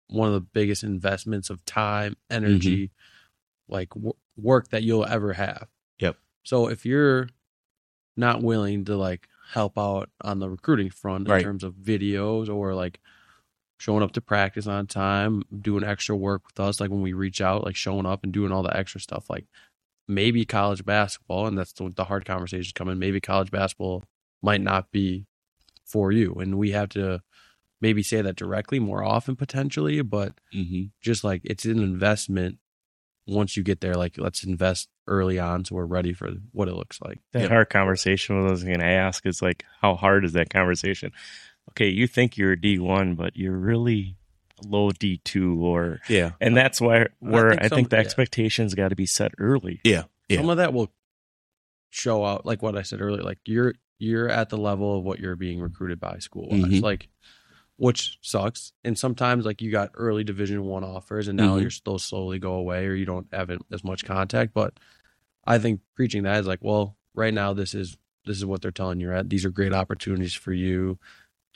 one 0.09 0.29
of 0.29 0.35
the 0.35 0.41
biggest 0.41 0.85
investments 0.85 1.51
of 1.51 1.65
time, 1.65 2.17
energy, 2.31 2.91
like 3.69 3.91
w- 3.91 4.13
work 4.37 4.69
that 4.69 4.83
you'll 4.83 5.05
ever 5.07 5.33
have. 5.33 5.69
Yep. 5.99 6.17
So 6.43 6.69
if 6.69 6.85
you're 6.85 7.29
not 8.17 8.43
willing 8.43 8.85
to 8.87 8.97
like 8.97 9.29
help 9.53 9.77
out 9.79 10.11
on 10.23 10.39
the 10.39 10.49
recruiting 10.49 10.91
front 10.91 11.27
in 11.27 11.33
Right. 11.33 11.43
terms 11.43 11.65
of 11.65 11.75
videos 11.75 12.49
or 12.49 12.75
like 12.75 13.01
showing 13.79 14.03
up 14.03 14.13
to 14.13 14.21
practice 14.21 14.67
on 14.67 14.87
time, 14.87 15.43
doing 15.61 15.85
extra 15.85 16.17
work 16.17 16.47
with 16.47 16.61
us, 16.61 16.81
like 16.81 16.91
when 16.91 17.03
we 17.03 17.13
reach 17.13 17.41
out, 17.41 17.65
like 17.65 17.77
showing 17.77 18.07
up 18.07 18.23
and 18.25 18.33
doing 18.33 18.53
all 18.53 18.63
the 18.63 18.77
extra 18.77 19.01
stuff, 19.01 19.29
like 19.29 19.47
maybe 20.07 20.45
college 20.45 20.85
basketball, 20.85 21.47
and 21.47 21.59
that's 21.59 21.73
the, 21.73 21.91
the 21.95 22.05
hard 22.05 22.25
conversations 22.25 22.73
coming. 22.73 22.99
Maybe 22.99 23.21
college 23.21 23.51
basketball 23.51 24.05
might 24.43 24.61
not 24.61 24.91
be 24.93 25.27
for 25.85 26.13
you, 26.13 26.35
and 26.35 26.57
we 26.57 26.71
have 26.71 26.89
to 26.91 27.23
maybe 27.81 28.03
say 28.03 28.23
that 28.23 28.37
directly 28.37 28.79
more 28.79 29.03
often 29.03 29.37
potentially, 29.37 30.01
but 30.03 30.35
Mm-hmm. 30.55 30.85
just 31.03 31.25
like 31.25 31.43
it's 31.45 31.65
an 31.65 31.81
investment 31.83 32.59
once 33.27 33.57
you 33.57 33.63
get 33.63 33.81
there, 33.81 33.95
like 33.95 34.19
let's 34.19 34.45
invest 34.45 34.89
early 35.07 35.39
on 35.39 35.65
so 35.65 35.75
we're 35.75 35.85
ready 35.87 36.13
for 36.13 36.31
what 36.53 36.69
it 36.69 36.75
looks 36.75 37.01
like. 37.01 37.19
That 37.33 37.43
Yep. 37.43 37.51
hard 37.51 37.71
conversation 37.71 38.37
what 38.41 38.49
I 38.49 38.51
was 38.53 38.65
going 38.65 38.81
to 38.81 38.85
ask 38.87 39.25
is 39.27 39.41
like, 39.43 39.65
how 39.81 39.95
hard 39.95 40.25
is 40.25 40.33
that 40.33 40.51
conversation? 40.51 41.13
Okay, 41.71 41.89
you 41.89 42.07
think 42.07 42.37
you're 42.37 42.53
a 42.53 42.57
D1, 42.57 43.17
but 43.17 43.37
you're 43.37 43.57
really 43.57 44.17
low 44.65 44.91
D2 44.91 45.59
or, 45.61 46.01
Yeah. 46.09 46.33
and 46.41 46.57
that's 46.57 46.81
why 46.81 47.07
where 47.19 47.53
I 47.53 47.57
think 47.57 47.61
think, 47.63 47.73
some- 47.87 47.89
the 47.91 47.97
yeah. 47.97 48.01
expectations 48.01 48.75
got 48.75 48.89
to 48.89 48.97
be 48.97 49.07
set 49.07 49.33
early. 49.39 49.81
Yeah. 49.85 50.05
Yeah. 50.29 50.39
Some 50.39 50.51
of 50.51 50.57
that 50.59 50.73
will 50.73 50.93
show 51.91 52.25
out, 52.25 52.45
like 52.47 52.63
what 52.63 52.77
I 52.77 52.83
said 52.83 53.01
earlier. 53.01 53.23
Like 53.23 53.39
you're 53.47 53.75
you're 53.99 54.29
at 54.29 54.49
the 54.51 54.59
level 54.59 54.99
of 54.99 55.05
what 55.05 55.21
you're 55.21 55.37
being 55.37 55.61
recruited 55.61 56.01
by 56.01 56.19
school, 56.19 56.49
wise, 56.51 56.63
Mhm. 56.65 56.83
like 56.83 57.09
which 57.77 58.19
sucks. 58.23 58.73
And 58.85 58.99
sometimes 58.99 59.45
like 59.45 59.61
you 59.61 59.71
got 59.71 59.91
early 59.95 60.25
Division 60.25 60.65
One 60.65 60.85
offers, 60.85 61.29
and 61.29 61.37
now 61.37 61.57
Mhm. 61.57 61.63
you're 61.63 61.71
still 61.71 61.99
slowly 61.99 62.39
go 62.39 62.55
away, 62.55 62.87
or 62.87 62.95
you 62.95 63.05
don't 63.05 63.27
have 63.33 63.51
as 63.73 63.83
much 63.85 64.05
contact. 64.05 64.55
But 64.55 64.79
I 65.45 65.59
think 65.59 65.81
preaching 65.95 66.23
that 66.23 66.41
is 66.41 66.47
like, 66.47 66.61
well, 66.63 66.97
right 67.15 67.35
now 67.35 67.53
this 67.53 67.75
is 67.75 67.97
this 68.27 68.39
is 68.39 68.47
what 68.47 68.63
they're 68.63 68.71
telling 68.71 69.01
you. 69.01 69.11
Right, 69.11 69.29
these 69.29 69.45
are 69.45 69.51
great 69.51 69.75
opportunities 69.75 70.33
for 70.35 70.53
you. 70.55 70.99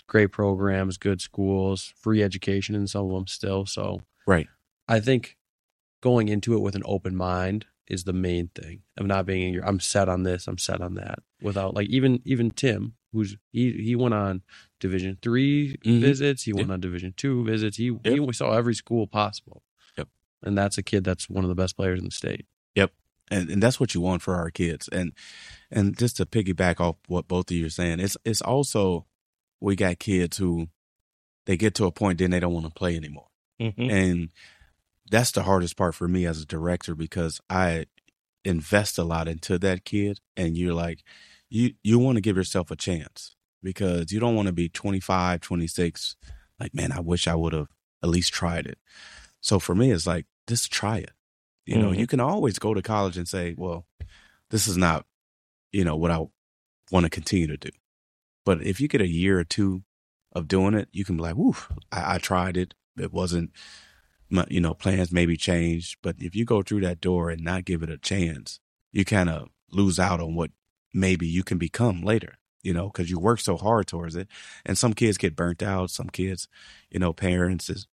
Great 0.07 0.33
programs, 0.33 0.99
good 0.99 1.21
schools, 1.23 1.93
free 1.97 2.23
education 2.23 2.75
in 2.75 2.87
some 2.87 3.07
of 3.07 3.13
them 3.13 3.27
still. 3.27 3.65
So 3.65 4.03
Right. 4.27 4.49
I 4.87 5.01
think 5.01 5.37
going 6.03 6.29
into 6.29 6.55
it 6.55 6.61
with 6.61 6.75
an 6.75 6.83
open 6.85 7.17
mind 7.17 7.65
is 7.87 8.05
the 8.05 8.13
main 8.13 8.49
thing 8.49 8.83
of 8.99 9.07
not 9.07 9.25
being 9.25 9.55
your 9.55 9.65
I'm 9.67 9.81
set 9.81 10.09
on 10.11 10.23
this, 10.25 10.47
I'm 10.47 10.59
set 10.59 10.81
on 10.83 10.95
that. 10.97 11.21
Without 11.41 11.75
like 11.75 11.89
even 11.89 12.21
even 12.27 12.51
Tim, 12.51 12.95
who's 13.13 13.37
he 13.53 13.73
he 13.73 13.97
went 13.97 14.15
on 14.15 14.43
division 14.81 15.19
3 15.23 15.77
Mhm. 15.85 16.01
visits, 16.01 16.43
he 16.45 16.53
went 16.53 16.69
Yep. 16.69 16.75
on 16.75 16.81
division 16.81 17.15
two 17.17 17.45
visits. 17.45 17.77
He 17.77 17.87
Yep. 17.87 18.05
he 18.05 18.33
saw 18.33 18.53
every 18.53 18.75
school 18.75 19.07
possible. 19.07 19.63
Yep. 19.97 20.09
And 20.43 20.57
that's 20.59 20.79
a 20.79 20.83
kid 20.83 21.05
that's 21.05 21.29
one 21.29 21.45
of 21.45 21.49
the 21.49 21.55
best 21.55 21.77
players 21.77 21.99
in 21.99 22.05
the 22.05 22.11
state. 22.11 22.47
Yep. 22.75 22.93
And 23.31 23.51
and 23.51 23.63
that's 23.63 23.79
what 23.81 23.95
you 23.95 24.01
want 24.01 24.23
for 24.23 24.35
our 24.37 24.51
kids. 24.51 24.89
And 24.89 25.13
and 25.71 25.97
just 25.99 26.17
to 26.19 26.27
piggyback 26.27 26.81
off 26.81 26.97
what 27.09 27.29
both 27.29 27.51
of 27.51 27.57
you 27.57 27.67
are 27.67 27.71
saying, 27.71 28.01
it's 28.01 28.17
it's 28.25 28.41
also 28.43 29.07
we 29.61 29.75
got 29.77 29.99
kids 29.99 30.37
who 30.39 30.69
they 31.47 31.57
get 31.57 31.75
to 31.77 31.87
a 31.87 31.93
point 31.93 32.19
then 32.19 32.31
they 32.31 32.41
don't 32.41 32.53
want 32.55 32.67
to 32.67 32.73
play 32.73 32.95
anymore, 32.95 33.29
Mhm. 33.61 33.91
and 33.91 34.33
that's 35.11 35.33
the 35.33 35.43
hardest 35.45 35.77
part 35.77 35.95
for 35.95 36.07
me 36.07 36.27
as 36.27 36.41
a 36.43 36.47
director 36.47 36.95
because 36.95 37.41
I 37.49 37.87
invest 38.45 38.99
a 38.99 39.03
lot 39.05 39.27
into 39.29 39.59
that 39.59 39.85
kid, 39.85 40.21
and 40.37 40.57
you're 40.59 40.75
like 40.75 41.03
you 41.51 41.75
you 41.83 41.99
want 41.99 42.17
to 42.17 42.21
give 42.23 42.37
yourself 42.37 42.71
a 42.71 42.77
chance 42.77 43.35
because 43.63 44.13
you 44.13 44.21
don't 44.21 44.37
want 44.37 44.47
to 44.47 44.53
be 44.53 44.69
25, 44.69 45.41
26, 45.41 46.17
like 46.61 46.75
man, 46.75 46.93
I 46.93 47.01
wish 47.01 47.27
I 47.27 47.35
would 47.35 47.53
have 47.53 47.69
at 48.03 48.09
least 48.11 48.33
tried 48.33 48.67
it. 48.67 48.79
So 49.41 49.59
for 49.59 49.75
me, 49.75 49.91
it's 49.91 50.07
like 50.07 50.27
just 50.47 50.71
try 50.73 50.99
it. 50.99 51.13
You 51.67 51.77
know, 51.79 51.91
Mhm. 51.91 51.99
you 51.99 52.07
can 52.07 52.21
always 52.21 52.59
go 52.59 52.73
to 52.75 52.81
college 52.83 53.17
and 53.17 53.29
say, 53.29 53.55
well, 53.57 53.87
this 54.51 54.67
is 54.67 54.77
not, 54.77 55.07
you 55.73 55.85
know, 55.85 55.97
what 55.97 56.11
I 56.11 56.25
want 56.91 57.05
to 57.05 57.11
continue 57.11 57.47
to 57.49 57.57
do. 57.57 57.71
But 58.45 58.63
if 58.63 58.81
you 58.81 58.89
get 58.89 59.01
a 59.03 59.07
year 59.09 59.39
or 59.39 59.45
two 59.45 59.85
of 60.33 60.49
doing 60.49 60.75
it, 60.75 60.89
you 60.93 61.05
can 61.05 61.17
be 61.17 61.23
like, 61.23 61.35
whoo, 61.37 61.55
I, 61.93 62.15
I 62.15 62.19
tried 62.19 62.57
it. 62.57 62.75
It 62.97 63.13
wasn't, 63.13 63.51
my, 64.31 64.47
you 64.49 64.61
know, 64.61 64.73
plans 64.75 65.13
maybe 65.13 65.37
changed. 65.37 65.99
But 66.03 66.17
if 66.21 66.35
you 66.35 66.45
go 66.47 66.63
through 66.63 66.81
that 66.83 67.01
door 67.01 67.29
and 67.31 67.43
not 67.43 67.65
give 67.67 67.83
it 67.83 67.91
a 67.91 67.99
chance, 67.99 68.61
you 68.93 69.05
kind 69.05 69.29
of 69.29 69.49
lose 69.71 69.99
out 69.99 70.21
on 70.21 70.35
what 70.35 70.51
maybe 70.93 71.27
you 71.27 71.43
can 71.43 71.59
become 71.59 72.03
later, 72.03 72.39
you 72.63 72.73
know, 72.73 72.89
because 72.89 73.11
you 73.11 73.19
work 73.19 73.41
so 73.41 73.57
hard 73.57 73.87
towards 73.87 74.17
it. 74.17 74.29
And 74.65 74.77
some 74.77 74.93
kids 74.95 75.19
get 75.19 75.37
burnt 75.37 75.63
out. 75.63 75.91
Some 75.91 76.09
kids, 76.09 76.49
you 76.91 76.99
know, 76.99 77.13
parents 77.13 77.69
is 77.71 77.87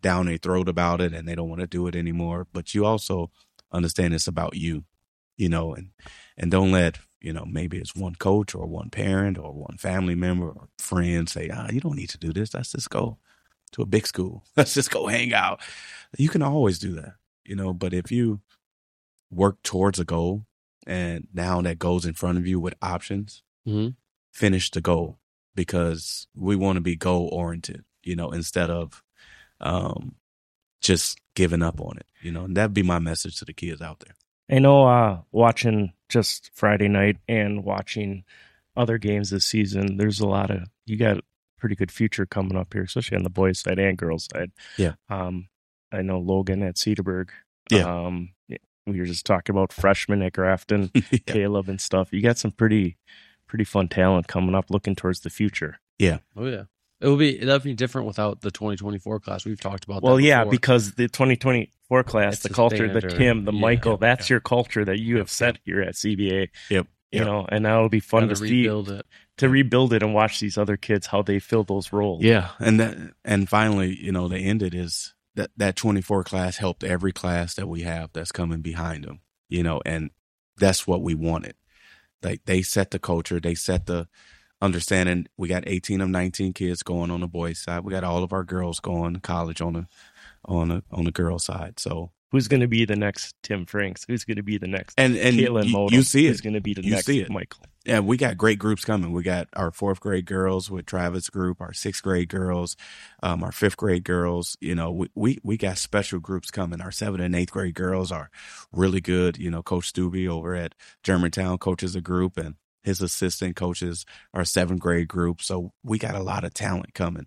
down 0.00 0.26
their 0.26 0.36
throat 0.36 0.68
about 0.68 1.00
it 1.00 1.12
and 1.14 1.26
they 1.26 1.34
don't 1.34 1.48
want 1.48 1.60
to 1.60 1.66
do 1.66 1.86
it 1.86 1.96
anymore. 1.96 2.46
But 2.52 2.74
you 2.74 2.84
also 2.84 3.30
understand 3.72 4.14
it's 4.14 4.26
about 4.26 4.56
you, 4.56 4.84
you 5.36 5.48
know, 5.48 5.74
and 5.74 5.90
and 6.36 6.50
don't 6.50 6.72
let 6.72 6.98
you 7.20 7.32
know 7.32 7.44
maybe 7.44 7.78
it's 7.78 7.94
one 7.94 8.16
coach 8.16 8.54
or 8.54 8.66
one 8.66 8.90
parent 8.90 9.38
or 9.38 9.52
one 9.52 9.76
family 9.78 10.14
member 10.14 10.48
or 10.50 10.68
friend 10.78 11.28
say, 11.28 11.50
ah, 11.52 11.68
you 11.70 11.80
don't 11.80 11.96
need 11.96 12.10
to 12.10 12.18
do 12.18 12.32
this. 12.32 12.52
Let's 12.54 12.72
just 12.72 12.90
go 12.90 13.18
to 13.72 13.82
a 13.82 13.86
big 13.86 14.06
school. 14.06 14.44
Let's 14.56 14.74
just 14.74 14.90
go 14.90 15.06
hang 15.06 15.32
out. 15.32 15.60
You 16.18 16.28
can 16.28 16.42
always 16.42 16.78
do 16.78 16.92
that, 16.96 17.14
you 17.44 17.56
know. 17.56 17.72
But 17.72 17.94
if 17.94 18.10
you 18.12 18.40
work 19.30 19.62
towards 19.62 19.98
a 19.98 20.04
goal 20.04 20.44
and 20.86 21.28
now 21.32 21.60
that 21.62 21.78
goes 21.78 22.04
in 22.06 22.14
front 22.14 22.38
of 22.38 22.46
you 22.46 22.58
with 22.60 22.74
options, 22.82 23.42
Mm-hmm. 23.66 23.90
finish 24.32 24.70
the 24.70 24.80
goal 24.80 25.18
because 25.54 26.26
we 26.34 26.56
want 26.56 26.76
to 26.76 26.80
be 26.80 26.96
goal 26.96 27.28
oriented, 27.32 27.84
you 28.02 28.16
know, 28.16 28.30
instead 28.32 28.70
of 28.70 29.02
um, 29.60 30.16
just 30.80 31.18
giving 31.36 31.62
up 31.62 31.80
on 31.80 31.96
it, 31.98 32.06
you 32.20 32.32
know. 32.32 32.44
And 32.44 32.56
that'd 32.56 32.74
be 32.74 32.82
my 32.82 32.98
message 32.98 33.38
to 33.38 33.44
the 33.44 33.52
kids 33.52 33.80
out 33.80 34.00
there. 34.00 34.14
I 34.50 34.58
know 34.58 34.84
uh 34.86 35.20
watching 35.30 35.92
just 36.08 36.50
Friday 36.54 36.88
night 36.88 37.16
and 37.28 37.64
watching 37.64 38.24
other 38.76 38.98
games 38.98 39.30
this 39.30 39.44
season, 39.46 39.96
there's 39.96 40.20
a 40.20 40.26
lot 40.26 40.50
of 40.50 40.64
you 40.86 40.96
got 40.96 41.18
a 41.18 41.22
pretty 41.58 41.76
good 41.76 41.92
future 41.92 42.26
coming 42.26 42.56
up 42.58 42.72
here, 42.72 42.82
especially 42.82 43.16
on 43.16 43.22
the 43.22 43.30
boys 43.30 43.60
side 43.60 43.78
and 43.78 43.96
girls 43.96 44.28
side. 44.34 44.50
Yeah. 44.76 44.94
Um 45.08 45.48
I 45.92 46.02
know 46.02 46.18
Logan 46.18 46.62
at 46.64 46.74
Cedarburg. 46.74 47.28
Yeah. 47.70 47.84
Um 48.06 48.30
we 48.86 48.98
were 48.98 49.06
just 49.06 49.24
talking 49.26 49.54
about 49.54 49.72
freshmen 49.72 50.22
at 50.22 50.32
Grafton, 50.32 50.90
yeah. 50.94 51.18
Caleb 51.26 51.68
and 51.68 51.80
stuff. 51.80 52.12
You 52.12 52.20
got 52.22 52.38
some 52.38 52.50
pretty 52.50 52.96
pretty 53.46 53.64
fun 53.64 53.88
talent 53.88 54.28
coming 54.28 54.54
up 54.54 54.70
looking 54.70 54.94
towards 54.96 55.20
the 55.20 55.30
future. 55.30 55.78
Yeah. 55.98 56.18
Oh 56.36 56.46
yeah. 56.46 56.64
It 57.00 57.08
will 57.08 57.16
be 57.16 57.32
definitely 57.38 57.74
different 57.74 58.06
without 58.06 58.42
the 58.42 58.50
2024 58.52 59.18
class. 59.20 59.44
We've 59.44 59.60
talked 59.60 59.84
about 59.84 60.02
Well, 60.04 60.16
that. 60.16 60.22
yeah, 60.22 60.44
because 60.44 60.92
the 60.92 61.08
2024 61.08 62.04
class, 62.04 62.34
It's 62.34 62.42
the 62.44 62.48
the 62.48 62.54
culture, 62.54 62.88
the. 62.92 63.00
Tim, 63.00 63.44
the 63.44 63.52
Yeah. 63.52 63.60
Michael, 63.60 63.92
Yep. 63.94 64.00
that's 64.00 64.24
Yep. 64.26 64.30
your 64.30 64.40
culture 64.40 64.84
that 64.84 65.00
you 65.00 65.16
Yep. 65.16 65.18
have 65.22 65.30
set 65.30 65.58
here 65.64 65.80
at 65.82 65.96
CBA. 65.96 66.48
Yep. 66.70 66.86
You 67.10 67.18
Yep. 67.18 67.26
know, 67.26 67.46
and 67.50 67.62
now 67.64 67.78
it'll 67.78 67.88
be 67.88 67.98
fun 68.00 68.22
Gotta 68.22 68.34
to 68.36 68.46
see 68.46 68.52
rebuild 68.58 68.88
it. 68.90 69.06
to 69.38 69.48
rebuild 69.48 69.92
it 69.92 70.02
and 70.02 70.14
watch 70.14 70.38
these 70.40 70.56
other 70.56 70.76
kids 70.76 71.08
how 71.08 71.22
they 71.22 71.38
fill 71.40 71.64
those 71.64 71.92
roles. 71.92 72.22
Yeah, 72.22 72.50
and 72.60 72.78
that 72.80 72.96
and 73.24 73.48
finally, 73.48 73.94
you 74.00 74.12
know, 74.12 74.28
the 74.28 74.38
ended 74.38 74.72
is 74.74 75.12
that 75.34 75.50
that 75.56 75.76
24 75.76 76.24
class 76.24 76.58
helped 76.58 76.84
every 76.84 77.12
class 77.12 77.54
that 77.54 77.68
we 77.68 77.82
have 77.82 78.10
that's 78.12 78.32
coming 78.32 78.60
behind 78.60 79.04
them, 79.04 79.20
you 79.48 79.62
know, 79.62 79.80
and 79.86 80.10
that's 80.58 80.86
what 80.86 81.02
we 81.02 81.14
wanted. 81.14 81.54
Like 82.22 82.42
they 82.44 82.62
set 82.62 82.90
the 82.90 82.98
culture, 82.98 83.40
they 83.40 83.54
set 83.54 83.86
the 83.86 84.08
understanding. 84.60 85.26
We 85.36 85.48
got 85.48 85.64
18 85.66 86.00
of 86.00 86.08
19 86.08 86.52
kids 86.52 86.82
going 86.82 87.10
on 87.10 87.20
the 87.20 87.26
boys 87.28 87.58
side. 87.58 87.84
We 87.84 87.92
got 87.92 88.04
all 88.04 88.22
of 88.22 88.32
our 88.32 88.44
girls 88.44 88.80
going 88.80 89.14
to 89.14 89.20
college 89.20 89.60
on 89.60 89.72
the 89.72 89.86
on 90.44 90.68
the 90.68 90.82
on 90.90 91.04
the 91.04 91.10
girl 91.10 91.38
side. 91.38 91.80
So 91.80 92.12
Who's 92.32 92.48
going 92.48 92.62
to 92.62 92.66
be 92.68 92.86
the 92.86 92.96
next 92.96 93.34
Tim 93.42 93.66
Franks? 93.66 94.04
Who's 94.08 94.24
going 94.24 94.38
to 94.38 94.42
be 94.42 94.56
the 94.56 94.66
next 94.66 94.94
and 94.98 95.16
and 95.16 95.36
Caitlin 95.36 95.66
you, 95.66 95.72
Modem? 95.72 95.94
you 95.94 96.02
see 96.02 96.26
Who's 96.26 96.40
going 96.40 96.54
to 96.54 96.62
be 96.62 96.72
the 96.72 96.82
You 96.82 96.92
next 96.92 97.06
see 97.06 97.20
it. 97.20 97.30
Michael? 97.30 97.64
Yeah, 97.84 98.00
we 98.00 98.16
got 98.16 98.38
great 98.38 98.58
groups 98.58 98.84
coming. 98.84 99.12
We 99.12 99.22
got 99.22 99.48
our 99.54 99.70
fourth 99.70 100.00
grade 100.00 100.24
girls 100.24 100.70
with 100.70 100.86
Travis 100.86 101.28
group, 101.28 101.60
our 101.60 101.72
sixth 101.72 102.02
grade 102.02 102.28
girls, 102.28 102.76
um, 103.22 103.42
our 103.42 103.52
fifth 103.52 103.76
grade 103.76 104.04
girls. 104.04 104.56
You 104.60 104.74
know, 104.74 104.90
we, 104.90 105.08
we 105.14 105.38
we 105.42 105.56
got 105.58 105.76
special 105.78 106.20
groups 106.20 106.50
coming. 106.50 106.80
Our 106.80 106.90
seventh 106.92 107.22
and 107.22 107.36
eighth 107.36 107.50
grade 107.50 107.74
girls 107.74 108.10
are 108.10 108.30
really 108.72 109.00
good. 109.00 109.36
You 109.36 109.50
know, 109.50 109.62
Coach 109.62 109.92
Stubbe 109.92 110.28
over 110.28 110.54
at 110.54 110.74
Germantown 111.02 111.58
coaches 111.58 111.94
a 111.94 112.00
group, 112.00 112.38
and 112.38 112.54
his 112.82 113.02
assistant 113.02 113.56
coaches 113.56 114.06
our 114.32 114.44
seventh 114.44 114.80
grade 114.80 115.08
group. 115.08 115.42
So 115.42 115.72
we 115.82 115.98
got 115.98 116.14
a 116.14 116.22
lot 116.22 116.44
of 116.44 116.54
talent 116.54 116.94
coming, 116.94 117.26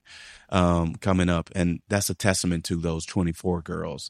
um, 0.50 0.96
coming 0.96 1.30
up, 1.30 1.50
and 1.56 1.82
that's 1.90 2.10
a 2.10 2.16
testament 2.16 2.64
to 2.66 2.78
those 2.78 3.06
twenty 3.06 3.34
four 3.34 3.62
girls. 3.62 4.10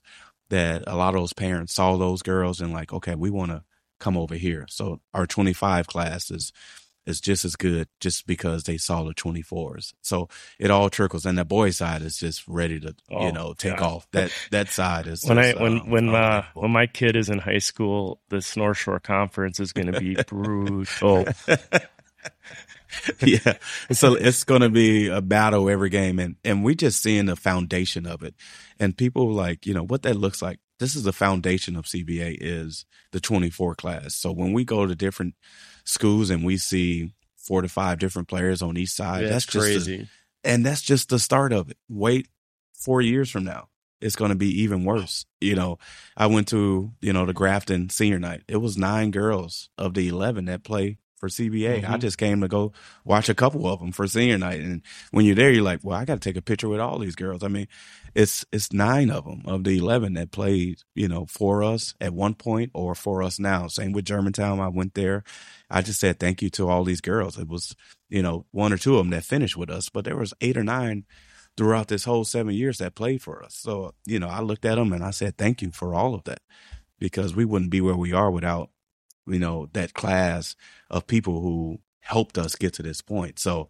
That 0.50 0.84
a 0.88 0.96
lot 0.96 1.16
of 1.16 1.22
those 1.22 1.34
parents 1.34 1.74
saw 1.74 1.98
those 1.98 2.22
girls 2.22 2.62
and 2.62 2.72
like, 2.74 2.94
okay, 2.94 3.16
we 3.16 3.30
want 3.30 3.52
to 3.52 3.64
come 4.00 4.18
over 4.18 4.36
here. 4.36 4.66
So 4.70 5.02
our 5.14 5.26
25 5.26 5.88
class 5.88 6.30
is 6.30 6.52
is 7.06 7.22
just 7.22 7.46
as 7.46 7.56
good 7.56 7.88
just 8.00 8.26
because 8.26 8.64
they 8.64 8.78
saw 8.78 9.04
the 9.04 9.14
24s. 9.14 9.94
So 10.02 10.28
it 10.60 10.72
all 10.72 10.90
trickles 10.90 11.26
and 11.26 11.38
the 11.38 11.46
boy 11.46 11.70
side 11.70 12.02
is 12.02 12.18
just 12.18 12.48
ready 12.48 12.80
to, 12.80 12.96
Oh, 13.12 13.28
you 13.28 13.32
know, 13.32 13.54
take 13.56 13.80
off. 13.82 14.08
That 14.12 14.32
that 14.52 14.70
side 14.70 15.08
is 15.08 15.24
When 15.24 15.38
I 15.38 15.54
when 15.54 15.80
um, 15.82 15.90
when 15.90 16.10
uh, 16.10 16.14
unbelievable. 16.14 16.62
when 16.62 16.72
my 16.72 16.88
kid 16.88 17.16
is 17.16 17.30
in 17.30 17.40
high 17.40 17.60
school, 17.60 18.22
the 18.30 18.46
North 18.58 18.78
Shore 18.78 19.00
Conference 19.00 19.60
is 19.60 19.72
going 19.72 19.92
to 19.92 20.00
be 20.00 20.16
brutal. 20.28 21.26
yeah. 23.22 23.58
So 23.92 24.16
it's 24.16 24.44
going 24.44 24.62
to 24.62 24.70
be 24.70 25.08
a 25.08 25.22
battle 25.22 25.70
every 25.70 25.90
game. 25.90 26.20
And, 26.20 26.36
and 26.44 26.64
we 26.64 26.76
just 26.76 27.02
seeing 27.02 27.26
the 27.26 27.36
foundation 27.36 28.06
of 28.06 28.24
it. 28.24 28.36
And 28.80 28.98
people 28.98 29.32
like, 29.32 29.66
you 29.66 29.74
know, 29.74 29.84
what 29.84 30.04
that 30.04 30.16
looks 30.18 30.42
like. 30.42 30.60
This 30.80 30.96
is 30.96 31.04
the 31.04 31.14
foundation 31.14 31.76
of 31.78 31.86
CBA 31.86 32.38
is 32.42 32.86
the 33.12 33.20
24 33.22 33.76
class. 33.76 34.16
So 34.16 34.32
when 34.32 34.52
we 34.52 34.66
go 34.66 34.86
to 34.86 34.94
different 34.96 35.36
schools 35.86 36.30
and 36.30 36.44
we 36.44 36.58
see 36.58 37.14
four 37.38 37.62
to 37.62 37.70
five 37.70 38.00
different 38.00 38.28
players 38.28 38.62
on 38.62 38.76
each 38.76 38.90
side, 38.90 39.24
Yeah, 39.24 39.30
that's 39.30 39.46
it's 39.46 39.54
just, 39.54 39.66
crazy. 39.66 40.08
and 40.44 40.66
that's 40.66 40.82
just 40.82 41.10
the 41.10 41.20
start 41.20 41.54
of 41.54 41.70
it. 41.70 41.78
Wait 41.88 42.28
four 42.74 43.02
years 43.02 43.30
from 43.30 43.46
now. 43.46 43.70
It's 44.02 44.18
going 44.18 44.30
to 44.30 44.36
be 44.36 44.62
even 44.64 44.84
worse. 44.84 45.26
You 45.40 45.56
know, 45.56 45.80
I 46.18 46.28
went 46.28 46.50
to, 46.50 46.92
you 47.02 47.14
know, 47.14 47.26
the 47.26 47.34
Grafton 47.34 47.90
senior 47.90 48.20
night. 48.20 48.44
It 48.50 48.58
was 48.58 48.78
nine 48.78 49.12
girls 49.12 49.70
of 49.78 49.94
the 49.94 50.10
11 50.10 50.46
that 50.46 50.64
play 50.64 50.98
for 51.16 51.30
CBA. 51.30 51.78
I 51.78 51.96
Mhm. 51.98 52.02
just 52.02 52.18
came 52.18 52.42
to 52.42 52.48
go 52.48 52.74
watch 53.04 53.30
a 53.30 53.36
couple 53.36 53.68
of 53.68 53.80
them 53.80 53.92
for 53.92 54.08
senior 54.08 54.38
night. 54.38 54.60
And 54.60 54.82
when 55.12 55.26
you're 55.26 55.36
there, 55.36 55.52
you're 55.52 55.64
like, 55.64 55.80
well, 55.84 55.98
I 55.98 56.06
got 56.06 56.16
to 56.16 56.20
take 56.20 56.36
a 56.38 56.42
picture 56.42 56.68
with 56.70 56.80
all 56.80 57.00
these 57.00 57.16
girls. 57.16 57.44
I 57.44 57.48
mean, 57.48 57.68
it's 58.14 58.46
it's 58.52 58.72
nine 58.74 59.10
of 59.10 59.26
them 59.26 59.42
of 59.46 59.64
the 59.64 59.78
eleven 59.78 60.14
that 60.14 60.32
played, 60.32 60.80
you 60.94 61.08
know, 61.08 61.26
for 61.26 61.64
us 61.64 61.94
at 62.00 62.14
one 62.14 62.34
point 62.36 62.72
or 62.74 62.96
for 62.96 63.24
us 63.24 63.40
now. 63.40 63.68
Same 63.68 63.92
with 63.92 64.06
Germantown. 64.06 64.60
I 64.60 64.68
went 64.68 64.94
there. 64.94 65.24
I 65.70 65.82
just 65.82 66.00
said 66.00 66.20
thank 66.20 66.42
you 66.42 66.50
to 66.52 66.70
all 66.70 66.84
these 66.84 67.02
girls. 67.02 67.38
It 67.38 67.48
was, 67.48 67.76
you 68.10 68.22
know, 68.22 68.46
one 68.52 68.72
or 68.72 68.78
two 68.78 68.96
of 68.96 69.00
them 69.00 69.10
that 69.12 69.24
finished 69.26 69.58
with 69.58 69.70
us, 69.70 69.90
but 69.90 70.06
there 70.06 70.16
was 70.18 70.34
eight 70.42 70.58
or 70.58 70.64
nine 70.64 71.06
throughout 71.58 71.88
this 71.88 72.04
whole 72.04 72.26
seven 72.26 72.54
years 72.54 72.80
that 72.80 72.96
played 72.96 73.22
for 73.22 73.42
us. 73.44 73.56
So, 73.56 73.94
you 74.06 74.20
know, 74.20 74.28
I 74.28 74.42
looked 74.42 74.66
at 74.66 74.76
them 74.76 74.92
and 74.92 75.04
I 75.04 75.12
said 75.12 75.38
thank 75.38 75.62
you 75.62 75.72
for 75.72 75.96
all 75.96 76.14
of 76.14 76.26
that 76.26 76.40
because 77.00 77.34
we 77.36 77.46
wouldn't 77.46 77.72
be 77.72 77.80
where 77.82 77.96
we 77.96 78.12
are 78.14 78.30
without, 78.30 78.70
you 79.27 79.39
know, 79.39 79.69
that 79.73 79.93
class 79.93 80.56
of 80.89 81.07
people 81.07 81.41
who 81.41 81.80
helped 81.99 82.38
us 82.38 82.56
get 82.56 82.73
to 82.73 82.84
this 82.84 83.02
point. 83.02 83.39
So 83.39 83.69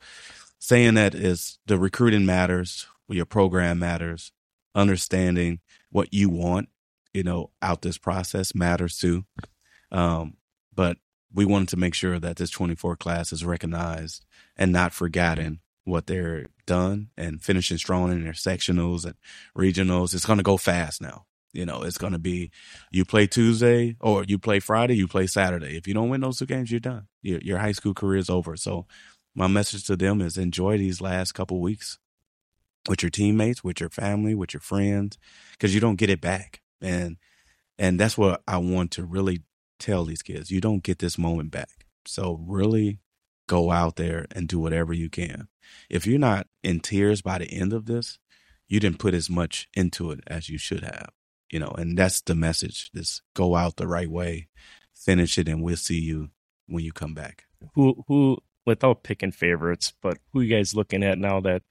saying 0.60 0.95
that 0.95 1.15
is 1.15 1.60
the 1.65 1.77
recruiting 1.77 2.26
matters, 2.26 2.88
your 3.07 3.26
program 3.26 3.80
matters, 3.80 4.32
understanding 4.73 5.60
what 5.90 6.14
you 6.14 6.30
want, 6.30 6.69
you 7.14 7.23
know, 7.23 7.52
out 7.61 7.82
this 7.82 7.98
process 7.98 8.53
matters 8.53 8.98
too. 8.98 9.26
Um, 9.91 10.38
but 10.73 10.98
we 11.34 11.45
wanted 11.45 11.69
to 11.69 11.77
make 11.77 11.94
sure 11.94 12.19
that 12.19 12.38
this 12.38 12.49
24 12.49 12.98
class 12.98 13.32
is 13.32 13.45
recognized 13.45 14.26
and 14.57 14.72
not 14.72 14.94
forgotten 14.94 15.60
what 15.86 16.07
they're 16.07 16.48
done 16.65 17.10
and 17.15 17.41
finishing 17.41 17.77
strong 17.77 18.11
in 18.11 18.23
their 18.23 18.34
sectionals 18.34 19.06
and 19.06 19.15
regionals. 19.56 20.14
It's 20.14 20.26
going 20.26 20.38
to 20.38 20.44
go 20.44 20.57
fast 20.57 21.02
now. 21.02 21.26
You 21.56 21.65
know, 21.65 21.82
it's 21.84 21.98
going 21.98 22.14
to 22.14 22.19
be 22.19 22.52
you 22.91 23.06
play 23.06 23.27
Tuesday 23.27 23.95
or 23.99 24.23
you 24.23 24.38
play 24.38 24.60
Friday, 24.60 24.95
you 24.95 25.07
play 25.07 25.27
Saturday. 25.27 25.77
If 25.77 25.88
you 25.88 25.94
don't 25.94 26.10
win 26.10 26.22
those 26.22 26.40
two 26.40 26.45
games, 26.45 26.69
you're 26.69 26.80
done. 26.80 27.07
Your, 27.22 27.40
your 27.40 27.60
high 27.60 27.72
school 27.72 27.94
career 27.94 28.19
is 28.19 28.30
over. 28.30 28.56
So, 28.57 28.86
my 29.34 29.48
message 29.48 29.86
to 29.86 29.98
them 29.98 30.22
is 30.22 30.38
enjoy 30.38 30.77
these 30.77 31.02
last 31.02 31.34
couple 31.34 31.60
weeks 31.60 31.98
with 32.88 33.03
your 33.03 33.10
teammates, 33.10 33.64
with 33.64 33.80
your 33.80 33.90
family, 33.90 34.36
with 34.36 34.53
your 34.53 34.61
friends, 34.61 35.18
because 35.52 35.73
you 35.73 35.82
don't 35.82 35.98
get 35.98 36.10
it 36.10 36.22
back. 36.22 36.61
And 36.82 37.18
and 37.77 37.99
that's 37.99 38.18
what 38.18 38.41
I 38.48 38.57
want 38.57 38.91
to 38.91 39.03
really 39.03 39.44
tell 39.80 40.06
these 40.06 40.22
kids. 40.22 40.52
You 40.52 40.61
don't 40.61 40.84
get 40.84 40.99
this 40.99 41.18
moment 41.18 41.52
back. 41.52 41.86
So 42.06 42.40
really 42.45 42.99
go 43.48 43.72
out 43.72 43.95
there 43.95 44.26
and 44.32 44.48
do 44.48 44.60
whatever 44.60 44.94
you 44.94 45.10
can. 45.10 45.48
If 45.90 46.07
you're 46.07 46.19
not 46.19 46.48
in 46.64 46.80
tears 46.80 47.22
by 47.22 47.40
the 47.40 47.52
end 47.52 47.73
of 47.73 47.86
this, 47.86 48.19
you 48.68 48.80
didn't 48.80 48.99
put 48.99 49.14
as 49.14 49.30
much 49.30 49.68
into 49.73 50.11
it 50.11 50.22
as 50.27 50.49
you 50.49 50.57
should 50.57 50.84
have. 50.84 51.10
You 51.52 51.60
know, 51.60 51.74
and 51.78 51.98
that's 51.98 52.22
the 52.22 52.36
message. 52.36 52.92
Just 52.94 53.22
go 53.34 53.56
out 53.56 53.76
the 53.76 53.88
right 53.88 54.10
way, 54.10 54.48
finish 54.94 55.38
it, 55.38 55.48
and 55.48 55.62
we'll 55.62 55.76
see 55.78 56.00
you 56.00 56.30
when 56.68 56.84
you 56.84 56.92
come 56.92 57.14
back. 57.14 57.46
Who 57.76 58.04
who 58.08 58.40
without 58.66 59.04
picking 59.04 59.32
favorites, 59.32 59.94
but 60.02 60.18
who 60.34 60.42
you 60.42 60.56
guys 60.56 60.76
looking 60.76 61.04
at 61.04 61.18
now 61.18 61.40
that 61.42 61.64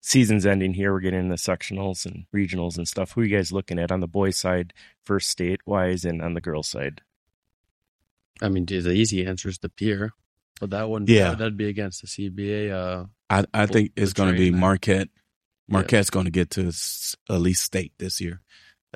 season's 0.00 0.46
ending 0.46 0.74
here? 0.74 0.92
We're 0.92 1.00
getting 1.00 1.20
into 1.20 1.36
sectionals 1.36 2.04
and 2.04 2.26
regionals 2.34 2.76
and 2.76 2.86
stuff. 2.86 3.12
Who 3.12 3.22
you 3.22 3.36
guys 3.36 3.52
looking 3.52 3.78
at 3.78 3.92
on 3.92 4.00
the 4.00 4.08
boys' 4.08 4.36
side, 4.36 4.72
first 5.04 5.28
state 5.28 5.60
wise, 5.66 6.04
and 6.04 6.20
on 6.20 6.34
the 6.34 6.40
girls' 6.40 6.68
side? 6.68 7.02
I 8.42 8.48
mean, 8.48 8.66
the 8.66 8.90
easy 8.90 9.24
answer 9.24 9.48
is 9.48 9.58
De 9.58 9.68
Pere, 9.68 10.12
but 10.60 10.70
that 10.70 10.88
wouldn't. 10.88 11.08
Yeah. 11.08 11.34
that'd 11.34 11.56
be 11.56 11.68
against 11.68 12.02
the 12.02 12.08
CBA. 12.08 12.70
Uh, 12.70 13.06
I, 13.30 13.44
I 13.54 13.66
think 13.66 13.92
it's 13.96 14.12
going 14.12 14.32
to 14.32 14.38
be. 14.38 14.50
Marquette. 14.50 15.08
Marquette's 15.68 16.10
going 16.10 16.26
to 16.26 16.30
get 16.30 16.50
to 16.50 16.68
at 16.68 17.40
least 17.40 17.64
state 17.64 17.92
this 17.98 18.20
year, 18.20 18.40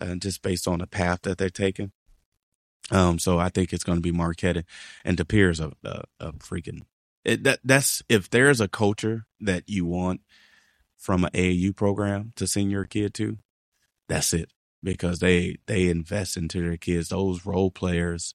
uh, 0.00 0.14
just 0.16 0.42
based 0.42 0.66
on 0.66 0.78
the 0.78 0.86
path 0.86 1.22
that 1.22 1.38
they're 1.38 1.50
taking. 1.50 1.92
Um, 2.90 3.18
so 3.18 3.38
I 3.38 3.48
think 3.50 3.72
it's 3.72 3.84
going 3.84 3.98
to 3.98 4.02
be 4.02 4.12
Marquette 4.12 4.64
and 5.04 5.16
De 5.16 5.24
Pere's 5.24 5.60
a, 5.60 5.72
a, 5.84 6.02
a 6.18 6.32
freaking 6.32 6.82
it, 7.24 7.44
that. 7.44 7.60
That's 7.64 8.02
if 8.08 8.30
there's 8.30 8.60
a 8.60 8.68
culture 8.68 9.26
that 9.40 9.68
you 9.68 9.84
want 9.84 10.22
from 10.96 11.24
an 11.24 11.30
AAU 11.32 11.76
program 11.76 12.32
to 12.36 12.46
send 12.46 12.70
your 12.70 12.84
kid 12.84 13.14
to, 13.14 13.38
that's 14.08 14.32
it 14.32 14.50
because 14.82 15.20
they 15.20 15.56
they 15.66 15.88
invest 15.88 16.36
into 16.36 16.60
their 16.60 16.76
kids. 16.76 17.10
Those 17.10 17.46
role 17.46 17.70
players 17.70 18.34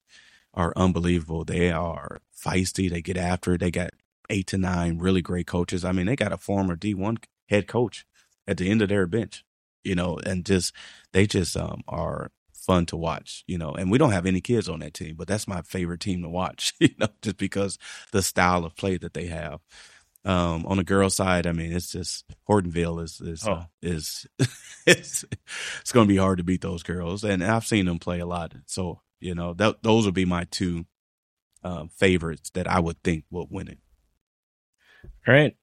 are 0.54 0.72
unbelievable. 0.76 1.44
They 1.44 1.70
are 1.70 2.20
feisty. 2.34 2.90
They 2.90 3.02
get 3.02 3.16
after 3.16 3.54
it. 3.54 3.60
They 3.60 3.70
got 3.70 3.90
eight 4.30 4.46
to 4.48 4.58
nine 4.58 4.98
really 4.98 5.22
great 5.22 5.46
coaches. 5.46 5.84
I 5.84 5.92
mean, 5.92 6.06
they 6.06 6.16
got 6.16 6.32
a 6.32 6.38
former 6.38 6.76
D 6.76 6.94
one 6.94 7.18
head 7.48 7.66
coach 7.66 8.06
at 8.46 8.56
the 8.56 8.70
end 8.70 8.82
of 8.82 8.88
their 8.88 9.06
bench, 9.06 9.44
you 9.86 9.94
know, 9.94 10.18
and 10.26 10.44
just 10.44 10.74
they 11.12 11.26
just 11.26 11.56
um 11.56 11.82
are 11.88 12.30
fun 12.52 12.84
to 12.86 12.96
watch, 12.96 13.44
you 13.46 13.56
know. 13.58 13.72
And 13.72 13.90
we 13.90 13.98
don't 13.98 14.10
have 14.12 14.26
any 14.26 14.40
kids 14.40 14.68
on 14.68 14.80
that 14.80 14.94
team, 14.94 15.14
but 15.16 15.28
that's 15.28 15.48
my 15.48 15.62
favorite 15.62 16.00
team 16.00 16.22
to 16.22 16.28
watch, 16.28 16.74
you 16.80 16.90
know, 16.98 17.08
just 17.22 17.36
because 17.38 17.78
the 18.12 18.22
style 18.22 18.64
of 18.64 18.76
play 18.76 18.98
that 18.98 19.14
they 19.14 19.26
have. 19.26 19.60
Um, 20.24 20.66
on 20.66 20.76
the 20.76 20.82
girl 20.84 21.08
side, 21.08 21.46
I 21.46 21.52
mean, 21.52 21.72
it's 21.72 21.92
just 21.92 22.24
Hortonville 22.48 23.00
is 23.02 23.20
is 23.20 23.46
Oh. 23.46 23.52
uh, 23.52 23.64
is 23.80 24.26
it's 24.86 25.24
it's 25.80 25.92
going 25.92 26.08
to 26.08 26.12
be 26.12 26.18
hard 26.18 26.38
to 26.38 26.44
beat 26.44 26.62
those 26.62 26.82
girls, 26.82 27.22
and 27.22 27.44
I've 27.44 27.66
seen 27.66 27.86
them 27.86 28.00
play 28.00 28.18
a 28.18 28.26
lot. 28.26 28.52
So 28.66 29.02
you 29.20 29.34
know, 29.36 29.54
that 29.54 29.84
those 29.84 30.04
would 30.04 30.14
be 30.14 30.24
my 30.24 30.44
two 30.50 30.84
um, 31.62 31.88
favorites 31.88 32.50
that 32.54 32.66
I 32.68 32.80
would 32.80 33.00
think 33.04 33.24
would 33.30 33.48
win 33.50 33.68
it. 33.68 33.78
All 35.28 35.34
right, 35.34 35.56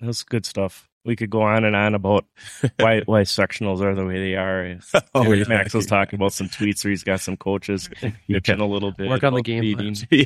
that's 0.00 0.22
good 0.22 0.46
stuff. 0.46 0.88
We 1.04 1.16
could 1.16 1.30
go 1.30 1.42
on 1.42 1.64
and 1.64 1.74
on 1.74 1.94
about 1.94 2.24
why 2.78 3.00
why 3.06 3.22
sectionals 3.22 3.80
are 3.80 3.94
the 3.94 4.06
way 4.06 4.18
they 4.20 4.36
are. 4.36 4.78
Oh, 5.14 5.24
Eric 5.24 5.48
Max 5.48 5.74
was 5.74 5.86
talking 5.86 6.16
about 6.16 6.32
some 6.32 6.48
tweets 6.48 6.84
where 6.84 6.90
he's 6.90 7.02
got 7.04 7.20
some 7.20 7.36
coaches 7.36 7.88
bitching 8.30 8.60
a 8.60 8.64
little 8.64 8.92
bit. 8.92 9.08
Work 9.08 9.24
on 9.24 9.34
the 9.34 9.42
game 9.42 9.76
plan. 9.76 9.94
yeah, 10.10 10.24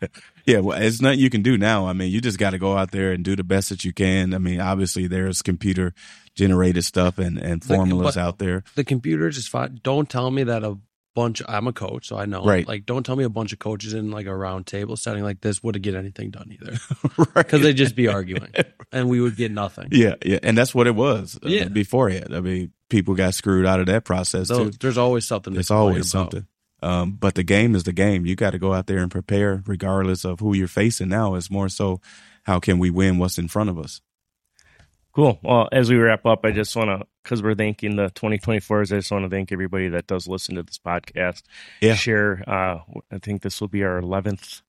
yeah, 0.00 0.08
yeah. 0.44 0.58
Well, 0.60 0.80
it's 0.80 1.00
nothing 1.00 1.20
you 1.20 1.30
can 1.30 1.42
do 1.42 1.56
now. 1.56 1.86
I 1.86 1.92
mean, 1.92 2.10
you 2.10 2.20
just 2.20 2.38
got 2.38 2.50
to 2.50 2.58
go 2.58 2.76
out 2.76 2.90
there 2.90 3.12
and 3.12 3.24
do 3.24 3.36
the 3.36 3.44
best 3.44 3.68
that 3.70 3.84
you 3.84 3.92
can. 3.92 4.34
I 4.34 4.38
mean, 4.38 4.60
obviously 4.60 5.06
there's 5.06 5.42
computer 5.42 5.94
generated 6.34 6.84
stuff 6.84 7.18
and 7.18 7.38
and 7.38 7.64
formulas 7.64 8.16
but- 8.16 8.20
out 8.20 8.38
there. 8.38 8.62
the 8.74 8.84
computers 8.84 9.38
is 9.38 9.48
fine. 9.48 9.80
Don't 9.82 10.10
tell 10.10 10.30
me 10.30 10.42
that 10.44 10.62
a 10.64 10.76
bunch. 11.16 11.42
I'm 11.48 11.66
a 11.66 11.72
coach, 11.72 12.06
so 12.06 12.16
I 12.16 12.26
know. 12.26 12.44
Right. 12.44 12.68
Like, 12.68 12.86
don't 12.86 13.04
tell 13.04 13.16
me 13.16 13.24
a 13.24 13.28
bunch 13.28 13.52
of 13.52 13.58
coaches 13.58 13.92
in 13.94 14.12
like 14.12 14.26
a 14.26 14.36
round 14.36 14.66
table 14.68 14.96
setting 14.96 15.24
like 15.24 15.40
this 15.40 15.62
would 15.64 15.82
get 15.82 15.94
anything 15.96 16.30
done 16.30 16.52
either, 16.52 16.78
right? 17.18 17.32
because 17.34 17.62
they'd 17.62 17.76
just 17.76 17.96
be 17.96 18.06
arguing, 18.06 18.52
and 18.92 19.08
we 19.08 19.20
would 19.20 19.34
get 19.36 19.50
nothing. 19.50 19.88
yeah, 19.90 20.14
yeah, 20.24 20.38
and 20.44 20.56
that's 20.56 20.74
what 20.74 20.86
it 20.86 20.94
was. 20.94 21.36
uh, 21.44 21.48
Yeah. 21.48 21.64
beforehand. 21.68 22.34
I 22.34 22.40
mean, 22.40 22.72
people 22.90 23.14
got 23.16 23.34
screwed 23.34 23.66
out 23.66 23.80
of 23.80 23.86
that 23.86 24.04
process 24.04 24.46
So 24.48 24.66
too. 24.66 24.76
there's 24.80 24.98
always 24.98 25.24
something. 25.26 25.54
to 25.54 25.58
It's 25.60 25.70
always 25.72 26.12
about. 26.14 26.32
something. 26.32 26.46
Um, 26.82 27.12
but 27.12 27.34
the 27.34 27.42
game 27.42 27.74
is 27.74 27.84
the 27.84 27.92
game. 27.94 28.26
You 28.26 28.36
got 28.36 28.50
to 28.50 28.58
go 28.58 28.72
out 28.74 28.86
there 28.86 28.98
and 28.98 29.10
prepare, 29.10 29.62
regardless 29.66 30.24
of 30.24 30.38
who 30.40 30.54
you're 30.54 30.68
facing. 30.68 31.08
Now 31.08 31.34
it's 31.34 31.50
more 31.50 31.68
so, 31.70 32.00
how 32.44 32.60
can 32.60 32.78
we 32.78 32.90
win 32.90 33.16
what's 33.18 33.38
in 33.38 33.48
front 33.48 33.70
of 33.70 33.78
us? 33.78 34.02
Cool. 35.12 35.38
Well, 35.42 35.68
as 35.72 35.88
we 35.90 35.96
wrap 35.96 36.26
up, 36.26 36.44
I 36.44 36.50
just 36.52 36.76
want 36.76 36.90
to, 36.90 37.06
because 37.26 37.42
we're 37.42 37.56
thanking 37.56 37.96
the 37.96 38.08
2024s, 38.10 38.92
I 38.92 38.98
just 38.98 39.10
want 39.10 39.24
to 39.24 39.28
thank 39.28 39.50
everybody 39.50 39.88
that 39.88 40.06
does 40.06 40.28
listen 40.28 40.54
to 40.54 40.62
this 40.62 40.78
podcast. 40.78 41.42
Yeah. 41.80 41.94
Share. 41.96 42.44
Uh, 42.46 42.78
I 43.10 43.18
think 43.18 43.42
this 43.42 43.60
will 43.60 43.66
be 43.66 43.82
our 43.82 44.00
11th, 44.00 44.62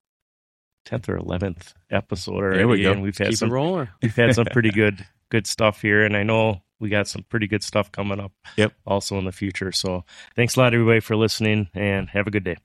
10th 0.87 1.07
or 1.07 1.19
11th 1.19 1.73
episode 1.91 2.33
already. 2.35 2.65
we 2.65 2.81
go. 2.81 2.93
And 2.93 3.03
we've 3.03 3.15
had 3.15 3.27
Keep 3.29 3.37
some, 3.37 3.49
it 3.49 3.53
rolling. 3.53 3.89
we've 4.01 4.15
had 4.15 4.33
some 4.33 4.45
pretty 4.45 4.71
good, 4.81 5.05
good 5.29 5.45
stuff 5.45 5.83
here. 5.83 6.03
And 6.03 6.17
I 6.17 6.23
know 6.23 6.63
we 6.79 6.89
got 6.89 7.07
some 7.07 7.23
pretty 7.29 7.45
good 7.47 7.61
stuff 7.61 7.91
coming 7.91 8.19
up 8.19 8.31
Yep. 8.55 8.73
also 8.87 9.19
in 9.19 9.25
the 9.25 9.31
future. 9.31 9.71
So 9.71 10.03
thanks 10.35 10.55
a 10.55 10.59
lot, 10.59 10.73
everybody, 10.73 10.99
for 10.99 11.15
listening 11.15 11.69
and 11.75 12.09
have 12.09 12.25
a 12.25 12.31
good 12.31 12.43
day. 12.43 12.57